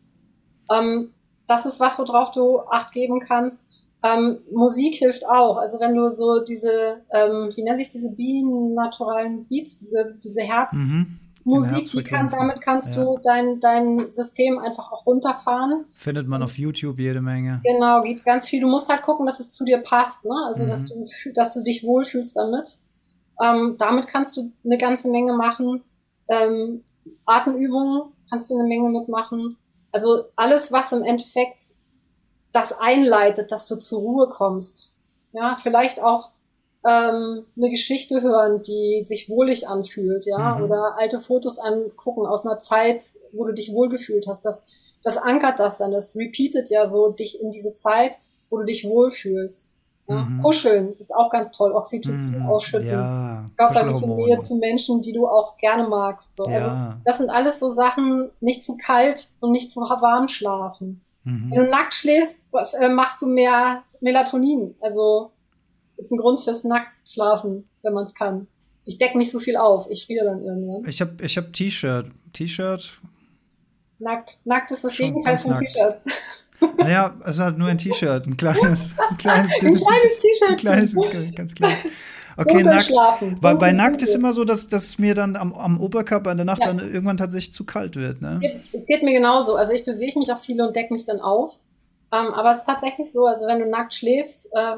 Ähm, 0.71 1.13
das 1.47 1.67
ist 1.67 1.79
was, 1.79 1.99
worauf 1.99 2.31
du 2.31 2.61
Acht 2.61 2.91
geben 2.91 3.19
kannst. 3.19 3.61
Ähm, 4.03 4.39
Musik 4.51 4.95
hilft 4.95 5.25
auch. 5.25 5.57
Also 5.57 5.79
wenn 5.79 5.95
du 5.95 6.09
so 6.09 6.41
diese, 6.41 7.01
ähm, 7.11 7.51
wie 7.55 7.63
nennt 7.63 7.79
sich 7.79 7.91
diese 7.91 8.11
binaturalen 8.11 9.45
Beats, 9.47 9.79
diese, 9.79 10.15
diese 10.21 10.41
Herzmusik, 10.41 11.07
mhm. 11.45 11.97
die 11.97 12.03
kann, 12.03 12.27
damit 12.27 12.61
kannst 12.61 12.95
ja. 12.95 13.03
du 13.03 13.17
dein, 13.23 13.61
dein 13.61 14.11
System 14.11 14.59
einfach 14.59 14.91
auch 14.91 15.05
runterfahren. 15.05 15.85
Findet 15.93 16.27
man 16.27 16.43
auf 16.43 16.57
YouTube 16.57 16.99
jede 16.99 17.21
Menge. 17.21 17.61
Genau, 17.63 18.01
gibt's 18.03 18.25
ganz 18.25 18.47
viel. 18.47 18.59
Du 18.59 18.67
musst 18.67 18.89
halt 18.89 19.03
gucken, 19.03 19.25
dass 19.25 19.39
es 19.39 19.53
zu 19.53 19.63
dir 19.63 19.77
passt, 19.77 20.25
ne? 20.25 20.35
Also 20.47 20.65
mhm. 20.65 20.69
dass 20.69 20.85
du, 20.85 21.05
dass 21.33 21.53
du 21.53 21.63
dich 21.63 21.85
wohlfühlst 21.85 22.35
damit. 22.35 22.79
Ähm, 23.41 23.77
damit 23.79 24.07
kannst 24.07 24.35
du 24.35 24.51
eine 24.65 24.77
ganze 24.77 25.09
Menge 25.11 25.31
machen. 25.33 25.81
Ähm, 26.27 26.83
Atemübungen 27.25 28.11
kannst 28.29 28.49
du 28.49 28.55
eine 28.55 28.67
Menge 28.67 28.89
mitmachen. 28.89 29.55
Also 29.93 30.25
alles, 30.35 30.73
was 30.73 30.91
im 30.91 31.03
Endeffekt 31.03 31.63
das 32.53 32.71
einleitet, 32.79 33.51
dass 33.51 33.67
du 33.67 33.75
zur 33.75 33.99
Ruhe 33.99 34.29
kommst. 34.29 34.93
Ja, 35.33 35.55
vielleicht 35.55 36.01
auch 36.01 36.29
ähm, 36.87 37.45
eine 37.57 37.69
Geschichte 37.69 38.21
hören, 38.21 38.61
die 38.63 39.03
sich 39.05 39.29
wohlig 39.29 39.67
anfühlt, 39.67 40.25
ja, 40.25 40.55
mhm. 40.55 40.65
oder 40.65 40.97
alte 40.97 41.21
Fotos 41.21 41.59
angucken 41.59 42.25
aus 42.25 42.45
einer 42.45 42.59
Zeit, 42.59 43.03
wo 43.31 43.45
du 43.45 43.53
dich 43.53 43.73
wohlgefühlt 43.73 44.27
hast. 44.27 44.45
Das, 44.45 44.65
das 45.03 45.17
ankert 45.17 45.59
das 45.59 45.79
dann, 45.79 45.91
das 45.91 46.15
repeatet 46.15 46.69
ja 46.69 46.87
so 46.87 47.09
dich 47.09 47.41
in 47.41 47.51
diese 47.51 47.73
Zeit, 47.73 48.19
wo 48.49 48.57
du 48.57 48.65
dich 48.65 48.87
wohlfühlst. 48.87 49.79
Ja? 50.07 50.15
Mhm. 50.15 50.43
Kuscheln 50.43 50.93
ist 50.99 51.15
auch 51.15 51.29
ganz 51.29 51.51
toll, 51.51 51.71
Oxytocin 51.71 52.39
mhm. 52.39 52.45
ausschütten. 52.45 52.89
Ja, 52.89 53.45
Körperliche 53.57 54.07
Nähe 54.07 54.43
zu 54.43 54.55
Menschen, 54.57 55.01
die 55.01 55.13
du 55.13 55.27
auch 55.27 55.57
gerne 55.57 55.87
magst. 55.87 56.35
So. 56.35 56.43
Ja. 56.43 56.51
Also, 56.51 56.97
das 57.05 57.17
sind 57.17 57.29
alles 57.29 57.59
so 57.59 57.69
Sachen, 57.69 58.29
nicht 58.41 58.63
zu 58.63 58.77
kalt 58.77 59.29
und 59.39 59.51
nicht 59.51 59.71
zu 59.71 59.79
warm 59.79 60.27
schlafen. 60.27 61.01
Mhm. 61.23 61.51
Wenn 61.51 61.65
du 61.65 61.69
nackt 61.69 61.93
schläfst, 61.93 62.45
äh, 62.79 62.89
machst 62.89 63.21
du 63.21 63.27
mehr 63.27 63.83
Melatonin. 64.01 64.75
Also 64.81 65.31
ist 65.97 66.11
ein 66.11 66.17
Grund 66.17 66.41
fürs 66.41 66.63
Nacktschlafen, 66.63 67.67
wenn 67.81 67.93
man 67.93 68.05
es 68.05 68.13
kann. 68.13 68.47
Ich 68.85 68.97
decke 68.97 69.17
nicht 69.17 69.31
so 69.31 69.39
viel 69.39 69.55
auf, 69.55 69.87
ich 69.89 70.05
friere 70.05 70.25
dann 70.25 70.43
irgendwann. 70.43 70.89
Ich 70.89 70.99
habe 70.99 71.15
ich 71.23 71.37
hab 71.37 71.53
T-Shirt. 71.53 72.07
T-Shirt. 72.33 72.97
Nackt. 73.99 74.39
Nackt 74.43 74.71
ist 74.71 74.83
das 74.83 74.97
Gegenteil 74.97 75.37
von 75.37 75.59
T-Shirt. 75.59 76.01
Naja, 76.77 77.15
also 77.21 77.43
halt 77.43 77.57
nur 77.57 77.67
ein 77.67 77.77
T-Shirt, 77.77 78.25
ein 78.25 78.37
kleines, 78.37 78.95
ein 79.09 79.17
kleines, 79.17 79.51
ein 79.53 79.59
kleines 79.59 79.81
T-Shirt. 79.81 80.49
Ein 80.49 80.57
kleines, 80.57 80.95
ganz 81.35 81.55
kleines. 81.55 81.81
Okay, 82.37 82.63
nackt. 82.63 82.91
Bei, 83.41 83.53
bei 83.53 83.71
nackt 83.71 84.01
ist 84.01 84.15
immer 84.15 84.33
so, 84.33 84.43
dass, 84.43 84.67
dass 84.67 84.97
mir 84.97 85.15
dann 85.15 85.35
am, 85.35 85.53
am 85.53 85.79
Oberkörper 85.79 86.31
in 86.31 86.37
der 86.37 86.45
Nacht 86.45 86.61
ja. 86.65 86.73
dann 86.73 86.79
irgendwann 86.79 87.17
tatsächlich 87.17 87.53
zu 87.53 87.65
kalt 87.65 87.95
wird. 87.95 88.21
Ne? 88.21 88.39
Es 88.73 88.85
geht, 88.85 89.03
mir 89.03 89.13
genauso. 89.13 89.55
Also 89.55 89.73
ich 89.73 89.85
bewege 89.85 90.19
mich 90.19 90.31
auch 90.31 90.39
viel 90.39 90.61
und 90.61 90.75
decke 90.75 90.93
mich 90.93 91.05
dann 91.05 91.19
auf. 91.19 91.59
Ähm, 92.11 92.33
aber 92.33 92.51
es 92.51 92.59
ist 92.59 92.65
tatsächlich 92.65 93.11
so, 93.11 93.25
also 93.25 93.47
wenn 93.47 93.59
du 93.59 93.69
nackt 93.69 93.93
schläfst, 93.93 94.49
äh, 94.53 94.75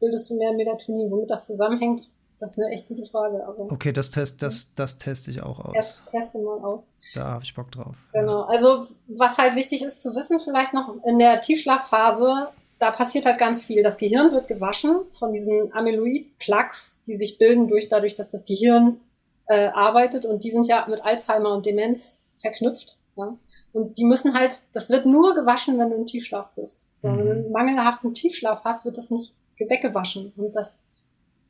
bildest 0.00 0.30
du 0.30 0.36
mehr 0.36 0.52
Melatonin. 0.52 1.10
Womit 1.10 1.30
das 1.30 1.46
zusammenhängt, 1.46 2.08
das 2.40 2.52
ist 2.52 2.58
eine 2.58 2.74
echt 2.74 2.88
gute 2.88 3.04
Frage. 3.04 3.46
Aber 3.46 3.70
okay, 3.72 3.92
das, 3.92 4.10
test, 4.10 4.42
das, 4.42 4.72
das 4.74 4.98
teste 4.98 5.30
ich 5.30 5.42
auch 5.42 5.58
aus. 5.60 5.72
Test, 5.72 6.02
teste 6.10 6.38
mal 6.38 6.58
aus. 6.60 6.86
Da 7.14 7.24
habe 7.24 7.44
ich 7.44 7.54
Bock 7.54 7.70
drauf. 7.72 7.96
Genau. 8.12 8.42
Also 8.42 8.86
was 9.08 9.38
halt 9.38 9.54
wichtig 9.56 9.82
ist 9.82 10.02
zu 10.02 10.14
wissen, 10.14 10.40
vielleicht 10.40 10.72
noch 10.72 10.94
in 11.04 11.18
der 11.18 11.40
Tiefschlafphase 11.40 12.48
da 12.78 12.90
passiert 12.90 13.26
halt 13.26 13.38
ganz 13.38 13.64
viel. 13.64 13.82
Das 13.82 13.96
Gehirn 13.96 14.32
wird 14.32 14.48
gewaschen 14.48 15.00
von 15.18 15.32
diesen 15.32 15.72
Amyloid-Plaques, 15.72 16.96
die 17.06 17.16
sich 17.16 17.38
bilden 17.38 17.68
durch, 17.68 17.88
dadurch, 17.88 18.14
dass 18.14 18.30
das 18.30 18.44
Gehirn 18.44 19.00
äh, 19.46 19.68
arbeitet 19.68 20.26
und 20.26 20.44
die 20.44 20.50
sind 20.50 20.66
ja 20.68 20.86
mit 20.88 21.04
Alzheimer 21.04 21.52
und 21.52 21.66
Demenz 21.66 22.22
verknüpft. 22.36 22.98
Ja? 23.16 23.36
Und 23.72 23.98
die 23.98 24.04
müssen 24.04 24.34
halt, 24.34 24.62
das 24.72 24.90
wird 24.90 25.06
nur 25.06 25.34
gewaschen, 25.34 25.78
wenn 25.78 25.90
du 25.90 25.96
im 25.96 26.06
Tiefschlaf 26.06 26.50
bist. 26.54 26.86
So, 26.92 27.08
wenn 27.08 27.24
du 27.24 27.30
einen 27.32 27.46
mhm. 27.46 27.52
mangelhaften 27.52 28.14
Tiefschlaf 28.14 28.64
hast, 28.64 28.84
wird 28.84 28.96
das 28.96 29.10
nicht 29.10 29.34
weggewaschen. 29.58 30.32
Und 30.36 30.54
das 30.54 30.80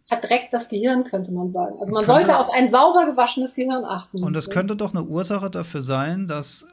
verdreckt 0.02 0.54
das 0.54 0.68
Gehirn, 0.68 1.04
könnte 1.04 1.32
man 1.32 1.50
sagen. 1.50 1.76
Also 1.80 1.92
man 1.92 2.04
könnte, 2.04 2.26
sollte 2.26 2.38
auf 2.38 2.50
ein 2.50 2.70
sauber 2.70 3.04
gewaschenes 3.04 3.54
Gehirn 3.54 3.84
achten. 3.84 4.22
Und 4.22 4.34
das 4.34 4.48
könnte 4.48 4.74
doch 4.74 4.94
eine 4.94 5.04
Ursache 5.04 5.50
dafür 5.50 5.82
sein, 5.82 6.26
dass 6.26 6.66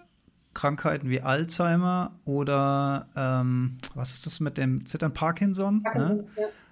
Krankheiten 0.56 1.10
wie 1.10 1.22
Alzheimer 1.22 2.14
oder 2.26 3.08
ähm, 3.16 3.78
was 3.94 4.14
ist 4.14 4.26
das 4.26 4.40
mit 4.40 4.58
dem 4.58 4.86
Zittern 4.88 5.14
Parkinson? 5.14 5.84
Ne? 5.94 6.26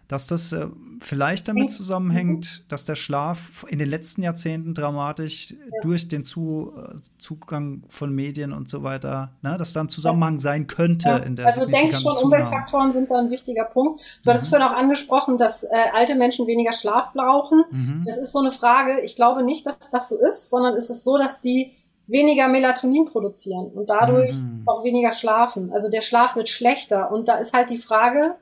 Dass 0.07 0.27
das 0.27 0.51
äh, 0.51 0.67
vielleicht 0.99 1.47
damit 1.47 1.71
zusammenhängt, 1.71 2.71
dass 2.71 2.86
der 2.86 2.95
Schlaf 2.95 3.65
in 3.69 3.79
den 3.79 3.89
letzten 3.89 4.21
Jahrzehnten 4.21 4.73
dramatisch 4.73 5.51
ja. 5.51 5.57
durch 5.81 6.07
den 6.07 6.23
Zu 6.23 6.73
äh, 6.77 6.95
Zugang 7.17 7.84
von 7.89 8.13
Medien 8.13 8.53
und 8.53 8.69
so 8.69 8.84
weiter, 8.84 9.31
ne, 9.41 9.55
dass 9.57 9.73
da 9.73 9.81
ein 9.81 9.89
Zusammenhang 9.89 10.39
sein 10.39 10.67
könnte 10.67 11.09
ja. 11.09 11.17
in 11.17 11.36
der 11.36 11.47
Also 11.47 11.65
denkst 11.65 12.01
schon, 12.01 12.25
Umweltfaktoren 12.25 12.93
sind 12.93 13.09
da 13.09 13.19
ein 13.19 13.31
wichtiger 13.31 13.65
Punkt. 13.65 14.01
Du 14.23 14.29
mhm. 14.29 14.34
hattest 14.34 14.49
vorhin 14.49 14.67
auch 14.67 14.75
angesprochen, 14.75 15.38
dass 15.38 15.63
äh, 15.63 15.69
alte 15.93 16.15
Menschen 16.15 16.47
weniger 16.47 16.73
Schlaf 16.73 17.13
brauchen. 17.13 17.63
Mhm. 17.71 18.03
Das 18.05 18.17
ist 18.17 18.34
so 18.34 18.39
eine 18.39 18.51
Frage. 18.51 19.01
Ich 19.01 19.15
glaube 19.15 19.43
nicht, 19.43 19.65
dass 19.65 19.91
das 19.91 20.09
so 20.09 20.17
ist, 20.17 20.49
sondern 20.49 20.75
es 20.75 20.89
ist 20.89 21.03
so, 21.03 21.17
dass 21.17 21.41
die 21.41 21.73
weniger 22.08 22.47
Melatonin 22.47 23.06
produzieren 23.06 23.68
und 23.68 23.89
dadurch 23.89 24.36
mhm. 24.36 24.64
auch 24.66 24.84
weniger 24.84 25.14
schlafen. 25.14 25.72
Also 25.72 25.89
der 25.89 26.01
Schlaf 26.01 26.36
wird 26.36 26.49
schlechter 26.49 27.12
und 27.12 27.28
da 27.28 27.36
ist 27.36 27.54
halt 27.54 27.70
die 27.70 27.78
Frage, 27.78 28.36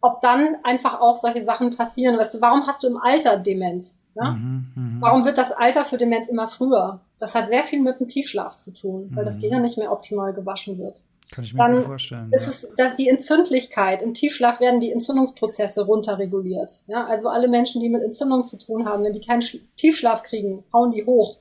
ob 0.00 0.20
dann 0.20 0.56
einfach 0.62 1.00
auch 1.00 1.14
solche 1.14 1.42
Sachen 1.42 1.76
passieren. 1.76 2.18
Weißt 2.18 2.34
du, 2.34 2.40
warum 2.40 2.66
hast 2.66 2.82
du 2.82 2.88
im 2.88 2.96
Alter 2.96 3.38
Demenz? 3.38 4.02
Ne? 4.14 4.30
Mhm, 4.30 4.72
mh. 4.74 4.96
Warum 5.00 5.24
wird 5.24 5.38
das 5.38 5.52
Alter 5.52 5.84
für 5.84 5.96
Demenz 5.96 6.28
immer 6.28 6.48
früher? 6.48 7.00
Das 7.18 7.34
hat 7.34 7.48
sehr 7.48 7.64
viel 7.64 7.80
mit 7.80 8.00
dem 8.00 8.08
Tiefschlaf 8.08 8.56
zu 8.56 8.72
tun, 8.72 9.10
weil 9.14 9.24
mhm. 9.24 9.26
das 9.26 9.40
Gehirn 9.40 9.62
nicht 9.62 9.78
mehr 9.78 9.92
optimal 9.92 10.32
gewaschen 10.32 10.78
wird. 10.78 11.02
Kann 11.32 11.42
ich 11.42 11.54
mir 11.54 11.58
dann 11.58 11.82
vorstellen. 11.82 12.30
Ist 12.32 12.42
ja. 12.42 12.48
es, 12.48 12.68
dass 12.76 12.96
die 12.96 13.08
Entzündlichkeit, 13.08 14.00
im 14.02 14.14
Tiefschlaf 14.14 14.60
werden 14.60 14.78
die 14.78 14.92
Entzündungsprozesse 14.92 15.84
runterreguliert. 15.84 16.84
Ja, 16.86 17.06
also 17.06 17.28
alle 17.28 17.48
Menschen, 17.48 17.80
die 17.80 17.88
mit 17.88 18.02
Entzündung 18.02 18.44
zu 18.44 18.58
tun 18.58 18.86
haben, 18.86 19.02
wenn 19.02 19.12
die 19.12 19.20
keinen 19.20 19.42
Tiefschlaf 19.76 20.22
kriegen, 20.22 20.62
hauen 20.72 20.92
die 20.92 21.04
hoch. 21.04 21.38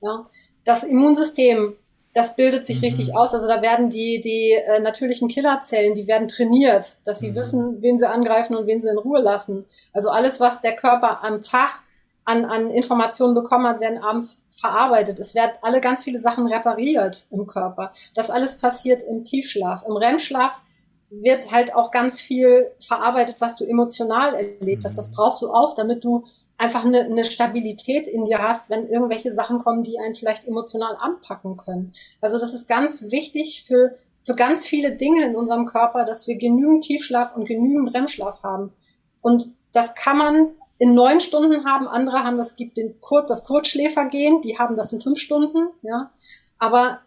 Ja, 0.00 0.26
das 0.68 0.84
Immunsystem, 0.84 1.76
das 2.12 2.36
bildet 2.36 2.66
sich 2.66 2.78
mhm. 2.78 2.88
richtig 2.88 3.16
aus. 3.16 3.32
Also 3.32 3.48
da 3.48 3.62
werden 3.62 3.88
die, 3.88 4.20
die 4.20 4.52
äh, 4.52 4.80
natürlichen 4.80 5.28
Killerzellen, 5.28 5.94
die 5.94 6.06
werden 6.06 6.28
trainiert, 6.28 6.98
dass 7.06 7.20
sie 7.20 7.30
mhm. 7.30 7.34
wissen, 7.36 7.82
wen 7.82 7.98
sie 7.98 8.08
angreifen 8.08 8.54
und 8.54 8.66
wen 8.66 8.82
sie 8.82 8.88
in 8.88 8.98
Ruhe 8.98 9.20
lassen. 9.20 9.64
Also 9.94 10.10
alles, 10.10 10.40
was 10.40 10.60
der 10.60 10.76
Körper 10.76 11.24
am 11.24 11.40
Tag 11.42 11.82
an, 12.24 12.44
an 12.44 12.70
Informationen 12.70 13.34
bekommen 13.34 13.66
hat, 13.66 13.80
werden 13.80 14.02
abends 14.02 14.42
verarbeitet. 14.50 15.18
Es 15.18 15.34
werden 15.34 15.52
alle 15.62 15.80
ganz 15.80 16.04
viele 16.04 16.20
Sachen 16.20 16.46
repariert 16.46 17.26
im 17.30 17.46
Körper. 17.46 17.94
Das 18.14 18.28
alles 18.28 18.58
passiert 18.58 19.02
im 19.02 19.24
Tiefschlaf. 19.24 19.84
Im 19.86 19.96
REM-Schlaf 19.96 20.60
wird 21.08 21.50
halt 21.50 21.74
auch 21.74 21.90
ganz 21.90 22.20
viel 22.20 22.70
verarbeitet, 22.78 23.36
was 23.38 23.56
du 23.56 23.64
emotional 23.64 24.34
erlebt 24.34 24.84
hast. 24.84 24.98
Das 24.98 25.12
brauchst 25.12 25.40
du 25.40 25.50
auch, 25.50 25.74
damit 25.74 26.04
du 26.04 26.24
einfach 26.58 26.84
eine, 26.84 27.02
eine 27.02 27.24
Stabilität 27.24 28.08
in 28.08 28.24
dir 28.24 28.40
hast, 28.40 28.68
wenn 28.68 28.88
irgendwelche 28.88 29.32
Sachen 29.32 29.60
kommen, 29.60 29.84
die 29.84 29.98
einen 29.98 30.16
vielleicht 30.16 30.46
emotional 30.46 30.96
anpacken 31.00 31.56
können. 31.56 31.94
Also 32.20 32.38
das 32.38 32.52
ist 32.52 32.68
ganz 32.68 33.10
wichtig 33.10 33.64
für, 33.64 33.96
für 34.26 34.34
ganz 34.34 34.66
viele 34.66 34.96
Dinge 34.96 35.24
in 35.24 35.36
unserem 35.36 35.66
Körper, 35.66 36.04
dass 36.04 36.26
wir 36.26 36.36
genügend 36.36 36.82
Tiefschlaf 36.82 37.34
und 37.36 37.46
genügend 37.46 37.94
REM-Schlaf 37.94 38.42
haben. 38.42 38.72
Und 39.22 39.44
das 39.72 39.94
kann 39.94 40.18
man 40.18 40.48
in 40.78 40.94
neun 40.94 41.20
Stunden 41.20 41.64
haben. 41.64 41.86
Andere 41.86 42.24
haben 42.24 42.38
das 42.38 42.56
gibt 42.56 42.76
den 42.76 43.00
Kur 43.00 43.24
das 43.24 43.44
Kurzschläfergehen, 43.44 44.42
die 44.42 44.58
haben 44.58 44.76
das 44.76 44.92
in 44.92 45.00
fünf 45.00 45.18
Stunden, 45.18 45.68
ja. 45.82 46.10
Aber 46.58 47.00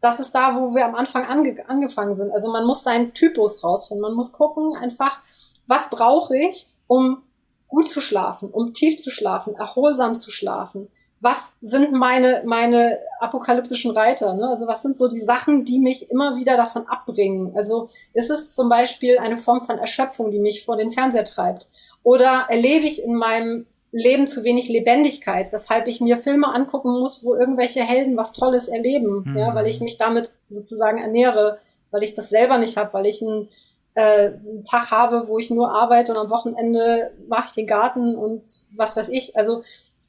das 0.00 0.20
ist 0.20 0.34
da, 0.34 0.56
wo 0.56 0.74
wir 0.74 0.86
am 0.86 0.94
Anfang 0.94 1.24
ange 1.26 1.68
angefangen 1.68 2.16
sind. 2.16 2.30
Also 2.30 2.50
man 2.50 2.64
muss 2.64 2.82
seinen 2.82 3.12
Typus 3.12 3.62
rausfinden. 3.64 4.02
Man 4.02 4.14
muss 4.14 4.32
gucken 4.32 4.74
einfach, 4.76 5.20
was 5.66 5.90
brauche 5.90 6.36
ich, 6.36 6.68
um 6.86 7.22
gut 7.68 7.88
zu 7.88 8.00
schlafen, 8.00 8.50
um 8.50 8.74
tief 8.74 8.98
zu 8.98 9.10
schlafen, 9.10 9.54
erholsam 9.54 10.14
zu 10.14 10.30
schlafen. 10.30 10.88
Was 11.20 11.54
sind 11.62 11.92
meine, 11.92 12.42
meine 12.44 12.98
apokalyptischen 13.20 13.90
Reiter? 13.92 14.34
Ne? 14.34 14.48
Also 14.48 14.66
was 14.66 14.82
sind 14.82 14.98
so 14.98 15.08
die 15.08 15.20
Sachen, 15.20 15.64
die 15.64 15.80
mich 15.80 16.10
immer 16.10 16.36
wieder 16.36 16.56
davon 16.56 16.86
abbringen? 16.86 17.52
Also 17.56 17.88
ist 18.12 18.30
es 18.30 18.54
zum 18.54 18.68
Beispiel 18.68 19.18
eine 19.18 19.38
Form 19.38 19.62
von 19.62 19.78
Erschöpfung, 19.78 20.30
die 20.30 20.38
mich 20.38 20.64
vor 20.64 20.76
den 20.76 20.92
Fernseher 20.92 21.24
treibt? 21.24 21.68
Oder 22.02 22.46
erlebe 22.48 22.86
ich 22.86 23.02
in 23.02 23.14
meinem 23.14 23.66
Leben 23.92 24.26
zu 24.26 24.44
wenig 24.44 24.68
Lebendigkeit, 24.68 25.52
weshalb 25.52 25.86
ich 25.86 26.00
mir 26.00 26.18
Filme 26.18 26.48
angucken 26.48 26.90
muss, 26.90 27.24
wo 27.24 27.34
irgendwelche 27.34 27.80
Helden 27.80 28.16
was 28.16 28.32
Tolles 28.32 28.68
erleben, 28.68 29.24
mhm. 29.26 29.36
ja, 29.36 29.54
weil 29.54 29.66
ich 29.68 29.80
mich 29.80 29.96
damit 29.96 30.30
sozusagen 30.50 30.98
ernähre, 30.98 31.58
weil 31.90 32.02
ich 32.02 32.12
das 32.12 32.28
selber 32.28 32.58
nicht 32.58 32.76
habe, 32.76 32.92
weil 32.92 33.06
ich 33.06 33.22
einen, 33.22 33.48
äh, 33.96 34.34
einen 34.34 34.62
Tag 34.62 34.90
habe, 34.90 35.26
wo 35.26 35.38
ich 35.38 35.50
nur 35.50 35.72
arbeite 35.72 36.12
und 36.12 36.18
am 36.18 36.30
Wochenende 36.30 37.12
mache 37.28 37.46
ich 37.48 37.54
den 37.54 37.66
Garten 37.66 38.14
und 38.14 38.42
was 38.76 38.96
weiß 38.96 39.08
ich. 39.08 39.36
Also 39.36 39.64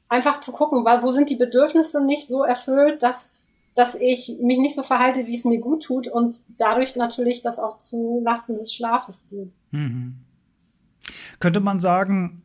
einfach 0.08 0.40
zu 0.40 0.52
gucken, 0.52 0.84
weil, 0.84 1.02
wo 1.02 1.10
sind 1.10 1.30
die 1.30 1.36
Bedürfnisse 1.36 2.04
nicht 2.04 2.28
so 2.28 2.44
erfüllt, 2.44 3.02
dass 3.02 3.32
dass 3.74 3.94
ich 3.94 4.38
mich 4.42 4.58
nicht 4.58 4.74
so 4.74 4.82
verhalte, 4.82 5.28
wie 5.28 5.36
es 5.36 5.44
mir 5.44 5.60
gut 5.60 5.84
tut 5.84 6.08
und 6.08 6.36
dadurch 6.58 6.96
natürlich 6.96 7.42
das 7.42 7.60
auch 7.60 7.78
zu 7.78 8.20
Lasten 8.24 8.56
des 8.56 8.74
Schlafes 8.74 9.26
geht. 9.30 9.52
Mhm. 9.70 10.16
Könnte 11.38 11.60
man 11.60 11.78
sagen, 11.78 12.42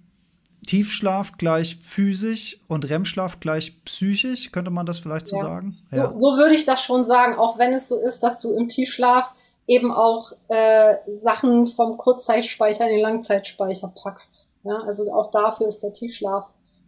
Tiefschlaf 0.68 1.32
gleich 1.40 1.78
physisch 1.78 2.60
und 2.68 2.88
REM-Schlaf 2.88 3.40
gleich 3.40 3.84
psychisch? 3.84 4.52
Könnte 4.52 4.70
man 4.70 4.86
das 4.86 5.00
vielleicht 5.00 5.26
so 5.26 5.38
ja. 5.38 5.42
sagen? 5.42 5.80
Ja. 5.92 6.12
So, 6.12 6.20
so, 6.20 6.38
würde 6.38 6.54
ich 6.54 6.66
das 6.66 6.84
schon 6.84 7.04
sagen, 7.04 7.34
auch 7.34 7.58
wenn 7.58 7.74
es 7.74 7.88
so 7.88 8.00
ist, 8.00 8.22
dass 8.22 8.40
du 8.40 8.54
im 8.54 8.70
Tiefschlaf 8.70 9.34
eben 9.68 9.92
auch 9.92 10.32
äh, 10.48 10.96
Sachen 11.22 11.68
vom 11.68 11.98
Kurzzeitspeicher 11.98 12.86
in 12.88 12.96
den 12.96 13.02
Langzeitspeicher 13.02 13.94
packst. 13.96 14.52
Ja, 14.64 14.80
also 14.86 15.12
auch 15.14 15.32
dafür 15.32 15.68
ist 15.68 15.84
der 15.84 15.94
Tiefschlaf 15.94 16.46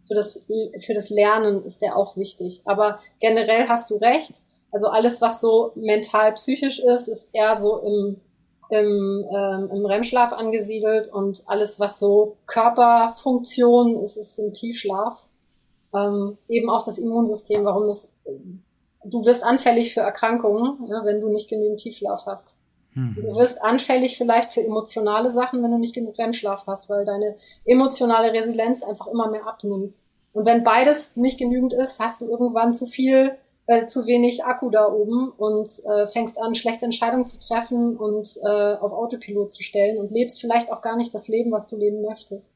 für 0.07 0.13
das, 0.13 0.45
für 0.85 0.93
das 0.93 1.09
Lernen 1.09 1.65
ist 1.65 1.81
der 1.81 1.97
auch 1.97 2.15
wichtig. 2.15 2.61
Aber 2.65 2.99
generell 3.19 3.67
hast 3.67 3.89
du 3.89 3.95
recht. 3.95 4.33
Also 4.71 4.87
alles, 4.87 5.21
was 5.21 5.41
so 5.41 5.71
mental 5.75 6.33
psychisch 6.33 6.79
ist, 6.79 7.07
ist 7.07 7.29
eher 7.33 7.57
so 7.57 7.79
im 7.79 8.21
im, 8.69 9.25
ähm, 9.31 9.69
im 9.71 9.85
REM-Schlaf 9.85 10.33
angesiedelt 10.33 11.11
und 11.11 11.43
alles, 11.47 11.79
was 11.79 11.99
so 11.99 12.37
Körperfunktion 12.47 14.03
ist, 14.03 14.17
ist 14.17 14.39
im 14.39 14.53
Tiefschlaf. 14.53 15.19
Ähm, 15.93 16.37
eben 16.49 16.69
auch 16.69 16.83
das 16.83 16.97
Immunsystem, 16.97 17.63
warum 17.63 17.87
das, 17.87 18.11
du 19.03 19.25
wirst 19.25 19.43
anfällig 19.43 19.93
für 19.93 20.01
Erkrankungen, 20.01 20.87
ja, 20.87 21.05
wenn 21.05 21.21
du 21.21 21.29
nicht 21.29 21.49
genügend 21.49 21.79
Tiefschlaf 21.79 22.25
hast. 22.25 22.57
Mhm. 22.95 23.15
Du 23.15 23.35
wirst 23.35 23.61
anfällig 23.61 24.17
vielleicht 24.17 24.53
für 24.53 24.63
emotionale 24.63 25.29
Sachen, 25.31 25.61
wenn 25.61 25.71
du 25.71 25.77
nicht 25.77 25.93
genug 25.93 26.17
REM-Schlaf 26.17 26.63
hast, 26.65 26.89
weil 26.89 27.05
deine 27.05 27.35
emotionale 27.65 28.33
Resilienz 28.33 28.81
einfach 28.81 29.07
immer 29.07 29.29
mehr 29.29 29.45
abnimmt. 29.45 29.93
Und 30.33 30.45
wenn 30.45 30.63
beides 30.63 31.15
nicht 31.15 31.37
genügend 31.37 31.73
ist, 31.73 31.99
hast 31.99 32.21
du 32.21 32.27
irgendwann 32.27 32.73
zu 32.73 32.87
viel 32.87 33.37
äh, 33.67 33.87
zu 33.87 34.05
wenig 34.05 34.45
Akku 34.45 34.69
da 34.69 34.91
oben 34.91 35.29
und 35.29 35.71
äh, 35.85 36.07
fängst 36.07 36.37
an, 36.37 36.55
schlechte 36.55 36.85
Entscheidungen 36.85 37.27
zu 37.27 37.39
treffen 37.39 37.97
und 37.97 38.37
äh, 38.43 38.47
auf 38.47 38.91
Autopilot 38.91 39.51
zu 39.51 39.63
stellen 39.63 39.97
und 39.97 40.11
lebst 40.11 40.39
vielleicht 40.39 40.71
auch 40.71 40.81
gar 40.81 40.95
nicht 40.97 41.13
das 41.13 41.27
Leben, 41.27 41.51
was 41.51 41.67
du 41.67 41.75
leben 41.75 42.01
möchtest. 42.01 42.47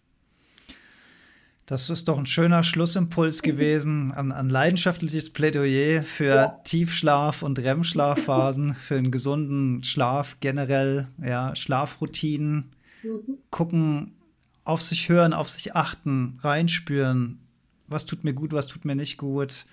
Das 1.70 1.88
ist 1.91 2.07
doch 2.07 2.17
ein 2.17 2.26
schöner 2.26 2.63
Schlussimpuls 2.63 3.43
gewesen, 3.43 4.11
ein, 4.11 4.32
ein 4.32 4.49
leidenschaftliches 4.49 5.30
Plädoyer 5.30 6.01
für 6.01 6.36
ja. 6.36 6.47
Tiefschlaf 6.63 7.43
und 7.43 7.59
REM-Schlafphasen, 7.59 8.74
für 8.74 8.97
einen 8.97 9.11
gesunden 9.11 9.84
Schlaf 9.84 10.38
generell, 10.39 11.09
ja, 11.24 11.55
Schlafroutinen, 11.55 12.72
mhm. 13.03 13.38
gucken, 13.51 14.15
auf 14.63 14.82
sich 14.82 15.09
hören, 15.09 15.32
auf 15.32 15.47
sich 15.47 15.76
achten, 15.76 16.39
reinspüren, 16.41 17.38
was 17.86 18.07
tut 18.07 18.24
mir 18.24 18.34
gut, 18.34 18.51
was 18.51 18.65
tut 18.65 18.84
mir 18.84 18.95
nicht 18.95 19.17
gut, 19.17 19.67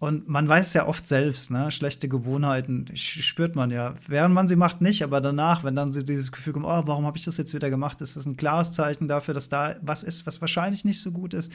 und 0.00 0.28
man 0.28 0.48
weiß 0.48 0.74
ja 0.74 0.86
oft 0.86 1.06
selbst, 1.06 1.50
ne? 1.50 1.72
Schlechte 1.72 2.08
Gewohnheiten 2.08 2.86
spürt 2.94 3.56
man 3.56 3.70
ja. 3.70 3.94
Während 4.06 4.32
man 4.32 4.46
sie 4.46 4.54
macht, 4.54 4.80
nicht, 4.80 5.02
aber 5.02 5.20
danach, 5.20 5.64
wenn 5.64 5.74
dann 5.74 5.90
so 5.90 6.02
dieses 6.02 6.30
Gefühl 6.30 6.52
kommt, 6.52 6.66
oh, 6.66 6.82
warum 6.86 7.04
habe 7.04 7.18
ich 7.18 7.24
das 7.24 7.36
jetzt 7.36 7.52
wieder 7.52 7.68
gemacht, 7.68 8.00
ist 8.00 8.16
das 8.16 8.24
ein 8.24 8.36
klares 8.36 8.72
Zeichen 8.72 9.08
dafür, 9.08 9.34
dass 9.34 9.48
da 9.48 9.76
was 9.82 10.04
ist, 10.04 10.24
was 10.26 10.40
wahrscheinlich 10.40 10.84
nicht 10.84 11.00
so 11.00 11.10
gut 11.10 11.34
ist 11.34 11.52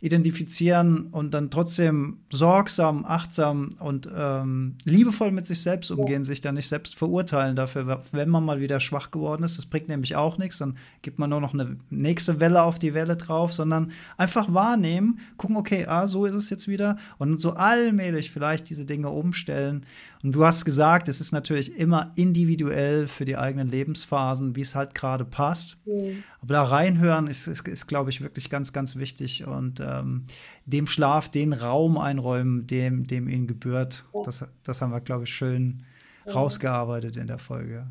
identifizieren 0.00 1.08
und 1.10 1.34
dann 1.34 1.50
trotzdem 1.50 2.18
sorgsam, 2.30 3.04
achtsam 3.04 3.70
und 3.80 4.08
ähm, 4.14 4.76
liebevoll 4.84 5.32
mit 5.32 5.44
sich 5.44 5.60
selbst 5.60 5.90
umgehen, 5.90 6.22
sich 6.22 6.40
dann 6.40 6.54
nicht 6.54 6.68
selbst 6.68 6.96
verurteilen 6.96 7.56
dafür, 7.56 8.00
wenn 8.12 8.28
man 8.28 8.44
mal 8.44 8.60
wieder 8.60 8.78
schwach 8.78 9.10
geworden 9.10 9.42
ist. 9.42 9.58
Das 9.58 9.66
bringt 9.66 9.88
nämlich 9.88 10.14
auch 10.14 10.38
nichts, 10.38 10.58
dann 10.58 10.76
gibt 11.02 11.18
man 11.18 11.30
nur 11.30 11.40
noch 11.40 11.52
eine 11.52 11.76
nächste 11.90 12.38
Welle 12.38 12.62
auf 12.62 12.78
die 12.78 12.94
Welle 12.94 13.16
drauf, 13.16 13.52
sondern 13.52 13.90
einfach 14.16 14.52
wahrnehmen, 14.54 15.18
gucken, 15.36 15.56
okay, 15.56 15.86
ah, 15.86 16.06
so 16.06 16.26
ist 16.26 16.34
es 16.34 16.48
jetzt 16.50 16.68
wieder 16.68 16.96
und 17.18 17.38
so 17.38 17.54
allmählich 17.54 18.30
vielleicht 18.30 18.70
diese 18.70 18.84
Dinge 18.84 19.10
umstellen. 19.10 19.84
Und 20.22 20.34
du 20.34 20.44
hast 20.44 20.64
gesagt, 20.64 21.08
es 21.08 21.20
ist 21.20 21.32
natürlich 21.32 21.76
immer 21.76 22.12
individuell 22.16 23.06
für 23.08 23.24
die 23.24 23.36
eigenen 23.36 23.68
Lebensphasen, 23.68 24.56
wie 24.56 24.62
es 24.62 24.74
halt 24.74 24.94
gerade 24.94 25.24
passt. 25.24 25.76
Mhm. 25.86 26.22
Aber 26.40 26.54
da 26.54 26.62
reinhören 26.62 27.26
ist, 27.26 27.46
ist, 27.46 27.66
ist 27.66 27.86
glaube 27.86 28.10
ich, 28.10 28.20
wirklich 28.20 28.48
ganz, 28.48 28.72
ganz 28.72 28.96
wichtig 28.96 29.46
und 29.46 29.80
ähm, 29.80 30.24
dem 30.66 30.86
Schlaf 30.86 31.28
den 31.28 31.52
Raum 31.52 31.98
einräumen, 31.98 32.66
dem, 32.66 33.06
dem 33.06 33.28
ihn 33.28 33.46
gebührt. 33.46 34.04
Das, 34.24 34.46
das 34.62 34.80
haben 34.80 34.92
wir, 34.92 35.00
glaube 35.00 35.24
ich, 35.24 35.30
schön 35.30 35.84
ja. 36.26 36.32
rausgearbeitet 36.32 37.16
in 37.16 37.26
der 37.26 37.38
Folge. 37.38 37.86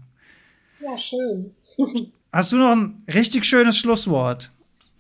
Ja, 0.79 0.97
schön. 0.97 1.51
Hast 2.31 2.51
du 2.51 2.57
noch 2.57 2.71
ein 2.71 3.03
richtig 3.07 3.45
schönes 3.45 3.77
Schlusswort? 3.77 4.51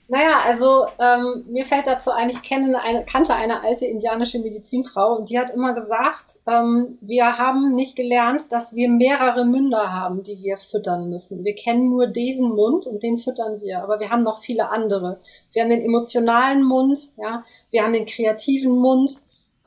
Naja, 0.09 0.39
also 0.45 0.85
ähm, 0.99 1.43
mir 1.49 1.65
fällt 1.65 1.85
dazu 1.85 2.11
ein, 2.11 2.29
ich 2.29 2.41
kenne 2.41 2.81
eine, 2.81 3.03
kannte 3.03 3.35
eine 3.35 3.61
alte 3.61 3.85
indianische 3.85 4.39
Medizinfrau 4.39 5.17
und 5.17 5.29
die 5.29 5.37
hat 5.37 5.49
immer 5.49 5.73
gesagt, 5.73 6.39
ähm, 6.47 6.97
wir 7.01 7.37
haben 7.37 7.75
nicht 7.75 7.97
gelernt, 7.97 8.53
dass 8.53 8.73
wir 8.73 8.89
mehrere 8.89 9.43
Münder 9.43 9.91
haben, 9.91 10.23
die 10.23 10.41
wir 10.41 10.57
füttern 10.57 11.09
müssen. 11.09 11.43
Wir 11.43 11.55
kennen 11.55 11.89
nur 11.89 12.07
diesen 12.07 12.55
Mund 12.55 12.87
und 12.87 13.03
den 13.03 13.17
füttern 13.17 13.59
wir, 13.59 13.83
aber 13.83 13.99
wir 13.99 14.09
haben 14.09 14.23
noch 14.23 14.39
viele 14.39 14.69
andere. 14.69 15.19
Wir 15.51 15.63
haben 15.63 15.69
den 15.69 15.83
emotionalen 15.83 16.63
Mund, 16.63 16.97
ja, 17.17 17.43
wir 17.69 17.83
haben 17.83 17.91
den 17.91 18.05
kreativen 18.05 18.77
Mund, 18.77 19.11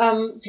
ähm, 0.01 0.41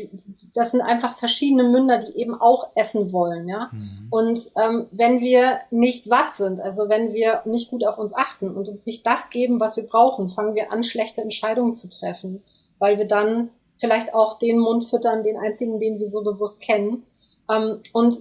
das 0.56 0.72
sind 0.72 0.82
einfach 0.82 1.18
verschiedene 1.18 1.64
Münder, 1.64 2.00
die 2.00 2.18
eben 2.18 2.40
auch 2.40 2.70
essen 2.76 3.12
wollen, 3.12 3.48
ja. 3.48 3.70
Mhm. 3.72 4.08
Und 4.10 4.40
ähm, 4.64 4.88
wenn 4.92 5.20
wir 5.20 5.60
nicht 5.70 6.06
satt 6.06 6.34
sind, 6.34 6.62
also 6.62 6.88
wenn 6.88 7.14
wir 7.14 7.42
nicht 7.46 7.70
gut 7.70 7.86
auf 7.86 7.98
uns 8.00 8.16
achten 8.16 8.56
und 8.56 8.68
uns 8.70 8.86
nicht 8.86 9.06
das 9.06 9.30
geben, 9.30 9.60
was 9.60 9.76
wir 9.76 9.86
brauchen, 9.86 10.30
fangen 10.30 10.56
wir 10.56 10.72
an, 10.72 10.84
schlechte 10.84 11.22
Entscheidungen 11.22 11.74
zu 11.74 11.90
treffen, 11.90 12.44
weil 12.80 12.98
wir 12.98 13.08
dann 13.08 13.50
vielleicht 13.80 14.14
auch 14.14 14.40
den 14.40 14.60
Mund 14.60 14.86
füttern, 14.86 15.24
den 15.24 15.38
einzigen, 15.38 15.80
den 15.80 16.00
wir 16.00 16.10
so 16.10 16.24
bewusst 16.24 16.62
kennen. 16.62 17.04
Ähm, 17.50 17.82
und 17.92 18.16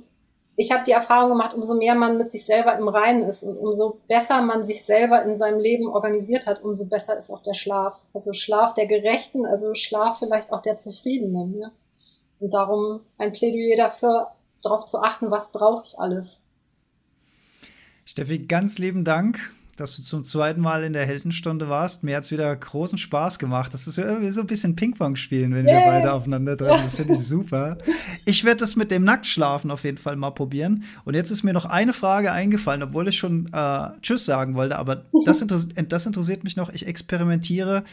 ich 0.61 0.73
habe 0.73 0.85
die 0.85 0.93
Erfahrung 0.93 1.31
gemacht, 1.31 1.55
umso 1.55 1.75
mehr 1.75 1.95
man 1.95 2.19
mit 2.19 2.31
sich 2.31 2.45
selber 2.45 2.77
im 2.77 2.87
Reinen 2.87 3.27
ist 3.27 3.45
und 3.45 3.57
umso 3.57 4.03
besser 4.09 4.43
man 4.43 4.63
sich 4.63 4.85
selber 4.85 5.23
in 5.23 5.39
seinem 5.39 5.59
Leben 5.59 5.89
organisiert 5.89 6.45
hat, 6.45 6.63
umso 6.63 6.85
besser 6.85 7.17
ist 7.17 7.31
auch 7.31 7.43
der 7.43 7.55
Schlaf. 7.55 7.95
Also 8.13 8.35
Schlaf 8.35 8.75
der 8.75 8.85
Gerechten, 8.85 9.47
also 9.47 9.73
Schlaf 9.73 10.19
vielleicht 10.19 10.53
auch 10.53 10.61
der 10.61 10.77
Zufriedenen. 10.77 11.53
Ne? 11.53 11.73
Und 12.41 12.53
darum 12.53 13.01
ein 13.17 13.33
Plädoyer 13.33 13.75
dafür, 13.75 14.33
darauf 14.63 14.85
zu 14.85 15.01
achten, 15.01 15.31
was 15.31 15.51
brauche 15.51 15.85
ich 15.87 15.99
alles. 15.99 16.43
Steffi, 18.05 18.41
ganz 18.41 18.77
lieben 18.77 19.03
Dank 19.03 19.39
dass 19.81 19.97
du 19.97 20.03
zum 20.03 20.25
zweiten 20.25 20.61
Mal 20.61 20.85
in 20.85 20.93
der 20.93 21.07
Heldenstunde 21.07 21.69
warst. 21.69 22.05
Mir 22.05 22.17
hat 22.17 22.25
es 22.25 22.31
wieder 22.31 22.55
großen 22.55 22.99
Spaß 22.99 23.39
gemacht. 23.39 23.73
Das 23.73 23.87
ist 23.87 23.99
irgendwie 23.99 24.31
so 24.31 24.43
ein 24.43 24.47
bisschen 24.47 24.77
Ping-Pong 24.77 25.17
spielen, 25.17 25.55
wenn 25.55 25.67
yeah. 25.67 25.81
wir 25.81 25.87
beide 25.87 26.13
aufeinander 26.13 26.57
treffen. 26.57 26.83
Das 26.83 26.97
finde 26.97 27.15
ich 27.15 27.21
super. 27.27 27.79
Ich 28.25 28.45
werde 28.45 28.59
das 28.59 28.77
mit 28.77 28.91
dem 28.91 29.05
Nacktschlafen 29.05 29.71
auf 29.71 29.85
jeden 29.85 29.99
Fall 29.99 30.17
mal 30.17 30.31
probieren. 30.31 30.85
Und 31.05 31.15
jetzt 31.15 31.31
ist 31.31 31.43
mir 31.43 31.53
noch 31.53 31.65
eine 31.65 31.93
Frage 31.93 32.33
eingefallen, 32.33 32.83
obwohl 32.83 33.09
ich 33.09 33.17
schon 33.17 33.51
äh, 33.53 33.89
Tschüss 34.03 34.27
sagen 34.27 34.55
wollte, 34.55 34.79
aber 34.79 35.07
das, 35.25 35.41
interess 35.43 35.69
das 35.89 36.07
interessiert 36.07 36.45
mich 36.45 36.57
noch. 36.57 36.71
Ich 36.71 36.87
experimentiere 36.87 37.85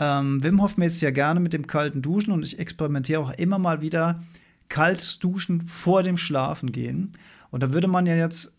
ähm, 0.00 0.42
Wim 0.42 0.62
Hof 0.62 0.76
mäßig 0.76 1.02
ja 1.02 1.10
gerne 1.10 1.40
mit 1.40 1.52
dem 1.52 1.66
kalten 1.66 2.02
Duschen 2.02 2.32
und 2.32 2.44
ich 2.44 2.58
experimentiere 2.58 3.20
auch 3.20 3.32
immer 3.32 3.58
mal 3.58 3.82
wieder 3.82 4.20
kaltes 4.68 5.18
Duschen 5.18 5.62
vor 5.62 6.02
dem 6.02 6.16
Schlafen 6.16 6.72
gehen. 6.72 7.12
Und 7.50 7.62
da 7.62 7.72
würde 7.72 7.88
man 7.88 8.06
ja 8.06 8.14
jetzt 8.14 8.52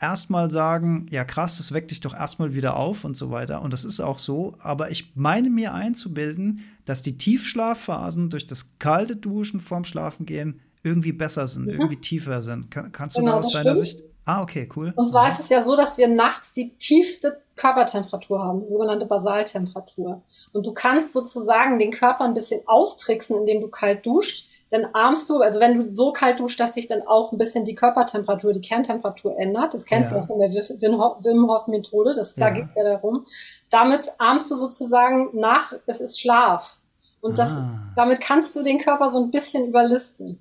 erstmal 0.00 0.50
sagen, 0.50 1.06
ja 1.10 1.24
krass, 1.24 1.58
das 1.58 1.72
weckt 1.72 1.90
dich 1.90 2.00
doch 2.00 2.14
erstmal 2.14 2.54
wieder 2.54 2.76
auf 2.76 3.04
und 3.04 3.16
so 3.16 3.30
weiter. 3.30 3.62
Und 3.62 3.72
das 3.72 3.84
ist 3.84 4.00
auch 4.00 4.18
so. 4.18 4.54
Aber 4.60 4.90
ich 4.90 5.12
meine 5.14 5.50
mir 5.50 5.74
einzubilden, 5.74 6.62
dass 6.84 7.02
die 7.02 7.16
Tiefschlafphasen 7.16 8.30
durch 8.30 8.46
das 8.46 8.78
kalte 8.78 9.16
Duschen 9.16 9.60
vorm 9.60 9.84
Schlafengehen 9.84 10.60
irgendwie 10.82 11.12
besser 11.12 11.46
sind, 11.46 11.66
ja. 11.66 11.72
irgendwie 11.72 11.96
tiefer 11.96 12.42
sind. 12.42 12.70
Kann, 12.70 12.92
kannst 12.92 13.16
du 13.16 13.20
genau, 13.20 13.32
da 13.32 13.38
aus 13.38 13.50
deiner 13.50 13.74
stimmt. 13.74 13.88
Sicht? 13.88 14.02
Ah, 14.26 14.42
okay, 14.42 14.68
cool. 14.76 14.92
Und 14.96 15.10
zwar 15.10 15.28
ist 15.28 15.40
es 15.40 15.48
ja 15.48 15.62
so, 15.62 15.76
dass 15.76 15.98
wir 15.98 16.08
nachts 16.08 16.52
die 16.52 16.74
tiefste 16.78 17.42
Körpertemperatur 17.56 18.42
haben, 18.42 18.60
die 18.60 18.66
sogenannte 18.66 19.06
Basaltemperatur. 19.06 20.22
Und 20.52 20.66
du 20.66 20.72
kannst 20.72 21.12
sozusagen 21.12 21.78
den 21.78 21.90
Körper 21.90 22.24
ein 22.24 22.34
bisschen 22.34 22.62
austricksen, 22.66 23.36
indem 23.36 23.60
du 23.60 23.68
kalt 23.68 24.04
duscht 24.04 24.46
dann 24.70 24.86
ahmst 24.92 25.30
du, 25.30 25.38
also 25.40 25.60
wenn 25.60 25.78
du 25.78 25.94
so 25.94 26.12
kalt 26.12 26.40
duschst, 26.40 26.58
dass 26.58 26.74
sich 26.74 26.88
dann 26.88 27.02
auch 27.06 27.32
ein 27.32 27.38
bisschen 27.38 27.64
die 27.64 27.74
Körpertemperatur, 27.74 28.52
die 28.52 28.60
Kerntemperatur 28.60 29.38
ändert. 29.38 29.74
Das 29.74 29.84
kennst 29.84 30.10
ja. 30.10 30.16
du 30.16 30.22
auch 30.22 30.26
von 30.26 30.38
der 30.38 30.50
Wim 30.50 31.48
Hof 31.48 31.66
Methode, 31.68 32.14
das, 32.14 32.34
ja. 32.36 32.48
da 32.48 32.54
geht 32.54 32.66
ja 32.74 32.84
darum. 32.84 33.26
Damit 33.70 34.10
ahmst 34.18 34.50
du 34.50 34.56
sozusagen 34.56 35.28
nach, 35.32 35.72
es 35.86 36.00
ist 36.00 36.20
Schlaf. 36.20 36.78
Und 37.20 37.38
das, 37.38 37.50
ah. 37.50 37.92
damit 37.96 38.20
kannst 38.20 38.54
du 38.56 38.62
den 38.62 38.78
Körper 38.78 39.10
so 39.10 39.22
ein 39.22 39.30
bisschen 39.30 39.66
überlisten. 39.66 40.40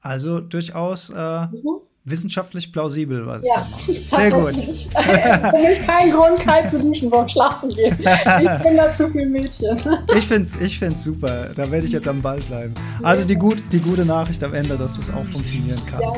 Also 0.00 0.40
durchaus 0.40 1.10
äh, 1.10 1.46
mhm 1.46 1.80
wissenschaftlich 2.10 2.72
plausibel, 2.72 3.26
was 3.26 3.42
ja, 3.44 3.66
ich 3.86 4.08
Sehr 4.10 4.30
gut. 4.30 4.54
Für 4.54 5.58
mich 5.58 5.86
kein 5.86 6.10
Grund, 6.10 6.40
kalt 6.40 6.70
zu 6.70 6.78
duschen, 6.78 7.10
wo 7.10 7.26
schlafen 7.28 7.68
gehen. 7.68 7.96
Ich 7.98 8.62
bin 8.62 8.76
da 8.76 8.94
zu 8.96 9.08
viel 9.10 9.28
Mädchen. 9.28 9.78
Ich 10.16 10.26
finde 10.26 10.44
es 10.44 10.54
ich 10.60 10.78
find's 10.78 11.04
super. 11.04 11.50
Da 11.54 11.70
werde 11.70 11.86
ich 11.86 11.92
jetzt 11.92 12.08
am 12.08 12.20
Ball 12.20 12.40
bleiben. 12.40 12.74
Also 13.02 13.24
die, 13.24 13.34
gut, 13.34 13.62
die 13.72 13.78
gute 13.78 14.04
Nachricht 14.04 14.42
am 14.42 14.54
Ende, 14.54 14.76
dass 14.76 14.96
das 14.96 15.10
auch 15.10 15.24
funktionieren 15.24 15.80
kann. 15.86 16.00
Ja. 16.00 16.12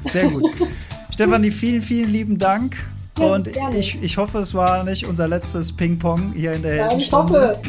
Sehr 0.00 0.28
gut. 0.28 0.56
Stefanie, 1.12 1.50
vielen, 1.50 1.82
vielen 1.82 2.10
lieben 2.10 2.38
Dank. 2.38 2.76
Und 3.18 3.50
ich, 3.76 4.00
ich 4.02 4.16
hoffe, 4.16 4.38
es 4.38 4.54
war 4.54 4.84
nicht 4.84 5.06
unser 5.06 5.26
letztes 5.26 5.72
Ping-Pong 5.72 6.32
hier 6.34 6.52
in 6.52 6.62
der 6.62 6.76
Ja, 6.76 6.96
ich 6.96 7.10
hoffe. 7.10 7.60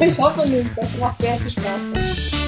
ich 0.00 0.18
hoffe 0.18 0.48
nicht. 0.48 0.70
Das 0.76 0.88
macht 0.98 1.20
sehr 1.22 1.36
viel 1.36 1.50
Spaß 1.50 2.43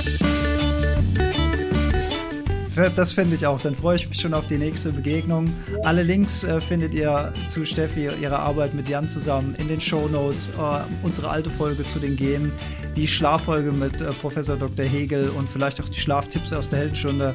das 2.94 3.12
finde 3.12 3.34
ich 3.34 3.46
auch. 3.46 3.60
Dann 3.60 3.74
freue 3.74 3.96
ich 3.96 4.08
mich 4.08 4.20
schon 4.20 4.34
auf 4.34 4.46
die 4.46 4.58
nächste 4.58 4.92
Begegnung. 4.92 5.52
Alle 5.84 6.02
Links 6.02 6.44
äh, 6.44 6.60
findet 6.60 6.94
ihr 6.94 7.32
zu 7.46 7.64
Steffi, 7.64 8.08
ihrer 8.20 8.38
Arbeit 8.38 8.74
mit 8.74 8.88
Jan 8.88 9.08
zusammen 9.08 9.54
in 9.58 9.68
den 9.68 9.80
Show 9.80 10.08
Notes. 10.08 10.50
Äh, 10.50 10.52
unsere 11.02 11.30
alte 11.30 11.50
Folge 11.50 11.84
zu 11.86 11.98
den 11.98 12.16
Genen, 12.16 12.52
die 12.94 13.06
Schlaffolge 13.06 13.72
mit 13.72 14.00
äh, 14.00 14.12
Professor 14.20 14.56
Dr. 14.56 14.84
Hegel 14.84 15.28
und 15.30 15.48
vielleicht 15.48 15.80
auch 15.80 15.88
die 15.88 15.98
Schlaftipps 15.98 16.52
aus 16.52 16.68
der 16.68 16.80
Heldenstunde. 16.80 17.34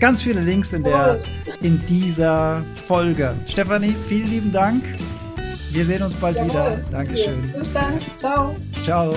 Ganz 0.00 0.22
viele 0.22 0.40
Links 0.40 0.72
in, 0.72 0.82
der, 0.82 1.20
in 1.60 1.84
dieser 1.86 2.64
Folge. 2.86 3.34
Stefanie, 3.46 3.94
vielen 4.08 4.30
lieben 4.30 4.52
Dank. 4.52 4.82
Wir 5.70 5.84
sehen 5.84 6.02
uns 6.02 6.14
bald 6.14 6.36
Jawohl. 6.36 6.50
wieder. 6.50 6.76
Dankeschön. 6.90 7.52
Bis 7.52 7.72
dann. 7.72 8.00
Ciao. 8.16 8.56
Ciao. 8.82 9.14